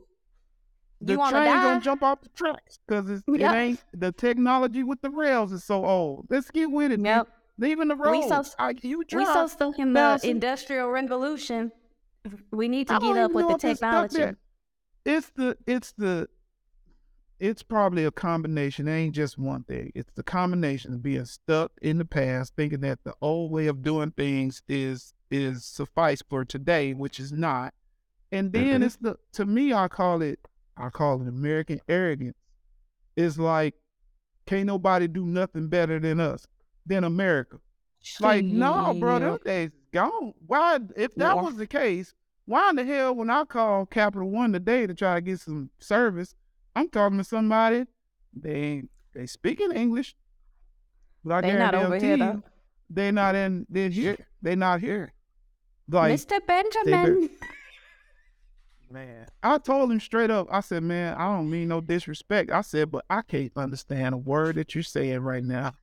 The 1.01 1.13
You 1.13 1.19
train 1.31 1.45
gonna 1.45 1.81
jump 1.81 2.03
off 2.03 2.21
the 2.23 2.29
tracks 2.31 2.79
because 2.87 3.09
it 3.09 3.23
Yep. 3.29 3.55
ain't 3.55 3.85
the 3.95 4.11
technology 4.13 4.83
with 4.83 5.01
the 5.01 5.11
rails 5.11 5.53
is 5.53 5.63
so 5.65 5.85
old. 5.85 6.27
Let's 6.29 6.51
get 6.51 6.71
with 6.71 6.91
it. 6.93 7.01
Yep. 7.01 7.29
Leaving 7.59 7.89
the 7.89 7.95
We 7.97 8.09
road. 8.09 8.29
so- 8.29 8.45
I, 8.59 8.75
you 8.83 9.05
We 9.13 9.25
so 9.25 9.47
stuck 9.47 9.79
in 9.79 9.93
the 9.93 10.21
industrial 10.25 10.91
revolution. 10.91 11.71
We 12.51 12.69
need 12.69 12.89
to 12.89 12.95
I 12.95 12.99
get 12.99 13.17
up 13.17 13.33
with 13.33 13.47
the 13.49 13.55
if 13.55 13.65
it's 13.65 13.79
stuck 13.79 14.11
technology. 14.11 14.37
It's 15.05 15.31
the 15.31 15.57
it's 15.67 15.93
the 15.93 16.29
it's 17.41 17.63
probably 17.63 18.05
a 18.05 18.11
combination. 18.11 18.89
It 18.89 18.93
ain't 18.93 19.15
just 19.15 19.39
one 19.39 19.63
thing. 19.63 19.93
It's 19.95 20.11
the 20.17 20.25
combination 20.25 20.95
of 20.95 21.03
being 21.03 21.25
stuck 21.25 21.71
in 21.81 21.99
the 21.99 22.05
past, 22.05 22.55
thinking 22.57 22.81
that 22.81 23.05
the 23.05 23.15
old 23.23 23.53
way 23.53 23.69
of 23.69 23.83
doing 23.83 24.11
things 24.11 24.63
is 24.69 25.15
is 25.31 25.65
suffice 25.65 26.23
for 26.29 26.45
today, 26.45 26.95
which 26.95 27.21
is 27.21 27.31
not. 27.33 27.75
And 28.33 28.53
then 28.53 28.81
Mhm. 28.81 28.85
it's 28.85 28.97
the 28.97 29.17
to 29.33 29.47
me 29.47 29.73
I 29.73 29.89
call 29.89 30.21
it 30.23 30.41
I 30.79 30.91
call 30.91 31.21
it 31.23 31.29
American 31.29 31.81
arrogance. 31.89 32.37
It's 33.17 33.39
like 33.39 33.75
can't 34.47 34.67
nobody 34.67 35.09
do 35.09 35.27
nothing 35.27 35.69
better 35.69 35.99
than 35.99 36.21
us 36.21 36.47
than 36.87 37.05
America. 37.05 37.59
Like, 38.21 38.45
no, 38.45 38.95
bro, 38.95 39.19
them 39.19 39.39
days 39.45 39.71
is 39.71 39.87
gone. 39.93 40.33
Why, 40.47 40.79
if 40.97 41.15
that 41.17 41.37
Yeah. 41.37 41.43
was 41.43 41.57
the 41.57 41.67
case, 41.67 42.15
why 42.47 42.71
in 42.71 42.77
the 42.77 42.85
hell 42.85 43.15
when 43.15 43.29
I 43.29 43.45
call 43.45 43.85
Capital 43.87 44.31
One 44.31 44.53
today 44.53 44.87
to 44.87 44.95
try 44.95 45.17
to 45.17 45.21
get 45.21 45.41
some 45.41 45.71
service, 45.81 46.35
I'm 46.75 46.89
talking 46.89 47.19
to 47.19 47.25
somebody, 47.25 47.85
they 48.33 48.55
ain't, 48.55 48.91
they 49.15 49.27
speaking 49.27 49.73
English. 49.73 50.15
But 51.25 51.35
I 51.35 51.41
They 51.43 51.57
not 51.57 51.75
over 51.75 51.99
here, 51.99 52.17
though. 52.17 52.43
They 52.89 53.11
not 53.11 53.35
in, 53.35 53.67
they're 53.69 53.91
here. 53.91 54.17
They 54.41 54.55
not 54.55 54.81
here. 54.81 55.13
Like, 55.89 56.15
Mr. 56.15 56.39
Benjamin. 56.47 57.29
man, 58.91 59.27
I 59.43 59.59
told 59.59 59.91
him 59.91 60.01
straight 60.01 60.31
up, 60.31 60.49
I 60.51 60.61
said, 60.61 60.83
man, 60.83 61.15
I 61.17 61.35
don't 61.35 61.51
mean 61.51 61.69
no 61.69 61.81
disrespect. 61.81 62.51
I 62.51 62.61
said, 62.63 62.91
but 62.91 63.05
I 63.11 63.23
can't 63.23 63.53
understand 63.57 64.15
a 64.15 64.19
word 64.19 64.57
that 64.57 64.75
you're 64.75 64.83
saying 64.85 65.21
right 65.21 65.45
now. 65.45 65.75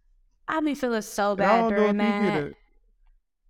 I 0.48 0.60
be 0.62 0.76
feeling 0.76 1.02
so 1.02 1.32
I 1.34 1.36
bad 1.36 1.70
during 1.70 1.98
that. 1.98 2.54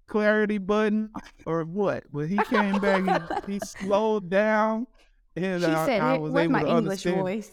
clarity 0.07 0.57
button 0.57 1.09
or 1.45 1.63
what, 1.63 2.03
but 2.11 2.27
he 2.27 2.37
came 2.37 2.79
back, 2.79 3.45
he, 3.45 3.53
he 3.53 3.59
slowed 3.59 4.29
down, 4.29 4.87
and 5.35 5.61
She 5.61 5.67
I, 5.67 5.85
said, 5.85 6.01
I 6.01 6.11
"Here- 6.13 6.21
was 6.21 6.31
"Where's 6.31 6.43
able 6.45 6.51
my 6.53 6.59
English 6.61 7.05
understand. 7.05 7.17
voice?" 7.17 7.51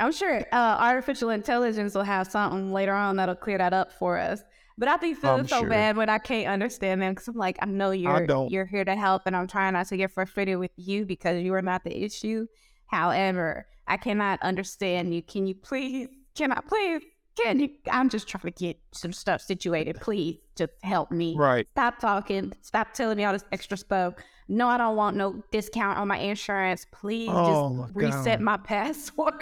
I'm 0.00 0.12
sure 0.12 0.38
uh, 0.52 0.76
artificial 0.80 1.30
intelligence 1.30 1.94
will 1.94 2.04
have 2.04 2.28
something 2.30 2.72
later 2.72 2.94
on 2.94 3.16
that'll 3.16 3.34
clear 3.34 3.58
that 3.58 3.72
up 3.72 3.92
for 3.92 4.16
us. 4.18 4.42
But 4.78 4.88
I 4.88 4.96
be 4.96 5.12
feeling 5.12 5.48
so 5.48 5.60
sure. 5.60 5.68
bad 5.68 5.96
when 5.96 6.08
I 6.08 6.18
can't 6.18 6.46
understand 6.46 7.02
them 7.02 7.12
because 7.12 7.26
I'm 7.26 7.34
like, 7.34 7.58
I 7.60 7.66
know 7.66 7.90
you're 7.90 8.26
don't. 8.26 8.48
you're 8.50 8.64
here 8.64 8.84
to 8.84 8.94
help, 8.94 9.22
and 9.26 9.34
I'm 9.36 9.48
trying 9.48 9.72
not 9.72 9.88
to 9.88 9.96
get 9.96 10.12
frustrated 10.12 10.58
with 10.58 10.70
you 10.76 11.04
because 11.04 11.42
you 11.42 11.52
are 11.54 11.62
not 11.62 11.82
the 11.82 12.04
issue. 12.04 12.46
However, 12.86 13.66
I 13.88 13.96
cannot 13.96 14.40
understand 14.40 15.12
you. 15.12 15.22
Can 15.22 15.46
you 15.46 15.56
please? 15.56 16.08
Can 16.36 16.52
I 16.52 16.60
please? 16.60 17.02
Can 17.36 17.58
you? 17.60 17.70
I'm 17.90 18.08
just 18.08 18.28
trying 18.28 18.42
to 18.42 18.50
get 18.52 18.78
some 18.92 19.12
stuff 19.12 19.40
situated. 19.40 19.96
Please, 20.00 20.38
just 20.56 20.72
help 20.82 21.10
me. 21.12 21.36
Right. 21.36 21.68
Stop 21.72 22.00
talking. 22.00 22.52
Stop 22.62 22.94
telling 22.94 23.16
me 23.16 23.24
all 23.24 23.32
this 23.32 23.44
extra 23.52 23.76
stuff. 23.76 24.14
No, 24.48 24.68
I 24.68 24.76
don't 24.76 24.96
want 24.96 25.16
no 25.16 25.42
discount 25.52 25.98
on 25.98 26.08
my 26.08 26.18
insurance. 26.18 26.84
Please 26.90 27.28
Oh, 27.30 27.84
just 27.84 27.94
reset 27.94 28.38
God. 28.38 28.40
my 28.40 28.56
password. 28.64 29.34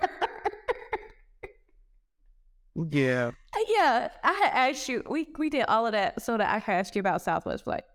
Yeah. 2.90 3.30
Yeah, 3.68 4.08
I 4.22 4.32
had 4.32 4.70
asked 4.70 4.88
you. 4.88 5.02
We 5.08 5.28
we 5.38 5.50
did 5.50 5.64
all 5.68 5.86
of 5.86 5.92
that 5.92 6.22
so 6.22 6.36
that 6.36 6.52
I 6.52 6.60
could 6.60 6.72
ask 6.72 6.94
you 6.94 7.00
about 7.00 7.22
Southwest 7.22 7.64
flights. 7.64 7.86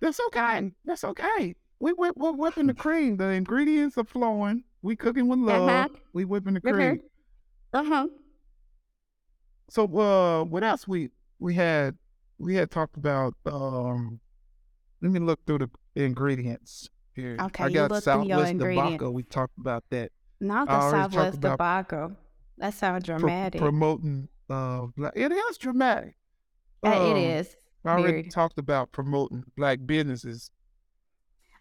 That's 0.00 0.20
okay. 0.28 0.72
That's 0.84 1.04
okay. 1.04 1.54
We 1.80 1.92
whip, 1.92 2.14
we're 2.16 2.32
whipping 2.32 2.66
the 2.66 2.74
cream. 2.86 3.16
The 3.16 3.28
ingredients 3.28 3.96
are 3.98 4.04
flowing. 4.04 4.64
We 4.82 4.96
cooking 4.96 5.28
with 5.28 5.38
love. 5.38 5.68
Uh-huh. 5.68 5.88
We 6.12 6.24
whipping 6.24 6.54
the 6.54 6.60
cream. 6.60 7.00
Uh 7.72 7.84
huh. 7.84 8.06
So, 9.70 9.84
uh, 9.84 10.44
what 10.44 10.62
else 10.62 10.86
we 10.86 11.10
we 11.38 11.54
had? 11.54 11.96
We 12.38 12.54
had 12.54 12.70
talked 12.70 12.96
about. 12.96 13.34
Um, 13.46 14.20
let 15.00 15.10
me 15.10 15.20
look 15.20 15.40
through 15.46 15.58
the 15.58 15.70
ingredients 15.94 16.88
here. 17.14 17.36
Okay, 17.40 17.64
I 17.64 17.66
you 17.68 17.74
got 17.74 17.90
look 17.90 18.04
through 18.04 18.12
your 18.12 18.38
Southwest 18.38 18.50
ingredient. 18.52 18.86
tobacco. 18.86 19.10
We 19.10 19.22
talked 19.22 19.58
about 19.58 19.84
that. 19.90 20.12
Not 20.40 20.66
the 20.66 20.74
already 20.74 21.02
talked 21.02 21.12
Southwest 21.14 21.38
about 21.38 21.50
tobacco. 21.52 22.16
That 22.58 22.74
sounds 22.74 23.04
Pro- 23.04 23.18
dramatic. 23.18 23.60
promoting. 23.60 24.28
Uh, 24.48 24.86
black, 24.96 25.12
it 25.16 25.32
is 25.32 25.58
dramatic. 25.58 26.16
Uh, 26.84 26.90
it 26.90 27.16
Um, 27.16 27.16
is. 27.16 27.56
I 27.84 27.90
already 27.98 28.28
talked 28.30 28.58
about 28.58 28.92
promoting 28.92 29.44
black 29.56 29.78
businesses. 29.84 30.50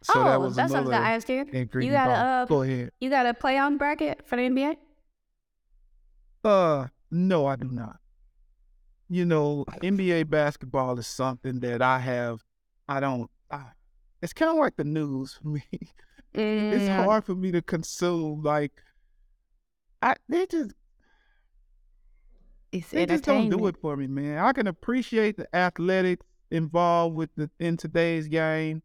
So 0.04 0.14
oh, 0.20 0.24
that 0.26 0.42
was 0.42 0.56
that's 0.56 0.72
something 0.72 0.94
another 0.94 1.06
I 1.06 1.14
asked 1.14 1.30
you. 1.30 1.46
ingredient. 1.52 1.94
got 1.96 2.10
a, 2.10 2.14
uh, 2.14 2.46
Go 2.46 2.62
ahead. 2.62 2.92
You 3.00 3.10
got 3.10 3.26
a 3.26 3.34
play 3.34 3.58
on 3.58 3.78
bracket 3.78 4.22
for 4.28 4.36
the 4.36 4.44
NBA? 4.44 4.76
Uh, 6.44 6.88
no, 7.10 7.46
I 7.46 7.56
do 7.56 7.70
not. 7.70 7.98
You 9.10 9.26
know, 9.26 9.66
NBA 9.82 10.30
basketball 10.30 10.98
is 11.00 11.08
something 11.08 11.60
that 11.62 11.82
I 11.82 12.00
have. 12.00 12.44
I 12.88 13.00
don't. 13.00 13.30
I, 13.52 13.64
it's 14.22 14.34
kind 14.34 14.52
of 14.52 14.58
like 14.58 14.76
the 14.76 14.84
news 14.84 15.34
for 15.34 15.48
me. 15.50 15.64
it's 16.34 16.88
Mm, 16.88 16.88
hard 16.88 17.24
for 17.26 17.36
me 17.36 17.52
to 17.52 17.62
consume. 17.62 18.42
Like, 18.44 18.72
I 20.02 20.16
they 20.28 20.46
just 20.48 20.74
It's 22.74 22.90
they 22.90 23.06
just 23.06 23.24
don't 23.24 23.50
do 23.50 23.68
it 23.68 23.78
for 23.78 23.96
me, 23.96 24.08
man. 24.08 24.40
I 24.40 24.52
can 24.52 24.66
appreciate 24.68 25.38
the 25.38 25.56
athletics 25.56 26.26
involved 26.50 27.16
with 27.16 27.30
the 27.36 27.50
in 27.60 27.78
today's 27.78 28.28
game, 28.28 28.82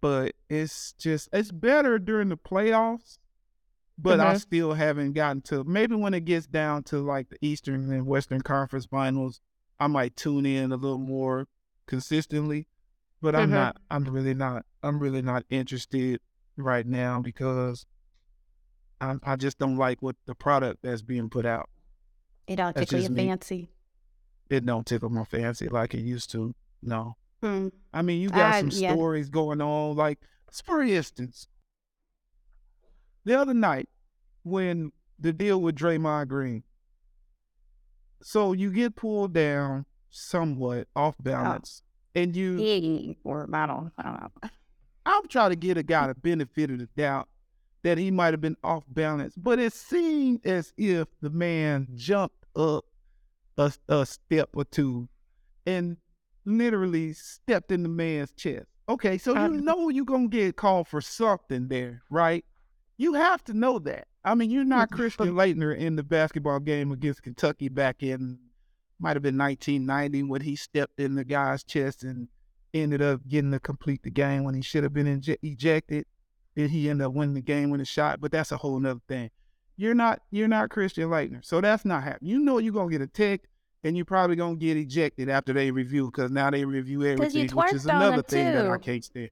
but 0.00 0.34
it's 0.48 0.92
just 0.92 1.28
it's 1.32 1.50
better 1.50 1.98
during 1.98 2.28
the 2.28 2.36
playoffs. 2.36 3.18
But 3.98 4.20
I 4.20 4.34
Mhm. 4.34 4.40
still 4.40 4.74
haven't 4.74 5.12
gotten 5.12 5.42
to 5.42 5.64
maybe 5.64 5.94
when 5.96 6.14
it 6.14 6.24
gets 6.24 6.46
down 6.46 6.84
to 6.84 6.98
like 6.98 7.28
the 7.28 7.38
Eastern 7.40 7.92
and 7.92 8.06
Western 8.06 8.40
Conference 8.40 8.86
Finals, 8.86 9.40
I 9.80 9.86
might 9.88 10.16
tune 10.16 10.46
in 10.46 10.70
a 10.72 10.76
little 10.76 10.98
more 10.98 11.46
consistently. 11.86 12.66
But 13.20 13.34
I'm 13.34 13.50
Mhm. 13.50 13.54
not. 13.54 13.76
I'm 13.90 14.04
really 14.04 14.34
not. 14.34 14.64
I'm 14.82 15.00
really 15.00 15.22
not 15.22 15.44
interested 15.50 16.20
right 16.56 16.86
now 16.86 17.20
because 17.20 17.86
I 19.00 19.16
I 19.24 19.34
just 19.36 19.58
don't 19.58 19.76
like 19.76 20.02
what 20.02 20.16
the 20.26 20.34
product 20.36 20.82
that's 20.82 21.02
being 21.02 21.28
put 21.30 21.46
out. 21.46 21.68
It 22.46 22.56
don't 22.56 22.74
tickle 22.76 23.00
your 23.00 23.10
me. 23.10 23.26
fancy. 23.28 23.68
it 24.50 24.66
don't 24.66 24.86
tickle 24.86 25.10
my 25.10 25.24
fancy 25.24 25.68
like 25.68 25.94
it 25.94 26.00
used 26.00 26.30
to. 26.32 26.54
No. 26.82 27.16
Hmm. 27.42 27.68
I 27.92 28.02
mean, 28.02 28.20
you 28.20 28.28
got 28.30 28.54
I- 28.54 28.60
some 28.60 28.70
yeah. 28.72 28.92
stories 28.92 29.28
going 29.28 29.60
on. 29.60 29.96
Like, 29.96 30.18
for 30.64 30.82
instance, 30.82 31.46
the 33.24 33.38
other 33.38 33.54
night 33.54 33.88
when 34.42 34.92
the 35.18 35.32
deal 35.32 35.60
with 35.60 35.76
Draymond 35.76 36.28
Green. 36.28 36.62
So 38.22 38.52
you 38.52 38.70
get 38.70 38.96
pulled 38.96 39.32
down 39.34 39.84
somewhat 40.10 40.88
off 40.96 41.14
balance, 41.20 41.82
and 42.14 42.34
you. 42.34 42.56
Yeah, 42.58 43.12
or 43.24 43.48
I 43.52 43.66
don't, 43.66 43.92
I 43.98 44.02
don't 44.02 44.20
know. 44.20 44.48
I'm 45.06 45.28
trying 45.28 45.50
to 45.50 45.56
get 45.56 45.76
a 45.76 45.82
guy 45.82 46.06
the 46.06 46.14
benefit 46.14 46.70
of 46.70 46.78
the 46.78 46.88
doubt 46.96 47.28
that 47.84 47.98
he 47.98 48.10
might 48.10 48.32
have 48.32 48.40
been 48.40 48.56
off 48.64 48.82
balance, 48.88 49.34
but 49.36 49.58
it 49.58 49.72
seemed 49.72 50.44
as 50.44 50.72
if 50.76 51.06
the 51.20 51.30
man 51.30 51.86
jumped 51.94 52.44
up 52.56 52.84
a, 53.56 53.72
a 53.88 54.04
step 54.04 54.48
or 54.54 54.64
two 54.64 55.08
and 55.66 55.98
literally 56.44 57.12
stepped 57.12 57.70
in 57.70 57.82
the 57.82 57.88
man's 57.88 58.32
chest. 58.32 58.66
Okay, 58.88 59.16
so 59.16 59.32
you 59.34 59.60
know 59.60 59.88
you're 59.88 60.04
gonna 60.04 60.28
get 60.28 60.56
called 60.56 60.88
for 60.88 61.00
something 61.00 61.68
there, 61.68 62.02
right? 62.10 62.44
You 62.96 63.14
have 63.14 63.44
to 63.44 63.54
know 63.54 63.78
that. 63.80 64.08
I 64.24 64.34
mean, 64.34 64.50
you're 64.50 64.64
not 64.64 64.88
mm-hmm. 64.88 64.96
Christian 64.96 65.34
Laettner 65.34 65.76
in 65.76 65.96
the 65.96 66.02
basketball 66.02 66.60
game 66.60 66.90
against 66.90 67.22
Kentucky 67.22 67.68
back 67.68 68.02
in 68.02 68.38
might 68.98 69.16
have 69.16 69.22
been 69.22 69.36
1990 69.36 70.22
when 70.24 70.40
he 70.40 70.56
stepped 70.56 70.98
in 70.98 71.14
the 71.14 71.24
guy's 71.24 71.64
chest 71.64 72.04
and 72.04 72.28
ended 72.72 73.02
up 73.02 73.20
getting 73.28 73.50
to 73.50 73.60
complete 73.60 74.02
the 74.02 74.10
game 74.10 74.44
when 74.44 74.54
he 74.54 74.62
should 74.62 74.82
have 74.82 74.92
been 74.92 75.20
inje- 75.20 75.38
ejected. 75.42 76.06
Then 76.54 76.68
he 76.68 76.88
ended 76.88 77.06
up 77.06 77.12
winning 77.12 77.34
the 77.34 77.40
game 77.40 77.70
with 77.70 77.80
a 77.80 77.84
shot, 77.84 78.20
but 78.20 78.32
that's 78.32 78.52
a 78.52 78.56
whole 78.56 78.78
nother 78.78 79.00
thing. 79.08 79.30
You're 79.76 79.94
not 79.94 80.20
you're 80.30 80.48
not 80.48 80.70
Christian 80.70 81.08
Laettner, 81.08 81.44
so 81.44 81.60
that's 81.60 81.84
not 81.84 82.04
happening. 82.04 82.30
You 82.30 82.38
know 82.38 82.58
you're 82.58 82.72
gonna 82.72 82.90
get 82.90 83.00
a 83.00 83.08
tick, 83.08 83.48
and 83.82 83.96
you're 83.96 84.04
probably 84.04 84.36
gonna 84.36 84.56
get 84.56 84.76
ejected 84.76 85.28
after 85.28 85.52
they 85.52 85.70
review 85.70 86.06
because 86.06 86.30
now 86.30 86.50
they 86.50 86.64
review 86.64 87.04
everything, 87.04 87.48
which 87.48 87.72
is 87.72 87.86
another 87.86 88.22
thing 88.22 88.52
that 88.52 88.70
I 88.70 88.78
can't 88.78 89.04
stand. 89.04 89.30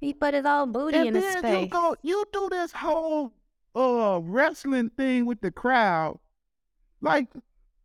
He 0.00 0.12
put 0.12 0.34
his 0.34 0.44
old 0.44 0.72
booty 0.72 0.96
And 0.98 1.08
in 1.08 1.14
his 1.14 1.42
then 1.42 1.62
you 1.64 1.68
go, 1.68 1.96
you 2.02 2.24
do 2.32 2.48
this 2.50 2.70
whole 2.72 3.32
uh 3.74 4.20
wrestling 4.22 4.90
thing 4.90 5.26
with 5.26 5.40
the 5.40 5.50
crowd. 5.50 6.18
Like, 7.00 7.28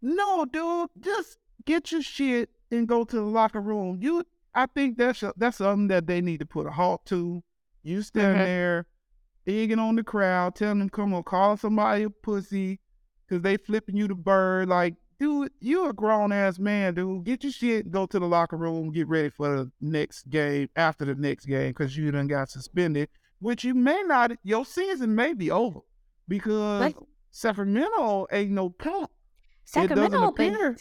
no, 0.02 0.46
dude, 0.46 0.90
just 1.00 1.38
get 1.66 1.92
your 1.92 2.02
shit 2.02 2.50
and 2.70 2.88
go 2.88 3.04
to 3.04 3.16
the 3.16 3.22
locker 3.22 3.62
room. 3.62 4.00
You, 4.02 4.26
I 4.54 4.66
think 4.68 4.98
that's 4.98 5.24
a, 5.24 5.34
that's 5.38 5.58
something 5.58 5.88
that 5.88 6.08
they 6.08 6.22
need 6.22 6.40
to 6.40 6.46
put 6.46 6.68
a 6.68 6.72
halt 6.72 7.06
to. 7.08 7.44
You 7.84 8.02
stand 8.02 8.40
there, 8.40 8.86
egging 9.48 9.80
on 9.80 9.96
the 9.96 10.04
crowd, 10.04 10.56
telling 10.56 10.80
them, 10.80 10.90
"Come 10.90 11.14
on, 11.14 11.24
call 11.24 11.58
somebody 11.58 12.04
a 12.04 12.10
pussy," 12.10 12.80
because 13.28 13.42
they 13.42 13.58
flipping 13.58 13.96
you 13.98 14.08
the 14.08 14.16
bird. 14.16 14.70
Like, 14.70 14.96
dude, 15.20 15.52
you 15.60 15.88
a 15.88 15.94
grown 15.94 16.32
ass 16.32 16.60
man, 16.60 16.94
dude. 16.94 17.24
Get 17.26 17.44
your 17.44 17.52
shit, 17.52 17.90
go 17.92 18.06
to 18.06 18.20
the 18.20 18.28
locker 18.28 18.58
room, 18.58 18.92
get 18.92 19.08
ready 19.08 19.30
for 19.30 19.50
the 19.58 19.72
next 19.82 20.30
game 20.30 20.70
after 20.76 21.06
the 21.06 21.16
next 21.16 21.46
game 21.46 21.70
because 21.70 21.96
you 21.98 22.12
done 22.12 22.28
got 22.28 22.50
suspended, 22.50 23.10
which 23.40 23.64
you 23.64 23.74
may 23.74 24.02
not. 24.06 24.32
Your 24.44 24.66
season 24.66 25.16
may 25.16 25.34
be 25.34 25.50
over 25.52 25.80
because 26.28 26.94
But- 26.94 27.04
Sacramento 27.32 28.28
ain't 28.32 28.52
no 28.52 28.70
pump. 28.70 29.10
Sacramento 29.64 30.32
been, 30.32 30.54
appear. 30.54 30.78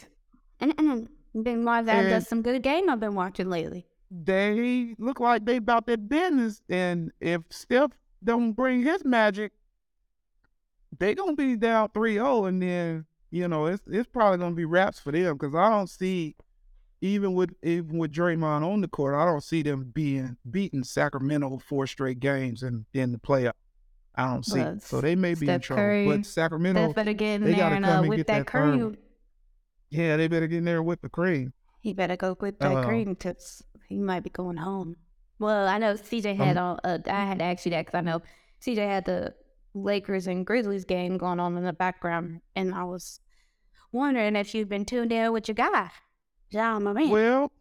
and, 0.59 0.73
and 0.77 1.07
that 1.33 1.87
And- 1.87 2.09
does 2.09 2.27
some 2.27 2.41
good 2.41 2.61
game 2.61 2.89
I've 2.89 2.99
been 2.99 3.15
watching 3.15 3.49
lately. 3.49 3.87
They 4.13 4.93
look 4.99 5.21
like 5.21 5.45
they 5.45 5.55
about 5.55 5.85
their 5.87 5.95
business, 5.97 6.61
and 6.69 7.11
if 7.21 7.41
Steph 7.49 7.91
don't 8.23 8.51
bring 8.51 8.83
his 8.83 9.05
magic, 9.05 9.53
they 10.99 11.15
gonna 11.15 11.33
be 11.35 11.55
down 11.55 11.89
3-0, 11.89 12.49
and 12.49 12.61
then 12.61 13.05
you 13.29 13.47
know 13.47 13.67
it's 13.67 13.81
it's 13.87 14.09
probably 14.09 14.37
gonna 14.39 14.53
be 14.55 14.65
wraps 14.65 14.99
for 14.99 15.13
them 15.13 15.37
because 15.37 15.55
I 15.55 15.69
don't 15.69 15.89
see 15.89 16.35
even 16.99 17.33
with 17.33 17.51
even 17.63 17.97
with 17.97 18.11
Draymond 18.11 18.63
on 18.69 18.81
the 18.81 18.89
court, 18.89 19.15
I 19.15 19.23
don't 19.25 19.43
see 19.43 19.61
them 19.63 19.91
being 19.93 20.35
beating 20.49 20.83
Sacramento 20.83 21.59
four 21.65 21.87
straight 21.87 22.19
games 22.19 22.63
in 22.63 22.85
in 22.93 23.13
the 23.13 23.17
playoff. 23.17 23.53
I 24.13 24.25
don't 24.25 24.45
see. 24.45 24.59
Well, 24.59 24.73
it. 24.73 24.83
So 24.83 24.99
they 24.99 25.15
may 25.15 25.35
be 25.35 25.47
in 25.49 25.61
Steph 25.61 25.61
trouble, 25.61 25.83
Curry- 25.83 26.07
but 26.07 26.25
Sacramento, 26.25 26.83
Steph 26.87 26.95
better 26.95 27.13
get 27.13 27.35
in 27.35 27.43
they 27.45 27.51
there 27.51 27.57
gotta 27.59 27.75
and 27.77 27.85
come 27.85 27.99
uh, 27.99 28.03
and 28.03 28.15
get 28.17 28.27
that 28.27 28.37
that 28.39 28.45
cream. 28.47 28.97
yeah, 29.89 30.17
they 30.17 30.27
better 30.27 30.47
get 30.47 30.57
in 30.57 30.65
there 30.65 30.83
with 30.83 30.99
the 31.01 31.07
cream. 31.07 31.53
He 31.79 31.93
better 31.93 32.17
go 32.17 32.35
whip 32.35 32.59
that 32.59 32.71
Uh, 32.75 32.83
cream 32.85 33.13
because 33.13 33.63
he 33.91 33.97
might 33.99 34.23
be 34.23 34.29
going 34.29 34.57
home. 34.57 34.95
Well, 35.39 35.67
I 35.67 35.77
know 35.77 35.93
CJ 35.95 36.35
had 36.35 36.57
Um, 36.57 36.79
on. 36.83 36.91
Uh, 36.91 36.99
I 37.07 37.25
had 37.25 37.39
to 37.39 37.45
ask 37.45 37.65
you 37.65 37.71
that 37.71 37.85
because 37.85 37.97
I 37.97 38.01
know 38.01 38.21
CJ 38.61 38.77
had 38.77 39.05
the 39.05 39.33
Lakers 39.73 40.27
and 40.27 40.45
Grizzlies 40.45 40.85
game 40.85 41.17
going 41.17 41.39
on 41.39 41.57
in 41.57 41.63
the 41.63 41.73
background, 41.73 42.41
and 42.55 42.73
I 42.75 42.83
was 42.83 43.19
wondering 43.91 44.35
if 44.35 44.53
you've 44.53 44.69
been 44.69 44.85
tuned 44.85 45.11
in 45.11 45.31
with 45.33 45.47
your 45.47 45.55
guy, 45.55 45.89
Ja 46.49 46.79
Morant. 46.79 47.09
Well, 47.09 47.51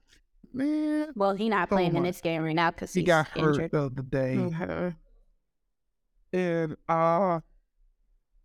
Well, 0.52 0.66
man, 0.66 1.12
Well, 1.14 1.34
he 1.34 1.48
not 1.48 1.68
so 1.68 1.76
playing 1.76 1.96
in 1.96 2.02
this 2.02 2.20
game 2.20 2.42
right 2.42 2.54
now 2.54 2.70
because 2.70 2.92
he 2.92 3.02
got 3.02 3.28
hurt 3.28 3.70
the 3.70 3.82
other 3.84 4.02
day. 4.02 4.36
Mhm. 4.36 4.96
and 6.32 6.76
uh 6.88 7.40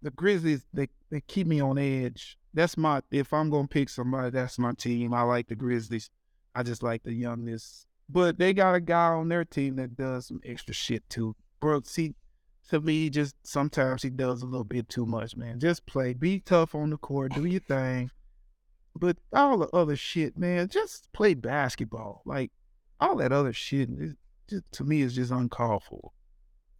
the 0.01 0.11
Grizzlies 0.11 0.65
they 0.73 0.87
they 1.11 1.21
keep 1.21 1.47
me 1.47 1.59
on 1.61 1.77
edge. 1.77 2.37
That's 2.53 2.77
my 2.77 3.01
if 3.11 3.33
I'm 3.33 3.49
gonna 3.49 3.67
pick 3.67 3.89
somebody, 3.89 4.29
that's 4.31 4.57
my 4.59 4.73
team. 4.73 5.13
I 5.13 5.21
like 5.23 5.47
the 5.47 5.55
Grizzlies. 5.55 6.09
I 6.55 6.63
just 6.63 6.81
like 6.81 7.03
the 7.03 7.13
youngness. 7.13 7.85
But 8.09 8.37
they 8.37 8.53
got 8.53 8.75
a 8.75 8.79
guy 8.79 9.07
on 9.07 9.29
their 9.29 9.43
team 9.43 9.75
that 9.75 9.97
does 9.97 10.27
some 10.27 10.39
extra 10.45 10.73
shit 10.73 11.07
too. 11.09 11.35
Brooks, 11.59 11.95
he 11.95 12.15
to 12.69 12.81
me 12.81 13.09
just 13.09 13.35
sometimes 13.43 14.01
he 14.01 14.09
does 14.09 14.41
a 14.41 14.45
little 14.45 14.63
bit 14.63 14.89
too 14.89 15.05
much, 15.05 15.35
man. 15.35 15.59
Just 15.59 15.85
play, 15.85 16.13
be 16.13 16.39
tough 16.39 16.73
on 16.73 16.89
the 16.89 16.97
court, 16.97 17.33
do 17.33 17.45
your 17.45 17.61
thing. 17.61 18.09
But 18.95 19.17
all 19.33 19.57
the 19.57 19.67
other 19.69 19.95
shit, 19.95 20.37
man, 20.37 20.69
just 20.69 21.11
play 21.11 21.33
basketball. 21.33 22.21
Like 22.25 22.51
all 22.99 23.17
that 23.17 23.31
other 23.31 23.53
shit 23.53 23.89
just 24.47 24.71
to 24.73 24.83
me 24.83 25.01
is 25.01 25.15
just 25.15 25.31
uncalled 25.31 25.83
for. 25.83 26.11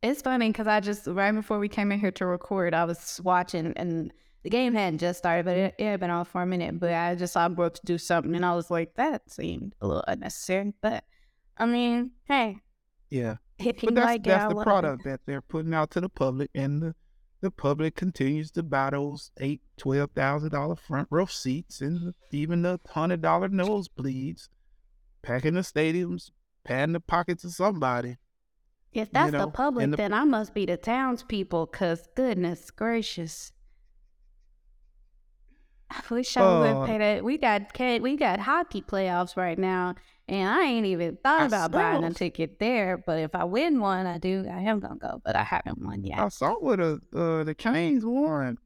It's 0.02 0.22
funny 0.22 0.50
because 0.50 0.68
I 0.68 0.80
just 0.80 1.08
right 1.08 1.32
before 1.32 1.60
we 1.60 1.68
came 1.68 1.92
in 1.92 2.00
here 2.00 2.12
to 2.12 2.26
record, 2.26 2.74
I 2.74 2.86
was 2.86 3.20
watching 3.24 3.74
and 3.76 4.14
the 4.46 4.50
game 4.52 4.76
hadn't 4.76 5.00
just 5.00 5.18
started, 5.18 5.44
but 5.44 5.58
it, 5.58 5.76
it 5.80 5.86
had 5.86 6.00
been 6.00 6.12
on 6.12 6.24
for 6.24 6.42
a 6.44 6.46
minute. 6.46 6.80
But 6.80 6.94
I 6.94 7.16
just 7.16 7.34
saw 7.34 7.50
Brooks 7.50 7.80
do 7.84 7.98
something, 7.98 8.36
and 8.36 8.46
I 8.46 8.54
was 8.56 8.70
like, 8.70 8.94
that 8.96 9.28
seemed 9.30 9.74
a 9.82 9.88
little 9.88 10.04
unnecessary. 10.08 10.72
But 10.82 11.04
I 11.58 11.66
mean, 11.66 12.12
hey, 12.26 12.58
Yeah. 13.10 13.38
if 13.58 13.82
you 13.82 13.88
But 13.88 13.96
that's 13.96 14.06
like 14.06 14.24
that's 14.24 14.46
I 14.46 14.50
the 14.50 14.64
product 14.64 15.02
it. 15.06 15.10
that 15.10 15.20
they're 15.26 15.42
putting 15.42 15.74
out 15.74 15.90
to 15.92 16.02
the 16.02 16.10
public, 16.10 16.52
and 16.54 16.80
the, 16.82 16.96
the 17.42 17.50
public 17.50 17.96
continues 17.96 18.52
to 18.52 18.62
buy 18.62 18.92
those 18.92 19.32
eight, 19.40 19.62
twelve 19.78 20.12
thousand 20.12 20.52
dollar 20.52 20.76
front 20.76 21.08
row 21.10 21.26
seats, 21.26 21.82
and 21.82 22.14
even 22.32 22.62
the 22.62 22.80
hundred 22.88 23.24
dollar 23.24 23.50
nosebleeds, 23.50 24.48
packing 25.24 25.56
the 25.56 25.62
stadiums, 25.62 26.30
padding 26.64 26.94
the 26.94 27.00
pockets 27.00 27.44
of 27.44 27.52
somebody. 27.54 28.18
If 28.94 29.12
that's 29.12 29.32
know, 29.34 29.40
the 29.46 29.52
public, 29.52 29.90
the- 29.90 29.98
then 29.98 30.14
I 30.14 30.24
must 30.24 30.54
be 30.54 30.66
the 30.68 30.78
townspeople. 30.78 31.66
Cause 31.68 32.08
goodness 32.16 32.70
gracious, 32.72 33.52
I 35.92 36.02
wish 36.10 36.36
I 36.36 36.42
would 36.60 36.68
Uh, 36.70 36.86
pay 36.86 36.98
that. 36.98 37.24
We 37.24 37.38
got 37.38 37.74
ca- 37.74 38.00
we 38.00 38.18
got 38.18 38.40
hockey 38.40 38.82
playoffs 38.82 39.38
right 39.38 39.58
now, 39.58 39.96
and 40.28 40.50
I 40.50 40.64
ain't 40.64 40.86
even 40.88 41.18
thought 41.24 41.42
I 41.42 41.46
about 41.46 41.72
buying 41.72 42.04
a 42.04 42.14
ticket 42.14 42.60
there. 42.60 42.98
But 42.98 43.20
if 43.20 43.36
I 43.36 43.44
win 43.44 43.80
one, 43.80 44.06
I 44.08 44.18
do. 44.18 44.46
I 44.52 44.62
am 44.62 44.80
gonna 44.80 44.96
go, 44.96 45.22
but 45.24 45.36
I 45.36 45.44
haven't 45.44 45.80
won 45.84 46.04
yet. 46.04 46.20
I 46.20 46.28
saw 46.30 46.54
what 46.56 46.80
uh, 46.80 46.98
uh, 47.16 47.44
the 47.44 47.54
Canes 47.56 48.04
won. 48.06 48.58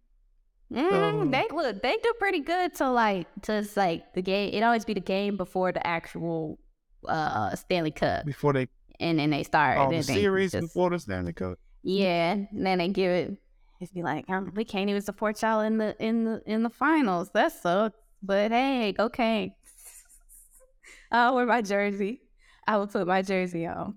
Mm, 0.72 0.91
um, 1.22 1.32
they 1.32 1.47
look, 1.51 1.82
they 1.82 1.97
do 2.01 2.13
pretty 2.20 2.39
good. 2.41 2.76
So 2.78 2.91
like, 2.93 3.28
just 3.41 3.76
like 3.76 4.13
the 4.13 4.22
game, 4.22 4.53
it 4.53 4.61
always 4.61 4.86
be 4.86 4.93
the 4.93 4.99
game 5.01 5.36
before 5.36 5.72
the 5.72 5.86
actual 5.86 6.59
uh 7.07 7.55
Stanley 7.55 7.91
Cup, 7.91 8.26
before 8.26 8.53
they 8.53 8.67
and 8.99 9.20
then 9.20 9.30
they 9.30 9.43
start. 9.43 9.78
oh, 9.80 9.89
the 9.91 10.03
series 10.03 10.51
just- 10.51 10.61
before 10.67 10.89
the 10.91 10.99
Stanley 10.99 11.34
Cup. 11.34 11.57
Yeah, 11.84 12.34
and 12.34 12.65
then 12.65 12.78
they 12.80 12.89
give 12.89 13.11
it. 13.11 13.38
It's 13.80 13.91
be 13.91 14.03
like, 14.03 14.30
um, 14.30 14.51
we 14.55 14.65
can't 14.65 14.89
even 14.89 15.01
support 15.01 15.41
y'all 15.41 15.61
in 15.61 15.77
the 15.77 15.95
in 15.99 16.25
the 16.25 16.41
in 16.45 16.63
the 16.63 16.69
finals. 16.69 17.30
That 17.34 17.51
sucks. 17.53 17.97
But 18.21 18.51
hey, 18.51 18.93
okay. 18.99 19.55
I'll 21.11 21.36
wear 21.36 21.45
my 21.45 21.61
jersey. 21.61 22.21
I 22.67 22.77
will 22.77 22.88
put 22.88 23.07
my 23.07 23.21
jersey 23.21 23.65
on. 23.65 23.95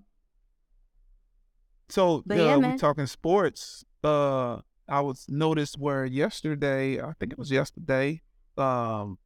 So 1.89 2.23
uh, 2.29 2.33
yeah, 2.33 2.55
we 2.55 2.61
man. 2.61 2.77
talking 2.77 3.05
sports. 3.07 3.83
Uh, 4.03 4.59
I 4.87 5.01
was 5.01 5.25
noticed 5.27 5.77
where 5.77 6.05
yesterday, 6.05 7.01
I 7.01 7.13
think 7.19 7.33
it 7.33 7.37
was 7.37 7.51
yesterday, 7.51 8.21
um, 8.57 9.17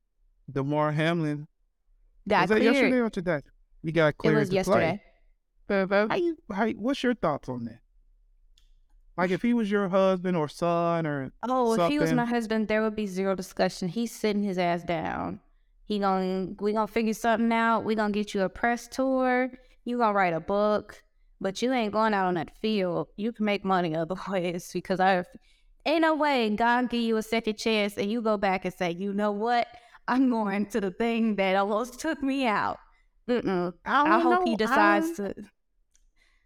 Damar 0.52 0.92
Hamlin 0.92 1.48
Got 2.28 2.42
was 2.42 2.50
that 2.50 2.62
yesterday 2.62 3.00
or 3.00 3.10
today? 3.10 3.42
We 3.84 3.92
got 3.92 4.18
clear. 4.18 4.34
It 4.34 4.36
cleared 4.36 4.48
was 4.48 4.54
yesterday. 4.54 5.02
play. 5.68 6.08
How 6.10 6.16
you, 6.16 6.38
how 6.52 6.68
what's 6.72 7.04
your 7.04 7.16
thoughts 7.16 7.48
on 7.48 7.66
that? 7.66 7.80
Like 9.18 9.32
if 9.32 9.42
he 9.42 9.54
was 9.54 9.70
your 9.72 9.90
husband 9.90 10.38
or 10.38 10.48
son 10.48 11.08
or 11.08 11.32
Oh, 11.44 11.74
if 11.74 11.90
he 11.90 11.98
was 11.98 12.14
my 12.14 12.26
husband, 12.26 12.68
there 12.68 12.84
would 12.84 12.96
be 12.96 13.08
zero 13.08 13.34
discussion. 13.34 13.88
He's 13.88 14.12
sitting 14.12 14.44
his 14.44 14.60
ass 14.60 14.84
down. 14.84 15.40
He 15.86 16.00
gonna 16.00 16.50
we 16.60 16.74
gonna 16.74 16.88
figure 16.88 17.14
something 17.14 17.52
out. 17.52 17.84
We 17.84 17.96
gonna 17.96 18.14
get 18.14 18.34
you 18.34 18.44
a 18.44 18.50
press 18.50 18.88
tour. 18.88 19.50
You 19.86 19.98
gonna 19.98 20.14
write 20.14 20.34
a 20.34 20.40
book, 20.40 21.02
but 21.42 21.62
you 21.62 21.74
ain't 21.74 21.94
going 21.94 22.14
out 22.14 22.28
on 22.28 22.36
that 22.36 22.56
field. 22.62 23.08
You 23.16 23.32
can 23.32 23.46
make 23.46 23.66
money 23.66 23.96
other 23.96 24.16
ways 24.30 24.70
because 24.72 25.00
I 25.00 25.24
ain't 25.86 26.02
no 26.02 26.14
way 26.16 26.50
God 26.52 26.90
give 26.90 27.02
you 27.02 27.18
a 27.18 27.24
second 27.24 27.58
chance 27.58 27.98
and 27.98 28.12
you 28.12 28.22
go 28.22 28.38
back 28.38 28.66
and 28.66 28.74
say, 28.74 28.92
you 28.92 29.14
know 29.14 29.32
what? 29.32 29.68
I'm 30.08 30.30
going 30.30 30.68
to 30.68 30.80
the 30.80 30.92
thing 30.92 31.36
that 31.38 31.56
almost 31.56 32.00
took 32.00 32.22
me 32.22 32.46
out. 32.46 32.78
Mm-mm. 33.28 33.74
I, 33.84 34.18
I 34.18 34.20
hope 34.20 34.46
he 34.46 34.56
decides 34.56 35.20
I, 35.20 35.30
to. 35.30 35.34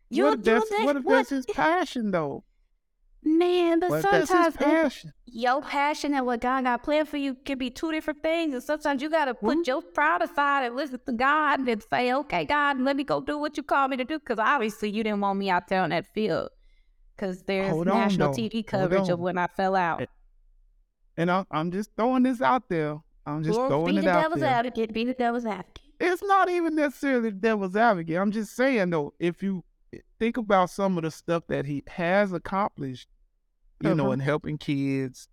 You 0.09 0.25
what 0.25 0.33
if 0.39 0.43
that's, 0.43 0.71
what 0.71 0.95
if 0.95 1.05
that's 1.05 1.29
his 1.29 1.45
passion 1.47 2.11
though? 2.11 2.43
Man? 3.23 3.79
But 3.79 4.01
that's 4.01 4.29
sometimes 4.29 4.55
it- 4.55 4.59
passion? 4.59 5.13
your 5.33 5.61
passion 5.61 6.13
and 6.13 6.25
what 6.25 6.41
God 6.41 6.63
got 6.65 6.83
planned 6.83 7.07
for 7.07 7.17
you 7.17 7.35
can 7.45 7.57
be 7.57 7.69
two 7.69 7.91
different 7.91 8.21
things. 8.21 8.53
And 8.53 8.61
sometimes 8.61 9.01
you 9.01 9.09
got 9.09 9.25
to 9.25 9.33
put 9.33 9.59
Mhm. 9.59 9.67
your 9.67 9.81
pride 9.81 10.21
aside 10.21 10.65
and 10.65 10.75
listen 10.75 10.99
to 11.05 11.11
God 11.13 11.61
and 11.61 11.83
say, 11.89 12.11
okay, 12.13 12.43
God, 12.45 12.79
let 12.81 12.95
me 12.97 13.03
go 13.05 13.21
do 13.21 13.37
what 13.37 13.55
you 13.55 13.63
call 13.63 13.87
me 13.87 13.95
to 13.97 14.03
do. 14.03 14.19
Because 14.19 14.39
obviously 14.39 14.89
you 14.89 15.03
didn't 15.03 15.21
want 15.21 15.39
me 15.39 15.49
out 15.49 15.67
there 15.69 15.81
on 15.81 15.91
that 15.91 16.05
field. 16.13 16.49
Because 17.15 17.43
there's 17.43 17.69
Hold 17.69 17.87
national. 17.87 18.33
TV 18.33 18.61
coverage 18.65 19.07
of 19.09 19.19
when 19.19 19.37
I 19.37 19.47
fell 19.47 19.75
out. 19.75 20.03
And 21.17 21.29
I, 21.31 21.45
I'm 21.51 21.71
just 21.71 21.91
throwing 21.95 22.23
this 22.23 22.41
out 22.41 22.67
there. 22.69 22.97
I'm 23.25 23.43
just 23.43 23.57
Well, 23.59 23.67
throwing 23.69 23.97
it 23.97 24.01
the 24.01 24.09
out 24.09 24.21
devil's 24.23 24.39
there. 24.41 24.49
advocate. 24.49 24.93
Be 24.93 25.05
the 25.05 25.13
devil's 25.13 25.45
advocate. 25.45 25.79
it's 25.99 26.23
not 26.23 26.49
even 26.49 26.73
necessarily 26.75 27.29
the 27.29 27.35
devil's 27.37 27.75
advocate. 27.75 28.17
I'm 28.17 28.31
just 28.31 28.55
saying 28.55 28.89
though, 28.89 29.13
if 29.19 29.43
you 29.43 29.63
think 30.21 30.37
about 30.37 30.69
some 30.69 30.99
of 30.99 31.03
the 31.03 31.09
stuff 31.09 31.43
that 31.47 31.65
he 31.65 31.81
has 31.87 32.31
accomplished, 32.31 33.09
you 33.79 33.95
know, 33.95 34.03
Uh-huh. 34.05 34.11
in 34.13 34.19
helping 34.19 34.57
kids, 34.59 35.27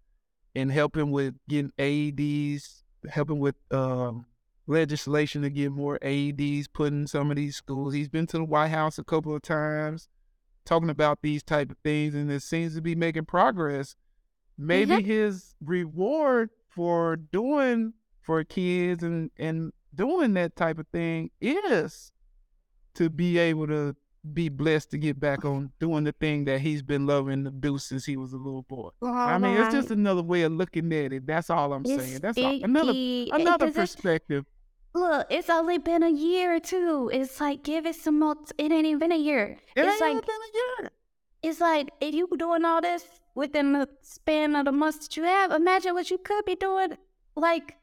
in 0.55 0.71
helping 0.71 1.11
with 1.11 1.35
getting 1.47 1.73
AEDs, 1.79 2.85
helping 3.11 3.39
with 3.39 3.57
um, 3.71 4.25
legislation 4.67 5.43
to 5.43 5.51
get 5.51 5.73
more 5.73 5.99
AEDs 6.01 6.69
put 6.73 6.91
in 6.95 7.07
some 7.07 7.31
of 7.31 7.37
these 7.37 7.55
schools. 7.55 7.93
He's 7.93 8.09
been 8.09 8.27
to 8.29 8.39
the 8.39 8.45
White 8.45 8.69
House 8.71 8.99
a 8.99 9.05
couple 9.05 9.37
of 9.37 9.43
times, 9.43 10.09
talking 10.65 10.89
about 10.89 11.21
these 11.21 11.43
type 11.43 11.71
of 11.71 11.77
things, 11.85 12.15
and 12.15 12.31
it 12.33 12.43
seems 12.43 12.75
to 12.75 12.81
be 12.81 12.95
making 12.95 13.27
progress. 13.27 13.95
Maybe 14.57 14.95
Mhm. 14.97 15.05
his 15.05 15.55
reward 15.61 16.49
for 16.71 17.15
doing 17.17 17.93
for 18.23 18.43
kids 18.43 19.03
and 19.03 19.31
and 19.37 19.73
doing 19.95 20.33
that 20.35 20.57
type 20.57 20.79
of 20.79 20.87
thing 20.89 21.31
is 21.43 22.11
to 22.95 23.11
be 23.11 23.37
able 23.37 23.67
to 23.67 23.95
be 24.35 24.49
blessed 24.49 24.91
to 24.93 24.99
get 24.99 25.19
back 25.21 25.45
on 25.45 25.73
doing 25.81 26.05
the 26.05 26.13
thing 26.13 26.45
that 26.47 26.61
he's 26.61 26.83
been 26.83 27.07
loving 27.07 27.45
to 27.45 27.51
do 27.51 27.79
since 27.79 28.05
he 28.05 28.17
was 28.17 28.33
a 28.33 28.37
little 28.37 28.63
boy. 28.63 28.91
I 29.03 29.39
mean, 29.39 29.57
it's 29.57 29.75
just 29.75 29.91
another 29.91 30.23
way 30.23 30.43
of 30.43 30.53
looking 30.53 30.93
at 30.93 31.13
it. 31.13 31.27
That's 31.27 31.51
all 31.51 31.73
I'm 31.73 31.85
saying. 31.85 32.21
That's 32.21 32.39
all, 32.39 32.63
another 32.65 32.93
another 32.93 33.67
it's- 33.67 33.75
perspective. 33.95 34.45
Look, 34.95 35.27
it's 35.31 35.51
only 35.51 35.79
been 35.79 36.03
a 36.03 36.11
year 36.11 36.57
or 36.57 36.61
two. 36.61 37.11
It's 37.13 37.41
like, 37.41 37.63
give 37.63 37.85
it 37.87 37.95
some 37.95 38.19
more. 38.21 38.35
t- 38.35 38.53
It 38.57 38.73
ain't 38.73 38.87
even 38.87 38.99
been 38.99 39.13
a 39.13 39.19
year. 39.19 39.59
It 39.77 39.85
it's 39.85 40.01
ain't 40.03 40.15
like, 40.17 40.27
been 40.27 40.35
a 40.35 40.83
year. 40.83 40.91
it's 41.43 41.61
like 41.61 41.91
if 42.01 42.15
you 42.15 42.27
doing 42.37 42.65
all 42.65 42.81
this 42.81 43.05
within 43.35 43.73
the 43.75 43.89
span 44.03 44.57
of 44.57 44.65
the 44.65 44.73
months 44.73 44.99
that 45.07 45.17
you 45.17 45.25
have, 45.25 45.53
imagine 45.53 45.95
what 45.95 46.11
you 46.11 46.19
could 46.19 46.45
be 46.47 46.57
doing 46.57 46.97
like, 47.37 47.77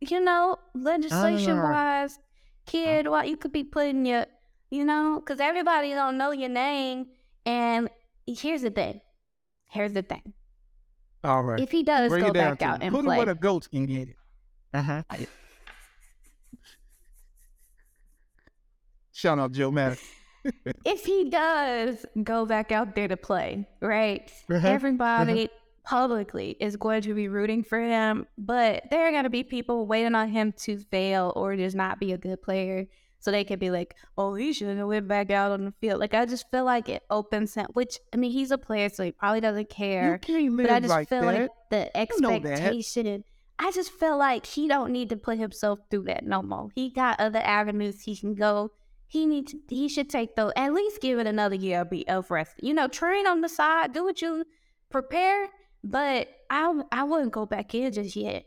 you 0.00 0.20
know, 0.20 0.58
legislation 0.74 1.56
wise, 1.56 2.18
kid, 2.66 3.08
what 3.08 3.28
you 3.28 3.36
could 3.36 3.50
be 3.52 3.64
putting 3.64 4.04
your, 4.06 4.26
you 4.72 4.86
know, 4.86 5.20
because 5.20 5.38
everybody 5.38 5.90
don't 5.90 6.16
know 6.16 6.30
your 6.30 6.48
name. 6.48 7.06
And 7.44 7.90
here's 8.26 8.62
the 8.62 8.70
thing. 8.70 9.02
Here's 9.68 9.92
the 9.92 10.02
thing. 10.02 10.32
All 11.22 11.42
right. 11.42 11.60
If 11.60 11.70
he 11.70 11.82
does 11.82 12.08
Bring 12.08 12.22
go 12.24 12.30
it 12.30 12.34
back 12.34 12.62
out 12.62 12.80
it. 12.80 12.86
and 12.86 12.94
Put 12.94 13.04
play, 13.04 13.16
it 13.16 13.18
where 13.18 13.26
the 13.26 13.34
goats 13.34 13.66
can 13.66 13.84
get 13.84 14.08
it. 14.08 14.16
Uh-huh. 14.72 15.02
Shout 19.12 19.38
out 19.38 19.52
Joe 19.52 19.70
Madden. 19.70 19.98
if 20.86 21.04
he 21.04 21.28
does 21.28 22.06
go 22.22 22.46
back 22.46 22.72
out 22.72 22.94
there 22.94 23.08
to 23.08 23.16
play, 23.18 23.68
right? 23.82 24.32
Uh-huh, 24.50 24.66
Everybody 24.66 25.50
publicly 25.84 26.56
is 26.58 26.76
going 26.76 27.02
to 27.02 27.12
be 27.12 27.28
rooting 27.28 27.62
for 27.62 27.78
him, 27.78 28.26
but 28.38 28.84
there 28.90 29.06
are 29.06 29.10
going 29.10 29.24
to 29.24 29.30
be 29.30 29.44
people 29.44 29.86
waiting 29.86 30.14
on 30.14 30.28
him 30.28 30.52
to 30.60 30.78
fail 30.78 31.34
or 31.36 31.56
just 31.56 31.76
not 31.76 32.00
be 32.00 32.12
a 32.12 32.18
good 32.18 32.40
player. 32.40 32.86
So 33.22 33.30
they 33.30 33.44
could 33.44 33.60
be 33.60 33.70
like, 33.70 33.94
oh, 34.18 34.34
he 34.34 34.52
should 34.52 34.76
have 34.76 34.88
went 34.88 35.06
back 35.06 35.30
out 35.30 35.52
on 35.52 35.64
the 35.64 35.72
field. 35.80 36.00
Like, 36.00 36.12
I 36.12 36.26
just 36.26 36.50
feel 36.50 36.64
like 36.64 36.88
it 36.88 37.04
opens 37.08 37.54
him, 37.54 37.66
which, 37.72 38.00
I 38.12 38.16
mean, 38.16 38.32
he's 38.32 38.50
a 38.50 38.58
player, 38.58 38.88
so 38.88 39.04
he 39.04 39.12
probably 39.12 39.40
doesn't 39.40 39.70
care. 39.70 40.18
can't 40.18 40.56
But 40.56 40.70
I 40.70 40.80
just 40.80 40.90
like 40.90 41.08
feel 41.08 41.20
that. 41.22 41.40
like 41.40 41.50
the 41.70 41.90
You 42.10 42.20
know 42.20 42.32
expectation, 42.32 43.22
I 43.60 43.70
just 43.70 43.92
feel 43.92 44.18
like 44.18 44.44
he 44.44 44.66
don't 44.66 44.90
need 44.90 45.08
to 45.10 45.16
put 45.16 45.38
himself 45.38 45.78
through 45.88 46.02
that 46.06 46.26
no 46.26 46.42
more. 46.42 46.70
He 46.74 46.90
got 46.90 47.20
other 47.20 47.38
avenues 47.38 48.02
he 48.02 48.16
can 48.16 48.34
go. 48.34 48.72
He 49.06 49.24
needs 49.24 49.54
he 49.68 49.88
should 49.88 50.10
take 50.10 50.34
those 50.34 50.52
at 50.56 50.72
least 50.72 51.00
give 51.00 51.20
it 51.20 51.28
another 51.28 51.54
year 51.54 51.82
of 51.82 51.90
be 51.90 52.08
of 52.08 52.28
rest. 52.28 52.54
You 52.60 52.74
know, 52.74 52.88
train 52.88 53.28
on 53.28 53.40
the 53.40 53.48
side, 53.48 53.92
do 53.92 54.02
what 54.04 54.20
you 54.20 54.44
prepare, 54.90 55.46
but 55.84 56.26
I 56.50 56.82
I 56.90 57.04
wouldn't 57.04 57.30
go 57.30 57.46
back 57.46 57.72
in 57.72 57.92
just 57.92 58.16
yet. 58.16 58.46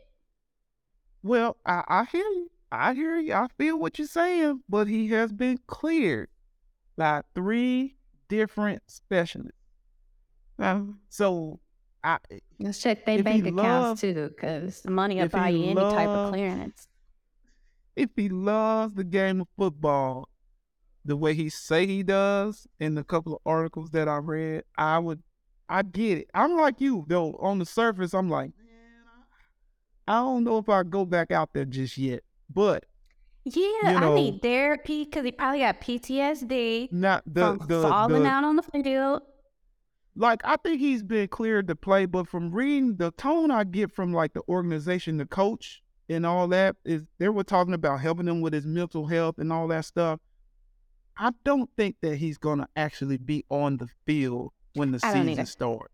Well, 1.22 1.56
I, 1.64 1.82
I 1.88 2.04
hear 2.04 2.20
you. 2.20 2.50
I 2.72 2.94
hear 2.94 3.16
you. 3.18 3.32
I 3.32 3.46
feel 3.58 3.78
what 3.78 3.98
you're 3.98 4.08
saying, 4.08 4.62
but 4.68 4.88
he 4.88 5.08
has 5.08 5.32
been 5.32 5.58
cleared 5.66 6.28
by 6.96 7.22
three 7.34 7.96
different 8.28 8.82
specialists. 8.86 9.52
Um, 10.58 11.00
So 11.08 11.60
I 12.02 12.18
let's 12.58 12.80
check 12.80 13.04
their 13.04 13.22
bank 13.22 13.46
accounts 13.46 14.00
too, 14.00 14.14
because 14.14 14.84
money 14.86 15.16
will 15.16 15.28
buy 15.28 15.50
you 15.50 15.64
any 15.70 15.74
type 15.80 16.08
of 16.08 16.32
clearance. 16.32 16.88
if 17.94 18.10
he 18.16 18.28
loves 18.28 18.94
the 18.94 19.04
game 19.04 19.40
of 19.40 19.48
football 19.56 20.28
the 21.04 21.16
way 21.16 21.34
he 21.34 21.48
say 21.48 21.86
he 21.86 22.02
does 22.02 22.66
in 22.80 22.94
the 22.94 23.04
couple 23.04 23.34
of 23.34 23.40
articles 23.46 23.90
that 23.90 24.08
I 24.08 24.16
read, 24.16 24.64
I 24.76 24.98
would 24.98 25.22
I 25.68 25.82
get 25.82 26.18
it. 26.18 26.30
I'm 26.34 26.56
like 26.56 26.80
you 26.80 27.04
though. 27.08 27.32
On 27.40 27.58
the 27.58 27.66
surface, 27.66 28.12
I'm 28.14 28.28
like, 28.28 28.52
man, 28.58 29.04
I 30.06 30.12
I 30.12 30.20
don't 30.20 30.44
know 30.44 30.58
if 30.58 30.68
I 30.68 30.82
go 30.84 31.04
back 31.04 31.30
out 31.30 31.50
there 31.52 31.64
just 31.64 31.96
yet. 31.98 32.22
But 32.52 32.84
Yeah, 33.44 33.62
you 33.62 33.80
I 33.84 34.00
know- 34.00 34.14
need 34.14 34.42
therapy 34.42 35.04
because 35.04 35.24
he 35.24 35.32
probably 35.32 35.60
got 35.60 35.80
PTSD 35.80 36.90
not 36.92 37.22
the 37.26 37.56
from 37.58 37.66
the, 37.68 37.82
falling 37.82 38.22
the 38.24 38.28
out 38.28 38.44
on 38.44 38.56
the 38.56 38.62
field. 38.62 39.22
like 40.14 40.40
I 40.44 40.56
think 40.56 40.80
he's 40.80 41.02
been 41.02 41.28
cleared 41.28 41.68
to 41.68 41.76
play, 41.76 42.06
but 42.06 42.28
from 42.28 42.50
reading 42.52 42.96
the 42.96 43.10
tone 43.12 43.50
I 43.50 43.64
get 43.64 43.92
from 43.92 44.12
like 44.12 44.32
the 44.32 44.42
organization, 44.48 45.16
the 45.18 45.26
coach, 45.26 45.82
and 46.08 46.24
all 46.24 46.48
that 46.48 46.76
is 46.84 47.02
they 47.18 47.28
were 47.28 47.44
talking 47.44 47.74
about 47.74 48.00
helping 48.00 48.28
him 48.28 48.40
with 48.40 48.52
his 48.52 48.64
mental 48.66 49.06
health 49.06 49.38
and 49.38 49.52
all 49.52 49.68
that 49.68 49.84
stuff. 49.84 50.20
I 51.18 51.30
don't 51.44 51.70
think 51.76 51.96
that 52.02 52.16
he's 52.16 52.38
gonna 52.38 52.68
actually 52.76 53.16
be 53.16 53.44
on 53.50 53.78
the 53.78 53.88
field 54.06 54.52
when 54.74 54.92
the 54.92 55.00
I 55.02 55.12
season 55.12 55.46
starts. 55.46 55.92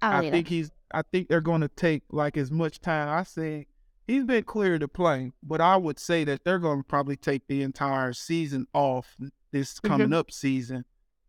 I, 0.00 0.18
I 0.26 0.30
think 0.30 0.48
he's 0.48 0.70
I 0.92 1.02
think 1.02 1.28
they're 1.28 1.40
gonna 1.40 1.68
take 1.68 2.02
like 2.10 2.36
as 2.36 2.50
much 2.50 2.80
time. 2.80 3.08
I 3.08 3.22
say 3.24 3.66
he's 4.06 4.24
been 4.24 4.44
cleared 4.44 4.80
to 4.80 4.88
play, 4.88 5.32
but 5.42 5.60
I 5.60 5.76
would 5.76 5.98
say 5.98 6.24
that 6.24 6.44
they're 6.44 6.58
gonna 6.58 6.82
probably 6.82 7.16
take 7.16 7.46
the 7.46 7.62
entire 7.62 8.12
season 8.12 8.66
off 8.72 9.16
this 9.52 9.78
Mm-hmm. 9.80 9.86
coming 9.88 10.12
up 10.12 10.30
season 10.30 10.84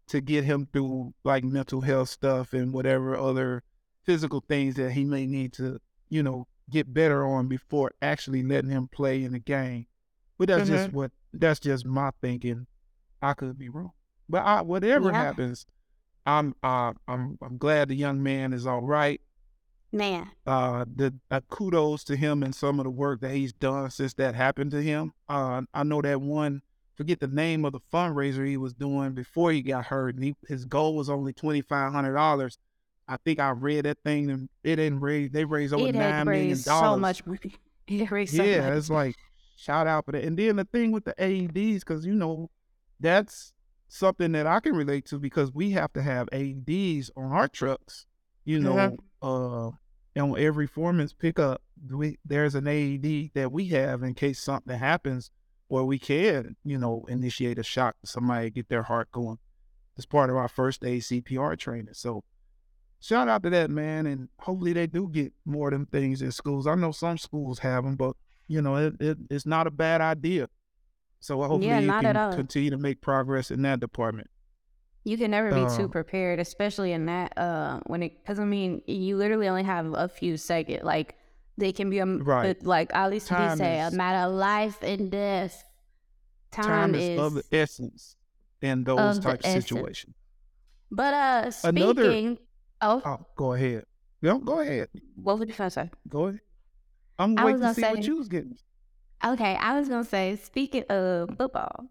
to 0.07 0.22
get 0.22 0.43
him 0.43 0.68
through 0.72 1.14
like 1.23 1.43
mental 1.43 1.81
health 1.81 2.10
stuff 2.10 2.53
and 2.53 2.72
whatever 2.73 3.15
other 3.18 3.64
physical 4.03 4.43
things 4.47 4.76
that 4.76 4.91
he 4.91 5.03
may 5.03 5.26
need 5.26 5.52
to, 5.53 5.80
you 6.10 6.22
know, 6.22 6.47
get 6.69 6.93
better 6.93 7.26
on 7.26 7.47
before 7.47 7.91
actually 8.02 8.43
letting 8.43 8.69
him 8.69 8.88
play 8.88 9.23
in 9.23 9.31
the 9.34 9.39
game. 9.39 9.88
But 10.38 10.47
that's 10.49 10.68
just 10.68 10.88
Mm-hmm. 10.88 10.97
what 10.97 11.11
that's 11.34 11.60
just 11.60 11.85
my 11.85 12.11
thinking. 12.22 12.68
I 13.22 13.34
could 13.34 13.57
be 13.57 13.69
wrong. 13.69 13.91
But 14.30 14.43
I, 14.43 14.61
whatever 14.61 15.11
Yeah. 15.11 15.23
happens, 15.23 15.65
I'm 16.26 16.56
uh, 16.64 16.93
I'm 17.07 17.38
I'm 17.41 17.57
glad 17.57 17.88
the 17.89 17.95
young 17.95 18.22
man 18.22 18.53
is 18.53 18.65
all 18.68 18.81
right. 18.81 19.22
Man. 19.95 20.30
Uh, 20.45 20.85
the 20.93 21.13
uh, 21.31 21.41
kudos 21.49 22.03
to 22.05 22.15
him 22.15 22.43
and 22.43 22.53
some 22.53 22.80
of 22.80 22.84
the 22.84 22.91
work 22.91 23.22
that 23.22 23.31
he's 23.31 23.53
done 23.53 23.89
since 23.89 24.13
that 24.15 24.35
happened 24.35 24.72
to 24.72 24.81
him. 24.81 25.13
Uh, 25.27 25.61
I 25.73 25.84
know 25.84 26.01
that 26.01 26.22
one. 26.22 26.61
Forget 26.95 27.19
the 27.19 27.27
name 27.27 27.65
of 27.65 27.73
the 27.73 27.81
fundraiser 27.93 28.47
he 28.47 28.55
was 28.55 28.73
doing 28.73 29.13
before 29.13 29.51
he 29.51 29.61
got 29.61 29.85
hurt. 29.85 30.15
And 30.15 30.23
he, 30.23 30.35
his 30.47 30.63
goal 30.63 30.95
was 30.95 31.09
only 31.09 31.34
twenty 31.34 31.61
five 31.61 31.91
hundred 31.91 32.13
dollars. 32.13 32.57
I 33.07 33.17
think 33.17 33.39
I 33.39 33.49
read 33.49 33.85
that 33.85 33.97
thing 34.03 34.31
and 34.31 34.49
it 34.63 34.77
didn't 34.77 35.01
raise. 35.01 35.31
They 35.31 35.45
raised 35.45 35.73
over 35.73 35.88
it 35.88 35.95
nine 35.95 36.26
million 36.26 36.49
raised 36.49 36.65
dollars. 36.65 36.95
so 36.95 36.99
much 36.99 37.26
money. 37.26 37.55
It 37.88 38.09
raised 38.09 38.35
so 38.35 38.41
yeah, 38.41 38.69
much. 38.69 38.77
it's 38.80 38.89
like 38.89 39.15
shout 39.57 39.85
out 39.85 40.05
for 40.05 40.13
that. 40.13 40.23
And 40.23 40.35
then 40.35 40.55
the 40.55 40.65
thing 40.65 40.91
with 40.91 41.05
the 41.05 41.13
AEDs, 41.19 41.81
because 41.81 42.03
you 42.03 42.15
know 42.15 42.49
that's 42.99 43.53
something 43.88 44.31
that 44.31 44.47
I 44.47 44.59
can 44.59 44.76
relate 44.76 45.05
to 45.07 45.19
because 45.19 45.53
we 45.53 45.72
have 45.72 45.93
to 45.93 46.01
have 46.01 46.27
AEDs 46.31 47.11
on 47.15 47.31
our 47.31 47.47
trucks. 47.47 48.07
You 48.43 48.59
know, 48.59 48.97
uh, 49.22 49.72
on 50.18 50.40
every 50.40 50.68
foreman's 50.68 51.14
pickup, 51.14 51.62
we 51.90 52.18
there's 52.26 52.56
an 52.56 52.68
AED 52.68 53.32
that 53.34 53.52
we 53.52 53.68
have 53.70 54.04
in 54.04 54.14
case 54.14 54.40
something 54.40 54.78
happens, 54.78 55.32
where 55.68 55.84
we 55.84 56.00
can, 56.00 56.56
you 56.64 56.78
know, 56.78 57.06
initiate 57.10 57.60
a 57.60 57.64
shock 57.64 57.96
to 58.02 58.08
somebody 58.08 58.50
get 58.50 58.70
their 58.70 58.84
heart 58.84 59.12
going. 59.12 59.38
It's 59.98 60.06
part 60.06 60.30
of 60.30 60.36
our 60.36 60.48
first 60.48 60.84
aid 60.84 61.02
CPR 61.02 61.58
training. 61.58 61.94
So 61.94 62.24
shout 63.00 63.28
out 63.28 63.44
to 63.44 63.50
that 63.50 63.70
man, 63.70 64.06
and 64.06 64.30
hopefully 64.40 64.74
they 64.74 64.88
do 64.88 65.10
get 65.10 65.34
more 65.46 65.70
of 65.70 65.74
them 65.74 65.86
things 65.86 66.22
in 66.22 66.32
schools. 66.32 66.68
I 66.68 66.76
know 66.76 66.92
some 66.92 67.18
schools 67.18 67.60
have 67.60 67.84
them, 67.84 67.96
but 67.96 68.16
you 68.48 68.62
know 68.62 68.76
it, 68.76 68.96
it 69.00 69.18
it's 69.30 69.46
not 69.46 69.68
a 69.68 69.72
bad 69.72 70.02
idea. 70.02 70.50
So 71.20 71.40
hopefully 71.42 71.68
Yeah, 71.68 71.80
you 71.80 71.88
can 72.02 72.16
continue 72.36 72.70
to 72.70 72.78
make 72.78 73.02
progress 73.02 73.50
in 73.52 73.62
that 73.64 73.80
department. 73.80 74.30
You 75.06 75.18
can 75.18 75.32
never 75.32 75.49
be 75.52 75.65
too 75.77 75.86
Uh, 75.86 75.88
prepared, 75.88 76.40
especially 76.40 76.91
in 76.91 77.06
that 77.06 77.38
uh 77.38 77.80
when 77.86 78.02
it 78.03 78.18
because 78.22 78.40
I 78.40 78.45
mean 78.45 78.82
you 78.88 79.15
literally 79.18 79.48
only 79.48 79.64
have 79.64 79.94
a 79.94 80.07
few 80.10 80.36
seconds. 80.36 80.84
Like 80.84 81.15
they 81.57 81.72
can 81.72 81.90
be 81.90 81.99
a 81.99 82.06
Right. 82.06 82.57
but, 82.60 82.65
like 82.68 82.90
at 82.94 83.10
least 83.11 83.30
we 83.32 83.38
say 83.56 83.80
a 83.80 83.91
matter 83.91 84.27
of 84.27 84.34
life 84.36 84.82
and 84.82 85.10
death. 85.11 85.64
Time, 86.52 86.65
Time, 86.65 86.95
is, 86.95 87.03
is, 87.10 87.19
of 87.19 87.34
the 87.36 87.44
essence 87.52 88.15
in 88.61 88.84
those 88.84 89.18
of 89.18 89.23
types 89.23 89.45
of 89.45 89.52
situations. 89.64 90.15
but 90.91 91.14
uh 91.14 91.52
Another- 91.64 92.03
speaking. 92.06 92.38
oh, 92.82 93.02
Oh, 93.06 93.26
go 93.36 93.53
ahead. 93.53 93.86
No, 94.22 94.40
go 94.40 94.60
ahead. 94.60 94.90
what 95.22 95.38
was 95.40 95.48
you 95.49 95.53
gonna 95.56 95.69
say? 95.69 95.90
Go 96.10 96.26
ahead. 96.27 96.40
I'm 97.19 97.36
waiting 97.36 97.61
to 97.61 97.73
see 97.73 97.82
what 97.84 97.95
say- 98.03 98.07
you 98.10 98.15
was 98.18 98.27
getting. 98.27 98.57
Okay, 99.23 99.56
I 99.56 99.77
was 99.80 99.88
gonna 99.88 100.03
say 100.03 100.36
speaking 100.38 100.84
of 100.90 101.30
football, 101.38 101.88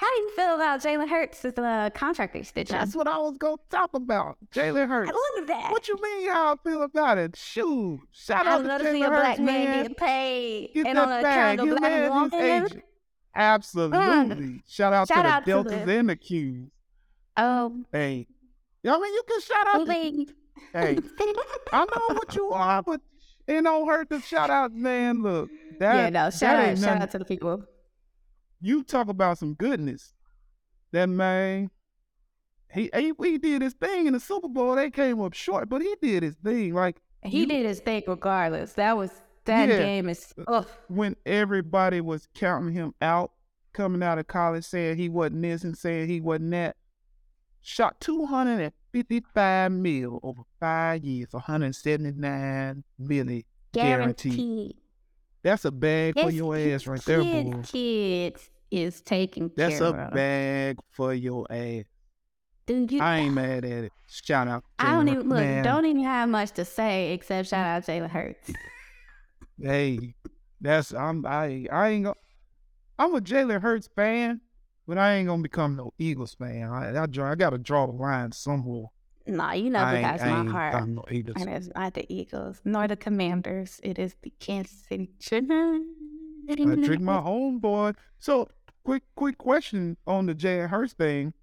how 0.00 0.08
do 0.14 0.22
you 0.22 0.30
feel 0.36 0.54
about 0.54 0.80
Jalen 0.80 1.08
Hurts' 1.08 1.44
uh, 1.44 1.90
contract 1.94 2.36
extension? 2.36 2.76
That's 2.78 2.94
what 2.94 3.08
I 3.08 3.18
was 3.18 3.36
gonna 3.36 3.56
talk 3.68 3.90
about. 3.94 4.36
Jalen 4.54 4.88
Hurts. 4.88 5.10
Look 5.12 5.42
at 5.42 5.46
that. 5.48 5.70
What 5.72 5.88
you 5.88 5.96
mean? 6.02 6.28
How 6.28 6.54
I 6.54 6.56
feel 6.68 6.82
about 6.82 7.18
it? 7.18 7.36
Shoot! 7.36 8.00
Shout 8.12 8.46
I 8.46 8.52
out 8.52 8.58
to 8.58 8.64
Jalen 8.64 8.68
Hurts, 8.68 8.70
I 8.70 8.72
love 8.72 8.80
to 8.82 8.92
see 8.92 9.02
a 9.02 9.08
black 9.08 9.38
man, 9.38 9.46
man. 9.46 9.76
getting 9.82 9.94
paid 9.96 10.70
Get 10.74 10.86
and 10.86 10.98
on 10.98 11.08
a 11.12 11.22
bag. 11.22 11.58
account 11.58 11.60
of 11.60 11.66
Him 11.68 11.76
black 11.80 11.92
and 11.92 12.02
his 12.02 12.32
woman. 12.32 12.64
agent. 12.66 12.84
Absolutely. 13.34 14.62
Shout 14.68 14.92
out 14.92 15.08
Shout 15.08 15.24
to 15.24 15.30
out 15.30 15.44
the 15.44 15.52
to 15.52 15.62
Deltas 15.70 15.86
the- 15.86 15.92
and 15.98 16.08
the 16.08 16.16
Qs. 16.16 16.70
Oh, 17.36 17.84
Hey, 17.92 18.26
I 18.86 18.98
mean, 18.98 19.14
you 19.14 19.22
can 19.28 19.40
shout 19.40 19.66
out. 19.68 19.86
To, 19.86 19.92
hey, 19.92 20.98
I 21.72 21.84
know 21.84 22.14
what 22.14 22.34
you 22.34 22.50
are, 22.50 22.82
but 22.82 23.00
it 23.46 23.62
don't 23.62 23.86
hurt 23.86 24.10
to 24.10 24.20
shout 24.20 24.50
out, 24.50 24.72
man. 24.74 25.22
Look, 25.22 25.50
that 25.78 25.94
yeah, 25.94 26.08
no, 26.10 26.30
shout 26.30 26.56
out, 26.56 26.78
shout 26.78 26.80
nothing- 26.80 27.02
out 27.02 27.10
to 27.12 27.18
the 27.18 27.24
people. 27.24 27.64
You 28.60 28.82
talk 28.82 29.08
about 29.08 29.38
some 29.38 29.54
goodness. 29.54 30.12
That 30.92 31.08
man, 31.08 31.70
he, 32.72 32.90
he 32.94 33.12
he 33.22 33.38
did 33.38 33.62
his 33.62 33.74
thing 33.74 34.06
in 34.06 34.12
the 34.14 34.20
Super 34.20 34.48
Bowl. 34.48 34.74
They 34.74 34.90
came 34.90 35.20
up 35.20 35.32
short, 35.34 35.68
but 35.68 35.82
he 35.82 35.94
did 36.00 36.22
his 36.22 36.34
thing. 36.36 36.74
Like 36.74 36.96
He 37.22 37.40
You- 37.40 37.46
did 37.46 37.66
his 37.66 37.80
thing 37.80 38.02
regardless. 38.06 38.72
That 38.74 38.96
was 38.96 39.10
that 39.44 39.68
Yeah. 39.68 39.78
game 39.78 40.08
is. 40.08 40.32
Oh, 40.46 40.66
when 40.88 41.16
everybody 41.26 42.00
was 42.00 42.28
counting 42.34 42.72
him 42.74 42.94
out, 43.00 43.32
coming 43.72 44.02
out 44.02 44.18
of 44.18 44.26
college, 44.26 44.64
saying 44.64 44.96
he 44.96 45.08
wasn't 45.08 45.42
this 45.42 45.64
and 45.64 45.76
saying 45.76 46.08
he 46.08 46.20
wasn't 46.20 46.50
that, 46.52 46.76
shot 47.60 48.00
two 48.00 48.26
hundred 48.26 48.60
and 48.60 48.72
fifty-five 48.92 49.70
mil 49.72 50.20
over 50.22 50.42
five 50.58 51.04
years, 51.04 51.28
one 51.32 51.42
hundred 51.42 51.74
seventy-nine 51.74 52.84
million. 52.98 53.44
Guaranteed. 53.72 54.32
guaranteed. 54.32 54.76
That's 55.42 55.64
a 55.64 55.70
bag 55.70 56.18
for 56.18 56.30
your 56.30 56.56
ass 56.56 56.86
right 56.86 57.00
there, 57.04 57.22
boy. 57.22 57.62
Kids 57.64 58.50
is 58.70 59.00
taking 59.00 59.50
That's 59.56 59.80
a 59.80 59.86
of. 59.86 60.12
bag 60.12 60.78
for 60.90 61.14
your 61.14 61.46
ass. 61.50 61.84
Dude, 62.66 62.92
you, 62.92 63.00
I 63.00 63.18
ain't 63.20 63.34
mad 63.34 63.64
at 63.64 63.84
it. 63.84 63.92
Shout 64.08 64.46
out. 64.46 64.62
I 64.78 64.92
don't 64.92 65.08
even 65.08 65.28
look. 65.28 65.38
man. 65.38 65.64
Don't 65.64 65.86
even 65.86 66.02
have 66.02 66.28
much 66.28 66.50
to 66.52 66.64
say 66.66 67.12
except 67.12 67.48
shout 67.48 67.64
out 67.64 67.82
Jalen 67.84 68.10
Hurts. 68.10 68.50
Hey, 69.60 70.14
that's 70.60 70.94
I'm 70.94 71.26
I 71.26 71.66
I 71.72 71.88
ain't 71.88 72.04
gonna. 72.04 72.14
I'm 72.96 73.12
a 73.14 73.20
Jalen 73.20 73.60
Hurts 73.60 73.88
fan, 73.88 74.40
but 74.86 74.98
I 74.98 75.14
ain't 75.14 75.26
gonna 75.26 75.42
become 75.42 75.74
no 75.74 75.92
Eagles 75.98 76.34
fan. 76.34 76.70
I 76.70 77.02
I, 77.02 77.06
draw, 77.06 77.32
I 77.32 77.34
gotta 77.34 77.58
draw 77.58 77.86
the 77.86 77.92
line 77.92 78.30
somewhere. 78.30 78.84
Nah, 79.28 79.52
you 79.52 79.70
know 79.70 79.84
who 79.84 79.96
has 79.96 80.20
my 80.22 80.44
heart. 80.50 80.88
no 80.88 81.04
Eagles. 81.10 81.36
And 81.40 81.50
it's 81.50 81.68
not 81.74 81.94
the 81.94 82.06
Eagles, 82.12 82.60
nor 82.64 82.88
the 82.88 82.96
Commanders. 82.96 83.80
It 83.82 83.98
is 83.98 84.16
the 84.22 84.32
Kansas 84.40 84.84
City 84.88 85.10
Chiefs. 85.20 85.50
I 85.50 86.54
drink 86.54 87.02
my 87.02 87.18
homeboy. 87.20 87.94
So 88.18 88.48
quick 88.84 89.02
quick 89.14 89.38
question 89.38 89.96
on 90.06 90.26
the 90.26 90.34
Jalen 90.34 90.68
Hurts 90.70 90.94
thing. 90.94 91.34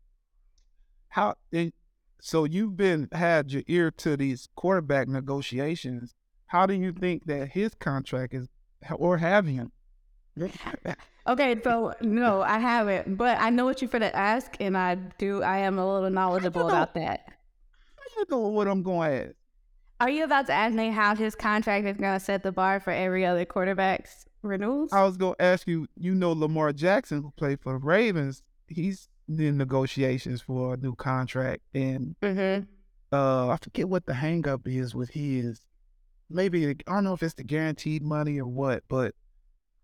How 1.09 1.35
and 1.53 1.71
so 2.19 2.43
you've 2.43 2.75
been 2.75 3.07
had 3.11 3.51
your 3.51 3.63
ear 3.67 3.91
to 3.91 4.17
these 4.17 4.49
quarterback 4.55 5.07
negotiations. 5.07 6.13
How 6.47 6.65
do 6.65 6.73
you 6.73 6.91
think 6.91 7.25
that 7.25 7.49
his 7.49 7.75
contract 7.75 8.33
is 8.33 8.47
or 8.91 9.17
have 9.17 9.45
him? 9.45 9.71
Okay, 11.27 11.59
so 11.63 11.95
no, 12.01 12.43
I 12.43 12.59
haven't, 12.59 13.17
but 13.17 13.39
I 13.41 13.49
know 13.49 13.65
what 13.65 13.81
you're 13.81 13.89
gonna 13.89 14.11
ask, 14.13 14.55
and 14.59 14.77
I 14.77 14.93
do. 14.93 15.41
I 15.41 15.57
am 15.59 15.79
a 15.79 15.93
little 15.93 16.11
knowledgeable 16.11 16.67
about 16.67 16.93
that. 16.93 17.29
Know 18.29 18.39
what 18.39 18.67
I'm 18.67 18.83
going 18.83 19.11
to 19.11 19.25
ask. 19.27 19.35
Are 20.01 20.09
you 20.09 20.25
about 20.25 20.47
to 20.47 20.53
ask 20.53 20.75
me 20.75 20.89
how 20.89 21.15
his 21.15 21.35
contract 21.35 21.85
is 21.85 21.95
gonna 21.95 22.19
set 22.19 22.43
the 22.43 22.51
bar 22.51 22.81
for 22.81 22.91
every 22.91 23.25
other 23.25 23.45
quarterback's 23.45 24.25
renewals? 24.41 24.91
I 24.91 25.03
was 25.03 25.15
gonna 25.15 25.35
ask 25.39 25.67
you. 25.67 25.87
You 25.95 26.13
know 26.13 26.33
Lamar 26.33 26.73
Jackson, 26.73 27.21
who 27.21 27.31
played 27.37 27.61
for 27.61 27.73
the 27.73 27.79
Ravens. 27.79 28.43
He's 28.67 29.07
in 29.29 29.57
negotiations 29.57 30.41
for 30.41 30.73
a 30.73 30.77
new 30.77 30.95
contract, 30.95 31.61
and 31.73 32.15
mm-hmm. 32.21 32.65
uh, 33.15 33.47
I 33.47 33.57
forget 33.61 33.87
what 33.87 34.05
the 34.05 34.13
hang 34.13 34.47
up 34.47 34.67
is 34.67 34.93
with 34.93 35.11
his. 35.11 35.61
Maybe 36.29 36.67
I 36.67 36.73
don't 36.87 37.05
know 37.05 37.13
if 37.13 37.23
it's 37.23 37.35
the 37.35 37.43
guaranteed 37.43 38.03
money 38.03 38.39
or 38.39 38.47
what, 38.47 38.83
but 38.89 39.15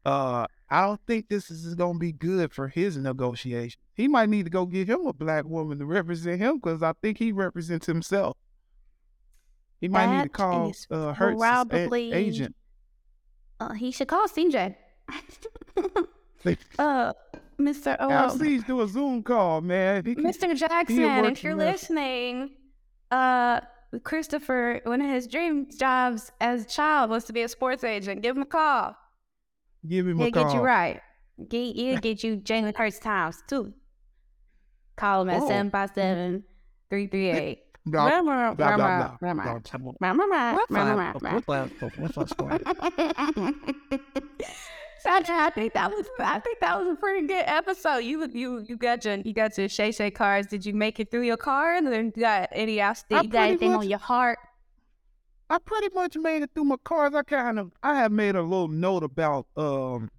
uh, 0.05 0.45
I 0.69 0.81
don't 0.81 1.01
think 1.05 1.29
this 1.29 1.51
is 1.51 1.75
gonna 1.75 1.99
be 1.99 2.11
good 2.11 2.53
for 2.53 2.67
his 2.67 2.97
negotiation. 2.97 3.79
He 3.93 4.07
might 4.07 4.29
need 4.29 4.45
to 4.45 4.49
go 4.49 4.65
get 4.65 4.87
him 4.87 5.05
a 5.05 5.13
black 5.13 5.45
woman 5.45 5.79
to 5.79 5.85
represent 5.85 6.39
him 6.39 6.57
because 6.57 6.81
I 6.81 6.93
think 7.01 7.17
he 7.17 7.31
represents 7.31 7.85
himself. 7.85 8.37
He 9.79 9.87
might 9.87 10.15
need 10.15 10.23
to 10.23 10.29
call 10.29 10.71
uh, 10.91 11.13
Hurts' 11.13 11.41
a- 11.41 11.93
agent. 12.13 12.55
Uh, 13.59 13.73
he 13.73 13.91
should 13.91 14.07
call 14.07 14.27
CJ. 14.27 14.75
uh, 16.79 17.13
Mr. 17.59 17.95
Oh, 17.99 18.09
I'll 18.09 18.37
please 18.37 18.63
do 18.63 18.81
a 18.81 18.87
Zoom 18.87 19.23
call, 19.23 19.61
man. 19.61 20.05
He 20.05 20.15
can- 20.15 20.23
Mr. 20.23 20.55
Jackson, 20.55 20.99
if 21.25 21.43
you're 21.43 21.55
there. 21.55 21.71
listening, 21.71 22.51
uh, 23.11 23.61
Christopher, 24.03 24.81
one 24.85 25.01
of 25.01 25.09
his 25.09 25.27
dream 25.27 25.67
jobs 25.77 26.31
as 26.39 26.63
a 26.63 26.67
child 26.67 27.09
was 27.09 27.25
to 27.25 27.33
be 27.33 27.41
a 27.41 27.47
sports 27.47 27.83
agent. 27.83 28.21
Give 28.21 28.35
him 28.35 28.43
a 28.43 28.45
call. 28.47 28.95
Give 29.87 30.07
him 30.07 30.17
He'll 30.17 30.27
a 30.27 30.31
call. 30.31 30.43
get 30.45 30.53
you 30.53 30.61
right. 30.61 31.01
Get, 31.49 31.75
he'll 31.75 31.97
get 31.99 32.23
you 32.23 32.37
Jalen 32.37 32.75
Hurts 32.77 32.99
times 32.99 33.41
too. 33.47 33.73
Call 34.95 35.23
him 35.23 35.29
at 35.31 35.41
Oh. 35.41 35.47
757 35.47 36.43
338. 36.89 37.59
Blah, 37.87 38.21
blah, 38.21 38.53
blah, 38.53 38.77
blah, 38.77 38.77
blah. 38.77 39.17
So 44.99 45.09
I 45.09 45.19
I 45.27 45.49
think 45.49 45.73
that 45.73 45.89
was 45.89 46.05
I 46.19 46.37
think 46.39 46.59
that 46.59 46.77
was 46.79 46.87
a 46.89 46.95
pretty 46.95 47.25
good 47.25 47.43
episode. 47.47 47.99
You 47.99 48.27
you 48.31 48.63
you 48.69 48.77
got 48.77 49.03
your 49.03 49.15
you 49.15 49.33
got 49.33 49.57
your 49.57 49.67
Shay 49.67 49.91
Shay 49.91 50.11
cards. 50.11 50.47
Did 50.47 50.63
you 50.63 50.75
make 50.75 50.99
it 50.99 51.09
through 51.09 51.23
your 51.23 51.37
card? 51.37 51.83
And 51.85 51.91
then 51.91 52.13
you 52.15 52.21
got 52.21 52.49
any 52.51 52.79
else? 52.79 53.03
I 53.09 53.21
You 53.21 53.29
got 53.29 53.31
pretty 53.31 53.49
anything 53.49 53.71
on 53.71 53.77
much- 53.77 53.87
your 53.87 53.97
heart? 53.97 54.37
I 55.51 55.57
pretty 55.57 55.89
much 55.93 56.15
made 56.15 56.43
it 56.43 56.51
through 56.55 56.63
my 56.63 56.77
cards. 56.85 57.13
I 57.13 57.23
kind 57.23 57.59
of 57.59 57.73
I 57.83 57.95
have 57.95 58.13
made 58.13 58.37
a 58.37 58.41
little 58.41 58.69
note 58.69 59.03
about 59.03 59.47
um 59.57 60.09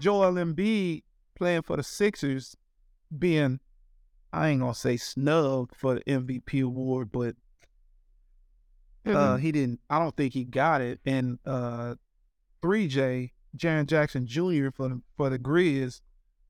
Joel 0.00 0.32
Embiid 0.32 1.04
playing 1.36 1.62
for 1.62 1.76
the 1.76 1.84
Sixers 1.84 2.56
being 3.16 3.60
I 4.32 4.48
ain't 4.48 4.60
gonna 4.60 4.74
say 4.74 4.96
snubbed 4.96 5.76
for 5.76 5.94
the 5.94 6.00
MVP 6.00 6.64
award, 6.64 7.12
but 7.12 7.36
uh 9.06 9.36
he 9.36 9.52
didn't 9.52 9.78
I 9.88 10.00
don't 10.00 10.16
think 10.16 10.34
he 10.34 10.42
got 10.42 10.80
it. 10.80 10.98
And 11.06 11.38
uh 11.46 11.94
3J, 12.60 13.30
Jaren 13.56 13.86
Jackson 13.86 14.26
Jr. 14.26 14.70
for 14.74 14.88
the 14.88 15.00
for 15.16 15.30
the 15.30 15.38
Grizz, 15.38 16.00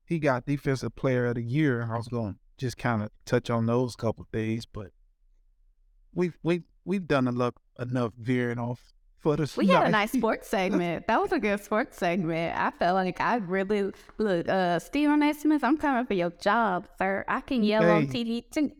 he 0.07 0.17
got 0.17 0.47
defensive 0.47 0.95
player 0.95 1.27
of 1.27 1.35
the 1.35 1.43
year. 1.43 1.87
I 1.93 1.97
was 1.97 2.07
gonna 2.07 2.37
just 2.57 2.79
kind 2.79 3.03
of 3.03 3.11
touch 3.25 3.51
on 3.51 3.67
those 3.67 3.95
couple 3.95 4.25
things, 4.33 4.65
but 4.65 4.87
we've 6.15 6.35
we 6.41 6.63
we've 6.85 7.07
done 7.07 7.27
enough 7.27 7.55
enough 7.79 8.13
veering 8.17 8.59
off 8.59 8.79
for 9.19 9.35
the 9.37 9.51
We 9.57 9.67
had 9.67 9.87
a 9.87 9.89
nice 9.89 10.11
sports 10.11 10.47
segment. 10.55 11.07
That 11.07 11.19
was 11.21 11.31
a 11.31 11.39
good 11.39 11.63
sports 11.63 11.97
segment. 11.97 12.57
I 12.57 12.71
felt 12.71 12.95
like 12.95 13.21
I 13.21 13.35
really 13.37 13.91
look, 14.17 14.49
uh, 14.49 14.79
Stephen 14.79 15.23
A. 15.23 15.33
Smith. 15.33 15.63
I'm 15.63 15.77
coming 15.77 16.05
for 16.05 16.13
your 16.13 16.31
job, 16.31 16.87
sir. 16.97 17.23
I 17.27 17.41
can 17.41 17.63
yell 17.63 17.89
on 17.89 18.07
TV 18.07 18.43
too, 18.51 18.71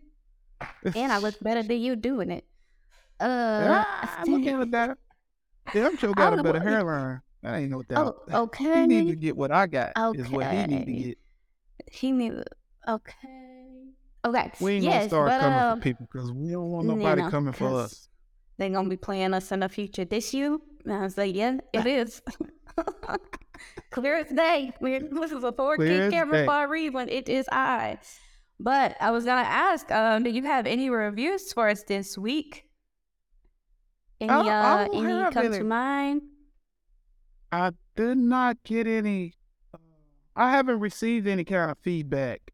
and 0.96 1.12
I 1.12 1.18
look 1.20 1.40
better 1.42 1.64
than 1.64 1.80
you 1.80 1.96
doing 1.96 2.30
it. 2.32 2.46
Uh, 3.20 3.84
Ah, 3.86 4.24
look 4.28 4.46
at 4.46 4.72
that. 4.72 4.98
Damn 5.72 5.96
sure 5.98 6.10
I 6.10 6.14
got 6.18 6.40
a 6.40 6.44
better 6.44 6.60
hairline. 6.60 7.22
That 7.42 7.56
ain't 7.56 7.72
no 7.72 7.84
doubt. 7.84 8.18
oh, 8.32 8.44
okay. 8.44 8.82
He 8.82 8.88
need 8.88 9.08
to 9.10 9.16
get 9.16 9.38
what 9.38 9.52
I 9.52 9.68
got. 9.68 9.92
Is 10.16 10.30
what 10.30 10.46
he 10.52 10.66
need 10.66 10.86
to 10.86 10.92
get. 10.92 11.18
He 11.92 12.12
need. 12.12 12.44
Okay. 12.88 13.53
Okay. 14.26 14.52
We 14.62 14.74
ain't 14.74 14.84
yes, 14.84 14.94
gonna 14.94 15.10
start 15.10 15.30
but, 15.30 15.42
coming 15.42 15.60
um, 15.60 15.78
for 15.78 15.84
people 15.84 16.08
because 16.12 16.32
we 16.32 16.52
don't 16.52 16.70
want 16.70 16.88
you 16.88 16.96
nobody 16.96 17.22
know, 17.24 17.30
coming 17.30 17.54
for 17.54 17.80
us. 17.82 18.08
They 18.58 18.70
gonna 18.70 18.90
be 18.90 18.98
playing 18.98 19.34
us 19.34 19.52
in 19.52 19.60
the 19.60 19.70
future. 19.70 20.06
This 20.06 20.34
you? 20.34 20.62
And 20.86 20.94
I 20.94 21.02
was 21.02 21.18
like, 21.18 21.36
yeah, 21.36 21.58
it 21.74 21.86
is. 21.86 22.22
Clear 23.92 24.18
as 24.18 24.30
day. 24.30 24.74
We- 24.80 25.00
This 25.00 25.32
is 25.32 25.44
a 25.44 25.52
four 25.52 25.76
Clear 25.76 26.00
K 26.00 26.06
as 26.06 26.12
camera 26.14 26.38
day. 26.40 26.46
for 26.46 26.64
a 26.64 26.68
reason. 26.68 27.10
It 27.10 27.28
is 27.30 27.48
I. 27.52 28.00
But 28.60 28.96
I 29.02 29.12
was 29.12 29.26
gonna 29.26 29.42
ask, 29.42 29.92
um, 29.92 30.24
do 30.24 30.30
you 30.30 30.44
have 30.44 30.66
any 30.66 30.90
reviews 30.90 31.52
for 31.52 31.68
us 31.68 31.84
this 31.84 32.18
week? 32.18 32.66
Any 34.22 34.32
I- 34.32 34.38
I 34.48 34.84
uh 34.84 34.88
any 34.94 35.32
come 35.34 35.46
any. 35.46 35.58
to 35.58 35.64
mind? 35.66 36.22
I 37.52 37.72
did 37.96 38.18
not 38.18 38.64
get 38.64 38.88
any. 38.88 39.34
I 40.36 40.50
haven't 40.52 40.80
received 40.80 41.28
any 41.28 41.44
kind 41.44 41.70
of 41.70 41.78
feedback 41.80 42.53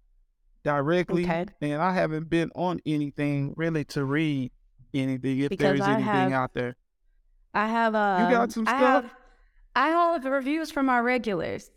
directly, 0.74 1.24
Okay. 1.24 1.46
and 1.62 1.82
I 1.82 1.92
haven't 1.94 2.30
been 2.30 2.52
on 2.56 2.80
anything 2.86 3.54
really 3.58 3.84
to 3.86 4.06
read 4.06 4.52
anything 4.94 5.40
if 5.40 5.50
Because 5.50 5.64
there's 5.64 5.82
I 5.82 5.94
anything 5.96 6.06
have- 6.06 6.32
out 6.32 6.54
there. 6.54 6.76
I 7.56 7.68
have 7.68 7.96
uh 7.96 8.18
You 8.30 8.36
got 8.36 8.52
some 8.52 8.68
I 8.68 8.78
stuff? 8.78 9.04
have 9.06 9.12
I 9.76 9.88
have 9.90 10.26
reviews 10.26 10.70
from 10.70 10.88
our 10.90 11.02
regulars. 11.04 11.72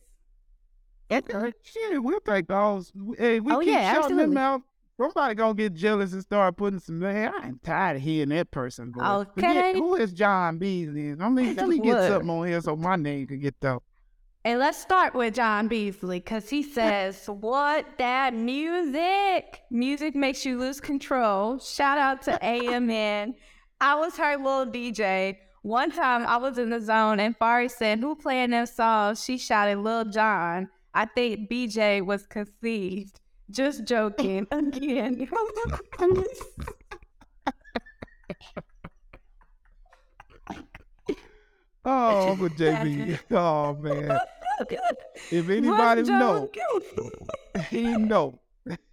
Okay, 1.10 1.52
shit, 1.62 2.02
we'll 2.02 2.20
take 2.20 2.46
those. 2.48 2.92
Hey, 3.18 3.40
we 3.40 3.52
Oh, 3.52 3.60
keep 3.60 3.68
yeah, 3.68 3.92
shouting 3.94 4.16
them 4.16 4.36
absolutely. 4.36 4.38
out. 4.42 4.62
Somebody 4.98 5.34
gonna 5.34 5.54
get 5.54 5.74
jealous 5.74 6.12
and 6.12 6.22
start 6.22 6.56
putting 6.56 6.78
some. 6.78 6.98
Man, 7.00 7.32
I 7.42 7.46
am 7.48 7.60
tired 7.64 7.96
of 7.96 8.02
hearing 8.02 8.28
that 8.30 8.50
person. 8.50 8.92
Boy. 8.92 9.24
Forget, 9.34 9.56
Okay. 9.56 9.78
who 9.78 9.94
is 9.96 10.12
John 10.12 10.58
Beasley? 10.58 11.12
I 11.18 11.28
mean, 11.30 11.54
let 11.56 11.68
me 11.68 11.78
get 11.80 12.08
something 12.08 12.28
on 12.30 12.46
here 12.46 12.60
so 12.60 12.76
my 12.76 12.96
name 12.96 13.26
can 13.26 13.40
get 13.40 13.54
out. 13.64 13.82
And 14.44 14.58
let's 14.58 14.78
start 14.78 15.14
with 15.14 15.34
John 15.34 15.68
Beasley 15.68 16.18
because 16.18 16.50
he 16.50 16.62
says, 16.74 17.26
What 17.26 17.86
that 17.98 18.34
music? 18.34 19.62
Music 19.70 20.16
makes 20.16 20.44
you 20.44 20.58
lose 20.58 20.80
control. 20.80 21.58
Shout 21.60 21.98
out 21.98 22.22
to 22.22 22.32
AMN. 22.42 23.34
I 23.80 23.94
was 23.94 24.16
her 24.16 24.36
little 24.36 24.66
DJ. 24.66 25.36
One 25.62 25.92
time 25.92 26.26
I 26.26 26.38
was 26.38 26.58
in 26.58 26.70
the 26.70 26.80
zone 26.80 27.20
and 27.20 27.38
Fari 27.38 27.70
said, 27.70 28.00
Who 28.00 28.16
playing 28.16 28.50
them 28.50 28.66
songs? 28.66 29.22
She 29.22 29.38
shouted 29.38 29.78
Lil 29.78 30.06
Jon. 30.06 30.68
I 30.92 31.06
think 31.06 31.48
BJ 31.48 32.04
was 32.04 32.26
conceived. 32.26 33.20
Just 33.48 33.84
joking. 33.84 34.48
Again. 34.50 35.28
Oh, 41.84 42.28
Uncle 42.32 42.48
JB. 42.50 43.18
Oh 43.30 43.74
man. 43.76 44.18
If 45.30 45.48
anybody 45.48 46.02
know, 46.02 46.48
he 47.70 47.82
know. 47.96 48.38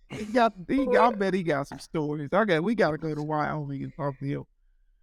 He 0.09 0.25
got. 0.25 0.53
He 0.67 0.85
got. 0.87 1.13
I 1.13 1.17
bet 1.17 1.33
he 1.35 1.43
got 1.43 1.67
some 1.67 1.79
stories. 1.79 2.29
Okay, 2.33 2.59
we 2.59 2.73
gotta 2.73 2.97
go 2.97 3.13
to 3.13 3.21
Wyoming 3.21 3.83
and 3.83 3.93
talk 3.95 4.17
to 4.19 4.25
him. 4.25 4.43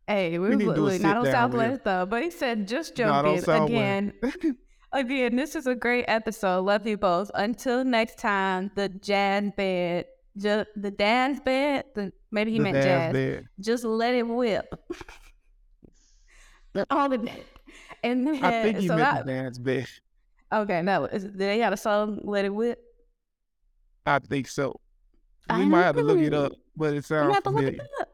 Hey, 0.09 0.39
we, 0.39 0.49
We 0.51 0.57
need 0.57 0.65
to 0.65 0.71
we, 0.71 0.75
do 0.77 0.89
a 0.89 0.91
we 0.93 0.99
not 0.99 1.19
on 1.19 1.27
Southwest 1.27 1.85
though, 1.85 2.07
but 2.07 2.23
he 2.23 2.31
said 2.31 2.67
just 2.67 2.97
joking 2.97 3.39
again. 3.49 4.13
Again, 4.93 5.37
this 5.37 5.55
is 5.55 5.67
a 5.67 5.75
great 5.75 6.07
episode. 6.09 6.63
Love 6.63 6.87
you 6.87 6.97
both. 6.97 7.31
Until 7.35 7.85
next 7.85 8.19
time, 8.19 8.71
the 8.77 8.89
jazz 8.89 9.51
bed, 9.57 10.07
ju- 10.37 10.65
the 10.75 10.91
dance 10.91 11.39
bed, 11.41 11.85
the 11.95 12.13
maybe 12.33 12.53
he 12.53 12.59
The 12.59 12.65
meant 12.65 12.77
jazz. 12.83 13.13
bed. 13.13 13.49
Just 13.61 13.85
let 13.85 14.15
it 14.15 14.27
whip. 14.27 14.73
All 16.91 17.13
of. 17.13 17.29
And 18.11 18.27
then, 18.27 18.45
I 18.45 18.63
think 18.63 18.79
he 18.79 18.89
so 18.89 18.97
meant 18.97 19.17
that, 19.17 19.27
the 19.27 19.33
dad's 19.33 19.59
bed. 19.59 19.87
okay, 20.53 20.83
no, 20.83 21.05
is, 21.07 21.27
they 21.33 21.59
got 21.59 21.73
a 21.73 21.77
song, 21.77 22.21
Let 22.23 22.45
It 22.45 22.55
Whip. 22.55 22.79
I 24.07 24.19
think 24.21 24.49
so. 24.49 24.81
I 25.49 25.59
We 25.61 25.67
might 25.67 25.83
have 25.83 25.97
to 25.97 26.03
look 26.03 26.19
it 26.19 26.33
up, 26.35 26.53
but 26.77 26.93
it 26.93 26.97
You 26.97 27.03
sounds 27.03 27.35
have 27.35 27.43
to 27.45 27.51
look 27.51 27.59
familiar. 27.65 27.83
it 27.83 27.91
up. 28.01 28.09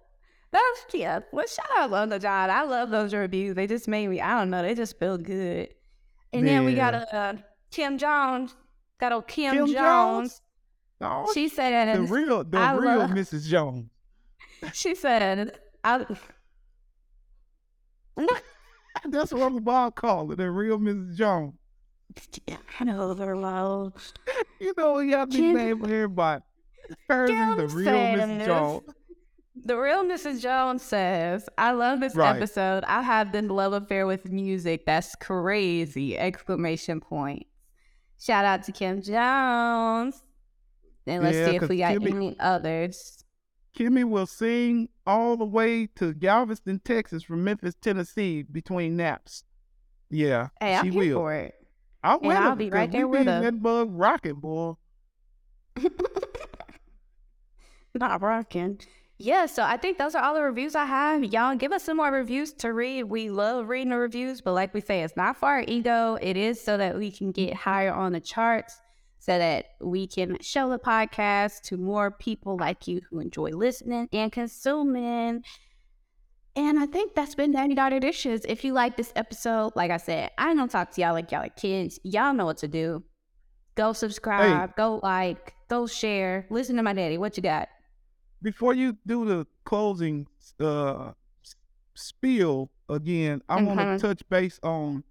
That's 0.51 0.85
yeah. 0.95 1.21
Well, 1.33 1.47
shout 1.47 1.67
out 1.79 1.93
Uncle 1.93 2.19
John. 2.19 2.51
I 2.51 2.63
love 2.65 2.91
those 2.91 3.15
reviews. 3.15 3.55
They 3.55 3.67
just 3.67 3.89
made 3.89 4.09
me. 4.09 4.21
I 4.21 4.39
don't 4.39 4.51
know. 4.51 4.63
They 4.63 4.75
just 4.75 4.99
feel 4.99 5.17
good. 5.17 5.69
And 6.35 6.47
then 6.47 6.65
we 6.67 6.75
got 6.75 6.93
a 6.95 7.15
uh, 7.17 7.35
Kim 7.71 7.97
Jones. 7.99 8.55
Got 9.01 9.13
old 9.13 9.27
Kim, 9.29 9.55
Kim 9.55 9.67
Jones. 9.67 9.75
Jones? 9.75 10.43
Oh, 11.01 11.31
She 11.35 11.49
said, 11.49 11.97
the 11.97 12.03
real, 12.03 12.45
the 12.45 12.59
I 12.59 12.75
real 12.75 12.99
love- 12.99 13.11
Mrs. 13.11 13.47
Jones. 13.49 13.91
she 14.73 14.95
said, 14.95 15.59
I, 15.83 16.07
That's 19.09 19.33
what 19.33 19.43
I'm 19.43 19.57
about 19.57 19.97
to 19.97 20.31
it, 20.33 20.37
the 20.37 20.51
real 20.51 20.79
Mrs. 20.79 21.17
Jones. 21.17 21.55
I 22.81 22.85
know 22.85 23.15
they're 23.15 23.37
loud. 23.37 23.93
You 24.61 24.73
know, 24.77 24.93
we 24.95 25.11
got 25.11 25.29
nickname 25.31 25.81
for 25.81 25.87
everybody. 25.87 26.43
Hers 27.09 27.31
is 27.31 27.57
the 27.73 27.77
real 27.79 27.87
Mrs. 27.93 28.19
says- 28.39 28.47
Jones. 28.47 28.83
The 29.65 29.77
real 29.77 30.05
Mrs. 30.05 30.41
Jones 30.41 30.83
says, 30.83 31.49
I 31.59 31.73
love 31.73 31.99
this 32.01 32.15
Right. 32.15 32.37
episode. 32.37 32.85
I 32.85 33.03
have 33.03 33.33
this 33.33 33.45
love 33.45 33.73
affair 33.73 34.07
with 34.07 34.31
music. 34.31 34.87
That's 34.87 35.15
crazy. 35.17 36.17
Exclamation 36.17 37.01
point. 37.01 37.47
Shout 38.21 38.45
out 38.45 38.63
to 38.65 38.73
Kim 38.73 39.03
Jones. 39.03 40.23
And 41.09 41.25
let's 41.25 41.37
Yeah, 41.37 41.47
see 41.51 41.57
if 41.57 41.69
we 41.69 41.79
got 41.79 41.95
Kimmy- 41.97 42.15
any 42.15 42.37
others. 42.39 43.22
Kimmy 43.77 44.05
will 44.09 44.27
sing 44.27 44.89
all 45.07 45.37
the 45.37 45.45
way 45.45 45.87
to 45.97 46.13
Galveston, 46.13 46.81
Texas 46.85 47.23
from 47.23 47.43
Memphis, 47.45 47.75
Tennessee 47.81 48.43
between 48.43 48.97
naps. 48.97 49.45
Yeah, 50.11 50.49
Hey, 50.61 50.79
she 50.83 50.91
will. 50.91 51.19
for 51.21 51.35
it. 51.35 51.55
I'll 52.05 52.19
and 52.23 52.33
I'll 52.33 52.57
be 52.57 52.69
right 52.69 52.91
there 52.91 53.09
with 53.09 53.27
her. 53.27 53.41
That 53.41 53.63
bug 53.63 53.89
rocket, 53.93 54.35
boy. 54.35 54.75
Not 57.95 58.21
rocking. 58.23 58.81
Yeah, 59.19 59.47
so 59.47 59.63
I 59.63 59.77
think 59.77 59.99
those 59.99 60.15
are 60.15 60.23
all 60.25 60.35
the 60.35 60.43
reviews 60.43 60.75
I 60.75 60.85
have. 60.87 61.23
Y'all 61.25 61.55
give 61.55 61.71
us 61.73 61.85
some 61.85 61.99
more 61.99 62.11
reviews 62.11 62.53
to 62.55 62.73
read. 62.73 63.05
We 63.05 63.31
love 63.31 63.69
reading 63.69 63.91
the 63.91 63.97
reviews, 63.99 64.41
but 64.41 64.53
like 64.55 64.75
we 64.75 64.81
say, 64.81 65.03
it's 65.03 65.17
not 65.17 65.37
for 65.37 65.47
our 65.49 65.65
ego. 65.69 66.19
It 66.21 66.37
is 66.37 66.61
so 66.61 66.77
that 66.77 66.99
we 66.99 67.13
can 67.13 67.31
get 67.31 67.55
higher 67.55 67.93
on 67.93 68.13
the 68.13 68.21
charts, 68.21 68.81
so 69.23 69.39
that 69.39 69.67
we 69.81 70.05
can 70.09 70.37
show 70.41 70.69
the 70.69 70.81
podcast 70.81 71.61
to 71.61 71.77
more 71.77 72.11
people 72.11 72.57
like 72.57 72.89
you 72.89 73.01
who 73.09 73.21
enjoy 73.21 73.51
listening 73.51 74.09
and 74.13 74.33
consuming. 74.33 75.45
And 76.57 76.77
I 76.81 76.87
think 76.87 77.15
that's 77.15 77.37
been 77.37 77.53
Daddy 77.53 77.77
Daughter 77.77 78.01
Dishes. 78.01 78.45
If 78.49 78.65
you 78.65 78.73
like 78.73 78.97
this 78.97 79.13
episode, 79.15 79.75
like 79.77 79.93
I 79.93 79.99
said, 79.99 80.33
I 80.39 80.49
ain't 80.49 80.59
gonna 80.59 80.67
talk 80.69 80.91
to 80.91 81.01
y'all 81.01 81.13
like 81.13 81.31
y'all 81.31 81.45
are 81.45 81.49
kids. 81.51 82.01
Y'all 82.03 82.35
know 82.35 82.47
what 82.47 82.57
to 82.59 82.69
do. 82.69 83.05
Go 83.77 83.93
subscribe, 83.93 84.75
go 84.75 84.99
like, 85.05 85.55
go 85.69 85.87
share. 85.87 86.47
Listen 86.51 86.75
to 86.75 86.83
my 86.83 86.93
daddy. 86.93 87.17
What 87.17 87.37
you 87.37 87.45
got? 87.45 87.69
Before 88.43 88.75
you 88.75 88.97
do 89.07 89.25
the 89.25 89.47
closing 89.65 90.27
uh, 90.59 91.13
spiel 91.95 92.73
again, 92.89 93.41
I 93.49 93.63
want 93.63 93.79
Mhm. 93.79 94.01
to 94.01 94.03
touch 94.09 94.29
base 94.29 94.59
on 94.65 95.05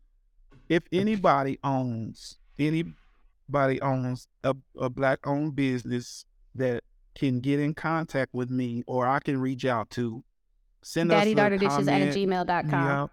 if 0.67 0.83
anybody 0.91 1.59
owns 1.63 2.39
anybody 3.51 3.81
owns 3.81 4.27
a, 4.43 4.55
a 4.79 4.89
black 4.89 5.19
owned 5.25 5.55
business 5.55 6.25
that 6.55 6.83
can 7.15 7.39
get 7.39 7.59
in 7.59 7.73
contact 7.73 8.33
with 8.33 8.49
me 8.49 8.83
or 8.87 9.07
I 9.07 9.19
can 9.19 9.39
reach 9.39 9.65
out 9.65 9.89
to. 9.91 10.23
Send 10.83 11.09
Daddy 11.09 11.31
us 11.31 11.37
daughter 11.37 11.55
a 11.55 11.59
dishes 11.59 11.87
at 11.87 12.13
gmail.com. 12.13 12.71
Yeah. 12.71 13.07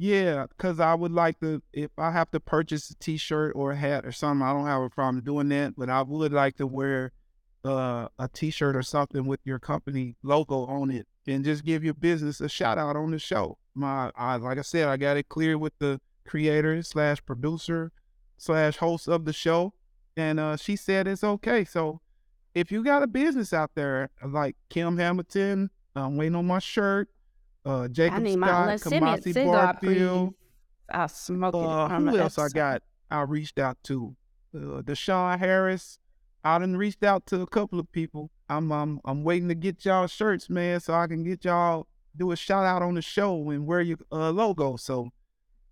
Yeah, 0.00 0.46
because 0.46 0.78
I 0.78 0.94
would 0.94 1.10
like 1.10 1.40
to, 1.40 1.60
if 1.72 1.90
I 1.98 2.12
have 2.12 2.30
to 2.30 2.38
purchase 2.38 2.88
a 2.90 2.94
t 2.94 3.16
shirt 3.16 3.52
or 3.56 3.72
a 3.72 3.76
hat 3.76 4.06
or 4.06 4.12
something, 4.12 4.46
I 4.46 4.52
don't 4.52 4.66
have 4.66 4.82
a 4.82 4.90
problem 4.90 5.24
doing 5.24 5.48
that, 5.48 5.74
but 5.76 5.90
I 5.90 6.02
would 6.02 6.32
like 6.32 6.56
to 6.58 6.68
wear 6.68 7.10
uh, 7.64 8.06
a 8.16 8.28
t 8.32 8.50
shirt 8.50 8.76
or 8.76 8.82
something 8.82 9.26
with 9.26 9.40
your 9.44 9.58
company 9.58 10.14
logo 10.22 10.66
on 10.66 10.92
it 10.92 11.08
and 11.26 11.44
just 11.44 11.64
give 11.64 11.82
your 11.82 11.94
business 11.94 12.40
a 12.40 12.48
shout 12.48 12.78
out 12.78 12.94
on 12.94 13.10
the 13.10 13.18
show. 13.18 13.58
My, 13.74 14.12
I, 14.14 14.36
like 14.36 14.58
I 14.58 14.62
said, 14.62 14.86
I 14.86 14.98
got 14.98 15.16
it 15.16 15.28
clear 15.28 15.58
with 15.58 15.72
the 15.80 16.00
creator 16.24 16.80
slash 16.84 17.24
producer 17.26 17.90
slash 18.38 18.76
host 18.76 19.08
of 19.08 19.24
the 19.24 19.32
show, 19.32 19.74
and 20.16 20.40
uh, 20.40 20.56
she 20.56 20.76
said 20.76 21.06
it's 21.06 21.22
okay. 21.22 21.64
So 21.64 22.00
if 22.54 22.72
you 22.72 22.82
got 22.82 23.02
a 23.02 23.06
business 23.06 23.52
out 23.52 23.72
there 23.74 24.10
like 24.24 24.56
Kim 24.70 24.96
Hamilton, 24.96 25.70
I'm 25.94 26.16
waiting 26.16 26.36
on 26.36 26.46
my 26.46 26.58
shirt. 26.58 27.08
Uh, 27.66 27.82
I 27.82 27.88
Jacob 27.88 28.22
need 28.22 28.38
Scott, 28.38 28.68
Kamasi. 28.80 29.34
Barfield. 29.34 30.34
I'll 30.90 31.08
smoke 31.08 31.54
it. 31.54 31.58
Uh, 31.58 31.88
who 31.88 32.18
else 32.18 32.38
I 32.38 32.48
got? 32.48 32.82
I 33.10 33.22
reached 33.22 33.58
out 33.58 33.76
to 33.84 34.16
uh, 34.54 34.80
Deshaun 34.82 35.38
Harris. 35.38 35.98
I 36.44 36.58
done 36.58 36.76
reached 36.76 37.04
out 37.04 37.26
to 37.26 37.42
a 37.42 37.46
couple 37.46 37.78
of 37.78 37.90
people. 37.92 38.30
I'm 38.48 38.72
um, 38.72 39.00
I'm 39.04 39.22
waiting 39.24 39.48
to 39.48 39.54
get 39.54 39.84
y'all 39.84 40.06
shirts, 40.06 40.48
man, 40.48 40.80
so 40.80 40.94
I 40.94 41.06
can 41.06 41.24
get 41.24 41.44
y'all 41.44 41.86
do 42.16 42.32
a 42.32 42.36
shout 42.36 42.64
out 42.64 42.80
on 42.80 42.94
the 42.94 43.02
show 43.02 43.50
and 43.50 43.66
wear 43.66 43.80
your 43.80 43.98
uh, 44.10 44.30
logo. 44.30 44.76
So 44.76 45.10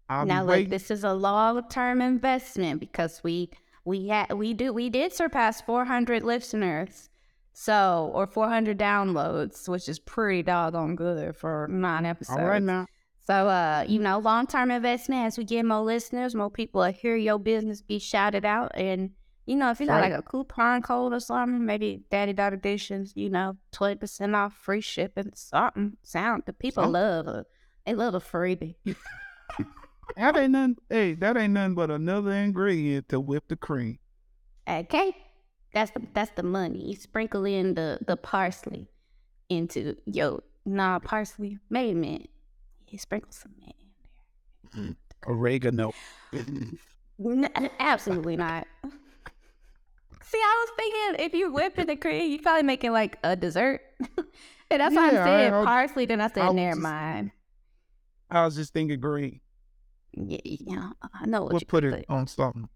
I'll 0.08 0.24
now 0.26 0.44
look, 0.44 0.68
this 0.68 0.90
is 0.90 1.04
a 1.04 1.12
long 1.14 1.68
term 1.68 2.00
investment 2.00 2.80
because 2.80 3.20
we 3.24 3.50
we 3.84 4.08
had 4.08 4.32
we 4.32 4.54
do 4.54 4.72
we 4.72 4.88
did 4.90 5.12
surpass 5.12 5.60
400 5.60 6.22
listeners, 6.22 7.08
so 7.52 8.10
or 8.14 8.26
400 8.26 8.78
downloads, 8.78 9.68
which 9.68 9.88
is 9.88 9.98
pretty 9.98 10.42
doggone 10.42 10.96
good 10.96 11.36
for 11.36 11.66
nine 11.70 12.04
episodes. 12.06 12.38
All 12.40 12.46
right 12.46 12.62
now. 12.62 12.86
So, 13.26 13.48
uh, 13.48 13.84
you 13.88 13.98
know, 13.98 14.18
long 14.20 14.46
term 14.46 14.70
investment 14.70 15.26
as 15.26 15.36
we 15.38 15.42
get 15.44 15.64
more 15.64 15.80
listeners, 15.82 16.34
more 16.36 16.50
people 16.50 16.82
will 16.82 16.92
hear 16.92 17.16
your 17.16 17.40
business 17.40 17.82
be 17.82 17.98
shouted 17.98 18.44
out. 18.44 18.70
And, 18.76 19.10
you 19.46 19.56
know, 19.56 19.70
if 19.72 19.80
you 19.80 19.86
got 19.86 20.00
Right. 20.00 20.12
like 20.12 20.20
a 20.20 20.22
coupon 20.22 20.80
code 20.82 21.12
or 21.12 21.18
something, 21.18 21.66
maybe 21.66 22.02
Daddy 22.08 22.32
Daughter 22.32 22.54
Dishes, 22.56 23.12
you 23.16 23.28
know, 23.28 23.56
20% 23.72 24.36
off 24.36 24.54
free 24.54 24.80
shipping, 24.80 25.32
something. 25.34 25.96
Sound 26.04 26.44
the 26.46 26.52
people 26.52 26.84
Something. 26.84 26.92
love 26.92 27.26
a, 27.26 27.46
they 27.84 27.94
love 27.94 28.14
a 28.14 28.20
freebie. 28.20 28.76
That 30.16 30.36
ain't 30.36 30.52
nothing. 30.52 30.76
Hey, 30.88 31.14
that 31.14 31.36
ain't 31.36 31.52
nothing 31.54 31.74
but 31.74 31.90
another 31.90 32.30
ingredient 32.32 33.08
to 33.08 33.20
whip 33.20 33.48
the 33.48 33.56
cream. 33.56 33.98
Okay? 34.68 35.16
That's 35.74 35.90
the, 35.90 36.02
that's 36.14 36.30
the 36.36 36.42
money. 36.42 36.78
You 36.90 36.96
sprinkle 36.96 37.44
in 37.44 37.74
the, 37.74 37.98
the 38.06 38.16
parsley 38.16 38.88
into 39.48 39.96
yo, 40.06 40.42
nah, 40.64 40.98
parsley, 41.00 41.58
maybe 41.70 41.94
mint. 41.98 42.28
You 42.88 42.98
sprinkle 42.98 43.32
some 43.32 43.52
mint 43.60 43.74
in 44.74 44.82
there. 44.84 44.96
Oregano. 45.34 45.92
N- 46.32 47.50
absolutely 47.80 48.36
not. 48.36 48.66
See, 50.22 50.38
I 50.38 50.66
was 50.66 50.70
thinking 50.76 51.24
if 51.26 51.34
you 51.34 51.52
whip 51.52 51.78
in 51.78 51.86
the 51.88 51.96
cream, 51.96 52.30
you 52.32 52.40
probably 52.40 52.62
making 52.62 52.92
like 52.92 53.18
a 53.22 53.36
dessert. 53.36 53.80
and 54.70 54.80
that's 54.80 54.94
why 54.94 55.10
I 55.10 55.12
Yeah, 55.12 55.22
I- 55.22 55.24
said 55.24 55.52
I- 55.52 55.64
parsley. 55.64 56.06
Then 56.06 56.20
I 56.20 56.28
said, 56.28 56.38
I 56.38 56.52
never 56.52 56.70
just- 56.72 56.82
mind. 56.82 57.30
I 58.30 58.44
was 58.44 58.56
just 58.56 58.72
thinking 58.72 58.98
green. 58.98 59.40
Yeah, 60.16 60.38
yeah, 60.44 60.90
I 61.14 61.26
know 61.26 61.42
what 61.42 61.52
We'll 61.52 61.60
you 61.60 61.66
put 61.66 61.84
it 61.84 62.06
on 62.08 62.26
something. 62.26 62.68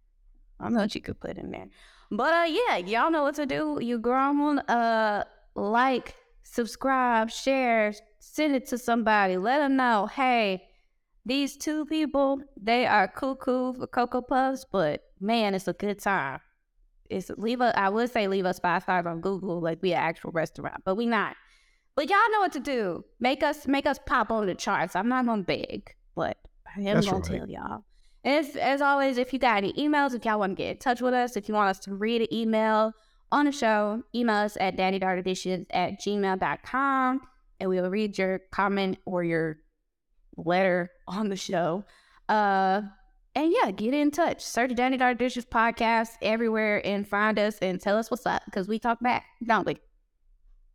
I 0.58 0.68
know 0.68 0.80
what 0.80 0.94
you 0.94 1.00
could 1.00 1.18
put 1.20 1.38
in 1.38 1.50
there. 1.50 1.68
But 2.10 2.34
uh, 2.34 2.46
yeah, 2.48 2.76
y'all 2.76 3.10
know 3.10 3.22
what 3.22 3.36
to 3.36 3.46
do. 3.46 3.78
You 3.80 3.98
grown, 3.98 4.58
uh, 4.58 5.24
like, 5.54 6.14
subscribe, 6.42 7.30
share, 7.30 7.94
send 8.18 8.54
it 8.54 8.66
to 8.68 8.78
somebody. 8.78 9.36
Let 9.36 9.58
them 9.58 9.76
know, 9.76 10.06
hey, 10.06 10.64
these 11.24 11.56
two 11.56 11.86
people, 11.86 12.40
they 12.60 12.86
are 12.86 13.08
cuckoo 13.08 13.74
for 13.74 13.86
Cocoa 13.86 14.22
Puffs, 14.22 14.66
but 14.70 15.02
man, 15.20 15.54
it's 15.54 15.68
a 15.68 15.72
good 15.72 15.98
time. 15.98 16.40
It's 17.08 17.30
leave 17.36 17.60
a, 17.60 17.78
I 17.78 17.88
would 17.88 18.10
say 18.10 18.28
leave 18.28 18.46
us 18.46 18.58
five 18.58 18.82
stars 18.82 19.06
on 19.06 19.20
Google, 19.20 19.60
like 19.60 19.82
we 19.82 19.92
an 19.92 19.98
actual 19.98 20.30
restaurant, 20.32 20.82
but 20.84 20.96
we 20.96 21.06
not. 21.06 21.36
But 21.96 22.08
y'all 22.08 22.30
know 22.32 22.40
what 22.40 22.52
to 22.52 22.60
do. 22.60 23.04
Make 23.18 23.42
us 23.42 23.66
make 23.66 23.86
us 23.86 23.98
pop 24.06 24.30
on 24.30 24.46
the 24.46 24.54
charts. 24.54 24.94
I'm 24.94 25.08
not 25.08 25.26
gonna 25.26 25.42
beg, 25.42 25.94
but 26.14 26.36
I 26.76 26.80
am 26.80 26.94
That's 26.94 27.06
gonna 27.06 27.18
right. 27.18 27.38
tell 27.38 27.48
y'all. 27.48 27.84
And 28.22 28.44
if, 28.46 28.56
as 28.56 28.80
always, 28.82 29.16
if 29.18 29.32
you 29.32 29.38
got 29.38 29.58
any 29.58 29.72
emails, 29.74 30.14
if 30.14 30.24
y'all 30.24 30.38
want 30.38 30.52
to 30.56 30.62
get 30.62 30.70
in 30.72 30.76
touch 30.78 31.00
with 31.00 31.14
us, 31.14 31.36
if 31.36 31.48
you 31.48 31.54
want 31.54 31.70
us 31.70 31.78
to 31.80 31.94
read 31.94 32.20
an 32.22 32.32
email 32.32 32.92
on 33.32 33.46
the 33.46 33.52
show, 33.52 34.02
email 34.14 34.36
us 34.36 34.56
at 34.60 34.76
daddydaughterDishes 34.76 35.66
at 35.70 36.00
gmail.com 36.00 37.20
and 37.60 37.70
we 37.70 37.80
will 37.80 37.90
read 37.90 38.18
your 38.18 38.40
comment 38.50 38.98
or 39.06 39.22
your 39.24 39.58
letter 40.36 40.90
on 41.06 41.28
the 41.28 41.36
show. 41.36 41.84
Uh, 42.28 42.82
and 43.34 43.52
yeah, 43.52 43.70
get 43.70 43.94
in 43.94 44.10
touch. 44.10 44.42
Search 44.44 44.74
Daddy 44.74 44.96
Daughter 44.96 45.14
Dishes 45.14 45.46
podcast 45.46 46.10
everywhere 46.20 46.84
and 46.84 47.06
find 47.06 47.38
us 47.38 47.58
and 47.60 47.80
tell 47.80 47.96
us 47.96 48.10
what's 48.10 48.26
up 48.26 48.42
because 48.44 48.68
we 48.68 48.78
talk 48.78 49.00
back, 49.00 49.24
don't 49.44 49.66
we? 49.66 49.76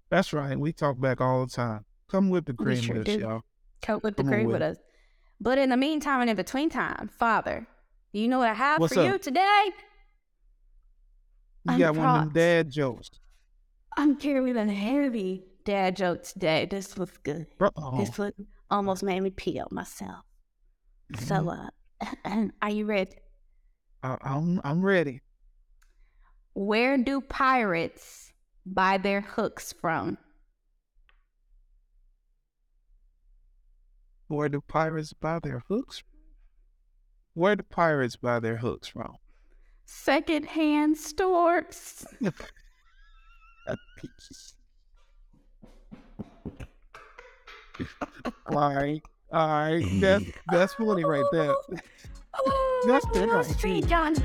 That's 0.09 0.31
right. 0.33 0.57
We 0.57 0.71
talk 0.71 0.99
back 0.99 1.19
all 1.19 1.45
the 1.45 1.51
time. 1.51 1.85
Come 2.09 2.29
with 2.29 2.45
the 2.45 2.53
cream 2.53 2.79
sure 2.81 2.97
with 2.97 3.09
us, 3.09 3.15
do. 3.15 3.21
y'all. 3.21 3.41
Cope 3.81 4.03
with 4.03 4.15
the 4.15 4.23
Come 4.23 4.31
on 4.31 4.33
cream 4.33 4.47
with 4.47 4.53
with 4.53 4.61
it. 4.61 4.71
us. 4.71 4.77
But 5.39 5.57
in 5.57 5.69
the 5.69 5.77
meantime 5.77 6.21
and 6.21 6.29
in 6.29 6.35
between 6.35 6.69
time, 6.69 7.09
Father, 7.17 7.67
do 8.13 8.19
you 8.19 8.27
know 8.27 8.39
what 8.39 8.49
I 8.49 8.53
have 8.53 8.79
What's 8.79 8.93
for 8.93 9.03
you 9.03 9.17
today? 9.17 9.69
You 11.69 11.77
got 11.79 11.95
one 11.95 12.07
of 12.07 12.23
them 12.25 12.33
dad 12.33 12.69
jokes. 12.69 13.09
I'm 13.97 14.15
carrying 14.15 14.55
a 14.55 14.71
heavy 14.71 15.45
dad 15.63 15.95
joke 15.95 16.23
today. 16.23 16.67
This 16.69 16.95
was 16.95 17.11
good. 17.23 17.47
Bro- 17.57 17.71
oh, 17.75 17.97
This 17.97 18.17
one 18.17 18.33
almost 18.69 19.03
made 19.03 19.19
me 19.21 19.29
pee 19.31 19.59
on 19.59 19.67
myself. 19.71 20.23
So, 21.19 21.35
mhm. 21.35 21.69
uh, 22.25 22.47
are 22.61 22.69
you 22.69 22.85
ready? 22.85 23.11
I, 24.03 24.17
I'm 24.21 24.61
I'm 24.63 24.83
ready. 24.83 25.21
Where 26.53 26.97
do 26.97 27.21
pirates 27.21 28.31
buy 28.65 28.97
their 28.97 29.21
hooks 29.21 29.73
from? 29.73 30.17
Where 34.27 34.49
do 34.49 34.61
pirates 34.61 35.13
buy 35.13 35.39
their 35.39 35.63
hooks? 35.67 36.03
Where 37.33 37.55
do 37.55 37.63
pirates 37.63 38.15
buy 38.15 38.39
their 38.39 38.57
hooks 38.57 38.87
from? 38.87 39.15
Secondhand 39.85 40.97
stores. 40.97 42.05
All 48.47 48.73
right, 48.73 49.01
all 49.33 49.47
right. 49.47 49.85
That's 49.99 50.25
that's 50.49 50.73
funny 50.75 51.03
right 51.03 51.25
there. 51.31 51.51
Oh, 51.51 51.77
oh, 52.35 52.85
that's 52.87 53.05
Wall 53.17 53.27
right. 53.27 53.45
Street, 53.45 53.87
John. 53.87 54.15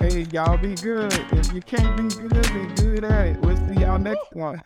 Hey, 0.00 0.26
y'all 0.32 0.56
be 0.56 0.74
good. 0.74 1.12
If 1.32 1.52
you 1.52 1.60
can't 1.60 1.96
be 1.96 2.28
good, 2.28 2.42
be 2.52 2.82
good 2.82 3.04
at 3.04 3.26
it. 3.28 3.40
We'll 3.40 3.56
see 3.68 3.80
y'all 3.82 3.98
next 3.98 4.32
one. 4.32 4.60